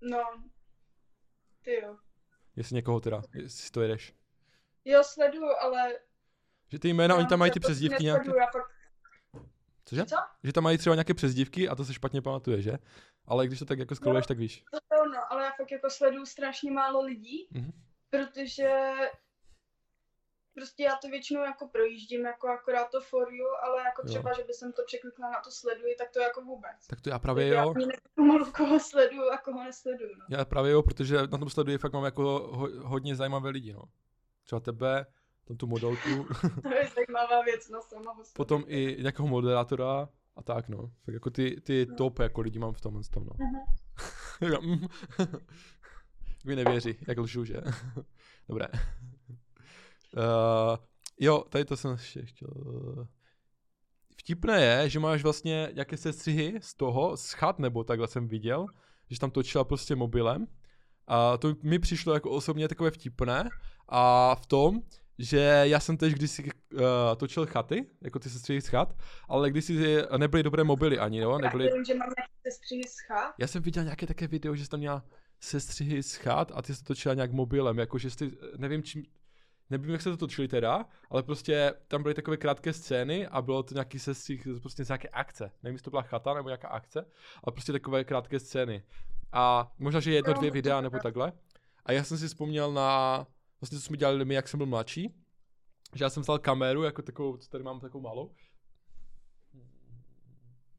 no. 0.01 0.23
Ty 1.63 1.75
jo. 1.83 1.97
Jestli 2.57 2.75
někoho 2.75 3.01
teda, 3.01 3.23
jestli 3.35 3.71
to 3.71 3.83
jedeš. 3.83 4.15
Jo, 4.85 5.05
sleduju, 5.05 5.49
ale... 5.61 5.93
Že 6.73 6.79
ty 6.79 6.89
jména, 6.89 7.15
oni 7.15 7.25
já 7.25 7.29
tam 7.29 7.39
mají 7.39 7.53
ty 7.53 7.61
to 7.61 7.67
přezdívky 7.69 8.05
nějaké. 8.05 8.19
nesleduju, 8.19 8.41
Já 8.41 8.47
fakt... 8.51 8.71
Cože? 9.85 10.05
Co? 10.07 10.17
Že 10.45 10.53
tam 10.53 10.65
mají 10.65 10.79
třeba 10.79 10.95
nějaké 10.95 11.15
přezdívky 11.15 11.69
a 11.69 11.75
to 11.75 11.85
se 11.85 11.95
špatně 11.95 12.23
pamatuje, 12.23 12.63
že? 12.63 12.79
Ale 13.25 13.47
když 13.47 13.59
to 13.59 13.65
tak 13.65 13.79
jako 13.79 13.95
scrolluješ, 13.95 14.27
tak 14.27 14.39
víš. 14.39 14.65
To 14.71 14.95
je 14.95 15.01
ono, 15.03 15.33
ale 15.33 15.45
já 15.45 15.51
fakt 15.53 15.71
jako 15.71 15.91
sleduju 15.91 16.27
strašně 16.27 16.71
málo 16.71 17.03
lidí, 17.05 17.49
Mhm. 17.51 17.73
protože 18.11 18.93
prostě 20.55 20.83
já 20.83 20.97
to 20.97 21.09
většinou 21.09 21.41
jako 21.43 21.69
projíždím, 21.69 22.25
jako 22.25 22.49
akorát 22.49 22.91
to 22.91 23.01
for 23.01 23.33
you, 23.35 23.47
ale 23.63 23.83
jako 23.83 24.03
Jo. 24.03 24.09
třeba, 24.09 24.33
že 24.33 24.45
by 24.45 24.53
jsem 24.53 24.73
to 24.73 24.83
překlikla 24.87 25.31
na 25.31 25.41
to 25.45 25.51
sleduji, 25.51 25.95
tak 25.99 26.11
to 26.11 26.21
jako 26.21 26.41
vůbec. 26.45 26.87
Tak 26.87 27.01
to 27.01 27.11
já 27.11 27.19
právě 27.19 27.47
já 27.47 27.63
jo. 27.63 27.73
ani 27.77 27.87
nevím, 27.87 28.53
koho 28.53 28.81
sleduju 28.81 29.31
a 29.31 29.39
koho 29.39 29.65
nesleduju, 29.65 30.11
no. 30.19 30.25
Já 30.39 30.45
právě 30.45 30.73
jo, 30.73 30.83
protože 30.83 31.17
na 31.17 31.39
tom 31.39 31.51
sleduji 31.51 31.79
fakt 31.79 31.93
mám 31.93 32.05
jako 32.05 32.23
ho, 32.53 32.69
hodně 32.89 33.17
zajímavé 33.17 33.51
lidi, 33.51 33.73
no. 33.73 33.83
Třeba 34.45 34.61
tebe, 34.61 35.07
tam 35.45 35.57
tu 35.57 35.67
modelku, 35.67 36.27
To 36.63 36.75
je 36.75 36.89
zajímavá 36.95 37.43
věc, 37.45 37.69
no 37.69 37.81
sama 37.83 38.17
potom 38.35 38.65
i 38.67 38.97
nějakého 39.01 39.29
moderátora 39.29 40.09
a 40.37 40.43
tak, 40.43 40.69
no. 40.69 40.91
Tak 41.07 41.15
jako 41.15 41.31
ty, 41.31 41.61
ty 41.61 41.87
No. 41.91 41.97
top 41.97 42.19
jako 42.19 42.41
lidi 42.41 42.59
mám 42.59 42.73
v 42.75 42.81
tomhle 42.81 43.03
tom, 43.11 43.27
no. 43.27 43.33
Já, 44.53 44.59
mm. 44.61 44.87
Mi 46.45 46.57
nevěří, 46.57 46.97
jak 47.09 47.19
lžu, 47.19 47.45
že? 47.45 47.61
Dobré. 48.49 48.67
Uh, 50.17 50.77
jo, 51.21 51.45
tady 51.49 51.65
to 51.65 51.77
jsem 51.77 51.91
ještě 51.91 52.23
chtěl... 52.23 52.49
Vtipné 54.17 54.63
je, 54.63 54.89
že 54.89 55.01
máš 55.01 55.23
vlastně 55.23 55.69
nějaké 55.75 55.97
sestřihy 55.97 56.59
z 56.61 56.75
toho, 56.75 57.17
z 57.17 57.33
chat, 57.33 57.59
nebo 57.59 57.85
takhle 57.85 58.09
jsem 58.09 58.29
viděl, 58.29 58.67
že 59.11 59.19
tam 59.19 59.31
točila 59.31 59.65
prostě 59.65 59.97
mobilem. 59.97 60.47
A 61.07 61.37
to 61.37 61.55
mi 61.63 61.79
přišlo 61.79 62.15
jako 62.15 62.31
osobně 62.31 62.69
takové 62.69 62.91
vtipné. 62.91 63.49
A 63.89 64.35
v 64.35 64.47
tom, 64.47 64.81
že 65.19 65.39
já 65.65 65.81
jsem 65.81 65.97
teď 65.97 66.13
kdysi 66.13 66.45
uh, 66.45 66.81
točil 67.17 67.47
chaty, 67.47 67.87
jako 68.01 68.19
ty 68.19 68.31
sestřihy 68.31 68.61
z 68.61 68.67
chat, 68.67 68.97
ale 69.29 69.51
kdysi 69.51 70.03
nebyly 70.17 70.43
dobré 70.43 70.65
mobily 70.65 70.99
ani, 70.99 71.19
jo? 71.19 71.39
Nebyly, 71.39 71.65
Já 71.65 71.71
že 71.87 71.95
mám 71.95 72.09
sestřihy 72.49 72.83
z 72.89 72.97
chat. 73.07 73.35
já 73.39 73.47
jsem 73.47 73.63
viděl 73.63 73.85
nějaké 73.85 74.07
také 74.07 74.27
video, 74.27 74.57
že 74.57 74.65
jsi 74.65 74.71
tam 74.71 74.81
měla 74.81 75.05
sestřihy 75.41 76.03
z 76.03 76.15
chat 76.15 76.53
a 76.55 76.63
ty 76.63 76.75
jsi 76.75 76.83
to 76.83 76.87
točila 76.87 77.15
nějak 77.15 77.33
mobilem, 77.33 77.79
jakože 77.79 78.11
jsi, 78.11 78.33
nevím 78.57 78.83
čím, 78.83 79.05
nevím 79.73 79.91
jak 79.91 80.03
se 80.03 80.11
to 80.11 80.17
točili 80.17 80.49
teda, 80.49 80.87
ale 81.11 81.23
prostě 81.23 81.75
tam 81.89 82.03
byly 82.03 82.15
takové 82.15 82.37
krátké 82.37 82.73
scény 82.73 83.27
a 83.27 83.43
bylo 83.43 83.63
to 83.63 83.75
nějaký 83.75 83.99
sestřih 83.99 84.49
prostě 84.61 84.85
z 84.85 84.89
nějaké 84.89 85.09
akce. 85.09 85.53
Nevím, 85.63 85.75
jestli 85.75 85.85
to 85.85 85.91
byla 85.91 86.03
chata 86.03 86.35
nebo 86.35 86.49
nějaká 86.49 86.69
akce, 86.69 87.01
ale 87.45 87.53
prostě 87.53 87.73
takové 87.73 88.05
krátké 88.05 88.41
scény. 88.41 88.83
A 89.33 89.73
možná, 89.79 90.01
že 90.01 90.13
jedno, 90.13 90.33
dvě 90.33 90.51
videa 90.51 90.81
nebo 90.81 90.99
takhle. 90.99 91.33
A 91.85 91.93
já 91.93 92.05
jsem 92.05 92.19
si 92.19 92.29
vzpomněl 92.29 92.73
na, 92.73 93.27
vlastně 93.61 93.79
co 93.79 93.85
jsme 93.85 93.97
dělali 93.97 94.25
my, 94.25 94.35
jak 94.35 94.49
jsem 94.49 94.59
byl 94.59 94.67
mladší, 94.67 95.15
že 95.95 96.05
já 96.05 96.11
jsem 96.11 96.23
vzal 96.23 96.39
kameru, 96.39 96.83
jako 96.83 97.03
takovou, 97.03 97.37
co 97.37 97.51
tady 97.51 97.65
mám 97.65 97.81
takovou 97.81 98.03
malou. 98.03 98.35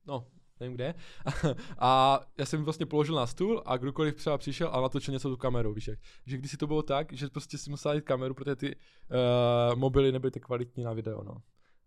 No, 0.05 0.27
nevím 0.59 0.75
kde. 0.75 0.93
A 1.79 2.19
já 2.37 2.45
jsem 2.45 2.63
vlastně 2.63 2.85
položil 2.85 3.15
na 3.15 3.27
stůl 3.27 3.63
a 3.65 3.77
kdokoliv 3.77 4.15
třeba 4.15 4.37
přišel 4.37 4.69
a 4.73 4.81
natočil 4.81 5.11
něco 5.11 5.29
tu 5.29 5.37
kamerou, 5.37 5.73
víš 5.73 5.87
jak. 5.87 5.99
Že 6.25 6.37
když 6.37 6.51
si 6.51 6.57
to 6.57 6.67
bylo 6.67 6.83
tak, 6.83 7.13
že 7.13 7.27
prostě 7.27 7.57
si 7.57 7.69
musel 7.69 7.93
jít 7.93 8.05
kameru, 8.05 8.33
protože 8.33 8.55
ty 8.55 8.75
uh, 8.75 9.75
mobily 9.79 10.11
nebyly 10.11 10.31
tak 10.31 10.43
kvalitní 10.43 10.83
na 10.83 10.93
video, 10.93 11.23
no. 11.23 11.37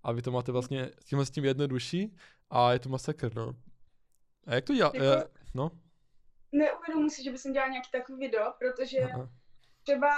A 0.03 0.12
vy 0.12 0.23
to 0.23 0.31
máte 0.31 0.53
vlastně 0.53 0.91
tímhle 1.05 1.27
s 1.27 1.31
tím 1.31 1.45
jednodušší 1.45 2.17
a 2.51 2.73
je 2.73 2.79
to 2.79 2.89
masakr, 2.89 3.35
no. 3.35 3.55
A 4.47 4.55
jak 4.55 4.64
to 4.64 4.75
dělá? 4.75 4.93
Jako- 4.95 5.25
Uh, 5.25 5.31
no? 5.55 5.71
Neuvědomuji 6.53 7.11
si, 7.11 7.25
že 7.25 7.31
bych 7.31 7.41
dělala 7.53 7.71
nějaký 7.71 7.91
takový 7.93 8.19
video, 8.19 8.53
protože 8.59 8.99
Aha. 9.01 9.31
třeba 9.83 10.09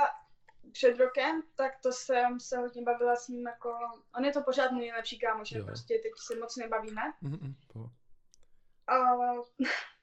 před 0.72 0.98
rokem, 0.98 1.42
tak 1.54 1.72
to 1.82 1.92
jsem 1.92 2.40
se 2.40 2.58
hodně 2.58 2.82
bavila 2.82 3.16
s 3.16 3.28
ním 3.28 3.46
jako, 3.46 3.70
on 4.18 4.24
je 4.24 4.32
to 4.32 4.42
pořád 4.42 4.70
můj 4.72 4.80
nejlepší 4.80 5.18
kámoš, 5.18 5.54
prostě 5.64 5.94
teď 6.02 6.12
se 6.26 6.40
moc 6.40 6.56
nebavíme. 6.56 7.02
Mhm, 7.20 7.38
mhm, 7.42 7.54
A 8.88 8.96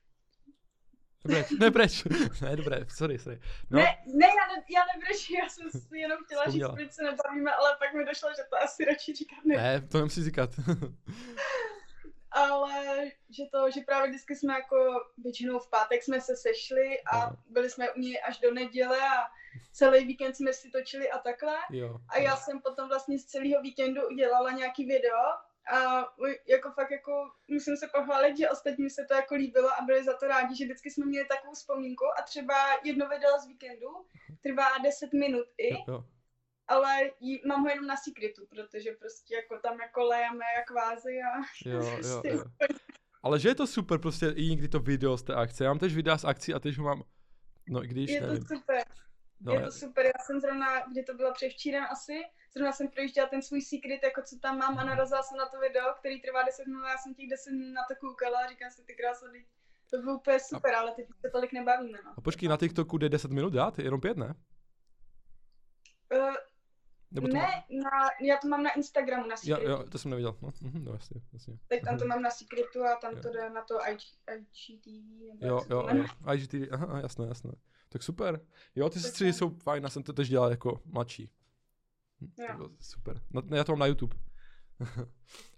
Nepreč, 1.28 1.60
nepreč. 1.60 2.04
ne, 2.42 2.56
dobré, 2.56 2.86
sorry, 2.90 3.20
sorry. 3.20 3.40
No, 3.70 3.80
ne, 3.80 3.98
ne, 4.06 4.26
já, 4.28 4.56
ne, 4.56 4.64
já 4.76 4.82
nebrečím, 4.96 5.36
já 5.44 5.50
jsem 5.50 5.72
si 5.72 5.98
jenom 5.98 6.18
chtěla 6.26 6.44
říct, 6.44 6.52
Vzpomněla. 6.54 6.76
proč 6.76 6.92
se 6.92 7.04
nebavíme, 7.04 7.52
ale 7.52 7.76
pak 7.80 7.94
mi 7.94 8.06
došlo, 8.06 8.30
že 8.30 8.44
to 8.50 8.58
asi 8.64 8.86
radši 8.86 9.14
říkat 9.16 9.38
ne. 9.46 9.56
ne, 9.56 9.82
to 9.88 9.98
nemusí 9.98 10.24
říkat. 10.24 10.50
Ale 12.32 13.06
že 13.30 13.44
to, 13.52 13.72
že 13.72 13.82
právě 13.82 14.10
vždycky 14.10 14.36
jsme 14.36 14.54
jako 14.54 14.76
většinou 15.18 15.60
v 15.60 15.70
pátek 15.70 16.04
jsme 16.04 16.22
se 16.22 16.36
sešli 16.36 17.02
a 17.02 17.18
Aha. 17.18 17.38
byli 17.50 17.70
jsme 17.70 17.92
u 17.92 18.00
něj 18.00 18.22
až 18.28 18.40
do 18.40 18.54
neděle 18.54 19.00
a 19.02 19.28
celý 19.72 20.06
víkend 20.06 20.36
jsme 20.36 20.54
si 20.54 20.70
točili 20.72 21.12
a 21.12 21.18
takhle. 21.18 21.56
jo. 21.72 21.98
A 22.10 22.18
já 22.18 22.36
jsem 22.36 22.62
potom 22.62 22.88
vlastně 22.90 23.20
z 23.20 23.26
celého 23.26 23.62
víkendu 23.62 24.08
udělala 24.08 24.52
nějaký 24.52 24.86
video 24.86 25.18
a 25.74 26.06
jako 26.48 26.72
fakt 26.72 26.92
jako 26.92 27.12
musím 27.48 27.78
se 27.78 27.88
pochválit, 27.98 28.38
že 28.38 28.50
ostatním 28.50 28.90
se 28.90 29.06
to 29.08 29.14
jako 29.14 29.36
líbilo 29.36 29.70
a 29.70 29.86
byli 29.86 30.04
za 30.04 30.14
to 30.18 30.28
rádi, 30.28 30.56
že 30.56 30.66
vždycky 30.66 30.92
jsme 30.92 31.06
měli 31.06 31.26
takovou 31.28 31.54
vzpomínku 31.54 32.04
a 32.20 32.22
třeba 32.22 32.54
jedno 32.84 33.10
video 33.10 33.40
z 33.44 33.48
víkendu 33.48 33.88
trvá 34.42 34.68
10 34.84 35.14
minut 35.14 35.46
i, 35.58 35.74
Jo, 35.74 35.84
jo. 35.88 36.04
ale 36.68 37.12
jí, 37.20 37.42
mám 37.48 37.62
ho 37.64 37.70
jenom 37.70 37.88
na 37.88 37.96
secretu, 37.98 38.46
protože 38.50 38.92
prostě 38.92 39.36
jako 39.36 39.60
tam 39.60 39.80
jako 39.82 40.04
lejeme 40.04 40.46
jak 40.58 40.72
vázy 40.72 41.18
a 41.22 41.32
Jo, 41.70 41.80
jo, 41.82 41.92
prostě 41.96 42.30
jo. 42.30 42.44
Ale 43.24 43.40
že 43.40 43.50
je 43.50 43.56
to 43.56 43.68
super, 43.68 44.00
prostě 44.00 44.28
i 44.36 44.46
někdy 44.46 44.68
to 44.68 44.80
video 44.80 45.18
z 45.18 45.24
té 45.24 45.36
akce. 45.36 45.64
Já 45.64 45.70
mám 45.70 45.80
tež 45.80 45.96
videa 45.96 46.18
z 46.18 46.26
akcí 46.26 46.54
a 46.54 46.60
teď 46.60 46.78
ho 46.78 46.84
mám, 46.84 47.04
no 47.70 47.84
i 47.84 47.88
když 47.88 48.10
je 48.12 48.22
to 48.22 48.28
nevím. 48.28 48.44
super. 48.44 48.84
No, 49.42 49.54
je 49.54 49.62
to 49.62 49.72
super, 49.72 50.06
já 50.06 50.24
jsem 50.26 50.40
zrovna, 50.40 50.88
kdy 50.92 51.04
to 51.04 51.14
bylo 51.14 51.34
převčírem 51.34 51.86
asi, 51.92 52.24
zrovna 52.54 52.72
jsem 52.72 52.88
projížděla 52.88 53.28
ten 53.28 53.42
svůj 53.42 53.62
secret, 53.62 54.04
jako 54.04 54.22
co 54.22 54.40
tam 54.40 54.58
mám 54.58 54.80
a 54.80 54.84
narazila 54.84 55.24
jsem 55.24 55.38
na 55.38 55.46
to 55.46 55.60
video, 55.60 55.94
který 56.00 56.22
trvá 56.22 56.44
10 56.44 56.68
minut, 56.68 56.84
já 56.84 56.98
jsem 56.98 57.14
těch 57.14 57.30
10 57.30 57.52
minut 57.52 57.74
na 57.74 57.82
to 57.88 57.96
koukala 57.96 58.40
a 58.40 58.50
říkám 58.50 58.72
si, 58.72 58.84
ty 58.84 58.96
krása, 58.96 59.26
teď 59.32 59.46
to 59.90 59.98
bylo 59.98 60.16
úplně 60.16 60.40
super, 60.40 60.76
ale 60.76 60.92
teď 60.92 61.08
se 61.22 61.30
tolik 61.30 61.54
nebavíme, 61.54 62.00
no. 62.06 62.14
a 62.18 62.22
počkej, 62.22 62.50
na 62.50 62.58
TikToku 62.58 62.98
jde 62.98 63.10
10 63.10 63.32
minut 63.32 63.54
dát? 63.54 63.80
Jenom 63.80 64.02
pět, 64.02 64.18
ne? 64.18 64.34
Uh, 66.14 66.36
Nebo 67.12 67.28
to 67.28 67.34
ne, 67.34 67.40
Má... 67.42 67.50
na, 67.84 67.90
já 68.22 68.38
to 68.38 68.48
mám 68.48 68.64
na 68.64 68.72
Instagramu, 68.74 69.28
na 69.28 69.36
Jo, 69.44 69.56
secretu, 69.56 69.70
jo, 69.72 69.84
to 69.90 69.98
jsem 69.98 70.12
neviděl. 70.12 70.36
No, 70.42 70.52
mhm, 70.62 70.84
no 70.84 70.94
jasně, 70.94 71.22
jasně. 71.34 71.58
teď 71.68 71.84
tam 71.84 71.98
to 71.98 72.06
mám 72.06 72.22
na 72.22 72.30
secretu 72.32 72.84
a 72.84 72.96
tam 73.02 73.14
Jo. 73.16 73.22
to 73.22 73.30
jde 73.30 73.50
na 73.50 73.62
to 73.64 73.76
IG, 73.92 74.00
IGTV, 74.36 75.20
nebo 75.42 75.46
Jo, 75.56 75.62
to 75.68 75.74
jo, 75.74 75.88
jo. 75.98 76.34
IGTV, 76.34 76.72
aha, 76.72 77.00
jasné, 77.00 77.26
jasné. 77.28 77.52
Tak 77.90 78.04
super. 78.04 78.40
Jo, 78.76 78.90
ty 78.90 79.00
sestry 79.00 79.28
jo. 79.28 79.34
jsou 79.34 79.50
fajn, 79.50 79.84
já 79.84 79.90
jsem 79.90 80.04
to 80.04 80.14
tež 80.14 80.30
dělal 80.30 80.50
jako 80.50 80.82
mladší. 80.86 81.30
Hm, 82.22 82.32
To 82.36 82.42
Jo. 82.42 82.54
bylo 82.56 82.70
super. 82.80 83.22
No, 83.34 83.42
ne, 83.46 83.58
já 83.58 83.64
to 83.64 83.72
mám 83.72 83.80
na 83.80 83.86
YouTube. 83.86 84.16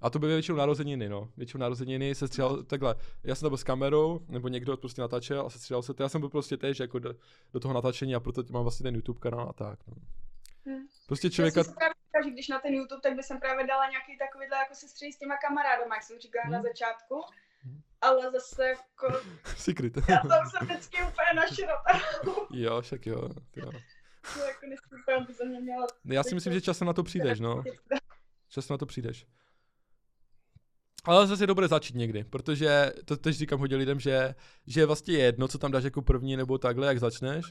A 0.02 0.10
to 0.10 0.20
byly 0.20 0.34
většinou 0.34 0.58
narozeniny, 0.58 1.10
no. 1.10 1.30
Většinou 1.38 1.62
narozeniny 1.62 2.16
se 2.16 2.28
stříhal 2.28 2.64
takhle. 2.64 2.95
Já 3.24 3.36
jsem 3.36 3.45
to 3.45 3.50
byl 3.50 3.58
s 3.58 3.64
kamerou, 3.64 4.20
nebo 4.28 4.48
někdo 4.48 4.78
prostě 4.78 5.02
natáčel 5.02 5.45
a 5.45 5.50
se 5.50 5.60
stříhal 5.60 5.82
se 5.84 5.93
to. 5.93 6.04
Já 6.04 6.10
jsem 6.10 6.22
byl 6.22 6.30
prostě 6.30 6.58
tež 6.58 6.80
jako 6.80 7.00
do, 7.00 7.16
do 7.54 7.60
toho 7.60 7.74
natáčení 7.74 8.16
a 8.16 8.20
proto 8.20 8.43
mám 8.50 8.64
vlastně 8.64 8.84
ten 8.84 8.95
YouTube 8.95 9.20
kanál 9.20 9.50
a 9.50 9.54
tak. 9.54 9.80
No. 9.88 9.93
Prostě 11.07 11.28
Já 11.28 11.32
člověka, 11.32 11.63
jsem 11.63 11.74
si 11.74 11.78
právě 11.78 11.95
že 12.24 12.32
když 12.32 12.47
na 12.47 12.59
ten 12.59 12.74
YouTube, 12.74 13.01
tak 13.01 13.15
by 13.15 13.24
jsem 13.24 13.39
právě 13.39 13.68
dala 13.68 13.89
nějaký 13.89 14.18
takovýhle 14.18 14.57
jako 14.57 14.76
se 14.76 14.88
stří 14.88 15.11
s 15.13 15.18
těma 15.18 15.38
kamarádama, 15.38 15.95
jak 15.95 16.03
jsem 16.03 16.20
říkala 16.20 16.49
na 16.49 16.57
Hmm. 16.57 16.68
začátku. 16.68 17.22
Hmm. 17.61 17.82
Ale 18.01 18.32
zase 18.32 18.68
jako, 18.70 19.07
secret. 19.57 19.93
já 20.09 20.20
tam 20.20 20.49
jsem 20.49 20.68
vždycky 20.68 20.97
úplně 20.97 21.34
naširota. 21.36 21.91
jo, 22.51 22.82
však 22.82 23.05
jo. 23.05 23.30
jo. 23.55 23.72
To 24.34 24.39
jako 24.39 24.65
mě 25.45 25.59
měla... 25.59 25.88
Já 26.05 26.24
si 26.24 26.36
myslím, 26.36 26.53
že 26.53 26.61
časem 26.61 26.88
na 26.88 26.93
to 26.93 27.03
přijdeš, 27.03 27.39
no. 27.39 27.63
Čas 28.49 28.70
na 28.70 28.78
to 28.78 28.86
přijdeš. 28.86 29.26
Ale 31.05 31.28
zase 31.28 31.43
je 31.43 31.47
dobré 31.47 31.68
začít 31.68 31.95
někdy, 31.95 32.24
protože 32.24 32.93
to 33.05 33.18
teď 33.18 33.36
říkám 33.36 33.59
hodně 33.59 33.78
lidem, 33.78 33.99
že, 33.99 34.36
že 34.68 34.82
je 34.82 34.86
vlastně 34.86 35.18
jedno, 35.18 35.47
co 35.47 35.57
tam 35.57 35.72
dáš 35.72 35.84
jako 35.84 36.01
první 36.01 36.38
nebo 36.38 36.57
takhle, 36.57 36.88
jak 36.88 36.99
začneš. 36.99 37.45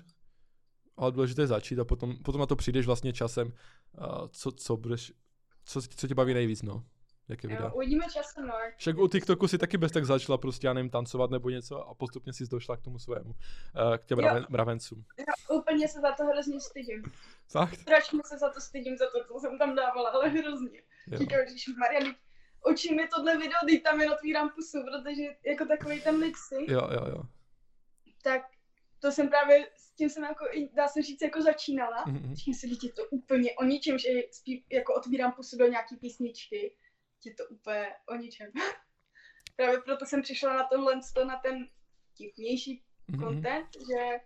Ale 0.96 1.12
důležité 1.12 1.42
je 1.42 1.46
začít 1.46 1.78
a 1.78 1.84
potom, 1.84 2.16
potom 2.16 2.40
na 2.40 2.46
to 2.46 2.56
přijdeš 2.56 2.86
vlastně 2.86 3.12
časem, 3.12 3.46
uh, 3.46 4.28
co, 4.28 4.52
co 4.52 4.76
budeš, 4.76 5.12
co, 5.64 5.82
co 5.82 6.08
tě 6.08 6.14
baví 6.14 6.34
nejvíc, 6.34 6.62
no. 6.62 6.84
Jaké 7.28 7.48
videa. 7.48 7.64
Jo, 7.66 7.72
uvidíme 7.74 8.04
časem, 8.12 8.46
no. 8.46 8.54
Však 8.76 8.98
u 8.98 9.08
TikToku 9.08 9.48
si 9.48 9.58
taky 9.58 9.76
bez 9.78 9.92
tak 9.92 10.04
začala 10.04 10.38
prostě, 10.38 10.66
já 10.66 10.72
nevím, 10.72 10.90
tancovat 10.90 11.30
nebo 11.30 11.50
něco 11.50 11.88
a 11.88 11.94
postupně 11.94 12.32
si 12.32 12.46
došla 12.46 12.76
k 12.76 12.82
tomu 12.82 12.98
svému, 12.98 13.30
uh, 13.30 13.96
k 13.96 14.04
těm 14.04 14.18
Jo. 14.18 14.22
mraven, 14.22 14.46
mravencům. 14.48 15.04
Já 15.18 15.56
úplně 15.56 15.88
se 15.88 16.00
za 16.00 16.12
to 16.12 16.24
hrozně 16.24 16.60
stydím. 16.60 17.02
Fakt? 17.50 17.74
Strašně 17.74 18.20
se 18.24 18.38
za 18.38 18.50
to 18.50 18.60
stydím, 18.60 18.96
za 18.96 19.04
to, 19.06 19.34
co 19.34 19.40
jsem 19.40 19.58
tam 19.58 19.74
dávala, 19.76 20.10
ale 20.10 20.28
hrozně. 20.28 20.82
Jo. 21.06 21.18
Říkám, 21.18 21.38
že 21.56 21.72
Maria, 21.78 22.14
očí 22.60 22.94
mi 22.94 23.08
tohle 23.08 23.36
video, 23.36 23.58
teď 23.68 23.82
tam 23.82 24.00
jen 24.00 24.12
otvírám 24.12 24.50
pusu, 24.50 24.78
protože 24.82 25.22
jako 25.46 25.64
takový 25.64 26.00
ten 26.00 26.16
lipsy, 26.16 26.54
Jo, 26.68 26.88
jo, 26.92 27.06
jo. 27.08 27.22
tak 28.22 28.42
to 29.00 29.12
jsem 29.12 29.28
právě, 29.28 29.66
tím 29.96 30.10
jsem 30.10 30.24
jako, 30.24 30.44
dá 30.74 30.88
se 30.88 31.02
říct, 31.02 31.22
jako 31.22 31.42
začínala. 31.42 32.04
Mhm. 32.06 32.34
Říkám 32.34 32.54
si, 32.54 32.68
je 32.82 32.92
to 32.92 33.04
úplně 33.10 33.54
o 33.54 33.64
ničem, 33.64 33.98
že 33.98 34.08
spí, 34.30 34.64
jako 34.72 34.94
otvírám 34.94 35.32
pusu 35.32 35.58
do 35.58 35.66
nějaký 35.66 35.96
písničky. 35.96 36.76
Je 37.24 37.34
to 37.34 37.44
úplně 37.50 37.86
o 38.08 38.14
ničem. 38.14 38.50
Právě 39.56 39.80
proto 39.80 40.06
jsem 40.06 40.22
přišla 40.22 40.56
na 40.56 40.64
tohle, 40.72 41.00
na 41.26 41.36
ten 41.36 41.68
vtipnější 42.14 42.82
Mhm. 43.08 43.20
content, 43.20 43.66
že 43.76 44.18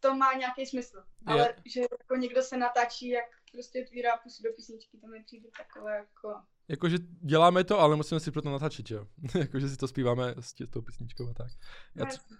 to 0.00 0.14
má 0.14 0.32
nějaký 0.32 0.66
smysl. 0.66 1.04
Ale 1.26 1.54
že 1.66 1.80
jako 1.80 2.16
někdo 2.16 2.42
se 2.42 2.56
natáčí, 2.56 3.08
jak 3.08 3.24
prostě 3.52 3.84
otvírá 3.86 4.16
pusu 4.16 4.42
do 4.42 4.52
písničky, 4.52 4.98
to 4.98 5.06
mi 5.06 5.24
přijde 5.24 5.48
takové 5.58 5.96
jako... 5.96 6.34
Jakože 6.68 6.98
děláme 7.22 7.64
to, 7.64 7.80
ale 7.80 7.96
musíme 7.96 8.20
si 8.20 8.30
proto 8.30 8.50
natáčet, 8.50 8.90
jo. 8.90 9.06
Jakože 9.38 9.68
si 9.68 9.76
to 9.76 9.88
zpíváme 9.88 10.34
s 10.40 10.54
tou 10.70 10.82
písničkou 10.82 11.30
a 11.30 11.34
tak. 11.34 11.46
Já, 11.94 12.04
tř- 12.04 12.36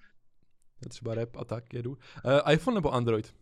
já 0.84 0.88
třeba 0.88 1.14
rap 1.14 1.36
a 1.36 1.44
tak 1.44 1.74
jedu. 1.74 1.90
Uh, 1.90 2.52
iPhone 2.52 2.74
nebo 2.74 2.90
Android? 2.94 3.34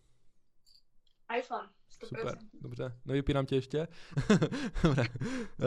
iPhone, 1.39 1.69
100%. 2.03 2.07
Super, 2.07 2.39
dobře. 2.61 2.99
Nevypínám 3.05 3.47
tě 3.47 3.55
ještě. 3.55 3.89
Dobré. 4.83 5.03
Uh, 5.03 5.67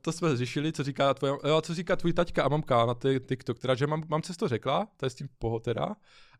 to 0.00 0.12
jsme 0.12 0.36
řešili, 0.36 0.72
co 0.72 0.82
říká 0.82 1.14
tvoje, 1.14 1.32
jo, 1.44 1.60
co 1.60 1.74
říká 1.74 1.96
tvůj 1.96 2.12
taťka 2.12 2.44
a 2.44 2.48
mamka 2.48 2.86
na 2.86 2.94
ty 2.94 3.20
TikTok, 3.20 3.58
teda, 3.58 3.74
že 3.74 3.86
mám, 3.86 4.02
mám 4.08 4.22
to 4.38 4.48
řekla, 4.48 4.88
to 4.96 5.06
je 5.06 5.10
s 5.10 5.14
tím 5.14 5.28
poho 5.38 5.60
teda. 5.60 5.84
A- 5.84 5.96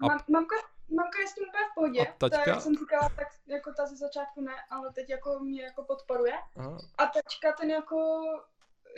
Mam, 0.07 0.19
mamka, 0.31 0.57
mamka 0.97 1.19
je 1.21 1.29
s 1.29 1.35
tím 1.35 1.45
úplně 1.49 1.65
v 1.71 1.75
pohodě. 1.75 2.01
A 2.01 2.13
taťka? 2.19 2.45
Ta, 2.45 2.51
jak 2.51 2.61
jsem 2.61 2.75
říkala, 2.75 3.09
tak 3.09 3.29
jako 3.47 3.73
ta 3.77 3.87
ze 3.87 3.97
začátku 3.97 4.41
ne, 4.41 4.55
ale 4.71 4.93
teď 4.93 5.11
jako 5.11 5.39
mě 5.39 5.63
jako 5.63 5.85
podporuje. 5.85 6.35
Aha. 6.57 6.79
A 6.99 7.07
tačka 7.07 7.53
ten 7.61 7.71
jako, 7.71 8.21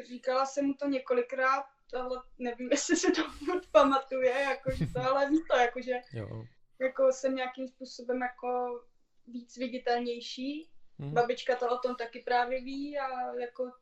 říkala 0.08 0.46
jsem 0.46 0.64
mu 0.66 0.74
to 0.74 0.86
několikrát, 0.88 1.64
ale 2.00 2.22
nevím, 2.38 2.68
jestli 2.70 2.96
si 2.96 3.12
to 3.12 3.22
furt 3.30 3.66
pamatuje, 3.66 4.30
jako, 4.30 4.70
že 4.70 4.86
to, 4.86 5.00
ale 5.00 5.30
ví 5.30 5.44
to, 5.50 5.56
jako, 5.56 5.80
že 5.82 5.92
Jo. 6.12 6.44
jako 6.78 7.12
jsem 7.12 7.36
nějakým 7.36 7.68
způsobem 7.68 8.22
jako 8.22 8.80
víc 9.26 9.56
viditelnější. 9.56 10.70
Hm. 10.98 11.14
Babička 11.14 11.56
to 11.56 11.70
o 11.70 11.78
tom 11.78 11.96
taky 11.96 12.22
právě 12.22 12.60
ví 12.60 12.98
a 12.98 13.34
jako 13.34 13.72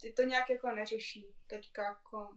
ty 0.00 0.12
to 0.12 0.22
nějak 0.22 0.50
jako 0.50 0.70
neřeší. 0.70 1.26
Teďka 1.46 1.82
jako 1.82 2.28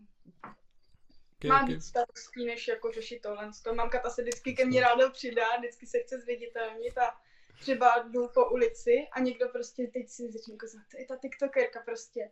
Okay, 1.42 1.50
má 1.50 1.64
okay. 1.64 1.76
víc 1.76 1.86
starostí, 1.86 2.46
než 2.46 2.68
jako 2.68 2.92
řešit 2.92 3.20
tohle. 3.22 3.52
To 3.64 3.76
mamka 3.76 4.00
ta 4.00 4.10
se 4.10 4.22
vždycky 4.22 4.54
ke 4.54 4.66
mně 4.66 4.82
ráda 4.82 5.10
přidá, 5.10 5.58
vždycky 5.58 5.88
se 5.88 6.00
chce 6.00 6.20
zviditelnit 6.20 6.98
a 6.98 7.18
třeba 7.60 8.00
jdu 8.00 8.28
po 8.28 8.50
ulici 8.50 9.08
a 9.12 9.20
někdo 9.20 9.50
prostě 9.50 9.88
teď 9.88 10.10
si 10.10 10.32
začne 10.32 10.54
jako 10.54 10.68
to 10.92 10.98
je 10.98 11.06
ta 11.06 11.18
tiktokerka 11.18 11.82
prostě. 11.86 12.32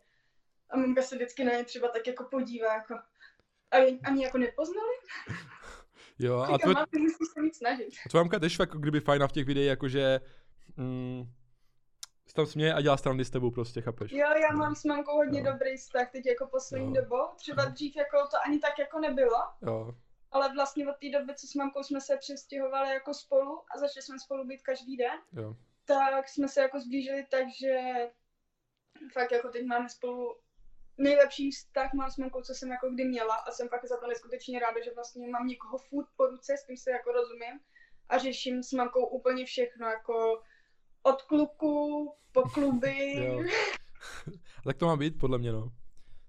A 0.70 0.76
mamka 0.76 1.02
se 1.02 1.14
vždycky 1.16 1.44
na 1.44 1.52
ně 1.52 1.64
třeba 1.64 1.88
tak 1.88 2.06
jako 2.06 2.24
podívá 2.24 2.74
jako 2.74 2.94
a 3.70 3.76
ani 4.04 4.24
jako 4.24 4.38
nepoznali? 4.38 4.94
Jo, 6.22 6.38
a 6.38 6.46
Říkám, 6.46 6.58
tvoj, 6.58 6.74
mám, 6.74 6.86
ty 6.90 6.98
musíš 6.98 7.28
se 7.34 7.42
víc 7.42 7.56
snažit. 7.58 7.88
tvoje 8.10 8.24
mamka 8.24 8.38
tež 8.38 8.58
jako 8.58 8.78
kdyby 8.78 9.00
fajná 9.00 9.28
v 9.28 9.32
těch 9.32 9.46
videích, 9.46 9.68
jakože 9.68 10.20
mm, 10.76 11.24
se 12.28 12.34
tam 12.34 12.46
směje 12.46 12.74
a 12.74 12.80
dělá 12.80 12.96
strany 12.96 13.24
s 13.24 13.30
tebou 13.30 13.50
prostě, 13.50 13.80
chápeš? 13.80 14.12
Jo, 14.12 14.18
já 14.42 14.56
mám 14.56 14.74
s 14.74 14.84
mamkou 14.84 15.16
hodně 15.16 15.40
Jo. 15.40 15.52
dobrý 15.52 15.76
vztah 15.76 16.10
teď 16.10 16.26
jako 16.26 16.46
poslední 16.46 16.94
Jo. 16.94 17.02
dobou. 17.02 17.24
Třeba 17.36 17.64
dřív 17.64 17.96
jako 17.96 18.16
to 18.30 18.36
ani 18.46 18.58
tak 18.58 18.78
jako 18.78 18.98
nebylo, 18.98 19.36
Jo, 19.62 19.94
ale 20.30 20.54
vlastně 20.54 20.88
od 20.88 20.96
té 21.00 21.18
doby, 21.18 21.34
co 21.34 21.46
s 21.46 21.54
mamkou 21.54 21.82
jsme 21.82 22.00
se 22.00 22.16
přestěhovali 22.16 22.90
jako 22.94 23.14
spolu 23.14 23.62
a 23.74 23.78
začali 23.78 24.02
jsme 24.02 24.18
spolu 24.18 24.44
být 24.46 24.62
každý 24.62 24.96
den, 24.96 25.18
jo. 25.32 25.56
tak 25.84 26.28
jsme 26.28 26.48
se 26.48 26.60
jako 26.60 26.80
zblížili 26.80 27.26
tak, 27.30 27.44
že 27.60 27.78
fakt 29.12 29.32
jako 29.32 29.48
teď 29.48 29.66
máme 29.66 29.88
spolu 29.88 30.36
nejlepší 31.00 31.50
vztah 31.50 31.92
mám 31.92 32.10
s 32.10 32.16
mamkou, 32.16 32.42
co 32.42 32.54
jsem 32.54 32.70
jako 32.70 32.90
kdy 32.90 33.04
měla 33.04 33.34
a 33.34 33.50
jsem 33.50 33.68
fakt 33.68 33.84
za 33.88 33.96
to 33.96 34.06
neskutečně 34.06 34.58
ráda, 34.60 34.84
že 34.84 34.90
vlastně 34.94 35.28
mám 35.28 35.46
někoho 35.46 35.78
furt 35.78 36.06
po 36.16 36.26
ruce, 36.26 36.56
s 36.56 36.66
tím 36.66 36.76
se 36.76 36.90
jako 36.90 37.12
rozumím 37.12 37.60
a 38.08 38.18
řeším 38.18 38.62
s 38.62 38.72
mamkou 38.72 39.06
úplně 39.06 39.44
všechno, 39.44 39.86
jako 39.86 40.42
od 41.02 41.22
kluku 41.22 42.14
po 42.32 42.42
kluby. 42.42 43.14
jo. 43.24 43.42
tak 44.64 44.76
to 44.76 44.86
má 44.86 44.96
být, 44.96 45.18
podle 45.18 45.38
mě, 45.38 45.52
no. 45.52 45.72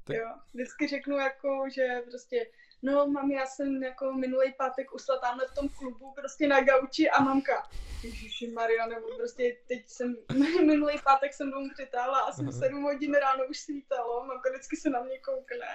Tak... 0.03 0.15
Jo, 0.15 0.27
vždycky 0.53 0.87
řeknu 0.87 1.17
jako, 1.17 1.65
že 1.73 2.01
prostě 2.09 2.51
no 2.81 3.07
mami, 3.07 3.33
já 3.33 3.45
jsem 3.45 3.83
jako 3.83 4.13
minulý 4.13 4.53
pátek 4.57 4.93
usla 4.93 5.17
tamhle 5.19 5.47
v 5.47 5.55
tom 5.55 5.69
klubu 5.69 6.13
prostě 6.15 6.47
na 6.47 6.61
gauči 6.61 7.09
a 7.09 7.23
mamka, 7.23 7.69
Ježiši 8.03 8.47
Maria, 8.47 8.85
nebo 8.85 9.07
prostě 9.17 9.57
teď 9.67 9.89
jsem, 9.89 10.15
minulý 10.65 10.93
pátek 11.03 11.33
jsem 11.33 11.51
domů 11.51 11.69
přitáhla 11.73 12.19
a 12.19 12.31
jsem 12.31 12.51
sedm 12.51 12.83
hodin 12.83 13.13
ráno 13.13 13.43
už 13.49 13.59
svítalo, 13.59 14.25
mamka 14.25 14.49
vždycky 14.49 14.77
se 14.77 14.89
na 14.89 15.01
mě 15.01 15.19
koukne, 15.19 15.67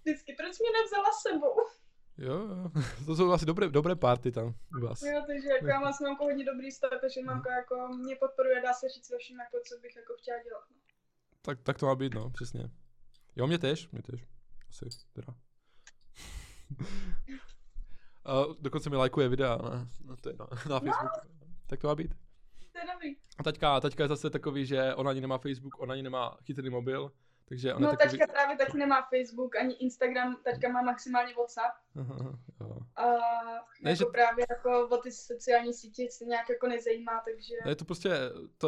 vždycky, 0.00 0.32
proč 0.32 0.58
mě 0.58 0.70
nevzala 0.80 1.10
sebou? 1.22 1.56
Jo, 2.18 2.34
jo, 2.34 2.70
to 3.06 3.16
jsou 3.16 3.32
asi 3.32 3.46
dobré, 3.46 3.68
dobré 3.68 3.96
party 3.96 4.32
tam 4.32 4.54
u 4.78 4.86
vás. 4.86 5.02
Jo, 5.02 5.22
takže 5.26 5.48
jako 5.48 5.66
já 5.66 5.80
mám 5.80 5.92
s 5.92 6.00
mamkou 6.00 6.24
hodně 6.24 6.44
dobrý 6.44 6.72
stav, 6.72 6.90
takže 7.00 7.22
mamka 7.22 7.52
jako 7.56 7.88
mě 7.88 8.16
podporuje, 8.16 8.62
dá 8.62 8.72
se 8.72 8.88
říct 8.88 9.10
ve 9.10 9.18
všem, 9.18 9.36
jako 9.40 9.56
co 9.68 9.78
bych 9.78 9.96
jako 9.96 10.14
chtěla 10.18 10.42
dělat. 10.42 10.64
No. 10.70 10.76
Tak, 11.42 11.62
tak 11.62 11.78
to 11.78 11.86
má 11.86 11.94
být, 11.94 12.14
no, 12.14 12.30
přesně. 12.30 12.70
Jo, 13.36 13.46
mě 13.46 13.58
tež, 13.58 13.90
mě 13.90 14.02
tež. 14.02 14.26
Asi, 14.68 14.84
teda. 15.12 15.34
A 18.24 18.44
dokonce 18.60 18.90
mi 18.90 18.96
lajkuje 18.96 19.28
videa 19.28 19.56
na, 19.56 19.88
na, 20.04 20.16
to, 20.16 20.32
na, 20.32 20.46
na 20.74 20.80
Facebooku. 20.80 21.20
No. 21.26 21.48
Tak 21.66 21.80
to 21.80 21.86
má 21.86 21.94
být. 21.94 22.14
To 22.72 22.78
je 22.78 22.84
dobrý. 22.92 23.16
A 23.38 23.42
taťka, 23.42 23.80
taťka 23.80 24.02
je 24.02 24.08
zase 24.08 24.30
takový, 24.30 24.66
že 24.66 24.94
ona 24.94 25.10
ani 25.10 25.20
nemá 25.20 25.38
Facebook, 25.38 25.80
ona 25.80 25.92
ani 25.92 26.02
nemá 26.02 26.36
chytrý 26.44 26.70
mobil, 26.70 27.12
takže 27.48 27.74
ona 27.74 27.90
no, 27.90 27.96
takový... 27.96 28.18
tačka 28.18 28.32
právě 28.32 28.56
taky 28.56 28.78
nemá 28.78 29.02
Facebook, 29.02 29.56
ani 29.56 29.74
Instagram, 29.74 30.36
tačka 30.44 30.68
má 30.68 30.82
maximálně 30.82 31.34
WhatsApp. 31.34 31.74
Aha, 32.00 32.38
jo. 32.60 32.78
A 32.96 33.02
ne, 33.82 33.90
jako 33.90 34.04
že... 34.04 34.04
právě 34.04 34.46
jako 34.50 34.88
o 34.88 34.96
ty 34.96 35.12
sociální 35.12 35.74
sítě 35.74 36.08
se 36.10 36.24
nějak 36.24 36.48
jako 36.48 36.66
nezajímá, 36.66 37.22
takže... 37.24 37.54
Je 37.68 37.76
to 37.76 37.84
prostě 37.84 38.10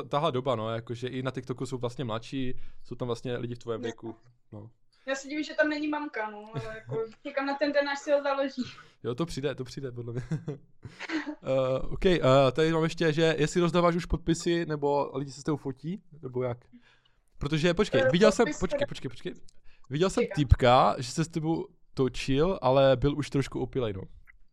tahle 0.09 0.33
doba, 0.33 0.57
no, 0.57 0.75
jakože 0.75 1.09
i 1.09 1.23
na 1.23 1.31
TikToku 1.31 1.67
jsou 1.67 1.79
vlastně 1.79 2.05
mladší, 2.05 2.61
jsou 2.85 2.95
tam 2.95 3.09
vlastně 3.09 3.37
lidi 3.37 3.55
v 3.55 3.59
tvém 3.59 3.83
věku, 3.83 4.17
no. 4.53 4.71
Já 5.09 5.15
se 5.15 5.29
divím, 5.29 5.45
že 5.45 5.55
tam 5.55 5.69
není 5.69 5.89
mamka, 5.89 6.31
no, 6.31 6.51
ale 6.55 6.75
jako 6.75 7.05
čekám 7.23 7.47
na 7.47 7.55
ten 7.55 7.73
den, 7.73 7.89
až 7.89 7.99
si 7.99 8.13
ho 8.13 8.23
založí. 8.23 8.63
Jo, 9.03 9.15
to 9.15 9.27
přijde, 9.27 9.55
to 9.55 9.65
přijde, 9.65 9.93
podle 9.93 10.13
mě. 10.13 10.23
uh, 10.49 11.93
OK, 11.93 12.05
uh, 12.05 12.21
tady 12.53 12.73
mám 12.73 12.85
ještě, 12.85 13.13
že 13.13 13.35
jestli 13.39 13.61
rozdáváš 13.61 13.95
už 13.95 14.07
podpisy, 14.07 14.67
nebo 14.67 15.11
lidi 15.15 15.33
se 15.33 15.41
s 15.41 15.45
tebou 15.45 15.57
fotí, 15.57 16.03
nebo 16.23 16.43
jak? 16.43 16.59
Protože, 17.39 17.75
počkej, 17.75 18.03
uh, 18.03 18.09
viděl 18.13 18.33
jsem, 18.33 18.47
počkej, 18.61 18.87
počkej, 18.89 19.09
počkej. 19.09 19.35
Viděl 19.91 20.11
jsem 20.11 20.25
typka, 20.35 20.95
že 20.99 21.13
se 21.13 21.25
s 21.25 21.29
tebou 21.29 21.67
točil, 21.95 22.59
ale 22.63 22.97
byl 22.97 23.19
už 23.19 23.31
trošku 23.31 23.61
opilej, 23.61 23.93
no. 23.93 24.03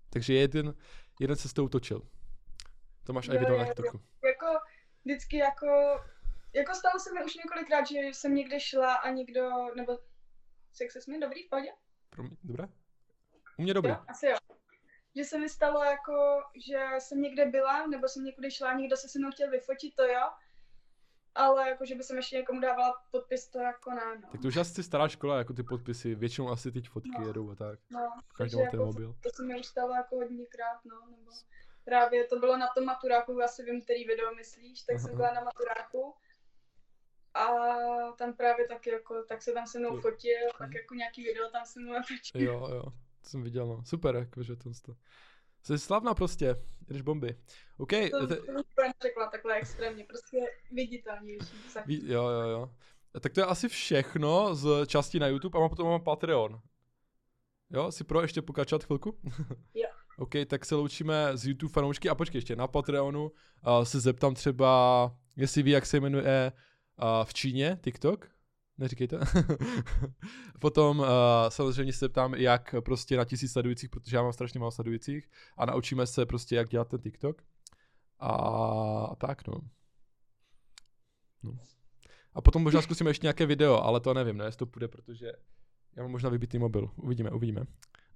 Takže 0.10 0.34
jeden, 0.34 0.74
jeden 1.20 1.36
se 1.36 1.50
s 1.50 1.54
tebou 1.54 1.68
točil. 1.68 2.02
To 3.04 3.14
máš 3.14 3.28
i 3.28 3.38
video 3.38 3.58
na 3.58 3.66
TikToku. 3.66 4.00
Jako, 4.26 4.46
vždycky 5.06 5.38
jako, 5.38 5.68
jako 6.54 6.74
stalo 6.74 7.00
se 7.00 7.14
mi 7.14 7.26
už 7.26 7.36
několikrát, 7.36 7.88
že 7.88 8.00
jsem 8.00 8.36
někde 8.36 8.60
šla 8.60 8.94
a 8.94 9.10
někdo, 9.10 9.50
nebo 9.76 9.98
Mi 11.08 11.20
dobrý 11.20 11.44
v 11.44 11.50
pohodě? 11.50 11.70
Pro 12.10 12.24
mě, 12.24 12.38
dobré? 12.44 12.68
U 13.60 13.62
mě 13.62 13.74
dobrý. 13.74 13.92
Jo, 13.92 13.98
asi 14.08 14.28
jo. 14.28 14.38
Že 15.16 15.24
se 15.24 15.38
mi 15.38 15.50
stalo 15.50 15.84
jako, 15.84 16.44
že 16.68 16.88
jsem 17.00 17.22
někde 17.22 17.46
byla, 17.46 17.88
nebo 17.88 18.08
jsem 18.08 18.24
někudy 18.24 18.52
šla, 18.52 18.74
někdo 18.74 18.98
se 18.98 19.10
se 19.10 19.20
mnou 19.20 19.32
chtěl 19.32 19.52
vyfotit, 19.52 19.96
to 19.96 20.04
jo. 20.04 20.30
Ale 21.36 21.70
jako, 21.70 21.86
že 21.86 21.96
by 21.96 22.04
jsem 22.04 22.18
ještě 22.18 22.36
někomu 22.36 22.60
dávala 22.60 22.94
podpis, 23.12 23.48
to 23.48 23.60
jako 23.60 23.92
ne, 23.92 24.16
no. 24.22 24.30
Tak 24.32 24.42
to 24.42 24.48
už 24.48 24.58
asi 24.58 24.84
stará 24.84 25.08
škola, 25.08 25.38
jako 25.38 25.54
ty 25.54 25.64
podpisy, 25.64 26.16
většinou 26.16 26.50
asi 26.50 26.72
teď 26.72 26.90
fotky 26.90 27.20
no. 27.20 27.28
jedou 27.28 27.52
a 27.52 27.56
tak. 27.56 27.80
No, 27.90 28.12
každý 28.38 28.58
ten 28.58 28.64
jako, 28.64 28.86
mobil. 28.86 29.16
To 29.24 29.30
se 29.30 29.44
mi 29.44 29.60
už 29.60 29.66
stalo 29.66 29.94
jako 29.94 30.16
hodněkrát, 30.16 30.86
no, 30.86 31.08
nebo 31.10 31.32
právě 31.84 32.28
to 32.28 32.40
bylo 32.40 32.58
na 32.58 32.68
tom 32.76 32.86
maturáku, 32.86 33.42
asi 33.44 33.64
vím, 33.64 33.82
který 33.82 34.06
video 34.06 34.36
myslíš, 34.36 34.82
tak 34.82 34.96
Aha. 34.96 35.08
jsem 35.08 35.16
byla 35.16 35.34
na 35.34 35.42
maturáku 35.42 36.16
a 37.36 37.48
tam 38.18 38.34
právě 38.34 38.68
taky 38.68 38.90
jako, 38.90 39.24
tak 39.24 39.42
se 39.42 39.52
tam 39.52 39.68
se 39.68 39.80
mnou 39.80 40.02
fotil, 40.02 40.38
tak 40.58 40.74
jako 40.74 40.96
nějaký 40.96 41.24
video 41.24 41.50
tam 41.50 41.66
se 41.66 41.80
mnou 41.80 41.94
natočil. 41.94 42.42
Jo, 42.42 42.68
jo, 42.72 42.84
to 43.22 43.30
jsem 43.30 43.44
viděl, 43.44 43.68
no. 43.68 43.84
Super, 43.86 44.16
jakože 44.16 44.56
to 44.56 44.70
to. 44.86 44.96
Jsi 45.64 45.80
slavná 45.80 46.14
prostě, 46.14 46.56
jdeš 46.88 47.02
bomby. 47.02 47.36
OK. 47.78 47.92
To, 48.12 48.28
to, 48.28 48.36
to 48.36 48.52
bych 48.52 48.92
řekla 49.02 49.30
takhle 49.30 49.56
extrémně, 49.56 50.04
prostě 50.04 50.38
viditelnější. 50.72 51.56
Jo, 51.88 52.30
jo, 52.30 52.50
jo. 52.50 52.70
Tak 53.22 53.34
to 53.34 53.40
je 53.40 53.46
asi 53.46 53.70
všechno 53.70 54.56
z 54.56 54.88
části 54.88 55.20
na 55.20 55.28
YouTube 55.28 55.58
a 55.58 55.60
mám 55.60 55.70
potom 55.70 55.88
mám 55.88 56.04
Patreon. 56.04 56.62
Jo, 57.70 57.92
si 57.92 58.04
pro 58.04 58.22
ještě 58.22 58.42
pokračovat 58.42 58.84
chvilku? 58.84 59.20
Jo. 59.74 59.88
OK, 60.18 60.32
tak 60.48 60.66
se 60.66 60.76
loučíme 60.76 61.38
z 61.38 61.48
YouTube 61.48 61.74
fanoušky 61.74 62.10
a 62.10 62.16
počkej 62.16 62.38
ještě 62.38 62.56
na 62.56 62.68
Patreonu 62.68 63.32
uh, 63.68 63.84
se 63.84 64.00
zeptám 64.00 64.36
třeba, 64.36 65.12
jestli 65.36 65.64
ví, 65.64 65.72
jak 65.72 65.86
se 65.86 66.00
jmenuje 66.00 66.52
uh, 67.02 67.26
v 67.26 67.34
Číně 67.34 67.80
TikTok, 67.84 68.30
neříkej 68.78 69.08
to. 69.08 69.18
Potom 70.60 71.00
uh, 71.00 71.06
samozřejmě 71.50 71.94
se 71.94 72.10
ptám, 72.10 72.36
jak 72.36 72.76
prostě 72.80 73.18
na 73.18 73.26
tisíc 73.26 73.52
sledujících, 73.52 73.90
protože 73.90 74.18
já 74.18 74.24
mám 74.24 74.34
strašně 74.34 74.60
málo 74.60 74.72
sledujících 74.72 75.30
a 75.58 75.66
naučíme 75.66 76.08
se 76.08 76.26
prostě, 76.26 76.56
jak 76.56 76.70
dělat 76.70 76.88
ten 76.88 77.02
TikTok. 77.02 77.42
A, 78.20 78.32
a 79.12 79.16
tak, 79.16 79.48
no. 79.48 79.54
no. 81.44 81.58
A 82.34 82.42
potom 82.42 82.64
možná 82.64 82.82
zkusíme 82.82 83.10
ještě 83.10 83.26
nějaké 83.26 83.46
video, 83.46 83.84
ale 83.84 84.00
to 84.00 84.14
nevím, 84.14 84.38
ne, 84.38 84.46
jestli 84.46 84.58
to 84.58 84.66
půjde, 84.66 84.88
protože 84.88 85.32
já 85.96 86.04
mám 86.04 86.12
možná 86.12 86.30
vybitý 86.30 86.60
mobil. 86.60 86.90
Uvidíme, 86.96 87.32
uvidíme. 87.32 87.62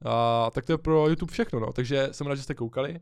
A, 0.06 0.50
tak 0.52 0.66
to 0.66 0.72
je 0.72 0.78
pro 0.78 1.08
YouTube 1.08 1.32
všechno, 1.32 1.60
no. 1.60 1.74
Takže 1.74 2.08
jsem 2.12 2.28
rád, 2.28 2.36
že 2.36 2.44
jste 2.44 2.56
koukali 2.56 3.00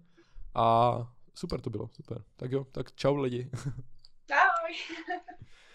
a 0.56 0.98
super 1.34 1.62
to 1.62 1.70
bylo, 1.70 1.90
super. 1.94 2.24
Tak 2.36 2.52
jo, 2.52 2.66
tak 2.72 2.92
čau 2.96 3.16
lidi. 3.16 3.50
Čau. 4.28 4.74